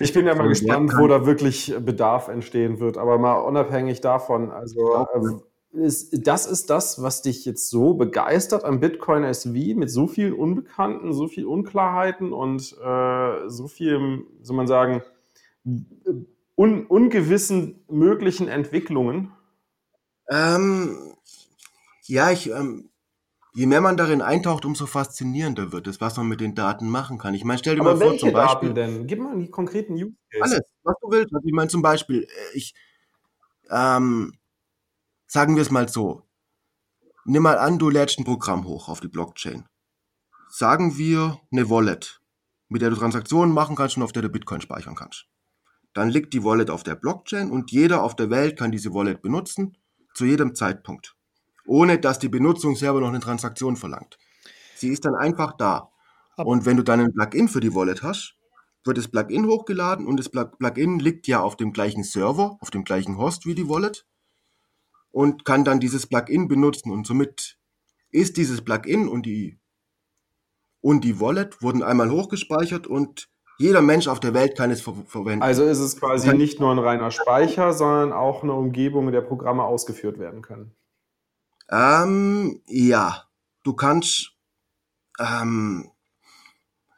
Ich 0.00 0.12
bin 0.12 0.26
ja 0.26 0.34
mal 0.34 0.48
gespannt, 0.48 0.92
wo 0.98 1.06
da 1.06 1.24
wirklich 1.24 1.74
Bedarf 1.80 2.28
entstehen 2.28 2.80
wird, 2.80 2.98
aber 2.98 3.18
mal 3.18 3.34
unabhängig 3.34 4.00
davon, 4.00 4.50
also 4.50 5.06
äh, 5.14 5.84
ist, 5.84 6.26
das 6.26 6.46
ist 6.46 6.70
das, 6.70 7.02
was 7.02 7.22
dich 7.22 7.44
jetzt 7.44 7.68
so 7.68 7.94
begeistert 7.94 8.64
am 8.64 8.80
Bitcoin 8.80 9.24
SV 9.24 9.76
mit 9.76 9.90
so 9.90 10.06
vielen 10.06 10.32
Unbekannten, 10.32 11.12
so 11.12 11.26
viel 11.26 11.46
Unklarheiten 11.46 12.32
und 12.32 12.76
äh, 12.82 13.48
so 13.48 13.66
viel, 13.66 14.24
soll 14.40 14.56
man 14.56 14.66
sagen, 14.66 15.02
un 16.56 16.86
ungewissen 16.86 17.84
möglichen 17.88 18.48
Entwicklungen? 18.48 19.32
Ähm, 20.28 20.96
ja, 22.02 22.30
ich, 22.30 22.50
ähm, 22.50 22.90
je 23.54 23.66
mehr 23.66 23.80
man 23.80 23.96
darin 23.96 24.20
eintaucht, 24.20 24.64
umso 24.64 24.86
faszinierender 24.86 25.72
wird 25.72 25.86
es, 25.86 26.00
was 26.00 26.16
man 26.16 26.26
mit 26.26 26.40
den 26.40 26.54
Daten 26.54 26.88
machen 26.90 27.18
kann. 27.18 27.34
Ich 27.34 27.44
meine, 27.44 27.58
stell 27.58 27.76
dir 27.76 27.82
Aber 27.82 27.94
mal 27.94 28.08
vor, 28.08 28.18
zum 28.18 28.32
Beispiel. 28.32 28.74
Daten 28.74 28.96
denn? 28.96 29.06
Gib 29.06 29.20
mal 29.20 29.38
die 29.38 29.50
konkreten 29.50 29.94
Use 29.94 30.14
Alles, 30.40 30.62
was 30.82 30.96
du 31.00 31.10
willst. 31.10 31.32
Also 31.32 31.46
ich 31.46 31.54
meine, 31.54 31.68
zum 31.68 31.80
Beispiel, 31.80 32.24
äh, 32.24 32.56
ich, 32.56 32.74
ähm, 33.70 34.34
sagen 35.26 35.54
wir 35.54 35.62
es 35.62 35.70
mal 35.70 35.88
so. 35.88 36.22
Nimm 37.24 37.44
mal 37.44 37.58
an, 37.58 37.78
du 37.78 37.88
lädst 37.88 38.18
ein 38.18 38.24
Programm 38.24 38.66
hoch 38.66 38.88
auf 38.88 39.00
die 39.00 39.08
Blockchain. 39.08 39.66
Sagen 40.50 40.98
wir 40.98 41.40
eine 41.50 41.70
Wallet, 41.70 42.20
mit 42.68 42.82
der 42.82 42.90
du 42.90 42.96
Transaktionen 42.96 43.54
machen 43.54 43.76
kannst 43.76 43.96
und 43.96 44.02
auf 44.02 44.12
der 44.12 44.22
du 44.22 44.28
Bitcoin 44.28 44.60
speichern 44.60 44.94
kannst. 44.94 45.26
Dann 45.94 46.10
liegt 46.10 46.34
die 46.34 46.44
Wallet 46.44 46.70
auf 46.70 46.82
der 46.82 46.96
Blockchain 46.96 47.50
und 47.50 47.70
jeder 47.70 48.02
auf 48.02 48.16
der 48.16 48.30
Welt 48.30 48.58
kann 48.58 48.72
diese 48.72 48.92
Wallet 48.92 49.22
benutzen, 49.22 49.78
zu 50.12 50.24
jedem 50.24 50.54
Zeitpunkt 50.54 51.16
ohne 51.66 51.98
dass 51.98 52.18
die 52.18 52.28
Benutzung 52.28 52.76
selber 52.76 53.00
noch 53.00 53.08
eine 53.08 53.20
Transaktion 53.20 53.76
verlangt. 53.76 54.18
Sie 54.76 54.88
ist 54.88 55.04
dann 55.04 55.14
einfach 55.14 55.56
da. 55.56 55.90
Und 56.36 56.66
wenn 56.66 56.76
du 56.76 56.82
dann 56.82 57.00
ein 57.00 57.12
Plugin 57.12 57.48
für 57.48 57.60
die 57.60 57.74
Wallet 57.74 58.02
hast, 58.02 58.36
wird 58.84 58.98
das 58.98 59.08
Plugin 59.08 59.46
hochgeladen 59.46 60.06
und 60.06 60.18
das 60.18 60.28
Plugin 60.28 60.98
liegt 60.98 61.26
ja 61.26 61.40
auf 61.40 61.56
dem 61.56 61.72
gleichen 61.72 62.04
Server, 62.04 62.58
auf 62.60 62.70
dem 62.70 62.84
gleichen 62.84 63.16
Host 63.16 63.46
wie 63.46 63.54
die 63.54 63.68
Wallet 63.68 64.06
und 65.10 65.44
kann 65.44 65.64
dann 65.64 65.80
dieses 65.80 66.06
Plugin 66.06 66.48
benutzen 66.48 66.90
und 66.90 67.06
somit 67.06 67.58
ist 68.10 68.36
dieses 68.36 68.62
Plugin 68.62 69.08
und 69.08 69.24
die 69.26 69.58
und 70.80 71.02
die 71.02 71.18
Wallet 71.18 71.62
wurden 71.62 71.82
einmal 71.82 72.10
hochgespeichert 72.10 72.86
und 72.86 73.28
jeder 73.56 73.80
Mensch 73.80 74.08
auf 74.08 74.20
der 74.20 74.34
Welt 74.34 74.56
kann 74.56 74.70
es 74.70 74.82
ver 74.82 74.94
verwenden. 75.06 75.42
Also 75.42 75.64
ist 75.64 75.78
es 75.78 75.98
quasi 75.98 76.36
nicht 76.36 76.60
nur 76.60 76.72
ein 76.72 76.78
reiner 76.78 77.10
Speicher, 77.10 77.72
sondern 77.72 78.12
auch 78.12 78.42
eine 78.42 78.52
Umgebung, 78.52 79.06
in 79.06 79.12
der 79.12 79.22
Programme 79.22 79.62
ausgeführt 79.62 80.18
werden 80.18 80.42
können. 80.42 80.74
Ähm, 81.70 82.60
ja, 82.66 83.24
du 83.62 83.74
kannst, 83.74 84.32
ähm, 85.18 85.90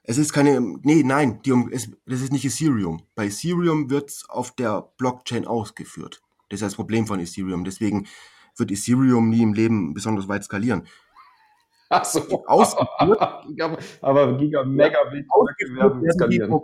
es 0.02 0.18
ist 0.18 0.32
keine, 0.32 0.60
nee, 0.60 1.02
nein, 1.02 1.40
die, 1.42 1.52
es, 1.72 1.90
das 2.06 2.20
ist 2.20 2.32
nicht 2.32 2.44
Ethereum. 2.44 3.02
Bei 3.14 3.26
Ethereum 3.26 3.90
wird 3.90 4.10
es 4.10 4.28
auf 4.28 4.54
der 4.54 4.90
Blockchain 4.98 5.46
ausgeführt. 5.46 6.22
Das 6.48 6.58
ist 6.58 6.66
das 6.66 6.74
Problem 6.76 7.06
von 7.06 7.20
Ethereum. 7.20 7.64
Deswegen 7.64 8.06
wird 8.56 8.70
Ethereum 8.70 9.30
nie 9.30 9.42
im 9.42 9.52
Leben 9.52 9.94
besonders 9.94 10.28
weit 10.28 10.44
skalieren. 10.44 10.86
Ach 11.88 12.04
so. 12.04 12.44
Ausgeführt, 12.46 13.20
aber 14.00 14.36
Giga, 14.38 14.64
Megabit 14.64 15.26
ausgeführt 15.28 15.78
werden 15.78 16.10
skalieren. 16.12 16.60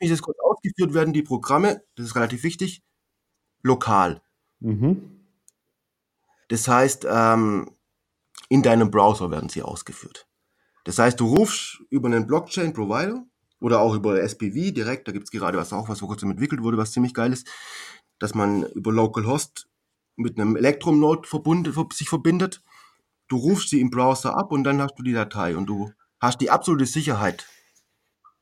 Die, 0.00 0.08
das 0.08 0.22
kurz 0.22 0.38
ausgeführt 0.38 0.94
werden 0.94 1.12
die 1.12 1.22
Programme, 1.22 1.82
das 1.96 2.06
ist 2.06 2.16
relativ 2.16 2.44
wichtig, 2.44 2.82
lokal. 3.62 4.22
Mhm. 4.60 5.17
Das 6.48 6.66
heißt, 6.66 7.06
ähm, 7.08 7.70
in 8.48 8.62
deinem 8.62 8.90
Browser 8.90 9.30
werden 9.30 9.48
sie 9.48 9.62
ausgeführt. 9.62 10.26
Das 10.84 10.98
heißt, 10.98 11.20
du 11.20 11.26
rufst 11.26 11.80
über 11.90 12.08
einen 12.08 12.26
Blockchain-Provider 12.26 13.24
oder 13.60 13.80
auch 13.80 13.94
über 13.94 14.20
SPV 14.22 14.72
direkt, 14.72 15.06
da 15.08 15.12
gibt 15.12 15.24
es 15.24 15.30
gerade 15.30 15.58
was 15.58 15.72
auch, 15.72 15.88
was 15.88 15.98
vor 15.98 16.08
kurzem 16.08 16.30
entwickelt 16.30 16.62
wurde, 16.62 16.78
was 16.78 16.92
ziemlich 16.92 17.12
geil 17.12 17.32
ist, 17.32 17.46
dass 18.18 18.34
man 18.34 18.62
über 18.72 18.92
Localhost 18.92 19.68
mit 20.16 20.38
einem 20.38 20.56
Electrum-Node 20.56 21.28
sich 21.92 22.08
verbindet. 22.08 22.62
Du 23.28 23.36
rufst 23.36 23.68
sie 23.68 23.80
im 23.80 23.90
Browser 23.90 24.36
ab 24.36 24.50
und 24.50 24.64
dann 24.64 24.80
hast 24.80 24.98
du 24.98 25.02
die 25.02 25.12
Datei 25.12 25.56
und 25.56 25.66
du 25.66 25.92
hast 26.20 26.40
die 26.40 26.50
absolute 26.50 26.86
Sicherheit, 26.86 27.46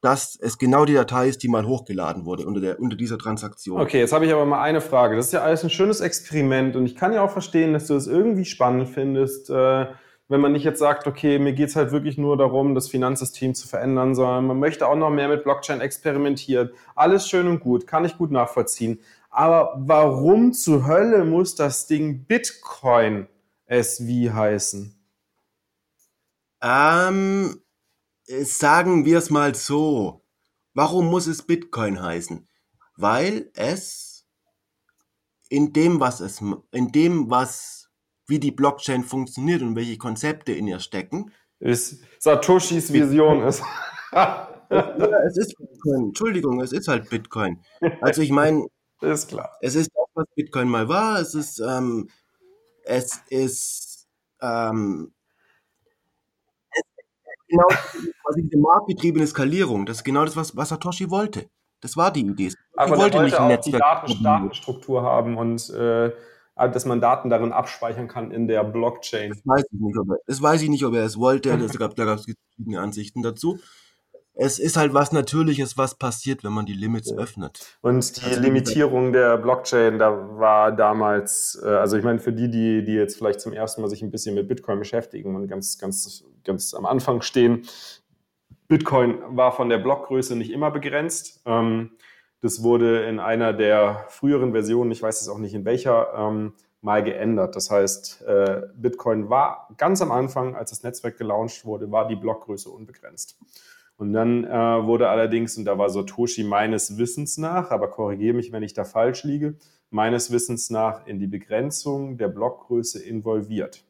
dass 0.01 0.39
es 0.41 0.59
genau 0.59 0.85
die 0.85 0.95
Datei 0.95 1.29
ist, 1.29 1.43
die 1.43 1.49
mal 1.49 1.67
hochgeladen 1.67 2.27
wurde 2.27 2.47
unter, 2.47 2.61
der, 2.61 2.81
unter 2.81 2.97
dieser 2.97 3.19
Transaktion. 3.19 3.81
Okay, 3.81 3.99
jetzt 3.99 4.13
habe 4.13 4.27
ich 4.27 4.33
aber 4.33 4.45
mal 4.45 4.63
eine 4.63 4.81
Frage. 4.81 5.17
Das 5.17 5.27
ist 5.27 5.33
ja 5.33 5.43
alles 5.43 5.65
ein 5.65 5.71
schönes 5.71 6.01
Experiment 6.01 6.77
und 6.77 6.87
ich 6.87 6.95
kann 6.95 7.13
ja 7.13 7.23
auch 7.23 7.31
verstehen, 7.31 7.73
dass 7.73 7.87
du 7.87 7.95
es 7.95 8.05
das 8.05 8.13
irgendwie 8.13 8.45
spannend 8.45 8.89
findest, 8.89 9.51
äh, 9.51 9.87
wenn 10.29 10.41
man 10.41 10.53
nicht 10.53 10.65
jetzt 10.65 10.81
sagt, 10.81 11.07
okay, 11.07 11.39
mir 11.39 11.53
geht 11.53 11.69
es 11.69 11.77
halt 11.77 11.93
wirklich 11.93 12.19
nur 12.19 12.37
darum, 12.37 12.75
das 12.75 12.89
Finanzsystem 12.89 13.55
zu 13.55 13.69
verändern, 13.69 14.15
sondern 14.15 14.47
man 14.47 14.59
möchte 14.59 14.89
auch 14.89 14.97
noch 14.97 15.11
mehr 15.11 15.29
mit 15.29 15.45
Blockchain 15.45 15.81
experimentieren. 15.81 16.71
Alles 16.97 17.29
schön 17.29 17.47
und 17.47 17.61
gut, 17.61 17.87
kann 17.87 18.05
ich 18.05 18.19
gut 18.19 18.33
nachvollziehen. 18.33 18.99
Aber 19.31 19.75
warum 19.77 20.53
zur 20.53 20.87
Hölle 20.87 21.25
muss 21.25 21.55
das 21.55 21.87
Ding 21.87 22.25
Bitcoin 22.25 23.29
SV 23.67 24.35
heißen? 24.35 24.99
Ähm, 26.63 27.61
Sagen 28.27 29.05
wir 29.05 29.19
es 29.19 29.31
mal 29.31 29.55
so. 29.55 30.23
Warum 30.75 31.07
muss 31.07 31.27
es 31.27 31.43
Bitcoin 31.43 32.03
heißen? 32.03 32.49
Weil 32.97 33.51
es 33.55 34.27
in 35.49 35.73
dem, 35.73 36.01
was 36.01 36.21
es, 36.21 36.43
in 36.73 36.93
dem, 36.93 37.31
was, 37.31 37.89
wie 38.27 38.39
die 38.39 38.51
Blockchain 38.51 39.05
funktioniert 39.05 39.63
und 39.63 39.77
welche 39.77 39.99
Konzepte 39.99 40.53
in 40.53 40.67
ihr 40.67 40.81
stecken, 40.81 41.33
ist 41.61 42.01
Satoshis 42.19 42.93
Vision 42.93 43.43
ist. 43.43 43.63
ja, 44.13 44.49
es 45.27 45.37
ist 45.37 45.57
Bitcoin. 45.57 46.07
Entschuldigung, 46.09 46.61
es 46.61 46.73
ist 46.73 46.89
halt 46.89 47.09
Bitcoin. 47.09 47.63
Also 48.01 48.23
ich 48.23 48.31
meine, 48.31 48.67
ist 49.01 49.29
klar. 49.29 49.57
Es 49.61 49.75
ist 49.75 49.91
auch, 49.97 50.09
was 50.15 50.27
Bitcoin 50.35 50.69
mal 50.69 50.89
war. 50.89 51.21
Es 51.21 51.35
ist, 51.35 51.61
ähm, 51.61 52.09
es 52.85 53.21
ist, 53.29 54.09
ähm, 54.41 55.13
genau 57.49 57.67
quasi 58.25 58.43
diese 58.43 58.59
marktgetriebene 58.59 59.27
Skalierung. 59.27 59.87
Das 59.87 59.99
ist 59.99 60.05
genau 60.05 60.25
das, 60.25 60.37
was, 60.37 60.57
was 60.57 60.69
Satoshi 60.69 61.11
wollte. 61.11 61.49
Das 61.81 61.97
war 61.97 62.11
die 62.11 62.21
Idee. 62.21 62.53
Aber 62.77 62.97
wollte, 62.97 63.19
wollte 63.19 63.23
nicht 63.23 63.39
ein 63.39 63.49
Netzwerk. 63.49 64.07
Die 64.07 64.15
Daten, 64.15 64.23
Datenstruktur 64.23 65.03
haben 65.03 65.37
und 65.37 65.69
äh, 65.71 66.11
dass 66.57 66.87
man 66.87 67.01
Daten 67.01 67.29
darin 67.29 67.53
abspeichern 67.53 68.09
kann 68.09 68.31
in 68.31 68.49
der 68.49 68.65
Blockchain. 68.65 69.31
Das 69.31 69.43
weiß 69.45 69.65
ich 69.71 69.81
nicht, 69.81 69.99
ob 69.99 70.11
er, 70.11 70.17
das 70.27 70.41
weiß 70.41 70.63
ich 70.63 70.71
nicht, 70.71 70.85
ob 70.85 70.95
er 70.95 71.05
es 71.05 71.19
wollte. 71.19 71.51
Es 71.51 71.79
gab, 71.79 71.95
da 71.97 72.07
gab 72.07 72.19
es 72.19 72.25
verschiedene 72.25 72.81
Ansichten 72.81 73.23
dazu 73.23 73.59
es 74.37 74.59
ist 74.59 74.77
halt 74.77 74.93
was 74.93 75.13
Natürliches, 75.13 75.79
was 75.79 75.95
passiert, 75.95 76.45
wenn 76.45 76.53
man 76.53 76.67
die 76.67 76.75
Limits 76.75 77.11
ja. 77.11 77.17
öffnet. 77.17 77.79
Und 77.81 78.19
die 78.19 78.27
also, 78.27 78.41
Limitierung 78.41 79.13
der 79.13 79.39
Blockchain, 79.39 79.99
da 79.99 80.39
war 80.39 80.73
damals, 80.73 81.61
äh, 81.65 81.69
also 81.69 81.97
ich 81.97 82.05
meine, 82.05 82.19
für 82.19 82.33
die, 82.33 82.51
die, 82.51 82.85
die 82.85 82.93
jetzt 82.93 83.17
vielleicht 83.17 83.41
zum 83.41 83.55
ersten 83.55 83.81
Mal 83.81 83.89
sich 83.89 84.03
ein 84.03 84.11
bisschen 84.11 84.35
mit 84.35 84.47
Bitcoin 84.47 84.79
beschäftigen 84.79 85.35
und 85.35 85.49
ganz, 85.49 85.79
ganz, 85.79 86.25
ganz 86.45 86.75
am 86.75 86.85
Anfang 86.85 87.23
stehen, 87.23 87.67
Bitcoin 88.69 89.19
war 89.29 89.53
von 89.53 89.69
der 89.69 89.79
Blockgröße 89.79 90.37
nicht 90.37 90.51
immer 90.51 90.71
begrenzt. 90.71 91.41
Ähm, 91.47 91.93
das 92.43 92.63
wurde 92.63 93.07
in 93.07 93.19
einer 93.19 93.55
der 93.55 94.05
früheren 94.09 94.53
Versionen, 94.53 94.91
ich 94.91 95.03
weiß 95.03 95.23
es 95.23 95.29
auch 95.29 95.39
nicht 95.39 95.55
in 95.55 95.65
welcher, 95.65 96.13
ähm, 96.15 96.53
mal 96.83 97.03
geändert. 97.03 97.57
Das 97.57 97.71
heißt, 97.71 98.23
äh, 98.23 98.63
Bitcoin 98.77 99.31
war 99.31 99.69
ganz 99.79 100.03
am 100.03 100.13
Anfang, 100.13 100.55
als 100.55 100.71
das 100.71 100.83
Netzwerk 100.83 101.17
gelauncht 101.17 101.65
wurde, 101.65 101.91
war 101.91 102.07
die 102.07 102.17
Blockgröße 102.17 102.69
unbegrenzt. 102.69 103.39
Und 103.97 104.13
dann 104.13 104.45
äh, 104.45 104.51
wurde 104.51 105.09
allerdings, 105.09 105.57
und 105.57 105.65
da 105.65 105.79
war 105.79 105.89
Satoshi 105.89 106.45
meines 106.45 106.99
Wissens 106.99 107.39
nach, 107.39 107.71
aber 107.71 107.89
korrigiere 107.89 108.35
mich, 108.35 108.53
wenn 108.53 108.63
ich 108.63 108.75
da 108.75 108.85
falsch 108.85 109.25
liege, 109.25 109.57
meines 109.91 110.31
Wissens 110.31 110.69
nach 110.69 111.07
in 111.07 111.19
die 111.19 111.27
Begrenzung 111.27 112.19
der 112.19 112.29
Blockgröße 112.29 113.03
involviert 113.03 113.85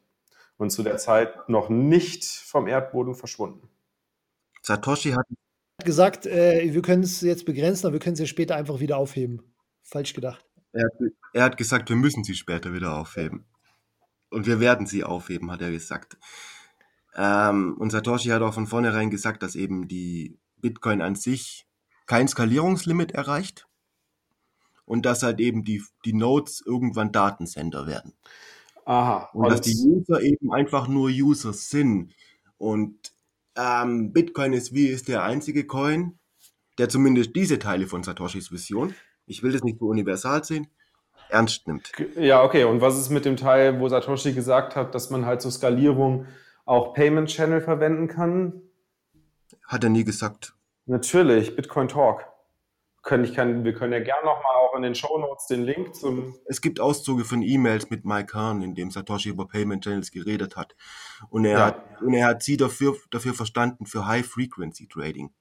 und 0.57 0.71
zu 0.71 0.83
der 0.83 0.97
Zeit 0.97 1.49
noch 1.49 1.69
nicht 1.69 2.25
vom 2.25 2.67
Erdboden 2.67 3.15
verschwunden. 3.15 3.69
Satoshi 4.61 5.11
hat 5.11 5.25
gesagt, 5.83 6.25
äh, 6.25 6.73
wir 6.73 6.81
können 6.81 7.03
es 7.03 7.21
jetzt 7.21 7.45
begrenzen, 7.45 7.87
aber 7.87 7.93
wir 7.93 7.99
können 7.99 8.15
sie 8.15 8.27
später 8.27 8.55
einfach 8.55 8.79
wieder 8.79 8.97
aufheben. 8.97 9.41
Falsch 9.83 10.13
gedacht. 10.13 10.45
Er 10.73 10.85
hat, 10.85 11.11
er 11.33 11.43
hat 11.43 11.57
gesagt, 11.57 11.89
wir 11.89 11.95
müssen 11.95 12.23
sie 12.23 12.33
später 12.33 12.73
wieder 12.73 12.95
aufheben. 12.97 13.45
Und 14.29 14.45
wir 14.45 14.59
werden 14.59 14.87
sie 14.87 15.03
aufheben, 15.03 15.51
hat 15.51 15.61
er 15.61 15.71
gesagt. 15.71 16.17
Ähm, 17.17 17.75
und 17.79 17.89
Satoshi 17.89 18.29
hat 18.29 18.43
auch 18.43 18.53
von 18.53 18.67
vornherein 18.67 19.09
gesagt, 19.09 19.41
dass 19.41 19.55
eben 19.55 19.87
die 19.87 20.37
Bitcoin 20.57 21.01
an 21.01 21.15
sich 21.15 21.67
kein 22.05 22.27
Skalierungslimit 22.27 23.11
erreicht 23.11 23.67
und 24.85 25.05
dass 25.05 25.23
halt 25.23 25.39
eben 25.39 25.63
die, 25.63 25.83
die 26.05 26.13
Nodes 26.13 26.63
irgendwann 26.65 27.11
Datensender 27.11 27.87
werden. 27.87 28.13
Aha. 28.85 29.29
Und, 29.33 29.51
dass 29.51 29.61
die 29.61 29.75
User 29.75 30.21
eben 30.21 30.53
einfach 30.53 30.87
nur 30.87 31.09
User 31.09 31.51
sind. 31.53 32.13
Und 32.57 33.11
ähm, 33.55 34.13
Bitcoin 34.13 34.53
ist 34.53 34.73
wie 34.73 34.87
ist 34.87 35.07
der 35.07 35.23
einzige 35.23 35.65
Coin, 35.65 36.19
der 36.77 36.87
zumindest 36.87 37.35
diese 37.35 37.59
Teile 37.59 37.87
von 37.87 38.03
Satoshis 38.03 38.51
Vision, 38.51 38.93
ich 39.25 39.43
will 39.43 39.51
das 39.51 39.63
nicht 39.63 39.79
so 39.79 39.87
universal 39.87 40.43
sehen, 40.43 40.67
ernst 41.29 41.67
nimmt. 41.67 41.91
Ja, 42.15 42.43
okay. 42.43 42.63
Und 42.63 42.79
was 42.79 42.97
ist 42.97 43.09
mit 43.09 43.25
dem 43.25 43.35
Teil, 43.35 43.79
wo 43.79 43.89
Satoshi 43.89 44.33
gesagt 44.33 44.75
hat, 44.75 44.95
dass 44.95 45.09
man 45.09 45.25
halt 45.25 45.41
zur 45.41 45.51
Skalierung 45.51 46.27
auch 46.67 46.93
Payment 46.93 47.29
Channel 47.29 47.61
verwenden 47.61 48.07
kann? 48.07 48.61
Hat 49.65 49.83
er 49.83 49.89
nie 49.89 50.03
gesagt. 50.03 50.53
Natürlich, 50.85 51.55
Bitcoin 51.55 51.87
Talk. 51.87 52.25
Können, 53.03 53.23
ich 53.23 53.33
kann, 53.33 53.63
wir 53.63 53.73
können 53.73 53.93
ja 53.93 53.99
gerne 53.99 54.25
nochmal 54.25 54.55
auch 54.57 54.75
in 54.75 54.81
den 54.81 54.93
Show 54.93 55.17
Notes 55.17 55.47
den 55.47 55.63
Link 55.63 55.95
zum. 55.95 56.35
Es 56.45 56.59
gibt 56.59 56.81
Auszüge 56.81 57.23
von 57.23 57.41
E-Mails 57.41 57.89
mit 57.89 58.03
Mike 58.03 58.27
Kahn, 58.27 58.61
in 58.61 58.75
dem 58.75 58.91
Satoshi 58.91 59.29
über 59.29 59.47
Payment 59.47 59.83
Channels 59.83 60.11
geredet 60.11 60.57
hat. 60.57 60.75
Und 61.29 61.45
er, 61.45 61.51
ja. 61.51 61.65
hat, 61.67 62.01
und 62.01 62.13
er 62.13 62.27
hat 62.27 62.43
sie 62.43 62.57
dafür, 62.57 62.97
dafür 63.11 63.33
verstanden 63.33 63.85
für 63.85 64.05
High 64.05 64.25
Frequency 64.25 64.87
Trading 64.87 65.33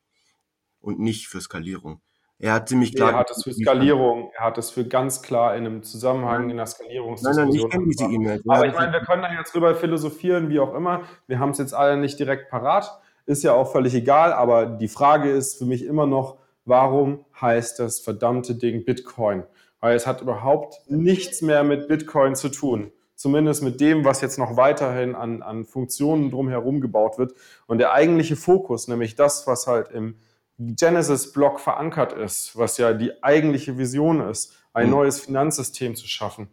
und 0.81 1.01
nicht 1.01 1.27
für 1.27 1.41
Skalierung. 1.41 2.01
Er 2.39 2.53
hat 2.53 2.69
ziemlich 2.69 2.95
klar. 2.95 3.13
Er 3.13 3.19
hat 3.19 3.31
es 3.31 3.45
für 3.45 3.53
Skalierung, 3.53 4.31
er 4.37 4.45
hat 4.45 4.59
es 4.59 4.71
für 4.71 4.85
ganz 4.85 5.23
klar 5.23 5.57
in 5.57 5.65
einem 5.65 5.83
Zusammenhang 5.83 6.51
in 6.51 6.59
der 6.59 6.67
Skalierungsdiskussion. 6.67 7.49
Nein, 7.49 7.55
nein, 7.55 7.65
ich 7.65 7.71
kenne 7.71 7.85
diese 7.87 8.05
E-Mails. 8.05 8.43
Aber 8.47 8.67
ich 8.67 8.75
meine, 8.75 8.93
wir 8.93 9.01
können 9.01 9.23
da 9.23 9.33
jetzt 9.33 9.55
drüber 9.55 9.75
philosophieren, 9.75 10.51
wie 10.51 10.61
auch 10.61 10.75
immer. 10.75 11.03
Wir 11.27 11.39
haben 11.39 11.51
es 11.51 11.59
jetzt 11.59 11.73
alle 11.73 11.97
nicht 11.97 12.19
direkt 12.19 12.51
parat. 12.51 13.01
Ist 13.25 13.43
ja 13.43 13.55
auch 13.55 13.73
völlig 13.73 13.95
egal, 13.95 14.33
aber 14.33 14.67
die 14.67 14.89
Frage 14.89 15.31
ist 15.31 15.59
für 15.59 15.65
mich 15.65 15.85
immer 15.85 16.07
noch, 16.07 16.39
warum 16.65 17.25
heißt 17.41 17.79
das 17.79 18.01
verdammte 18.01 18.55
Ding 18.55 18.85
Bitcoin? 18.85 19.45
Weil 19.81 19.97
es 19.97 20.07
hat 20.07 20.21
überhaupt 20.21 20.81
nichts 20.89 21.43
mehr 21.43 21.65
mit 21.65 21.89
Bitcoin 21.89 22.35
zu 22.35 22.51
tun. 22.51 22.93
Zumindest 23.15 23.63
mit 23.63 23.81
dem, 23.81 24.05
was 24.05 24.21
jetzt 24.21 24.39
noch 24.39 24.59
weiterhin 24.59 25.15
an, 25.15 25.43
an 25.43 25.65
Funktionen 25.65 26.31
drumherum 26.31 26.83
gebaut 26.83 27.17
wird. 27.17 27.33
Und 27.67 27.79
der 27.79 27.93
eigentliche 27.93 28.37
Fokus, 28.37 28.89
nämlich 28.89 29.17
das, 29.17 29.47
was 29.47 29.67
halt 29.67 29.91
im 29.91 30.17
Genesis-Block 30.59 31.61
verankert 31.61 32.13
ist, 32.13 32.57
was 32.57 32.79
ja 32.79 32.93
die 32.93 33.23
eigentliche 33.23 33.77
Vision 33.79 34.21
ist, 34.29 34.55
ein 34.73 34.87
mhm. 34.87 34.93
neues 34.93 35.21
Finanzsystem 35.21 35.97
zu 35.97 36.07
schaffen, 36.07 36.49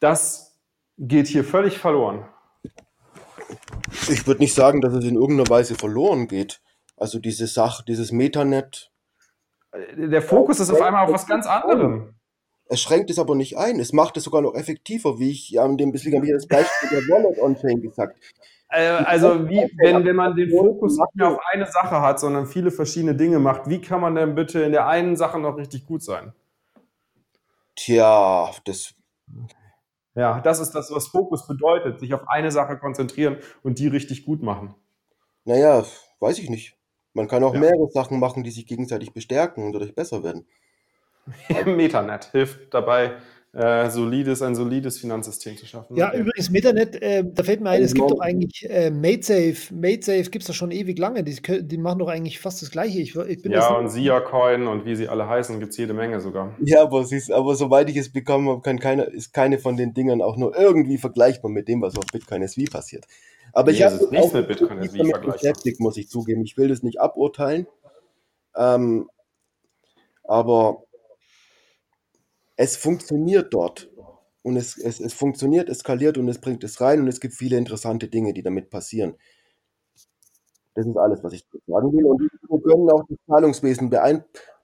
das 0.00 0.58
geht 0.98 1.26
hier 1.26 1.44
völlig 1.44 1.78
verloren. 1.78 2.26
Ich 4.08 4.26
würde 4.26 4.40
nicht 4.40 4.54
sagen, 4.54 4.80
dass 4.80 4.92
es 4.92 5.04
in 5.04 5.14
irgendeiner 5.14 5.48
Weise 5.48 5.76
verloren 5.76 6.28
geht. 6.28 6.60
Also 6.96 7.18
diese 7.18 7.46
Sache, 7.46 7.84
dieses 7.86 8.10
Metanet. 8.10 8.90
Der 9.96 10.22
Fokus 10.22 10.60
ist 10.60 10.70
auf 10.70 10.80
einmal 10.80 11.04
auf 11.04 11.12
was 11.12 11.26
ganz 11.26 11.46
anderem. 11.46 12.14
Es 12.68 12.80
schränkt 12.80 13.10
es 13.10 13.18
aber 13.18 13.34
nicht 13.34 13.56
ein. 13.56 13.78
Es 13.78 13.92
macht 13.92 14.16
es 14.16 14.24
sogar 14.24 14.42
noch 14.42 14.54
effektiver, 14.54 15.18
wie 15.18 15.30
ich 15.30 15.50
ja 15.50 15.64
in 15.64 15.76
dem 15.76 15.92
bisschen 15.92 16.12
das 16.12 16.46
Beispiel 16.48 16.88
der 16.90 17.02
Wallet 17.02 17.38
On-Chain 17.38 17.82
gesagt 17.82 18.18
also 18.68 19.48
wie, 19.48 19.70
wenn, 19.78 20.04
wenn 20.04 20.16
man 20.16 20.34
den 20.34 20.50
Fokus 20.50 20.98
nicht 20.98 21.14
mehr 21.14 21.28
auf 21.28 21.38
eine 21.52 21.66
Sache 21.66 22.00
hat, 22.00 22.18
sondern 22.18 22.46
viele 22.46 22.70
verschiedene 22.70 23.14
Dinge 23.14 23.38
macht, 23.38 23.68
wie 23.68 23.80
kann 23.80 24.00
man 24.00 24.14
denn 24.14 24.34
bitte 24.34 24.62
in 24.62 24.72
der 24.72 24.86
einen 24.88 25.16
Sache 25.16 25.38
noch 25.38 25.56
richtig 25.56 25.86
gut 25.86 26.02
sein? 26.02 26.32
Tja, 27.76 28.50
das. 28.64 28.94
Ja, 30.14 30.40
das 30.40 30.60
ist 30.60 30.72
das, 30.72 30.90
was 30.90 31.08
Fokus 31.08 31.46
bedeutet, 31.46 32.00
sich 32.00 32.14
auf 32.14 32.26
eine 32.28 32.50
Sache 32.50 32.78
konzentrieren 32.78 33.36
und 33.62 33.78
die 33.78 33.86
richtig 33.86 34.24
gut 34.24 34.42
machen. 34.42 34.74
Naja, 35.44 35.84
weiß 36.20 36.38
ich 36.38 36.48
nicht. 36.48 36.76
Man 37.12 37.28
kann 37.28 37.44
auch 37.44 37.54
ja. 37.54 37.60
mehrere 37.60 37.88
Sachen 37.90 38.18
machen, 38.18 38.42
die 38.42 38.50
sich 38.50 38.66
gegenseitig 38.66 39.12
bestärken 39.12 39.64
und 39.64 39.72
dadurch 39.72 39.94
besser 39.94 40.24
werden. 40.24 40.46
Metanet 41.66 42.26
hilft 42.32 42.72
dabei, 42.72 43.16
äh, 43.56 43.88
solides, 43.88 44.42
ein 44.42 44.54
solides 44.54 44.98
Finanzsystem 44.98 45.56
zu 45.56 45.64
schaffen. 45.64 45.96
Ja, 45.96 46.08
okay. 46.08 46.20
übrigens, 46.20 46.50
Metanet, 46.50 47.00
äh, 47.00 47.24
da 47.24 47.42
fällt 47.42 47.62
mir 47.62 47.70
ein, 47.70 47.82
es 47.82 47.94
gibt 47.94 48.10
doch 48.10 48.20
eigentlich 48.20 48.68
äh, 48.68 48.90
MadeSafe. 48.90 49.74
MadeSafe 49.74 50.30
gibt 50.30 50.42
es 50.42 50.48
doch 50.48 50.54
schon 50.54 50.70
ewig 50.70 50.98
lange. 50.98 51.24
Die, 51.24 51.66
die, 51.66 51.78
machen 51.78 52.00
doch 52.00 52.08
eigentlich 52.08 52.38
fast 52.38 52.60
das 52.60 52.70
Gleiche. 52.70 53.00
Ich, 53.00 53.16
ich 53.16 53.44
ja, 53.46 53.72
und 53.74 53.88
Sia-Coin 53.88 54.66
und 54.66 54.84
wie 54.84 54.94
sie 54.94 55.08
alle 55.08 55.26
heißen, 55.26 55.58
gibt 55.58 55.70
es 55.70 55.78
jede 55.78 55.94
Menge 55.94 56.20
sogar. 56.20 56.54
Ja, 56.62 56.82
aber, 56.82 57.00
ist, 57.00 57.32
aber 57.32 57.54
soweit 57.54 57.88
ich 57.88 57.96
es 57.96 58.12
bekommen 58.12 58.46
habe, 58.50 58.60
kann 58.60 58.78
keine, 58.78 59.04
ist 59.04 59.32
keine 59.32 59.58
von 59.58 59.78
den 59.78 59.94
Dingern 59.94 60.20
auch 60.20 60.36
nur 60.36 60.54
irgendwie 60.54 60.98
vergleichbar 60.98 61.50
mit 61.50 61.66
dem, 61.66 61.80
was 61.80 61.96
auf 61.96 62.04
Bitcoin 62.12 62.42
SV 62.42 62.70
passiert. 62.70 63.06
Aber 63.54 63.70
nee, 63.70 63.78
ich 63.78 63.82
habe 63.84 64.06
nichts 64.10 64.34
mit 64.34 64.48
Bitcoin 64.48 64.78
SV 64.80 65.04
vergleichbar. 65.04 65.72
muss 65.78 65.96
ich 65.96 66.10
zugeben. 66.10 66.42
Ich 66.44 66.58
will 66.58 66.68
das 66.68 66.82
nicht 66.82 67.00
aburteilen. 67.00 67.66
Ähm, 68.54 69.08
aber 70.24 70.82
es 72.56 72.76
funktioniert 72.76 73.52
dort. 73.52 73.90
Und 74.42 74.56
es, 74.56 74.78
es, 74.78 75.00
es 75.00 75.12
funktioniert, 75.12 75.68
es 75.68 75.78
skaliert 75.78 76.18
und 76.18 76.28
es 76.28 76.40
bringt 76.40 76.62
es 76.62 76.80
rein 76.80 77.00
und 77.00 77.08
es 77.08 77.20
gibt 77.20 77.34
viele 77.34 77.56
interessante 77.56 78.06
Dinge, 78.08 78.32
die 78.32 78.42
damit 78.42 78.70
passieren. 78.70 79.16
Das 80.74 80.86
ist 80.86 80.96
alles, 80.96 81.24
was 81.24 81.32
ich 81.32 81.44
sagen 81.66 81.92
will. 81.92 82.04
Und 82.04 82.20
wir 82.20 82.60
können 82.60 82.88
auch 82.90 83.02
das 83.08 83.18
Zahlungswesen 83.26 83.90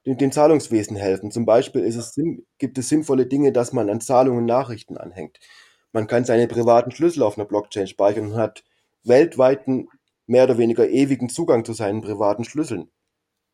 dem 0.05 0.33
Zahlungswesen 0.33 0.97
helfen. 0.97 1.31
Zum 1.31 1.47
Beispiel 1.47 1.85
es, 1.85 2.17
gibt 2.59 2.79
es 2.79 2.89
sinnvolle 2.89 3.27
Dinge, 3.27 3.53
dass 3.53 3.73
man 3.73 3.91
an 3.91 4.01
Zahlungen 4.01 4.45
Nachrichten 4.45 4.97
anhängt. 4.97 5.41
Man 5.93 6.07
kann 6.07 6.25
seine 6.25 6.49
privaten 6.49 6.91
Schlüssel 6.91 7.23
auf 7.23 7.37
einer 7.37 7.47
Blockchain 7.47 7.87
speichern 7.87 8.33
und 8.33 8.37
hat 8.37 8.65
weltweiten, 9.05 9.89
mehr 10.27 10.45
oder 10.45 10.59
weniger 10.59 10.89
ewigen 10.89 11.29
Zugang 11.29 11.65
zu 11.65 11.73
seinen 11.73 12.03
privaten 12.03 12.45
Schlüsseln. 12.45 12.91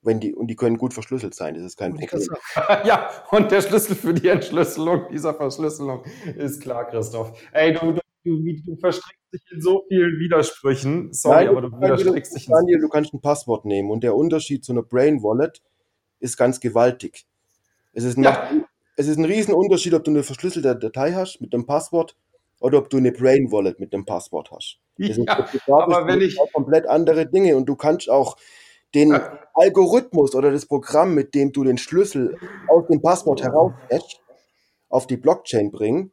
Wenn 0.03 0.21
die, 0.21 0.33
und 0.35 0.47
die 0.47 0.55
können 0.55 0.79
gut 0.79 0.95
verschlüsselt 0.95 1.35
sein, 1.35 1.55
das 1.55 1.65
ist 1.65 1.77
kein 1.77 1.93
Problem. 1.95 2.09
ja, 2.85 3.11
und 3.31 3.51
der 3.51 3.63
Schlüssel 3.63 3.97
für 3.97 4.15
die 4.15 4.29
Entschlüsselung 4.29 5.09
dieser 5.11 5.35
Verschlüsselung 5.35 6.05
ist 6.37 6.63
klar, 6.63 6.87
Christoph. 6.87 7.33
Ey, 7.53 7.73
du, 7.73 7.93
du, 7.93 8.01
du, 8.25 8.63
du 8.65 8.77
verstrickst 8.77 9.33
dich 9.33 9.43
in 9.53 9.61
so 9.61 9.85
vielen 9.89 10.19
Widersprüchen. 10.21 11.13
Sorry, 11.13 11.47
Nein, 11.47 11.49
aber 11.49 11.63
du 11.63 11.73
widerstrickst 11.73 12.37
dich. 12.37 12.47
Daniel, 12.47 12.79
du 12.79 12.89
kannst 12.89 13.13
ein 13.13 13.21
Passwort 13.21 13.65
nehmen 13.65 13.91
und 13.91 14.05
der 14.05 14.15
Unterschied 14.15 14.65
zu 14.65 14.73
einer 14.73 14.83
Brain 14.83 15.23
Wallet 15.23 15.63
ist 16.21 16.37
ganz 16.37 16.61
gewaltig. 16.61 17.27
Es 17.93 18.05
ist, 18.05 18.19
ja. 18.19 18.51
es 18.97 19.09
ist 19.09 19.19
ein 19.19 19.25
Riesenunterschied, 19.25 19.95
ob 19.95 20.05
du 20.05 20.13
eine 20.13 20.23
verschlüsselte 20.23 20.77
Datei 20.77 21.13
hast 21.13 21.41
mit 21.41 21.53
einem 21.53 21.67
Passwort 21.67 22.17
oder 22.61 22.79
ob 22.79 22.91
du 22.91 22.99
eine 22.99 23.13
Brain 23.13 23.51
Wallet 23.51 23.81
mit 23.81 23.93
einem 23.93 24.05
Passwort 24.05 24.51
hast. 24.51 24.79
Das 24.99 25.17
ja, 25.17 25.47
aber 25.67 26.07
wenn 26.07 26.21
ich 26.21 26.39
komplett 26.53 26.87
andere 26.87 27.27
Dinge 27.27 27.57
und 27.57 27.67
du 27.67 27.77
kannst 27.77 28.11
auch 28.11 28.37
den 28.95 29.19
Algorithmus 29.55 30.35
oder 30.35 30.51
das 30.51 30.67
Programm, 30.67 31.15
mit 31.15 31.35
dem 31.35 31.53
du 31.53 31.65
den 31.65 31.79
Schlüssel 31.79 32.37
aus 32.69 32.87
dem 32.87 33.03
Passwort 33.03 33.43
herausfetchst, 33.43 34.21
auf 34.89 35.07
die 35.07 35.17
Blockchain 35.17 35.71
bringen, 35.71 36.13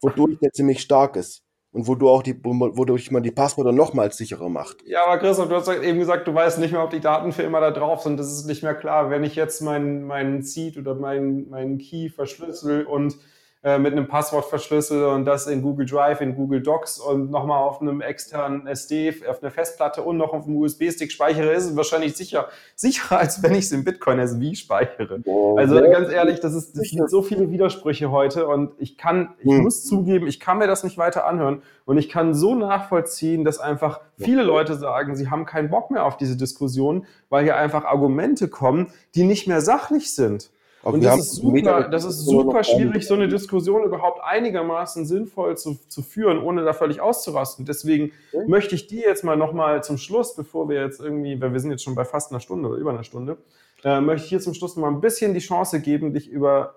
wodurch 0.00 0.38
der 0.40 0.52
ziemlich 0.52 0.80
stark 0.80 1.16
ist 1.16 1.42
und 1.72 1.86
wo 1.86 1.94
du 1.94 2.08
auch 2.08 2.22
die, 2.22 2.36
wodurch 2.42 3.10
man 3.10 3.22
die 3.22 3.30
Passwörter 3.30 3.72
nochmals 3.72 4.16
sicherer 4.16 4.48
macht. 4.48 4.78
Ja, 4.84 5.06
aber 5.06 5.18
Christoph, 5.18 5.48
du 5.48 5.54
hast 5.54 5.68
eben 5.68 5.98
gesagt, 5.98 6.26
du 6.26 6.34
weißt 6.34 6.58
nicht 6.58 6.72
mehr, 6.72 6.82
ob 6.82 6.90
die 6.90 7.00
Daten 7.00 7.32
für 7.32 7.42
immer 7.42 7.60
da 7.60 7.70
drauf 7.70 8.02
sind. 8.02 8.18
Das 8.18 8.32
ist 8.32 8.46
nicht 8.46 8.62
mehr 8.62 8.74
klar. 8.74 9.10
Wenn 9.10 9.22
ich 9.22 9.36
jetzt 9.36 9.60
meinen 9.60 10.04
meinen 10.04 10.42
Seed 10.42 10.78
oder 10.78 10.94
meinen 10.94 11.48
meinen 11.48 11.78
Key 11.78 12.08
verschlüssel 12.08 12.84
und 12.84 13.16
äh, 13.62 13.78
mit 13.78 13.92
einem 13.92 14.08
Passwort 14.08 14.46
verschlüssel 14.46 15.04
und 15.04 15.26
das 15.26 15.46
in 15.46 15.60
Google 15.60 15.84
Drive, 15.84 16.22
in 16.22 16.34
Google 16.34 16.62
Docs 16.62 16.98
und 16.98 17.30
nochmal 17.30 17.62
auf 17.62 17.82
einem 17.82 18.00
externen 18.00 18.66
SD, 18.66 19.14
auf 19.28 19.42
einer 19.42 19.50
Festplatte 19.50 20.00
und 20.00 20.16
noch 20.16 20.32
auf 20.32 20.46
einem 20.46 20.56
USB-Stick 20.56 21.12
speichere, 21.12 21.52
ist 21.52 21.66
es 21.66 21.76
wahrscheinlich 21.76 22.16
sicher, 22.16 22.48
sicherer, 22.74 23.18
als 23.18 23.42
wenn 23.42 23.52
ich 23.52 23.66
es 23.66 23.72
in 23.72 23.84
Bitcoin 23.84 24.18
SV 24.18 24.54
speichere. 24.54 25.20
Oh, 25.26 25.58
also 25.58 25.74
ja. 25.74 25.90
ganz 25.90 26.10
ehrlich, 26.10 26.40
das, 26.40 26.54
ist, 26.54 26.74
das 26.74 26.88
sind 26.88 27.10
so 27.10 27.20
viele 27.20 27.50
Widersprüche 27.50 28.10
heute 28.10 28.46
und 28.46 28.72
ich 28.78 28.96
kann, 28.96 29.34
ich 29.40 29.52
hm. 29.52 29.60
muss 29.60 29.84
zugeben, 29.84 30.26
ich 30.26 30.40
kann 30.40 30.56
mir 30.56 30.66
das 30.66 30.82
nicht 30.82 30.96
weiter 30.96 31.26
anhören 31.26 31.60
und 31.84 31.98
ich 31.98 32.08
kann 32.08 32.32
so 32.32 32.54
nachvollziehen, 32.54 33.44
dass 33.44 33.58
einfach 33.58 34.00
viele 34.16 34.42
Leute 34.42 34.74
sagen, 34.76 35.16
sie 35.16 35.28
haben 35.28 35.44
keinen 35.44 35.68
Bock 35.68 35.90
mehr 35.90 36.06
auf 36.06 36.16
diese 36.16 36.38
Diskussion, 36.38 37.04
weil 37.28 37.44
hier 37.44 37.56
einfach 37.56 37.84
Argumente 37.84 38.48
kommen, 38.48 38.90
die 39.14 39.24
nicht 39.24 39.46
mehr 39.46 39.60
sachlich 39.60 40.14
sind. 40.14 40.50
Auch 40.82 40.94
und 40.94 41.04
das 41.04 41.18
ist, 41.18 41.34
super, 41.36 41.88
das 41.90 42.04
ist 42.04 42.24
super 42.24 42.64
schwierig, 42.64 43.06
so 43.06 43.12
eine 43.12 43.28
Diskussion 43.28 43.84
überhaupt 43.84 44.22
einigermaßen 44.22 45.04
sinnvoll 45.04 45.58
zu, 45.58 45.78
zu 45.88 46.00
führen, 46.00 46.42
ohne 46.42 46.64
da 46.64 46.72
völlig 46.72 47.02
auszurasten. 47.02 47.66
Deswegen 47.66 48.12
okay. 48.32 48.46
möchte 48.48 48.74
ich 48.74 48.86
dir 48.86 49.02
jetzt 49.02 49.22
mal 49.22 49.36
nochmal 49.36 49.84
zum 49.84 49.98
Schluss, 49.98 50.34
bevor 50.34 50.70
wir 50.70 50.82
jetzt 50.82 50.98
irgendwie, 50.98 51.38
weil 51.40 51.52
wir 51.52 51.60
sind 51.60 51.70
jetzt 51.70 51.84
schon 51.84 51.94
bei 51.94 52.06
fast 52.06 52.30
einer 52.32 52.40
Stunde 52.40 52.68
oder 52.70 52.78
über 52.78 52.90
einer 52.90 53.04
Stunde, 53.04 53.36
äh, 53.84 54.00
möchte 54.00 54.24
ich 54.24 54.30
hier 54.30 54.40
zum 54.40 54.54
Schluss 54.54 54.76
mal 54.76 54.88
ein 54.88 55.02
bisschen 55.02 55.34
die 55.34 55.40
Chance 55.40 55.80
geben, 55.80 56.14
dich 56.14 56.28
über 56.28 56.76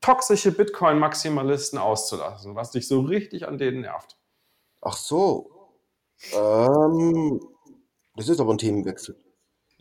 toxische 0.00 0.50
Bitcoin-Maximalisten 0.50 1.78
auszulassen, 1.78 2.56
was 2.56 2.72
dich 2.72 2.88
so 2.88 3.00
richtig 3.00 3.46
an 3.46 3.58
denen 3.58 3.82
nervt. 3.82 4.16
Ach 4.80 4.96
so. 4.96 5.50
Ähm, 6.34 7.40
das 8.16 8.28
ist 8.28 8.40
aber 8.40 8.54
ein 8.54 8.58
Themenwechsel. 8.58 9.16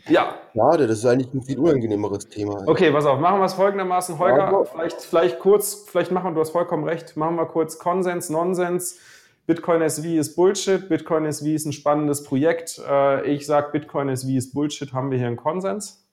Ja. 0.07 0.39
Schade, 0.53 0.87
das 0.87 0.99
ist 0.99 1.05
eigentlich 1.05 1.33
ein 1.33 1.41
viel 1.41 1.59
unangenehmeres 1.59 2.27
Thema. 2.29 2.63
Okay, 2.67 2.91
pass 2.91 3.05
auf, 3.05 3.19
machen 3.19 3.39
wir 3.39 3.45
es 3.45 3.53
folgendermaßen. 3.53 4.19
Holger, 4.19 4.51
ja, 4.51 4.63
vielleicht, 4.63 5.01
vielleicht 5.01 5.39
kurz, 5.39 5.85
vielleicht 5.87 6.11
machen 6.11 6.31
wir, 6.31 6.33
du 6.35 6.41
hast 6.41 6.51
vollkommen 6.51 6.83
recht, 6.83 7.17
machen 7.17 7.35
wir 7.35 7.45
kurz 7.45 7.79
Konsens, 7.79 8.29
Nonsens. 8.29 8.99
Bitcoin 9.47 9.81
SV 9.81 10.19
ist 10.19 10.35
Bullshit, 10.35 10.89
Bitcoin 10.89 11.25
SV 11.25 11.47
ist 11.47 11.65
ein 11.65 11.73
spannendes 11.73 12.23
Projekt. 12.23 12.81
Äh, 12.87 13.31
ich 13.31 13.45
sage, 13.45 13.71
Bitcoin 13.71 14.09
SV 14.09 14.29
ist 14.31 14.53
Bullshit. 14.53 14.91
Haben 14.91 15.11
wir 15.11 15.17
hier 15.17 15.27
einen 15.27 15.37
Konsens? 15.37 16.07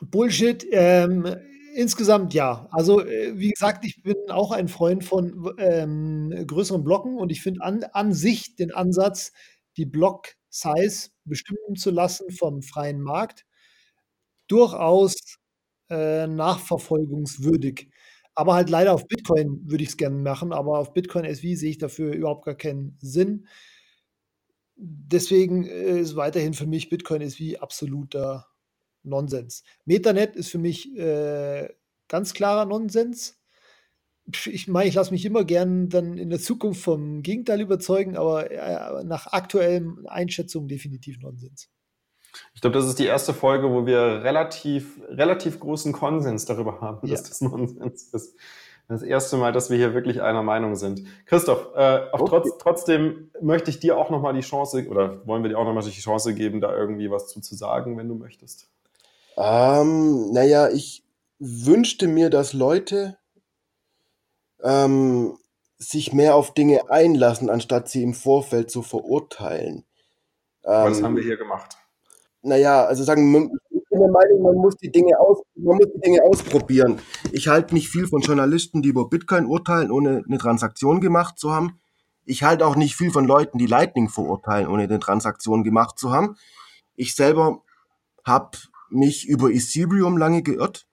Bullshit, 0.00 0.64
ähm, 0.70 1.26
insgesamt 1.74 2.32
ja. 2.32 2.68
Also, 2.70 3.00
äh, 3.00 3.32
wie 3.36 3.50
gesagt, 3.50 3.84
ich 3.84 4.02
bin 4.02 4.16
auch 4.28 4.52
ein 4.52 4.68
Freund 4.68 5.04
von 5.04 5.52
ähm, 5.58 6.44
größeren 6.46 6.84
Blocken 6.84 7.16
und 7.16 7.32
ich 7.32 7.42
finde 7.42 7.62
an, 7.62 7.84
an 7.92 8.12
sich 8.12 8.54
den 8.54 8.72
Ansatz, 8.72 9.32
die 9.76 9.86
Block 9.86 10.28
Size 10.50 11.10
bestimmen 11.24 11.76
zu 11.76 11.90
lassen 11.90 12.30
vom 12.32 12.62
freien 12.62 13.00
Markt, 13.00 13.46
durchaus 14.48 15.14
äh, 15.90 16.26
nachverfolgungswürdig. 16.26 17.90
Aber 18.34 18.54
halt 18.54 18.70
leider 18.70 18.94
auf 18.94 19.06
Bitcoin 19.08 19.60
würde 19.68 19.82
ich 19.84 19.90
es 19.90 19.96
gerne 19.96 20.16
machen, 20.16 20.52
aber 20.52 20.78
auf 20.78 20.92
Bitcoin 20.94 21.24
SV 21.24 21.56
sehe 21.56 21.70
ich 21.70 21.78
dafür 21.78 22.12
überhaupt 22.14 22.44
gar 22.44 22.54
keinen 22.54 22.96
Sinn. 23.00 23.46
deswegen 24.76 25.64
äh, 25.66 26.00
ist 26.00 26.16
weiterhin 26.16 26.54
für 26.54 26.66
mich 26.66 26.88
Bitcoin 26.88 27.22
wie 27.38 27.58
absoluter 27.58 28.46
Nonsens. 29.02 29.64
Metanet 29.84 30.36
ist 30.36 30.50
für 30.50 30.58
mich 30.58 30.96
äh, 30.96 31.68
ganz 32.08 32.34
klarer 32.34 32.64
Nonsens. 32.66 33.37
Ich 34.30 34.68
meine, 34.68 34.88
ich 34.88 34.94
lasse 34.94 35.12
mich 35.12 35.24
immer 35.24 35.44
gern 35.44 35.88
dann 35.88 36.18
in 36.18 36.28
der 36.28 36.38
Zukunft 36.38 36.82
vom 36.82 37.22
Gegenteil 37.22 37.60
überzeugen, 37.60 38.16
aber 38.16 38.50
äh, 38.50 39.04
nach 39.04 39.28
aktuellen 39.28 40.06
Einschätzungen 40.06 40.68
definitiv 40.68 41.18
Nonsens. 41.20 41.70
Ich 42.54 42.60
glaube, 42.60 42.76
das 42.76 42.86
ist 42.86 42.98
die 42.98 43.06
erste 43.06 43.32
Folge, 43.32 43.70
wo 43.70 43.86
wir 43.86 44.22
relativ, 44.22 45.00
relativ 45.08 45.60
großen 45.60 45.92
Konsens 45.92 46.44
darüber 46.44 46.80
haben, 46.80 47.06
ja. 47.06 47.12
dass 47.14 47.24
das 47.24 47.40
Nonsens 47.40 48.08
ist. 48.12 48.36
Das 48.88 49.02
erste 49.02 49.36
Mal, 49.36 49.52
dass 49.52 49.68
wir 49.68 49.76
hier 49.76 49.92
wirklich 49.92 50.22
einer 50.22 50.42
Meinung 50.42 50.74
sind. 50.74 51.02
Christoph, 51.26 51.68
äh, 51.76 52.06
okay. 52.10 52.24
trotz, 52.26 52.48
trotzdem 52.58 53.30
möchte 53.42 53.70
ich 53.70 53.80
dir 53.80 53.98
auch 53.98 54.08
nochmal 54.08 54.32
die 54.32 54.40
Chance, 54.40 54.88
oder 54.88 55.26
wollen 55.26 55.42
wir 55.42 55.50
dir 55.50 55.58
auch 55.58 55.66
nochmal 55.66 55.84
die 55.84 55.90
Chance 55.90 56.34
geben, 56.34 56.62
da 56.62 56.74
irgendwie 56.74 57.10
was 57.10 57.28
zu, 57.28 57.42
zu 57.42 57.54
sagen, 57.54 57.98
wenn 57.98 58.08
du 58.08 58.14
möchtest? 58.14 58.70
Ähm, 59.36 60.32
naja, 60.32 60.70
ich 60.70 61.04
wünschte 61.38 62.08
mir, 62.08 62.30
dass 62.30 62.54
Leute 62.54 63.18
ähm, 64.62 65.36
sich 65.78 66.12
mehr 66.12 66.34
auf 66.34 66.54
Dinge 66.54 66.90
einlassen, 66.90 67.50
anstatt 67.50 67.88
sie 67.88 68.02
im 68.02 68.14
Vorfeld 68.14 68.70
zu 68.70 68.82
verurteilen. 68.82 69.84
Ähm, 70.64 70.90
was 70.90 71.02
haben 71.02 71.16
wir 71.16 71.22
hier 71.22 71.36
gemacht? 71.36 71.76
Naja, 72.42 72.84
also 72.84 73.04
sagen, 73.04 73.50
ich 73.70 73.82
bin 73.88 74.00
der 74.00 74.10
Meinung, 74.10 74.42
man 74.42 74.56
muss 74.56 74.76
die 74.76 74.90
Dinge 74.90 75.18
aus, 75.18 75.42
man 75.54 75.76
muss 75.76 75.86
die 75.94 76.00
Dinge 76.00 76.22
ausprobieren. 76.24 77.00
Ich 77.32 77.48
halte 77.48 77.74
nicht 77.74 77.88
viel 77.88 78.06
von 78.06 78.20
Journalisten, 78.20 78.82
die 78.82 78.88
über 78.88 79.08
Bitcoin 79.08 79.46
urteilen, 79.46 79.90
ohne 79.90 80.24
eine 80.26 80.38
Transaktion 80.38 81.00
gemacht 81.00 81.38
zu 81.38 81.52
haben. 81.52 81.80
Ich 82.24 82.42
halte 82.42 82.66
auch 82.66 82.76
nicht 82.76 82.94
viel 82.96 83.10
von 83.10 83.24
Leuten, 83.24 83.58
die 83.58 83.66
Lightning 83.66 84.08
verurteilen, 84.08 84.68
ohne 84.68 84.84
eine 84.84 84.98
Transaktion 84.98 85.64
gemacht 85.64 85.98
zu 85.98 86.10
haben. 86.10 86.36
Ich 86.94 87.14
selber 87.14 87.62
habe 88.24 88.58
mich 88.90 89.26
über 89.26 89.50
Ethereum 89.50 90.16
lange 90.16 90.42
geirrt, 90.42 90.87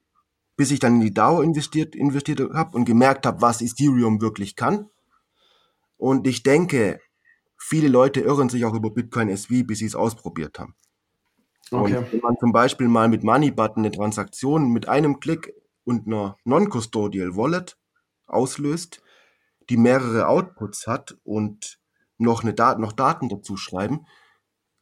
bis 0.55 0.71
ich 0.71 0.79
dann 0.79 0.95
in 0.95 1.01
die 1.01 1.13
DAO 1.13 1.41
investiert, 1.41 1.95
investiert 1.95 2.39
habe 2.53 2.77
und 2.77 2.85
gemerkt 2.85 3.25
habe, 3.25 3.41
was 3.41 3.61
Ethereum 3.61 4.21
wirklich 4.21 4.55
kann. 4.55 4.89
Und 5.97 6.27
ich 6.27 6.43
denke, 6.43 6.99
viele 7.57 7.87
Leute 7.87 8.21
irren 8.21 8.49
sich 8.49 8.65
auch 8.65 8.73
über 8.73 8.91
Bitcoin 8.91 9.29
SV, 9.29 9.63
bis 9.65 9.79
sie 9.79 9.85
es 9.85 9.95
ausprobiert 9.95 10.59
haben. 10.59 10.75
Okay. 11.71 11.97
Und 11.97 12.11
wenn 12.11 12.19
man 12.19 12.37
zum 12.39 12.51
Beispiel 12.51 12.87
mal 12.87 13.07
mit 13.07 13.23
Moneybutton 13.23 13.83
eine 13.83 13.91
Transaktion 13.91 14.71
mit 14.71 14.87
einem 14.87 15.19
Klick 15.19 15.53
und 15.83 16.07
einer 16.07 16.37
Non-Custodial 16.43 17.35
Wallet 17.35 17.77
auslöst, 18.27 19.01
die 19.69 19.77
mehrere 19.77 20.27
Outputs 20.27 20.87
hat 20.87 21.17
und 21.23 21.79
noch, 22.17 22.43
eine 22.43 22.53
Dat 22.53 22.79
noch 22.79 22.93
Daten 22.93 23.29
dazu 23.29 23.57
schreiben, 23.57 24.05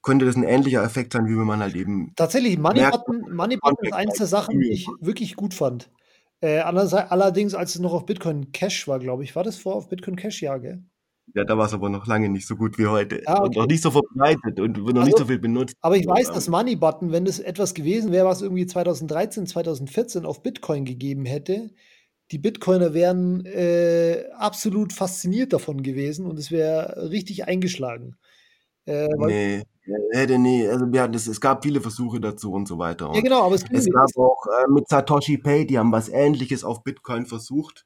könnte 0.03 0.25
das 0.25 0.35
ein 0.35 0.43
ähnlicher 0.43 0.83
Effekt 0.83 1.13
sein, 1.13 1.25
wie 1.27 1.37
wenn 1.37 1.47
man 1.47 1.61
halt 1.61 1.75
eben. 1.75 2.13
Tatsächlich, 2.15 2.59
Moneybutton, 2.59 3.33
Moneybutton 3.33 3.87
ist 3.87 3.93
eines 3.93 4.15
der 4.15 4.27
Sachen, 4.27 4.59
die 4.59 4.71
ich 4.71 4.87
wirklich 4.99 5.35
gut 5.35 5.53
fand. 5.53 5.89
Äh, 6.41 6.59
allerdings, 6.59 7.55
als 7.55 7.75
es 7.75 7.81
noch 7.81 7.93
auf 7.93 8.05
Bitcoin 8.05 8.51
Cash 8.51 8.87
war, 8.87 8.99
glaube 8.99 9.23
ich, 9.23 9.35
war 9.35 9.43
das 9.43 9.57
vor 9.57 9.75
auf 9.75 9.87
Bitcoin 9.87 10.17
Cash, 10.17 10.41
ja, 10.41 10.57
gell? 10.57 10.83
Ja, 11.33 11.45
da 11.45 11.57
war 11.57 11.65
es 11.65 11.73
aber 11.73 11.87
noch 11.87 12.05
lange 12.05 12.27
nicht 12.27 12.45
so 12.45 12.57
gut 12.57 12.77
wie 12.77 12.87
heute. 12.87 13.21
Ah, 13.25 13.35
okay. 13.35 13.43
Und 13.43 13.55
noch 13.55 13.65
nicht 13.65 13.81
so 13.81 13.91
verbreitet 13.91 14.59
und 14.59 14.77
noch 14.77 14.87
also, 14.87 15.03
nicht 15.03 15.17
so 15.17 15.25
viel 15.25 15.39
benutzt. 15.39 15.75
Aber 15.79 15.95
ich 15.95 16.05
weiß, 16.05 16.31
dass 16.31 16.49
Money 16.49 16.75
Button, 16.75 17.13
wenn 17.13 17.23
das 17.23 17.39
etwas 17.39 17.73
gewesen 17.73 18.11
wäre, 18.11 18.27
was 18.27 18.41
irgendwie 18.41 18.65
2013, 18.65 19.47
2014 19.47 20.25
auf 20.25 20.43
Bitcoin 20.43 20.83
gegeben 20.83 21.25
hätte, 21.25 21.69
die 22.31 22.39
Bitcoiner 22.39 22.93
wären 22.93 23.45
äh, 23.45 24.25
absolut 24.37 24.91
fasziniert 24.91 25.53
davon 25.53 25.81
gewesen 25.81 26.25
und 26.25 26.37
es 26.37 26.51
wäre 26.51 27.09
richtig 27.09 27.47
eingeschlagen. 27.47 28.17
Äh, 28.85 29.07
nee, 29.17 29.63
hätte 30.11 30.37
nee. 30.37 30.67
Also 30.67 30.91
wir 30.91 31.01
hatten 31.01 31.13
es, 31.13 31.27
es 31.27 31.41
gab 31.41 31.63
viele 31.63 31.81
Versuche 31.81 32.19
dazu 32.19 32.51
und 32.53 32.67
so 32.67 32.77
weiter. 32.77 33.09
Und 33.09 33.15
ja, 33.15 33.21
genau, 33.21 33.43
aber 33.45 33.55
es, 33.55 33.63
es 33.69 33.89
gab 33.89 34.09
auch 34.17 34.45
äh, 34.47 34.71
mit 34.71 34.87
Satoshi 34.87 35.37
Pay, 35.37 35.65
die 35.65 35.77
haben 35.77 35.91
was 35.91 36.09
ähnliches 36.09 36.63
auf 36.63 36.83
Bitcoin 36.83 37.25
versucht 37.25 37.85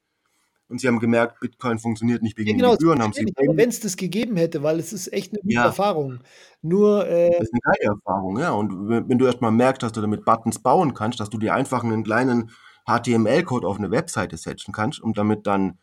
und 0.69 0.81
sie 0.81 0.87
haben 0.87 0.99
gemerkt, 0.99 1.39
Bitcoin 1.39 1.79
funktioniert 1.79 2.21
nicht 2.21 2.37
wegen 2.37 2.49
ja, 2.49 2.55
genau, 2.55 2.71
Gebühren. 2.73 3.01
Haben 3.01 3.13
sie 3.13 3.25
wenn 3.25 3.69
es 3.69 3.79
das 3.79 3.95
gegeben 3.95 4.35
hätte, 4.35 4.63
weil 4.63 4.79
es 4.79 4.91
ist 4.91 5.11
echt 5.13 5.31
eine 5.31 5.41
gute 5.41 5.53
ja. 5.53 5.65
Erfahrung. 5.65 6.19
Nur, 6.61 7.07
äh, 7.07 7.31
das 7.31 7.47
ist 7.47 7.53
eine 7.53 7.73
geile 7.75 7.95
Erfahrung, 7.95 8.39
ja. 8.39 8.51
Und 8.51 8.89
wenn 8.89 9.17
du 9.17 9.25
erstmal 9.25 9.51
merkst, 9.51 9.81
dass 9.81 9.93
du 9.93 10.01
damit 10.01 10.25
Buttons 10.25 10.59
bauen 10.59 10.93
kannst, 10.93 11.19
dass 11.19 11.29
du 11.29 11.37
dir 11.37 11.53
einfach 11.53 11.83
einen 11.83 12.03
kleinen 12.03 12.51
HTML-Code 12.85 13.67
auf 13.67 13.77
eine 13.77 13.91
Webseite 13.91 14.37
setzen 14.37 14.73
kannst, 14.73 15.01
um 15.01 15.13
damit 15.13 15.47
dann 15.47 15.77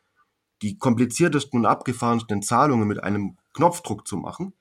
die 0.62 0.76
kompliziertesten 0.78 1.60
und 1.60 1.66
abgefahrensten 1.66 2.42
Zahlungen 2.42 2.86
mit 2.86 3.02
einem 3.02 3.36
Knopfdruck 3.54 4.06
zu 4.06 4.16
machen. 4.16 4.54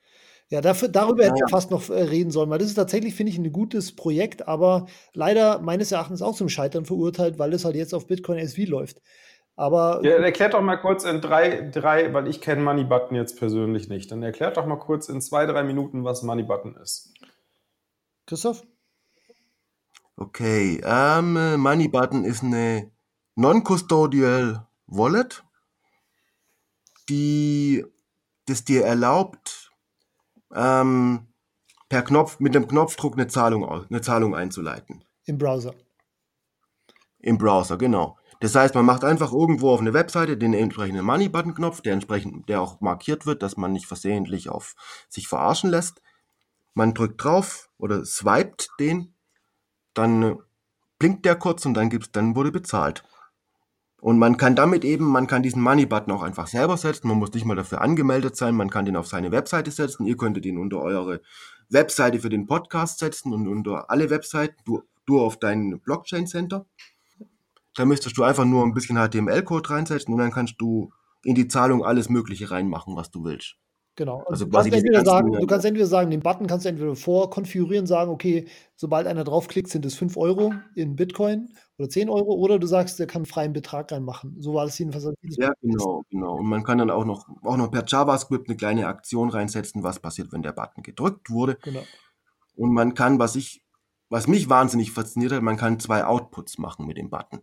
Ja, 0.50 0.62
dafür, 0.62 0.88
darüber 0.88 1.24
hätte 1.24 1.40
ich 1.44 1.50
fast 1.50 1.72
noch 1.72 1.90
äh, 1.90 2.04
reden 2.04 2.32
sollen, 2.32 2.50
weil 2.50 2.60
das 2.60 2.68
ist 2.68 2.76
tatsächlich, 2.76 3.16
finde 3.16 3.32
ich, 3.32 3.38
ein 3.38 3.52
gutes 3.52 3.96
Projekt, 3.96 4.48
aber 4.48 4.88
leider 5.14 5.60
meines 5.60 5.92
Erachtens 5.92 6.22
auch 6.22 6.36
zum 6.36 6.50
Scheitern 6.50 6.86
verurteilt, 6.86 7.40
weil 7.40 7.54
es 7.54 7.66
halt 7.66 7.76
jetzt 7.76 7.94
auf 7.94 8.08
Bitcoin 8.08 8.38
SV 8.38 8.70
läuft. 8.70 9.02
Aber 9.56 10.02
ja, 10.04 10.16
erklärt 10.16 10.56
doch 10.56 10.62
mal 10.62 10.78
kurz 10.78 11.06
in 11.06 11.22
drei, 11.22 11.70
drei, 11.70 12.14
weil 12.14 12.28
ich 12.28 12.42
kenne 12.42 12.62
Money 12.62 12.84
Button 12.84 13.16
jetzt 13.16 13.38
persönlich 13.38 13.88
nicht. 13.88 14.12
Dann 14.12 14.24
erklärt 14.24 14.58
doch 14.58 14.66
mal 14.66 14.80
kurz 14.80 15.10
in 15.10 15.22
zwei, 15.22 15.46
drei 15.46 15.64
Minuten, 15.64 16.04
was 16.04 16.24
Money 16.24 16.44
Button 16.44 16.76
ist. 16.76 17.14
Christoph? 18.26 18.64
Okay, 20.16 20.82
ähm, 20.84 21.60
Money 21.60 21.88
Button 21.88 22.24
ist 22.24 22.44
eine 22.44 22.92
Non-Custodial 23.36 24.68
Wallet, 24.88 25.44
die 27.10 27.86
das 28.46 28.64
dir 28.64 28.86
erlaubt, 28.86 29.72
ähm, 30.56 31.28
per 31.90 32.02
Knopf, 32.02 32.40
mit 32.40 32.56
dem 32.56 32.68
Knopfdruck 32.68 33.14
eine 33.14 33.28
Zahlung, 33.28 33.68
eine 33.68 34.02
Zahlung 34.02 34.36
einzuleiten. 34.36 35.04
Im 35.26 35.38
Browser. 35.38 35.74
Im 37.20 37.38
Browser, 37.38 37.78
genau. 37.78 38.18
Das 38.40 38.56
heißt, 38.56 38.76
man 38.76 38.86
macht 38.86 39.06
einfach 39.06 39.32
irgendwo 39.32 39.72
auf 39.72 39.80
eine 39.80 39.94
Webseite 39.94 40.36
den 40.36 40.54
entsprechenden 40.54 41.06
Money-Button-Knopf, 41.06 41.80
der 41.82 41.94
entsprechend, 41.94 42.50
der 42.50 42.62
auch 42.62 42.82
markiert 42.82 43.26
wird, 43.26 43.42
dass 43.42 43.56
man 43.56 43.72
nicht 43.72 43.86
versehentlich 43.86 44.50
auf 44.50 44.76
sich 45.08 45.30
verarschen 45.30 45.70
lässt. 45.70 46.02
Man 46.74 46.94
drückt 46.94 47.24
drauf 47.24 47.70
oder 47.78 48.04
swiped 48.04 48.68
den, 48.80 49.14
dann 49.94 50.24
äh, 50.24 50.36
blinkt 51.00 51.26
der 51.26 51.36
kurz 51.36 51.66
und 51.66 51.74
dann 51.76 51.90
gibt's, 51.90 52.12
dann 52.12 52.36
wurde 52.36 52.52
bezahlt. 52.52 53.04
Und 54.04 54.20
man 54.20 54.36
kann 54.36 54.54
damit 54.54 54.84
eben, 54.84 55.06
man 55.06 55.28
kann 55.28 55.44
diesen 55.44 55.62
Money-Button 55.62 56.12
auch 56.12 56.24
einfach 56.24 56.48
selber 56.48 56.76
setzen. 56.76 57.08
Man 57.08 57.20
muss 57.20 57.32
nicht 57.32 57.46
mal 57.46 57.56
dafür 57.56 57.80
angemeldet 57.80 58.36
sein. 58.36 58.54
Man 58.54 58.70
kann 58.70 58.84
den 58.84 58.98
auf 58.98 59.08
seine 59.08 59.32
Webseite 59.32 59.72
setzen. 59.72 60.06
Ihr 60.06 60.18
könntet 60.18 60.46
ihn 60.46 60.58
unter 60.58 60.82
eure 60.82 61.22
Webseite 61.70 62.20
für 62.20 62.28
den 62.28 62.46
Podcast 62.46 63.00
setzen 63.00 63.32
und 63.32 63.48
unter 63.48 63.90
alle 63.90 64.10
Webseiten. 64.10 64.58
Du, 64.66 64.82
du 65.06 65.22
auf 65.22 65.40
dein 65.40 65.80
Blockchain-Center. 65.80 66.66
Da 67.76 67.86
müsstest 67.86 68.18
du 68.18 68.24
einfach 68.24 68.44
nur 68.44 68.66
ein 68.66 68.74
bisschen 68.74 68.98
HTML-Code 68.98 69.70
reinsetzen 69.70 70.14
und 70.14 70.20
dann 70.20 70.32
kannst 70.32 70.56
du 70.58 70.92
in 71.24 71.36
die 71.36 71.48
Zahlung 71.48 71.86
alles 71.86 72.10
Mögliche 72.10 72.52
reinmachen, 72.52 72.98
was 72.98 73.10
du 73.10 73.24
willst. 73.24 73.56
Genau. 73.96 74.24
Also, 74.28 74.46
also 74.46 74.46
du, 74.46 74.52
kannst 74.52 74.74
entweder 74.74 75.06
sagen, 75.06 75.32
du 75.32 75.46
kannst 75.46 75.66
entweder 75.66 75.86
sagen, 75.86 76.10
den 76.10 76.22
Button 76.22 76.48
kannst 76.48 76.66
du 76.66 76.70
entweder 76.70 76.96
vorkonfigurieren, 76.96 77.86
sagen, 77.86 78.10
okay, 78.10 78.48
sobald 78.76 79.06
einer 79.06 79.24
draufklickt, 79.24 79.70
sind 79.70 79.86
es 79.86 79.94
5 79.96 80.18
Euro 80.18 80.54
in 80.76 80.96
Bitcoin 80.96 81.50
oder 81.78 81.90
10 81.90 82.10
Euro, 82.10 82.34
oder 82.34 82.58
du 82.58 82.66
sagst, 82.66 82.98
der 83.00 83.06
kann 83.06 83.22
einen 83.22 83.26
freien 83.28 83.54
Betrag 83.54 83.92
reinmachen. 83.92 84.36
So 84.40 84.56
war 84.56 84.66
das 84.66 84.80
jedenfalls. 84.80 85.14
Ja, 85.22 85.54
genau, 85.62 86.04
genau. 86.10 86.38
Und 86.38 86.48
man 86.48 86.64
kann 86.64 86.80
dann 86.80 86.90
auch 86.90 87.06
noch, 87.06 87.28
auch 87.44 87.58
noch 87.58 87.70
per 87.70 87.84
JavaScript 87.86 88.50
eine 88.50 88.58
kleine 88.58 88.88
Aktion 88.88 89.30
reinsetzen, 89.30 89.84
was 89.84 90.00
passiert, 90.00 90.32
wenn 90.32 90.42
der 90.42 90.54
Button 90.54 90.82
gedrückt 90.82 91.30
wurde. 91.30 91.58
Genau. 91.62 91.84
Und 92.56 92.74
man 92.74 92.96
kann, 92.96 93.20
was 93.20 93.36
ich, 93.36 93.64
was 94.10 94.28
mich 94.28 94.50
wahnsinnig 94.50 94.92
fasziniert 94.92 95.32
hat, 95.34 95.44
man 95.44 95.58
kann 95.58 95.80
zwei 95.80 96.06
Outputs 96.06 96.58
machen 96.58 96.88
mit 96.88 96.98
dem 96.98 97.10
Button 97.10 97.42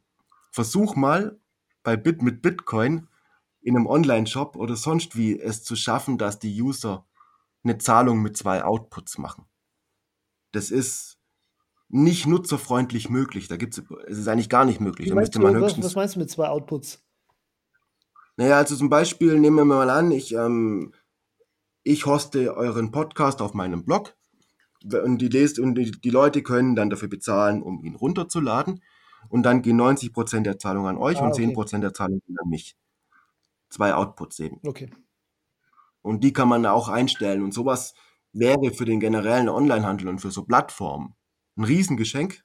versuch 0.50 0.96
mal 0.96 1.38
bei 1.82 1.96
Bit 1.96 2.22
mit 2.22 2.42
Bitcoin 2.42 3.08
in 3.62 3.76
einem 3.76 3.86
Online-Shop 3.86 4.56
oder 4.56 4.76
sonst 4.76 5.16
wie 5.16 5.38
es 5.38 5.62
zu 5.62 5.76
schaffen, 5.76 6.18
dass 6.18 6.38
die 6.38 6.60
User 6.60 7.06
eine 7.62 7.78
Zahlung 7.78 8.22
mit 8.22 8.36
zwei 8.36 8.64
Outputs 8.64 9.18
machen. 9.18 9.46
Das 10.52 10.70
ist 10.70 11.18
nicht 11.88 12.26
nutzerfreundlich 12.26 13.10
möglich. 13.10 13.48
Da 13.48 13.56
gibt's, 13.56 13.82
es 14.06 14.18
ist 14.18 14.28
eigentlich 14.28 14.48
gar 14.48 14.64
nicht 14.64 14.80
möglich. 14.80 15.08
Da 15.08 15.14
müsste 15.14 15.40
man 15.40 15.56
höchstens, 15.56 15.84
was 15.84 15.96
meinst 15.96 16.14
du 16.14 16.20
mit 16.20 16.30
zwei 16.30 16.48
Outputs? 16.48 17.02
Naja, 18.36 18.56
also 18.56 18.76
zum 18.76 18.88
Beispiel 18.88 19.38
nehmen 19.38 19.56
wir 19.56 19.64
mal 19.64 19.90
an, 19.90 20.12
ich, 20.12 20.32
ähm, 20.32 20.94
ich 21.82 22.06
hoste 22.06 22.56
euren 22.56 22.90
Podcast 22.90 23.42
auf 23.42 23.54
meinem 23.54 23.84
Blog 23.84 24.16
und 24.82 25.18
die, 25.18 25.28
lest, 25.28 25.58
und 25.58 25.74
die, 25.74 25.90
die 25.90 26.10
Leute 26.10 26.42
können 26.42 26.74
dann 26.74 26.88
dafür 26.88 27.08
bezahlen, 27.08 27.62
um 27.62 27.84
ihn 27.84 27.96
runterzuladen 27.96 28.82
und 29.28 29.42
dann 29.42 29.62
gehen 29.62 29.76
90 29.76 30.12
Prozent 30.12 30.46
der 30.46 30.58
Zahlung 30.58 30.86
an 30.86 30.96
euch 30.96 31.18
ah, 31.18 31.26
und 31.26 31.34
10 31.34 31.52
Prozent 31.52 31.84
der 31.84 31.92
Zahlung 31.92 32.22
an 32.42 32.48
mich. 32.48 32.76
Zwei 33.70 33.94
Outputs 33.94 34.38
eben. 34.40 34.60
Okay. 34.66 34.90
Und 36.02 36.24
die 36.24 36.32
kann 36.32 36.48
man 36.48 36.66
auch 36.66 36.88
einstellen. 36.88 37.42
Und 37.42 37.54
sowas 37.54 37.94
wäre 38.32 38.72
für 38.72 38.84
den 38.84 39.00
generellen 39.00 39.48
Onlinehandel 39.48 40.08
und 40.08 40.20
für 40.20 40.30
so 40.30 40.44
Plattformen 40.44 41.14
ein 41.56 41.64
Riesengeschenk. 41.64 42.42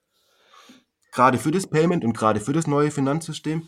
Gerade 1.12 1.38
für 1.38 1.52
das 1.52 1.68
Payment 1.68 2.04
und 2.04 2.16
gerade 2.16 2.40
für 2.40 2.54
das 2.54 2.68
neue 2.68 2.92
Finanzsystem. 2.92 3.68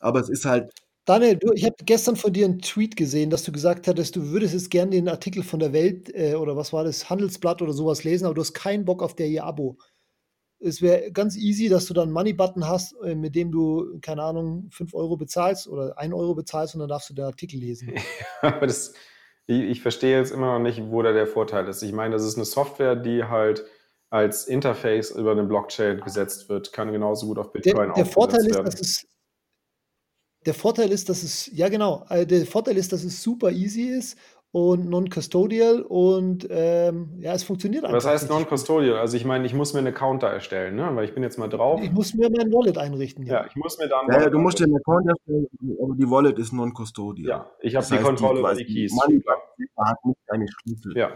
Aber 0.00 0.20
es 0.20 0.28
ist 0.28 0.44
halt 0.44 0.72
Daniel, 1.04 1.36
du, 1.36 1.52
ich 1.52 1.64
habe 1.64 1.74
gestern 1.84 2.14
von 2.14 2.32
dir 2.32 2.44
einen 2.44 2.60
Tweet 2.60 2.94
gesehen, 2.94 3.30
dass 3.30 3.42
du 3.42 3.50
gesagt 3.50 3.88
hattest, 3.88 4.14
du 4.14 4.30
würdest 4.30 4.54
jetzt 4.54 4.70
gerne 4.70 4.92
den 4.92 5.08
Artikel 5.08 5.42
von 5.42 5.58
der 5.58 5.72
Welt 5.72 6.14
äh, 6.14 6.36
oder 6.36 6.56
was 6.56 6.72
war 6.72 6.84
das, 6.84 7.10
Handelsblatt 7.10 7.60
oder 7.60 7.72
sowas 7.72 8.04
lesen, 8.04 8.24
aber 8.24 8.34
du 8.34 8.40
hast 8.40 8.54
keinen 8.54 8.84
Bock 8.84 9.02
auf 9.02 9.16
der 9.16 9.26
ihr 9.26 9.42
Abo. 9.44 9.78
Es 10.62 10.80
wäre 10.80 11.10
ganz 11.12 11.36
easy, 11.36 11.68
dass 11.68 11.86
du 11.86 11.94
dann 11.94 12.04
einen 12.04 12.12
Money-Button 12.12 12.68
hast, 12.68 12.94
äh, 13.02 13.14
mit 13.14 13.34
dem 13.34 13.50
du, 13.50 13.98
keine 14.00 14.22
Ahnung, 14.22 14.68
5 14.70 14.94
Euro 14.94 15.16
bezahlst 15.16 15.68
oder 15.68 15.98
1 15.98 16.14
Euro 16.14 16.34
bezahlst 16.34 16.74
und 16.74 16.80
dann 16.80 16.88
darfst 16.88 17.10
du 17.10 17.14
den 17.14 17.24
Artikel 17.24 17.58
lesen. 17.58 17.92
aber 18.42 18.66
das, 18.66 18.94
ich, 19.46 19.60
ich 19.62 19.82
verstehe 19.82 20.16
jetzt 20.16 20.30
immer 20.32 20.58
noch 20.58 20.62
nicht, 20.62 20.82
wo 20.90 21.02
da 21.02 21.12
der 21.12 21.26
Vorteil 21.26 21.68
ist. 21.68 21.82
Ich 21.82 21.92
meine, 21.92 22.14
das 22.14 22.24
ist 22.24 22.36
eine 22.36 22.44
Software, 22.44 22.96
die 22.96 23.24
halt 23.24 23.64
als 24.10 24.46
Interface 24.46 25.10
über 25.10 25.32
eine 25.32 25.44
Blockchain 25.44 26.00
gesetzt 26.00 26.48
wird, 26.48 26.72
kann 26.72 26.92
genauso 26.92 27.26
gut 27.26 27.38
auf 27.38 27.50
Bitcoin 27.50 27.88
der, 27.88 27.94
der 27.94 28.06
Vorteil 28.06 28.46
ist, 28.46 28.58
dass 28.58 28.80
es 28.80 29.06
der 30.44 30.54
Vorteil 30.54 30.90
ist, 30.90 31.08
dass 31.08 31.22
es, 31.22 31.50
ja 31.52 31.68
genau, 31.68 32.04
äh, 32.08 32.26
der 32.26 32.46
Vorteil 32.46 32.76
ist, 32.76 32.92
dass 32.92 33.04
es 33.04 33.22
super 33.22 33.50
easy 33.50 33.82
ist 33.82 34.18
und 34.52 34.90
non-custodial 34.90 35.80
und 35.80 36.46
ähm, 36.50 37.08
ja, 37.18 37.32
es 37.32 37.42
funktioniert 37.42 37.84
einfach. 37.84 37.96
Was 37.96 38.06
heißt 38.06 38.28
non-custodial? 38.28 38.98
Also 38.98 39.16
ich 39.16 39.24
meine, 39.24 39.46
ich 39.46 39.54
muss 39.54 39.72
mir 39.72 39.78
einen 39.78 39.88
Account 39.88 40.22
da 40.22 40.30
erstellen, 40.30 40.76
ne? 40.76 40.90
weil 40.94 41.06
ich 41.06 41.14
bin 41.14 41.22
jetzt 41.22 41.38
mal 41.38 41.48
drauf. 41.48 41.80
Ich 41.82 41.90
muss 41.90 42.12
mir 42.12 42.28
mein 42.28 42.52
Wallet 42.52 42.76
einrichten. 42.76 43.24
Ja, 43.24 43.40
ja 43.40 43.46
ich 43.46 43.56
muss 43.56 43.78
mir 43.78 43.88
da 43.88 44.02
ja, 44.10 44.28
Du 44.28 44.38
musst 44.38 44.58
dir 44.58 44.64
einen 44.64 44.76
Account 44.76 45.08
erstellen, 45.08 45.46
aber 45.82 45.94
die 45.94 46.08
Wallet 46.08 46.38
ist 46.38 46.52
non-custodial. 46.52 47.28
Ja, 47.28 47.50
ich 47.60 47.74
habe 47.74 47.86
die 47.90 47.96
Kontrolle 47.96 48.40
über 48.40 48.54
die 48.54 48.66
Keys. 48.66 48.92
Man 48.94 49.22
hat 49.88 50.04
nicht 50.04 50.20
eine 50.28 50.46
Schlüssel. 50.48 50.98
Ja, 50.98 51.12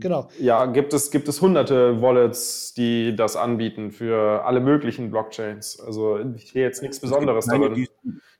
Genau. 0.00 0.28
Ja, 0.38 0.66
gibt 0.66 0.92
es, 0.94 1.10
gibt 1.10 1.28
es 1.28 1.42
hunderte 1.42 2.00
Wallets, 2.00 2.72
die 2.74 3.16
das 3.16 3.34
anbieten 3.36 3.90
für 3.90 4.44
alle 4.44 4.60
möglichen 4.60 5.10
Blockchains. 5.10 5.80
Also 5.80 6.20
ich 6.36 6.52
sehe 6.52 6.62
jetzt 6.62 6.82
nichts 6.82 7.00
Besonderes 7.00 7.46
darin. 7.46 7.88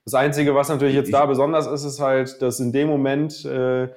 Das 0.09 0.15
Einzige, 0.15 0.55
was 0.55 0.71
natürlich 0.71 0.95
jetzt 0.95 1.13
da 1.13 1.27
besonders 1.27 1.67
ist, 1.67 1.85
ist 1.85 2.01
halt, 2.01 2.41
dass 2.41 2.61
in 2.61 2.73
dem 2.73 2.89
Moment, 2.89 3.45
äh, 3.45 3.93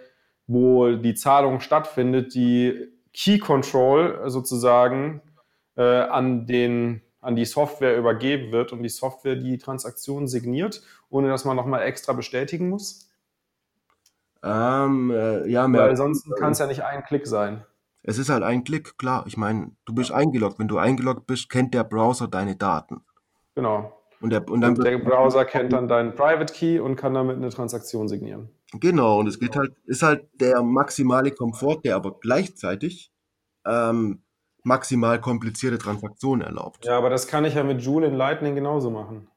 wo 0.46 0.92
die 0.92 1.16
Zahlung 1.16 1.62
stattfindet, 1.62 2.36
die 2.36 2.90
Key 3.14 3.40
Control 3.40 4.20
sozusagen 4.26 5.22
äh, 5.78 6.02
an, 6.02 6.48
den, 6.48 7.02
an 7.22 7.38
die 7.38 7.46
Software 7.46 7.98
übergeben 7.98 8.52
wird 8.52 8.74
und 8.74 8.84
die 8.84 8.90
Software 8.90 9.38
die 9.38 9.58
Transaktion 9.58 10.28
signiert, 10.28 10.82
ohne 11.10 11.30
dass 11.30 11.46
man 11.46 11.56
nochmal 11.56 11.84
extra 11.84 12.12
bestätigen 12.12 12.68
muss. 12.68 13.10
Ähm, 14.44 15.12
äh, 15.12 15.48
ja, 15.48 15.66
mehr. 15.70 15.84
Weil 15.84 15.92
ansonsten 15.92 16.34
kann 16.36 16.52
es 16.52 16.60
ja 16.60 16.68
nicht 16.68 16.84
ein 16.84 17.06
Klick 17.06 17.26
sein. 17.26 17.64
Es 18.04 18.18
ist 18.18 18.28
halt 18.28 18.44
ein 18.44 18.66
Klick, 18.66 18.98
klar. 18.98 19.24
Ich 19.28 19.38
meine, 19.38 19.72
du 19.86 19.96
bist 19.96 20.12
eingeloggt. 20.12 20.60
Wenn 20.60 20.68
du 20.68 20.78
eingeloggt 20.78 21.26
bist, 21.26 21.50
kennt 21.50 21.74
der 21.74 21.86
Browser 21.86 22.28
deine 22.28 22.58
Daten. 22.58 23.06
Genau. 23.56 23.94
Und 24.22 24.30
der, 24.30 24.48
und 24.48 24.62
dann 24.62 24.78
und 24.78 24.84
der 24.84 25.00
Browser 25.00 25.46
kennt 25.46 25.74
dann 25.74 25.88
deinen 25.88 26.14
Private 26.14 26.54
Key 26.54 26.80
und 26.80 26.96
kann 26.96 27.16
damit 27.16 27.38
eine 27.38 27.50
Transaktion 27.50 28.08
signieren. 28.08 28.50
Genau, 28.74 29.20
und 29.20 29.28
es 29.28 29.40
geht 29.40 29.56
halt, 29.56 29.74
ist 29.86 30.04
halt 30.04 30.30
der 30.40 30.62
maximale 30.62 31.32
Komfort, 31.32 31.82
der 31.84 31.96
aber 31.96 32.20
gleichzeitig 32.20 33.12
ähm, 33.66 34.22
maximal 34.64 35.20
komplizierte 35.20 35.80
Transaktionen 35.80 36.46
erlaubt. 36.46 36.86
Ja, 36.86 36.98
aber 36.98 37.10
das 37.10 37.28
kann 37.28 37.46
ich 37.46 37.56
ja 37.56 37.64
mit 37.64 37.82
Joule 37.82 38.08
in 38.08 38.14
Lightning 38.14 38.56
genauso 38.56 38.92
machen. 38.92 39.28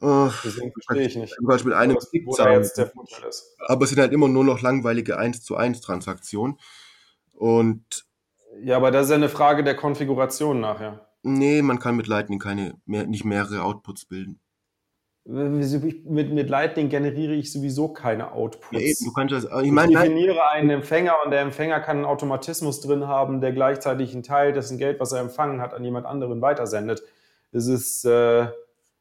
Oh, 0.00 0.30
Deswegen 0.44 0.72
verstehe 0.72 1.08
ich 1.08 1.16
nicht. 1.16 1.34
Zum 1.34 1.46
Beispiel 1.46 1.74
eine 1.74 1.94
wo 1.94 2.36
da 2.36 2.52
jetzt 2.52 2.78
der 2.78 2.86
Vorteil 2.86 3.28
ist. 3.28 3.56
Aber 3.66 3.82
es 3.82 3.90
sind 3.90 3.98
halt 3.98 4.12
immer 4.12 4.28
nur 4.28 4.44
noch 4.44 4.62
langweilige 4.62 5.18
1 5.18 5.42
zu 5.42 5.56
1 5.56 5.80
Transaktionen. 5.80 6.58
Und 7.32 8.06
ja, 8.62 8.76
aber 8.76 8.92
das 8.92 9.06
ist 9.06 9.10
ja 9.10 9.16
eine 9.16 9.28
Frage 9.28 9.64
der 9.64 9.74
Konfiguration 9.74 10.60
nachher. 10.60 11.07
Nee, 11.22 11.62
man 11.62 11.78
kann 11.78 11.96
mit 11.96 12.06
Lightning 12.06 12.38
keine 12.38 12.74
mehr, 12.86 13.06
nicht 13.06 13.24
mehrere 13.24 13.62
Outputs 13.62 14.06
bilden. 14.06 14.40
Mit, 15.24 16.32
mit 16.32 16.48
Lightning 16.48 16.88
generiere 16.88 17.34
ich 17.34 17.52
sowieso 17.52 17.88
keine 17.88 18.32
Outputs. 18.32 18.70
Ja, 18.70 18.80
eben, 18.80 19.04
du 19.04 19.12
kannst 19.12 19.34
das, 19.34 19.44
ich, 19.44 19.66
ich 19.66 19.72
meine, 19.72 19.92
definiere 19.92 20.48
einen 20.48 20.70
Empfänger 20.70 21.16
und 21.22 21.30
der 21.30 21.42
Empfänger 21.42 21.80
kann 21.80 21.98
einen 21.98 22.06
Automatismus 22.06 22.80
drin 22.80 23.06
haben, 23.06 23.42
der 23.42 23.52
gleichzeitig 23.52 24.14
einen 24.14 24.22
Teil 24.22 24.54
dessen 24.54 24.78
Geld, 24.78 25.00
was 25.00 25.12
er 25.12 25.20
empfangen 25.20 25.60
hat, 25.60 25.74
an 25.74 25.84
jemand 25.84 26.06
anderen 26.06 26.40
weitersendet. 26.40 27.02
Das 27.52 27.66
ist, 27.66 28.06
äh, 28.06 28.46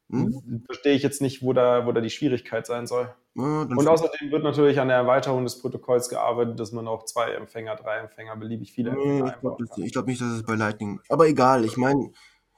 hm? 0.09 0.63
Verstehe 0.65 0.93
ich 0.93 1.03
jetzt 1.03 1.21
nicht, 1.21 1.43
wo 1.43 1.53
da, 1.53 1.85
wo 1.85 1.91
da 1.91 1.99
die 1.99 2.09
Schwierigkeit 2.09 2.65
sein 2.65 2.87
soll. 2.87 3.13
Ja, 3.35 3.61
und 3.61 3.87
außerdem 3.87 4.31
wird 4.31 4.43
natürlich 4.43 4.79
an 4.79 4.87
der 4.87 4.97
Erweiterung 4.97 5.43
des 5.43 5.59
Protokolls 5.59 6.09
gearbeitet, 6.09 6.59
dass 6.59 6.71
man 6.71 6.87
auch 6.87 7.05
zwei 7.05 7.31
Empfänger, 7.31 7.75
drei 7.75 7.97
Empfänger, 7.97 8.35
beliebig 8.37 8.71
viele 8.71 8.91
Empfänger 8.91 9.37
nee, 9.41 9.85
Ich 9.85 9.91
glaube 9.91 9.91
glaub 9.91 10.07
nicht, 10.07 10.21
dass 10.21 10.29
es 10.29 10.43
bei 10.43 10.55
Lightning. 10.55 11.01
Aber 11.09 11.27
egal, 11.27 11.65
ich 11.65 11.75
meine, 11.75 12.11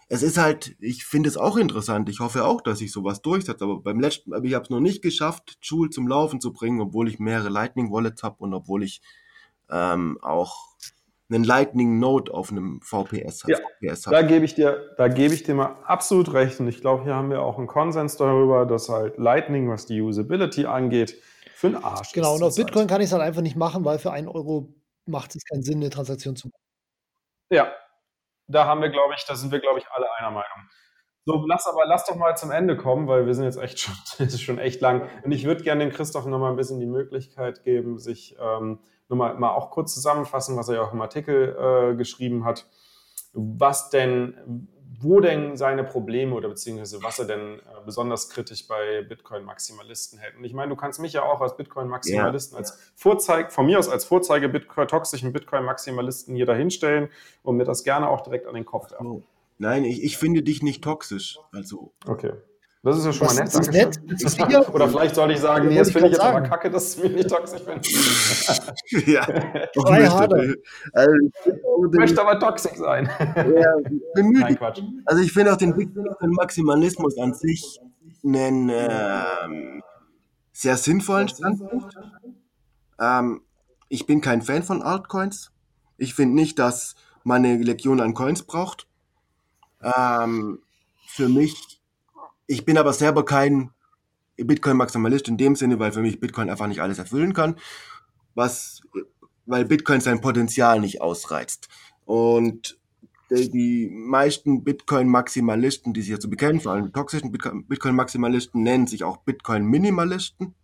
es 0.10 0.24
ist 0.24 0.38
halt, 0.38 0.76
ich 0.80 1.06
finde 1.06 1.28
es 1.28 1.38
auch 1.38 1.58
interessant. 1.58 2.08
Ich 2.08 2.20
hoffe 2.20 2.46
auch, 2.46 2.62
dass 2.62 2.80
sich 2.80 2.92
sowas 2.92 3.22
durchsetzt. 3.22 3.62
Aber 3.62 3.82
beim 3.82 4.00
letzten, 4.00 4.34
aber 4.34 4.46
ich 4.46 4.54
habe 4.54 4.64
es 4.64 4.70
noch 4.70 4.80
nicht 4.80 5.02
geschafft, 5.02 5.58
Joule 5.62 5.90
zum 5.90 6.08
Laufen 6.08 6.40
zu 6.40 6.54
bringen, 6.54 6.82
obwohl 6.82 7.08
ich 7.08 7.20
mehrere 7.20 7.50
Lightning 7.50 7.92
Wallets 7.92 8.24
habe 8.24 8.38
und 8.40 8.54
obwohl 8.54 8.84
ich 8.84 9.02
ähm, 9.70 10.18
auch 10.22 10.56
einen 11.30 11.44
Lightning 11.44 12.00
Node 12.00 12.34
auf 12.34 12.52
einem 12.52 12.82
VPS 12.82 13.44
hat. 13.44 13.50
Ja, 13.50 13.58
VPS 13.58 14.08
hat. 14.08 14.14
da 14.14 14.22
gebe 14.22 14.46
ich 14.46 14.56
dir, 14.56 14.94
da 14.98 15.08
gebe 15.08 15.34
ich 15.34 15.44
dir 15.44 15.54
mal 15.54 15.78
absolut 15.86 16.34
recht. 16.34 16.60
Und 16.60 16.68
ich 16.68 16.82
glaube, 16.82 17.04
hier 17.04 17.16
haben 17.16 17.30
wir 17.30 17.42
auch 17.42 17.58
einen 17.58 17.68
Konsens 17.68 18.18
darüber, 18.18 18.66
dass 18.66 18.90
halt 18.90 19.18
Lightning, 19.18 19.70
was 19.70 19.86
die 19.86 20.02
Usability 20.02 20.66
angeht, 20.66 21.22
für 21.54 21.68
einen 21.68 21.84
Arsch 21.84 22.14
Genau, 22.14 22.36
und 22.36 22.44
auf 22.44 22.56
Bitcoin 22.56 22.88
kann 22.88 23.02
ich 23.02 23.08
es 23.08 23.14
halt 23.14 23.22
einfach 23.22 23.42
nicht 23.42 23.56
machen, 23.56 23.86
weil 23.86 24.00
für 24.00 24.12
einen 24.12 24.28
Euro 24.28 24.74
macht 25.06 25.36
es 25.36 25.44
keinen 25.44 25.62
Sinn, 25.62 25.78
eine 25.78 25.90
Transaktion 25.90 26.36
zu 26.36 26.48
machen. 26.48 26.62
Ja, 27.52 27.74
da 28.48 28.66
haben 28.66 28.82
wir, 28.82 28.90
glaube 28.90 29.14
ich, 29.18 29.26
da 29.26 29.36
sind 29.36 29.52
wir, 29.52 29.60
glaube 29.60 29.80
ich, 29.80 29.88
alle 29.90 30.08
einer 30.18 30.32
Meinung. 30.32 30.70
So, 31.30 31.46
lass 31.46 31.68
aber, 31.68 31.86
lass 31.86 32.06
doch 32.06 32.16
mal 32.16 32.36
zum 32.36 32.50
Ende 32.50 32.76
kommen, 32.76 33.08
weil 33.08 33.28
wir 33.28 33.36
sind 33.36 33.44
jetzt 33.44 33.60
echt 33.60 33.80
schon, 33.80 33.94
es 34.18 34.34
ist 34.34 34.42
schon 34.42 34.58
echt 34.58 34.82
lang. 34.82 35.08
Und 35.24 35.32
ich 35.32 35.46
würde 35.46 35.64
gerne 35.64 35.86
dem 35.86 35.94
Christoph 35.94 36.26
noch 36.26 36.40
mal 36.40 36.50
ein 36.50 36.56
bisschen 36.56 36.80
die 36.80 36.88
Möglichkeit 36.88 37.64
geben, 37.64 38.00
sich 38.00 38.36
ähm, 38.42 38.80
nur 39.10 39.18
mal, 39.18 39.50
auch 39.50 39.70
kurz 39.70 39.94
zusammenfassen, 39.94 40.58
was 40.58 40.70
er 40.70 40.76
ja 40.76 40.82
auch 40.82 40.92
im 40.92 41.02
Artikel 41.02 41.56
äh, 41.56 41.96
geschrieben 41.96 42.46
hat, 42.46 42.66
was 43.34 43.92
denn, 43.92 44.68
wo 45.00 45.20
denn 45.20 45.56
seine 45.56 45.84
Probleme 45.84 46.34
oder 46.34 46.50
beziehungsweise 46.50 47.04
was 47.04 47.20
er 47.20 47.26
denn 47.26 47.60
äh, 47.60 47.62
besonders 47.86 48.32
kritisch 48.32 48.68
bei 48.68 49.04
Bitcoin-Maximalisten 49.04 50.18
hält. 50.18 50.36
Und 50.36 50.46
ich 50.46 50.56
meine, 50.56 50.70
du 50.70 50.76
kannst 50.76 51.00
mich 51.00 51.14
ja 51.14 51.22
auch 51.22 51.42
als 51.42 51.56
Bitcoin-Maximalisten, 51.58 52.56
ja. 52.56 52.60
als 52.60 52.92
Vorzeige, 52.96 53.52
von 53.52 53.68
mir 53.68 53.78
aus 53.78 53.88
als 53.88 54.04
Vorzeige 54.04 54.50
Bitcoin, 54.50 54.88
toxischen 54.88 55.32
Bitcoin-Maximalisten 55.32 56.36
hier 56.36 56.48
dahinstellen 56.48 57.10
und 57.44 57.58
mir 57.58 57.66
das 57.66 57.84
gerne 57.84 58.10
auch 58.10 58.22
direkt 58.22 58.48
an 58.48 58.56
den 58.56 58.66
Kopf 58.66 58.90
werfen. 58.90 59.24
Nein, 59.60 59.84
ich, 59.84 60.04
ich 60.04 60.18
finde 60.18 60.42
dich 60.42 60.64
nicht 60.64 60.84
toxisch. 60.84 61.38
Also. 61.52 61.94
Okay. 62.08 62.32
Das 62.82 62.98
ist 62.98 63.06
ja 63.06 63.12
schon 63.12 63.28
das 63.28 63.54
mal 63.54 63.72
nett. 63.72 63.98
Ist 64.22 64.40
nett. 64.40 64.70
Oder 64.74 64.88
vielleicht 64.88 65.14
soll 65.14 65.32
ich 65.32 65.40
sagen, 65.40 65.68
nee, 65.68 65.76
jetzt 65.76 65.92
finde 65.92 66.08
ich 66.08 66.14
jetzt 66.14 66.22
sagen. 66.22 66.38
aber 66.38 66.48
kacke, 66.48 66.72
dass 66.72 66.96
es 66.96 67.04
mir 67.04 67.10
nicht 67.10 67.30
toxisch 67.30 67.62
bin. 67.64 67.82
ja. 69.14 69.26
Zwei 69.74 70.08
Harte. 70.08 70.56
Also, 70.94 71.12
ich 71.46 72.00
möchte 72.00 72.22
aber 72.22 72.40
toxisch 72.40 72.78
sein. 72.78 73.10
Ja, 73.36 73.74
Nein, 74.16 74.56
Quatsch. 74.56 74.82
Also 75.06 75.22
ich 75.22 75.34
finde 75.34 75.52
auch 75.52 75.58
den 75.58 75.74
Maximalismus 76.22 77.18
an 77.18 77.34
sich 77.34 77.82
einen 78.24 78.72
ähm, 78.72 79.84
sehr 80.54 80.78
sinnvollen 80.78 81.28
Standpunkt. 81.28 81.94
Ähm, 82.98 83.42
ich 83.90 84.06
bin 84.06 84.22
kein 84.22 84.42
Fan 84.42 84.64
von 84.64 84.82
Altcoins. 84.82 85.52
Ich 85.98 86.14
finde 86.14 86.36
nicht, 86.36 86.60
dass 86.60 86.96
man 87.26 87.44
eine 87.44 87.62
Legion 87.62 88.00
an 88.00 88.14
Coins 88.14 88.44
braucht. 88.44 88.89
Ähm, 89.82 90.60
für 91.08 91.30
mich 91.30 91.80
ich 92.50 92.66
bin 92.66 92.80
aber 92.80 92.94
selber 92.94 93.24
kein 93.24 93.70
Bitcoin-Maximalist 94.36 95.28
in 95.28 95.38
dem 95.38 95.56
Sinne, 95.56 95.78
weil 95.78 95.92
für 95.92 96.02
mich 96.02 96.20
Bitcoin 96.20 96.50
einfach 96.50 96.66
nicht 96.66 96.82
alles 96.82 96.98
erfüllen 96.98 97.34
kann, 97.34 97.58
was, 98.34 98.82
weil 99.46 99.66
Bitcoin 99.66 100.02
sein 100.02 100.20
Potenzial 100.20 100.80
nicht 100.80 101.00
ausreizt. 101.00 101.70
Und 102.06 102.80
die 103.30 103.88
meisten 103.92 104.64
Bitcoin-Maximalisten, 104.64 105.94
die 105.94 106.02
sich 106.02 106.16
dazu 106.16 106.28
bekennen, 106.28 106.60
vor 106.60 106.72
allem 106.72 106.92
toxischen 106.92 107.32
Bitcoin-Maximalisten, 107.32 108.64
nennen 108.64 108.88
sich 108.88 109.04
auch 109.04 109.18
Bitcoin-Minimalisten, 109.18 110.56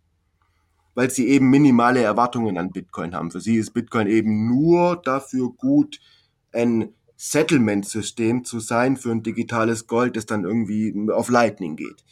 weil 0.96 1.10
sie 1.10 1.28
eben 1.28 1.48
minimale 1.50 2.02
Erwartungen 2.02 2.58
an 2.58 2.72
Bitcoin 2.72 3.14
haben. 3.14 3.30
Für 3.30 3.40
sie 3.40 3.58
ist 3.58 3.74
Bitcoin 3.74 4.08
eben 4.08 4.48
nur 4.48 4.96
dafür 4.96 5.50
gut, 5.50 6.00
ein 6.52 6.92
Settlement-System 7.16 8.44
zu 8.44 8.60
sein 8.60 8.96
für 8.96 9.10
ein 9.10 9.22
digitales 9.22 9.86
Gold, 9.86 10.16
das 10.16 10.26
dann 10.26 10.44
irgendwie 10.44 10.94
auf 11.10 11.28
Lightning 11.30 11.76
geht. 11.76 12.04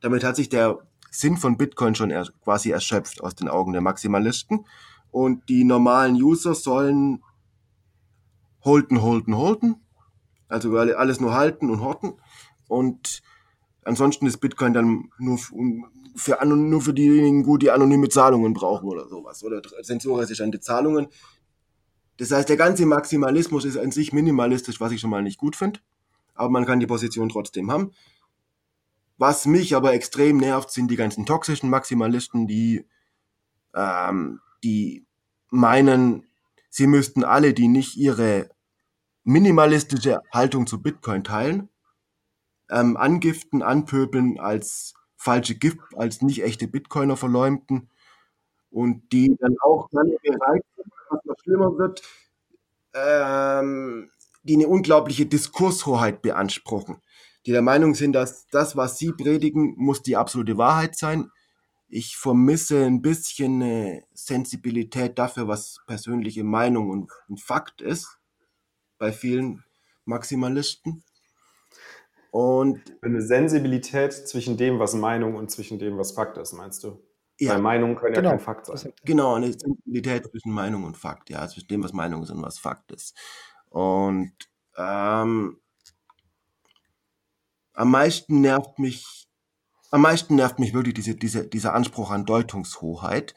Damit 0.00 0.24
hat 0.24 0.36
sich 0.36 0.48
der 0.48 0.78
Sinn 1.10 1.36
von 1.36 1.56
Bitcoin 1.56 1.94
schon 1.94 2.10
er, 2.10 2.26
quasi 2.42 2.70
erschöpft 2.70 3.22
aus 3.22 3.34
den 3.34 3.48
Augen 3.48 3.72
der 3.72 3.82
Maximalisten. 3.82 4.66
Und 5.10 5.48
die 5.48 5.64
normalen 5.64 6.16
User 6.16 6.54
sollen 6.54 7.22
holden, 8.62 9.02
holden, 9.02 9.36
holden. 9.36 9.76
Also 10.48 10.76
alles 10.76 11.20
nur 11.20 11.34
halten 11.34 11.70
und 11.70 11.80
horten. 11.80 12.14
Und 12.68 13.22
ansonsten 13.84 14.26
ist 14.26 14.38
Bitcoin 14.38 14.74
dann 14.74 15.10
nur 15.18 15.38
für, 16.16 16.44
nur 16.44 16.80
für 16.80 16.94
diejenigen 16.94 17.42
gut, 17.44 17.62
die 17.62 17.70
anonyme 17.70 18.08
Zahlungen 18.08 18.52
brauchen 18.52 18.88
oder 18.88 19.08
sowas. 19.08 19.42
Oder 19.42 19.62
sensorresistente 19.82 20.60
Zahlungen. 20.60 21.08
Das 22.18 22.32
heißt, 22.32 22.48
der 22.48 22.56
ganze 22.56 22.84
Maximalismus 22.84 23.64
ist 23.64 23.76
an 23.78 23.92
sich 23.92 24.12
minimalistisch, 24.12 24.80
was 24.80 24.92
ich 24.92 25.00
schon 25.00 25.10
mal 25.10 25.22
nicht 25.22 25.38
gut 25.38 25.56
finde. 25.56 25.80
Aber 26.34 26.50
man 26.50 26.66
kann 26.66 26.80
die 26.80 26.86
Position 26.86 27.28
trotzdem 27.28 27.70
haben. 27.70 27.92
Was 29.16 29.46
mich 29.46 29.74
aber 29.74 29.94
extrem 29.94 30.36
nervt, 30.36 30.70
sind 30.70 30.90
die 30.90 30.96
ganzen 30.96 31.26
toxischen 31.26 31.70
Maximalisten, 31.70 32.46
die, 32.46 32.86
ähm, 33.74 34.40
die 34.62 35.06
meinen, 35.50 36.26
sie 36.68 36.86
müssten 36.86 37.24
alle, 37.24 37.54
die 37.54 37.68
nicht 37.68 37.96
ihre 37.96 38.50
minimalistische 39.24 40.20
Haltung 40.32 40.66
zu 40.66 40.82
Bitcoin 40.82 41.22
teilen, 41.24 41.68
ähm, 42.70 42.96
angiften, 42.96 43.62
anpöbeln, 43.62 44.38
als 44.38 44.94
falsche 45.16 45.56
Gift, 45.56 45.80
als 45.96 46.22
nicht 46.22 46.42
echte 46.42 46.66
Bitcoiner 46.68 47.16
verleumden 47.16 47.90
und 48.70 49.12
die 49.12 49.34
dann 49.38 49.56
auch 49.62 49.88
dann 49.90 50.10
bereit 50.22 50.64
sind, 50.76 50.92
was 51.10 51.24
noch 51.24 51.36
schlimmer 51.42 51.78
wird, 51.78 52.02
ähm, 52.94 54.10
die 54.42 54.54
eine 54.54 54.68
unglaubliche 54.68 55.26
Diskurshoheit 55.26 56.22
beanspruchen, 56.22 56.98
die 57.46 57.52
der 57.52 57.62
Meinung 57.62 57.94
sind, 57.94 58.12
dass 58.12 58.46
das, 58.48 58.76
was 58.76 58.98
sie 58.98 59.12
predigen, 59.12 59.74
muss 59.76 60.02
die 60.02 60.16
absolute 60.16 60.58
Wahrheit 60.58 60.96
sein. 60.96 61.30
Ich 61.88 62.16
vermisse 62.16 62.84
ein 62.84 63.00
bisschen 63.00 63.62
eine 63.62 64.04
Sensibilität 64.12 65.18
dafür, 65.18 65.48
was 65.48 65.80
persönliche 65.86 66.44
Meinung 66.44 66.90
und, 66.90 67.10
und 67.28 67.40
Fakt 67.40 67.80
ist, 67.80 68.18
bei 68.98 69.12
vielen 69.12 69.64
Maximalisten. 70.04 71.02
Und 72.30 72.82
eine 73.00 73.22
Sensibilität 73.22 74.12
zwischen 74.12 74.58
dem, 74.58 74.78
was 74.78 74.94
Meinung 74.94 75.34
und 75.34 75.50
zwischen 75.50 75.78
dem, 75.78 75.96
was 75.96 76.12
Fakt 76.12 76.36
ist, 76.36 76.52
meinst 76.52 76.84
du? 76.84 77.02
Ja. 77.38 77.52
Weil 77.52 77.60
Meinung 77.60 77.94
können 77.94 78.14
genau. 78.14 78.30
ja 78.30 78.36
kein 78.36 78.44
Fakt 78.44 78.66
sein. 78.66 78.92
Genau, 79.04 79.34
eine 79.34 79.52
Sensibilität 79.52 80.26
zwischen 80.28 80.52
Meinung 80.52 80.84
und 80.84 80.96
Fakt, 80.96 81.30
ja, 81.30 81.46
zwischen 81.46 81.68
dem, 81.68 81.84
was 81.84 81.92
Meinung 81.92 82.22
ist 82.22 82.30
und 82.30 82.42
was 82.42 82.58
Fakt 82.58 82.90
ist. 82.90 83.16
Und 83.70 84.32
ähm, 84.76 85.60
am 87.74 87.90
meisten 87.90 88.40
nervt 88.40 88.78
mich, 88.80 89.28
am 89.90 90.02
meisten 90.02 90.34
nervt 90.34 90.58
mich 90.58 90.74
wirklich 90.74 90.94
diese, 90.94 91.14
diese, 91.14 91.46
dieser 91.46 91.74
Anspruch 91.74 92.10
an 92.10 92.24
Deutungshoheit. 92.24 93.34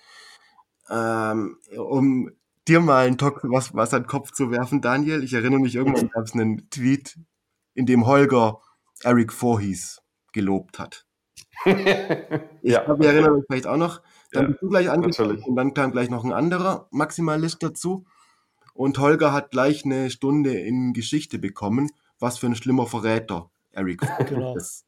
Ähm, 0.90 1.58
um 1.78 2.32
dir 2.68 2.80
mal 2.80 3.08
ein 3.08 3.18
Talk 3.18 3.42
was, 3.44 3.76
was 3.76 3.94
an 3.94 4.04
den 4.04 4.08
Kopf 4.08 4.32
zu 4.32 4.50
werfen, 4.50 4.82
Daniel. 4.82 5.24
Ich 5.24 5.34
erinnere 5.34 5.60
mich, 5.60 5.76
irgendwann 5.76 6.10
gab 6.10 6.24
es 6.24 6.34
einen 6.34 6.70
Tweet, 6.70 7.20
in 7.74 7.86
dem 7.86 8.06
Holger 8.06 8.62
Eric 9.04 9.32
Voorhees 9.32 10.02
gelobt 10.34 10.80
hat. 10.80 11.06
Ich 11.66 12.72
ja. 12.72 12.84
glaube, 12.84 13.04
ihr 13.04 13.12
erinnert 13.12 13.32
euch 13.32 13.44
vielleicht 13.48 13.68
auch 13.68 13.78
noch. 13.78 14.02
Dann 14.32 14.44
ja, 14.44 14.50
bist 14.50 14.62
du 14.62 14.70
gleich 14.70 14.90
angefangen 14.90 15.44
und 15.44 15.56
dann 15.56 15.74
kam 15.74 15.92
gleich 15.92 16.10
noch 16.10 16.24
ein 16.24 16.34
anderer 16.34 16.88
Maximalist 16.92 17.62
dazu. 17.62 18.06
Und 18.74 18.98
Holger 18.98 19.34
hat 19.34 19.52
gleich 19.52 19.86
eine 19.86 20.10
Stunde 20.10 20.54
in 20.54 20.94
Geschichte 20.94 21.40
bekommen, 21.40 21.92
was 22.20 22.38
für 22.38 22.48
ein 22.48 22.56
schlimmer 22.56 22.88
Verräter 22.88 23.52
Eric 23.72 24.02
genau. 24.28 24.56
ist. 24.56 24.86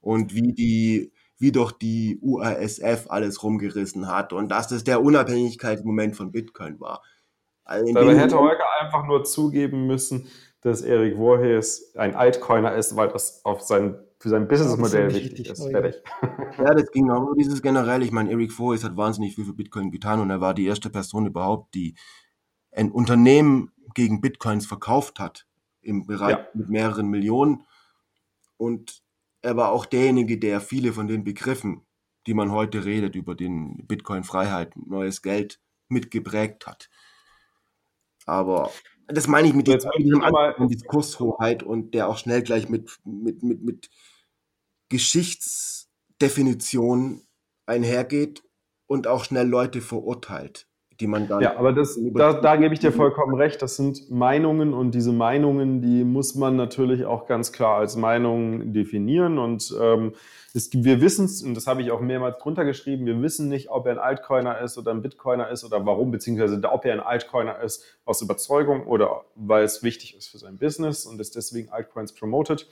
Und 0.00 0.34
wie 0.34 0.54
die, 0.54 1.12
wie 1.38 1.52
doch 1.52 1.72
die 1.72 2.18
URSF 2.20 3.06
alles 3.08 3.42
rumgerissen 3.42 4.08
hat 4.08 4.32
und 4.32 4.48
dass 4.48 4.68
das 4.68 4.84
der 4.84 5.02
Unabhängigkeitsmoment 5.02 6.16
von 6.16 6.32
Bitcoin 6.32 6.80
war. 6.80 7.02
Also 7.64 7.92
Dabei 7.92 8.16
hätte 8.16 8.38
Holger 8.38 8.64
einfach 8.80 9.06
nur 9.06 9.24
zugeben 9.24 9.86
müssen, 9.86 10.26
dass 10.62 10.80
Eric 10.82 11.16
Voorhees 11.16 11.94
ein 11.96 12.14
Altcoiner 12.14 12.74
ist, 12.74 12.96
weil 12.96 13.08
das 13.08 13.44
auf 13.44 13.60
sein, 13.60 13.98
für 14.20 14.28
sein 14.30 14.48
Businessmodell 14.48 15.14
wichtig 15.14 15.48
ist. 15.48 15.62
Fertig. 15.70 15.96
Ja, 16.58 16.74
das 16.74 16.90
ging 16.90 17.08
auch 17.10 17.20
nur 17.20 17.36
dieses 17.36 17.62
generell. 17.62 18.02
Ich 18.02 18.10
meine, 18.10 18.32
Eric 18.32 18.52
Voorhees 18.52 18.82
hat 18.82 18.96
wahnsinnig 18.96 19.36
viel 19.36 19.44
für 19.44 19.52
Bitcoin 19.52 19.92
getan 19.92 20.18
und 20.18 20.30
er 20.30 20.40
war 20.40 20.54
die 20.54 20.66
erste 20.66 20.90
Person 20.90 21.26
überhaupt, 21.26 21.72
die 21.74 21.94
ein 22.72 22.90
Unternehmen 22.90 23.70
gegen 23.94 24.20
Bitcoins 24.20 24.66
verkauft 24.66 25.20
hat 25.20 25.46
im 25.80 26.06
Bereich 26.06 26.36
ja. 26.36 26.48
mit 26.54 26.68
mehreren 26.68 27.08
Millionen. 27.08 27.64
Und 28.56 29.02
er 29.40 29.56
war 29.56 29.70
auch 29.70 29.86
derjenige, 29.86 30.38
der 30.38 30.60
viele 30.60 30.92
von 30.92 31.06
den 31.06 31.22
Begriffen, 31.22 31.86
die 32.26 32.34
man 32.34 32.50
heute 32.50 32.84
redet, 32.84 33.14
über 33.14 33.36
den 33.36 33.86
Bitcoin-Freiheit, 33.86 34.74
neues 34.76 35.22
Geld 35.22 35.60
mitgeprägt 35.88 36.66
hat. 36.66 36.90
Aber 38.26 38.70
das 39.06 39.26
meine 39.26 39.48
ich 39.48 39.54
mit 39.54 39.68
diesem 39.68 40.68
Diskurshoheit 40.68 41.62
und 41.62 41.94
der 41.94 42.08
auch 42.08 42.18
schnell 42.18 42.42
gleich 42.42 42.68
mit, 42.68 42.98
mit, 43.04 43.42
mit, 43.42 43.62
mit 43.62 43.90
Geschichtsdefinition 44.88 47.22
einhergeht 47.66 48.42
und 48.86 49.06
auch 49.06 49.24
schnell 49.24 49.46
Leute 49.46 49.80
verurteilt 49.80 50.68
die 51.00 51.06
man 51.06 51.28
dann. 51.28 51.40
Ja, 51.40 51.56
aber 51.56 51.72
das, 51.72 51.98
da, 52.14 52.32
da 52.32 52.56
gebe 52.56 52.74
ich 52.74 52.80
dir 52.80 52.92
vollkommen 52.92 53.34
recht. 53.34 53.62
Das 53.62 53.76
sind 53.76 54.10
Meinungen 54.10 54.74
und 54.74 54.94
diese 54.94 55.12
Meinungen, 55.12 55.80
die 55.80 56.04
muss 56.04 56.34
man 56.34 56.56
natürlich 56.56 57.04
auch 57.04 57.26
ganz 57.26 57.52
klar 57.52 57.78
als 57.78 57.96
Meinungen 57.96 58.72
definieren. 58.72 59.38
Und 59.38 59.72
ähm, 59.80 60.12
es, 60.54 60.70
wir 60.72 61.00
wissen 61.00 61.26
es, 61.26 61.42
und 61.42 61.54
das 61.54 61.68
habe 61.68 61.82
ich 61.82 61.92
auch 61.92 62.00
mehrmals 62.00 62.38
drunter 62.38 62.64
geschrieben, 62.64 63.06
wir 63.06 63.22
wissen 63.22 63.48
nicht, 63.48 63.70
ob 63.70 63.86
er 63.86 63.92
ein 63.92 63.98
Altcoiner 63.98 64.60
ist 64.60 64.76
oder 64.76 64.90
ein 64.90 65.02
Bitcoiner 65.02 65.48
ist 65.50 65.64
oder 65.64 65.86
warum, 65.86 66.10
beziehungsweise 66.10 66.60
ob 66.68 66.84
er 66.84 66.94
ein 66.94 67.00
Altcoiner 67.00 67.60
ist 67.60 67.97
aus 68.08 68.22
Überzeugung 68.22 68.86
oder 68.86 69.26
weil 69.34 69.64
es 69.64 69.82
wichtig 69.82 70.16
ist 70.16 70.28
für 70.28 70.38
sein 70.38 70.56
Business 70.56 71.04
und 71.04 71.20
ist 71.20 71.36
deswegen 71.36 71.68
Altcoins 71.68 72.12
promoted. 72.12 72.66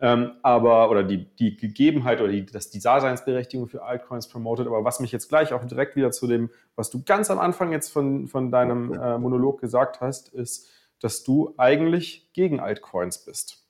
Ähm, 0.00 0.32
aber, 0.42 0.90
oder 0.90 1.04
die, 1.04 1.26
die 1.36 1.56
Gegebenheit 1.56 2.20
oder 2.20 2.32
die, 2.32 2.44
das, 2.44 2.70
die 2.70 2.80
Daseinsberechtigung 2.80 3.68
für 3.68 3.84
Altcoins 3.84 4.26
promotet. 4.26 4.66
Aber 4.66 4.84
was 4.84 4.98
mich 4.98 5.12
jetzt 5.12 5.28
gleich 5.28 5.52
auch 5.52 5.64
direkt 5.64 5.94
wieder 5.94 6.10
zu 6.10 6.26
dem, 6.26 6.50
was 6.74 6.90
du 6.90 7.04
ganz 7.04 7.30
am 7.30 7.38
Anfang 7.38 7.70
jetzt 7.70 7.90
von, 7.90 8.26
von 8.26 8.50
deinem 8.50 8.92
äh, 8.92 9.16
Monolog 9.16 9.60
gesagt 9.60 10.00
hast, 10.00 10.30
ist, 10.30 10.68
dass 10.98 11.22
du 11.22 11.54
eigentlich 11.56 12.28
gegen 12.32 12.58
Altcoins 12.58 13.24
bist. 13.24 13.64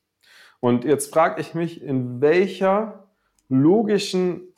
Und 0.61 0.85
jetzt 0.85 1.13
frage 1.13 1.41
ich 1.41 1.55
mich, 1.55 1.83
in 1.83 2.23
welcher 2.23 3.11
logischen 3.49 4.55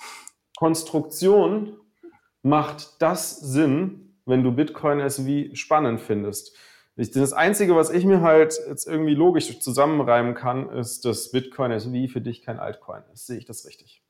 Konstruktion 0.56 1.76
macht 2.42 3.02
das 3.02 3.40
Sinn, 3.40 4.11
wenn 4.26 4.42
du 4.42 4.52
Bitcoin 4.52 5.00
SV 5.00 5.54
spannend 5.54 6.00
findest? 6.00 6.56
Das 6.96 7.32
Einzige, 7.32 7.74
was 7.74 7.90
ich 7.90 8.04
mir 8.04 8.20
halt 8.20 8.58
jetzt 8.68 8.86
irgendwie 8.86 9.14
logisch 9.14 9.58
zusammenreimen 9.60 10.34
kann, 10.34 10.68
ist, 10.68 11.04
dass 11.06 11.30
Bitcoin 11.30 11.70
SV 11.70 12.12
für 12.12 12.20
dich 12.20 12.42
kein 12.42 12.58
Altcoin 12.58 13.02
ist. 13.12 13.26
Sehe 13.26 13.38
ich 13.38 13.46
das 13.46 13.66
richtig? 13.66 14.02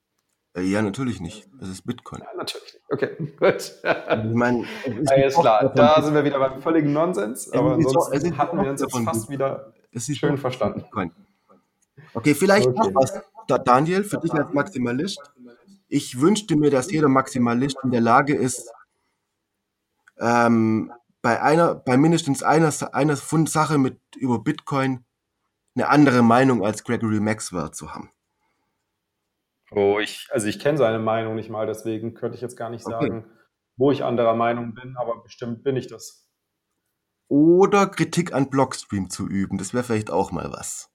Äh, 0.54 0.62
ja, 0.62 0.82
natürlich 0.82 1.20
nicht. 1.20 1.48
Es 1.60 1.68
ist 1.68 1.86
Bitcoin. 1.86 2.20
Ja, 2.20 2.36
natürlich 2.36 2.74
nicht. 2.74 2.84
Okay, 2.90 3.16
gut. 3.38 3.72
ich 3.84 4.34
meine, 4.34 4.64
alles 5.06 5.34
klar. 5.34 5.72
Da 5.74 6.02
sind 6.02 6.14
wir 6.14 6.24
wieder 6.24 6.38
beim 6.38 6.60
völligen 6.60 6.92
Nonsens. 6.92 7.50
Aber 7.52 7.74
ansonsten 7.74 8.36
hatten 8.36 8.60
wir 8.60 8.70
uns 8.70 8.80
jetzt 8.80 8.98
fast 8.98 9.30
wieder 9.30 9.72
schön 9.96 10.36
verstanden. 10.36 10.80
Bitcoin. 10.80 11.12
Okay, 12.14 12.34
vielleicht 12.34 12.66
okay. 12.66 12.78
noch 12.78 12.94
was, 12.94 13.22
Daniel, 13.64 14.04
für 14.04 14.18
dich 14.18 14.32
als 14.32 14.52
Maximalist. 14.52 15.20
Ich 15.88 16.20
wünschte 16.20 16.56
mir, 16.56 16.70
dass 16.70 16.90
jeder 16.90 17.08
Maximalist 17.08 17.76
in 17.84 17.90
der 17.90 18.00
Lage 18.00 18.34
ist, 18.34 18.70
ähm, 20.18 20.92
bei 21.22 21.40
einer, 21.40 21.74
bei 21.74 21.96
mindestens 21.96 22.42
einer, 22.42 22.72
einer 22.92 23.16
Sache 23.16 23.78
mit 23.78 24.00
über 24.16 24.40
Bitcoin 24.40 25.04
eine 25.74 25.88
andere 25.88 26.22
Meinung 26.22 26.64
als 26.64 26.84
Gregory 26.84 27.20
Maxwell 27.20 27.70
zu 27.70 27.94
haben. 27.94 28.10
Oh, 29.70 29.98
ich, 30.00 30.28
also 30.30 30.48
ich 30.48 30.58
kenne 30.58 30.76
seine 30.76 30.98
Meinung 30.98 31.34
nicht 31.34 31.48
mal, 31.48 31.66
deswegen 31.66 32.12
könnte 32.12 32.34
ich 32.34 32.42
jetzt 32.42 32.56
gar 32.56 32.68
nicht 32.68 32.84
okay. 32.84 32.92
sagen, 32.92 33.24
wo 33.76 33.90
ich 33.90 34.04
anderer 34.04 34.34
Meinung 34.34 34.74
bin, 34.74 34.96
aber 34.96 35.22
bestimmt 35.22 35.64
bin 35.64 35.76
ich 35.76 35.86
das. 35.86 36.28
Oder 37.28 37.86
Kritik 37.86 38.34
an 38.34 38.50
Blockstream 38.50 39.08
zu 39.08 39.26
üben, 39.26 39.56
das 39.56 39.72
wäre 39.72 39.84
vielleicht 39.84 40.10
auch 40.10 40.30
mal 40.32 40.52
was. 40.52 40.91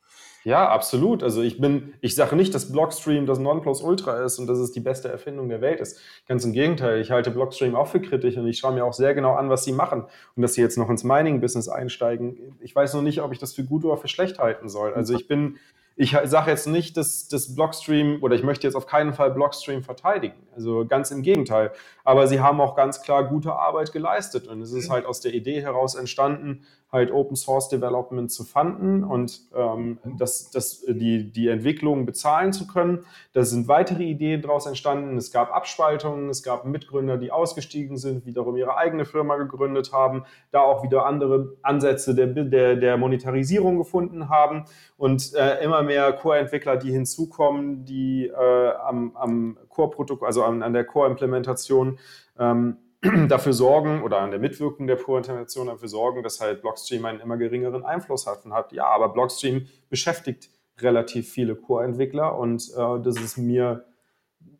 Ja, 0.47 0.69
absolut. 0.69 1.23
Also 1.23 1.41
ich 1.41 1.59
bin, 1.59 1.93
ich 1.99 2.15
sage 2.15 2.37
nicht, 2.37 2.55
dass 2.55 2.71
Blockstream 2.71 3.25
das 3.25 3.37
Nonplusultra 3.37 4.23
ist 4.23 4.39
und 4.39 4.47
dass 4.47 4.59
es 4.59 4.71
die 4.71 4.79
beste 4.79 5.09
Erfindung 5.09 5.49
der 5.49 5.59
Welt 5.59 5.81
ist. 5.81 5.99
Ganz 6.25 6.45
im 6.45 6.53
Gegenteil, 6.53 7.01
ich 7.01 7.11
halte 7.11 7.31
Blockstream 7.31 7.75
auch 7.75 7.89
für 7.89 7.99
kritisch 7.99 8.37
und 8.37 8.47
ich 8.47 8.59
schaue 8.59 8.71
mir 8.71 8.85
auch 8.85 8.93
sehr 8.93 9.13
genau 9.13 9.33
an, 9.33 9.49
was 9.49 9.65
sie 9.65 9.73
machen 9.73 10.05
und 10.37 10.41
dass 10.41 10.53
sie 10.53 10.61
jetzt 10.61 10.77
noch 10.77 10.89
ins 10.89 11.03
Mining-Business 11.03 11.67
einsteigen. 11.67 12.55
Ich 12.61 12.73
weiß 12.73 12.93
noch 12.93 13.01
nicht, 13.01 13.21
ob 13.21 13.33
ich 13.33 13.39
das 13.39 13.55
für 13.55 13.65
gut 13.65 13.83
oder 13.83 13.97
für 13.97 14.07
schlecht 14.07 14.39
halten 14.39 14.69
soll. 14.69 14.93
Also 14.93 15.15
ich 15.15 15.27
bin, 15.27 15.57
ich 15.97 16.15
sage 16.23 16.49
jetzt 16.49 16.65
nicht, 16.65 16.95
dass 16.95 17.27
das 17.27 17.53
Blockstream 17.53 18.19
oder 18.21 18.33
ich 18.33 18.43
möchte 18.43 18.65
jetzt 18.67 18.75
auf 18.75 18.87
keinen 18.87 19.13
Fall 19.13 19.31
Blockstream 19.31 19.83
verteidigen. 19.83 20.37
Also 20.55 20.85
ganz 20.85 21.11
im 21.11 21.23
Gegenteil. 21.23 21.73
Aber 22.05 22.25
sie 22.27 22.39
haben 22.39 22.61
auch 22.61 22.77
ganz 22.77 23.01
klar 23.01 23.27
gute 23.27 23.51
Arbeit 23.51 23.91
geleistet 23.91 24.47
und 24.47 24.61
es 24.61 24.71
ist 24.71 24.89
halt 24.89 25.05
aus 25.05 25.19
der 25.19 25.33
Idee 25.33 25.61
heraus 25.61 25.95
entstanden, 25.95 26.63
halt 26.91 27.11
Open 27.11 27.35
Source 27.35 27.68
Development 27.68 28.31
zu 28.31 28.45
fanden 28.45 29.03
und 29.03 29.41
ähm, 29.53 29.99
das, 30.18 30.51
das, 30.51 30.85
die, 30.88 31.31
die 31.31 31.49
Entwicklung 31.49 32.05
bezahlen 32.05 32.53
zu 32.53 32.65
können. 32.65 33.05
Da 33.34 33.43
sind 33.43 33.68
weitere 33.68 34.03
Ideen 34.03 34.41
daraus 34.41 34.65
entstanden. 34.65 35.18
Es 35.18 35.31
gab 35.31 35.53
Abspaltungen, 35.53 36.30
es 36.30 36.43
gab 36.43 36.65
Mitgründer, 36.65 37.18
die 37.18 37.31
ausgestiegen 37.31 37.97
sind, 37.97 38.26
wiederum 38.26 38.55
ihre 38.55 38.77
eigene 38.77 39.03
Firma 39.03 39.35
gegründet 39.35 39.91
haben, 39.91 40.23
da 40.51 40.61
auch 40.61 40.81
wieder 40.81 41.05
andere 41.05 41.57
Ansätze 41.61 42.15
der, 42.15 42.27
der, 42.27 42.77
der 42.77 42.97
Monetarisierung 42.97 43.77
gefunden 43.77 44.30
haben 44.30 44.64
und 44.95 45.34
äh, 45.35 45.61
immer 45.64 45.84
mehr 45.84 46.14
Core-Entwickler, 46.14 46.77
die 46.77 46.91
hinzukommen, 46.91 47.84
die 47.84 48.27
äh, 48.27 48.72
am, 48.85 49.15
am 49.18 49.57
Core-Protokoll, 49.68 50.26
also 50.27 50.43
an, 50.43 50.64
an 50.64 50.72
der 50.72 50.85
Core-Implementation 50.85 51.99
ähm, 52.39 52.77
dafür 53.27 53.53
sorgen 53.53 54.01
oder 54.03 54.19
an 54.19 54.31
der 54.31 54.39
Mitwirkung 54.39 54.87
der 54.87 54.95
Pro-Intervention 54.95 55.67
dafür 55.67 55.87
sorgen, 55.87 56.23
dass 56.23 56.41
halt 56.41 56.61
Blockstream 56.61 57.05
einen 57.05 57.19
immer 57.19 57.37
geringeren 57.37 57.85
Einfluss 57.85 58.25
hat 58.25 58.45
und 58.45 58.53
hat. 58.53 58.71
Ja, 58.71 58.87
aber 58.87 59.09
Blockstream 59.09 59.67
beschäftigt 59.89 60.49
relativ 60.79 61.29
viele 61.29 61.55
Core-Entwickler 61.55 62.37
und 62.37 62.69
äh, 62.75 63.01
das 63.01 63.19
ist 63.19 63.37
mir 63.37 63.85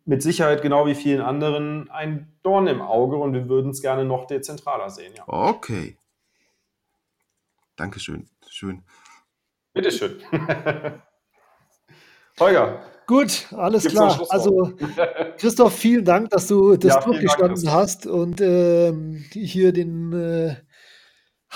mit 0.04 0.22
Sicherheit 0.22 0.62
genau 0.62 0.86
wie 0.86 0.94
vielen 0.94 1.20
anderen 1.20 1.90
ein 1.90 2.32
Dorn 2.42 2.66
im 2.66 2.80
Auge 2.80 3.16
und 3.16 3.34
wir 3.34 3.48
würden 3.48 3.72
es 3.72 3.82
gerne 3.82 4.04
noch 4.04 4.26
dezentraler 4.26 4.90
sehen. 4.90 5.12
Ja. 5.16 5.24
Okay. 5.26 5.96
Dankeschön. 7.76 8.28
Schön. 8.48 8.82
Bitteschön. 9.72 10.20
Holger. 12.40 12.82
Gut, 13.08 13.46
alles 13.56 13.84
klar. 13.86 14.20
Also, 14.28 14.74
Christoph, 15.38 15.72
vielen 15.72 16.04
Dank, 16.04 16.28
dass 16.28 16.46
du 16.46 16.76
das 16.76 16.96
ja, 16.96 17.00
durchgestanden 17.00 17.72
hast 17.72 18.06
und 18.06 18.38
äh, 18.42 18.92
hier 19.32 19.72
den 19.72 20.12
äh, 20.12 20.56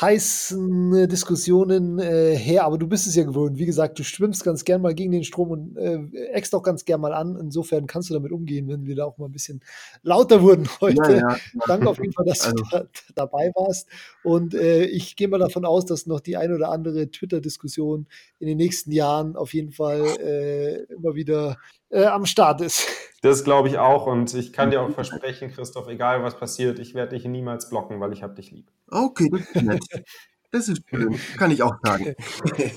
heißen 0.01 0.95
äh, 0.95 1.09
Diskussionen 1.09 1.99
äh, 1.99 2.35
her, 2.35 2.65
aber 2.65 2.79
du 2.79 2.87
bist 2.87 3.07
es 3.07 3.15
ja 3.15 3.25
gewohnt. 3.25 3.59
Wie 3.59 3.67
gesagt, 3.67 3.99
du 3.99 4.05
schwimmst 4.05 4.43
ganz 4.43 4.65
gern 4.65 4.81
mal 4.81 4.95
gegen 4.95 5.13
den 5.13 5.25
Strom 5.25 5.51
und 5.51 5.77
äh, 5.77 5.99
eckst 6.33 6.55
auch 6.55 6.63
ganz 6.63 6.85
gern 6.85 7.01
mal 7.01 7.13
an. 7.13 7.37
Insofern 7.39 7.87
kannst 7.87 8.09
du 8.09 8.15
damit 8.15 8.33
umgehen, 8.33 8.69
wenn 8.69 8.87
wir 8.87 8.97
da 8.97 9.05
auch 9.05 9.19
mal 9.19 9.27
ein 9.27 9.33
bisschen 9.33 9.61
lauter 10.03 10.43
wurden 10.43 10.67
heute. 10.81 11.13
Ja, 11.13 11.31
ja. 11.31 11.39
Danke 11.67 11.89
auf 11.89 11.99
jeden 11.99 12.13
Fall, 12.13 12.25
dass 12.25 12.47
also. 12.47 12.57
du 12.57 12.65
da, 12.71 12.85
dabei 13.15 13.53
warst. 13.55 13.89
Und 14.25 14.55
äh, 14.55 14.85
ich 14.85 15.17
gehe 15.17 15.29
mal 15.29 15.39
davon 15.39 15.65
aus, 15.65 15.85
dass 15.85 16.07
noch 16.07 16.21
die 16.21 16.37
ein 16.37 16.53
oder 16.53 16.71
andere 16.71 17.11
Twitter-Diskussion 17.11 18.07
in 18.39 18.47
den 18.47 18.57
nächsten 18.57 18.93
Jahren 18.93 19.37
auf 19.37 19.53
jeden 19.53 19.73
Fall 19.73 20.07
äh, 20.21 20.85
immer 20.95 21.15
wieder 21.15 21.59
äh, 21.93 22.07
am 22.07 22.27
Start 22.27 22.61
ist. 22.61 22.87
Das 23.25 23.45
glaube 23.45 23.69
ich 23.69 23.79
auch 23.79 24.09
und 24.09 24.35
ich 24.35 24.53
kann 24.53 24.73
dir 24.73 24.83
auch 24.83 24.91
versprechen, 24.91 25.53
Christoph, 25.53 25.87
egal 25.87 26.25
was 26.25 26.37
passiert, 26.37 26.81
ich 26.81 26.93
werde 26.97 27.15
dich 27.15 27.25
niemals 27.25 27.71
blocken, 27.71 28.01
weil 28.01 28.13
ich 28.13 28.25
habe 28.25 28.35
dich 28.35 28.51
lieb. 28.51 28.69
Okay, 28.91 29.31
das 29.31 29.43
ist 29.43 29.63
nett. 29.63 30.05
Das 30.51 30.69
ist 30.69 30.83
schön. 30.91 31.17
Kann 31.39 31.53
ich 31.53 31.63
auch 31.63 31.77
sagen. 31.85 32.17
Sehr 32.57 32.69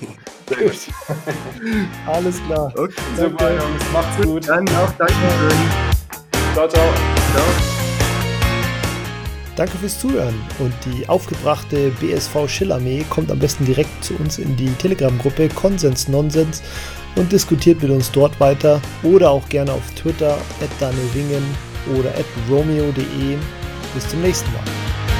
gut. 0.62 0.78
Alles 2.06 2.40
klar. 2.44 2.72
Okay, 2.76 2.94
super, 3.16 3.50
Jungs. 3.50 3.92
Macht's 3.92 4.24
gut. 4.24 4.48
Dann 4.48 4.68
auch 4.68 4.92
danke 4.92 5.14
schön. 5.14 5.58
Ciao, 6.54 6.68
ciao. 6.68 6.94
Ciao. 7.34 7.44
Danke 9.56 9.78
fürs 9.78 9.98
Zuhören 9.98 10.34
und 10.60 10.74
die 10.84 11.08
aufgebrachte 11.08 11.90
BSV 11.98 12.46
Schillarmee 12.46 13.04
kommt 13.10 13.32
am 13.32 13.40
besten 13.40 13.64
direkt 13.64 14.04
zu 14.04 14.14
uns 14.14 14.38
in 14.38 14.54
die 14.56 14.70
Telegram-Gruppe 14.74 15.48
Konsens 15.48 16.06
Nonsens 16.06 16.62
und 17.16 17.32
diskutiert 17.32 17.82
mit 17.82 17.90
uns 17.90 18.10
dort 18.10 18.38
weiter 18.40 18.80
oder 19.02 19.30
auch 19.30 19.48
gerne 19.48 19.72
auf 19.72 19.90
Twitter 19.94 20.38
at 20.60 21.14
Wingen 21.14 21.44
oder 21.98 22.10
at 22.10 22.26
romeo.de. 22.48 23.36
Bis 23.94 24.08
zum 24.08 24.22
nächsten 24.22 24.52
Mal. 24.52 25.15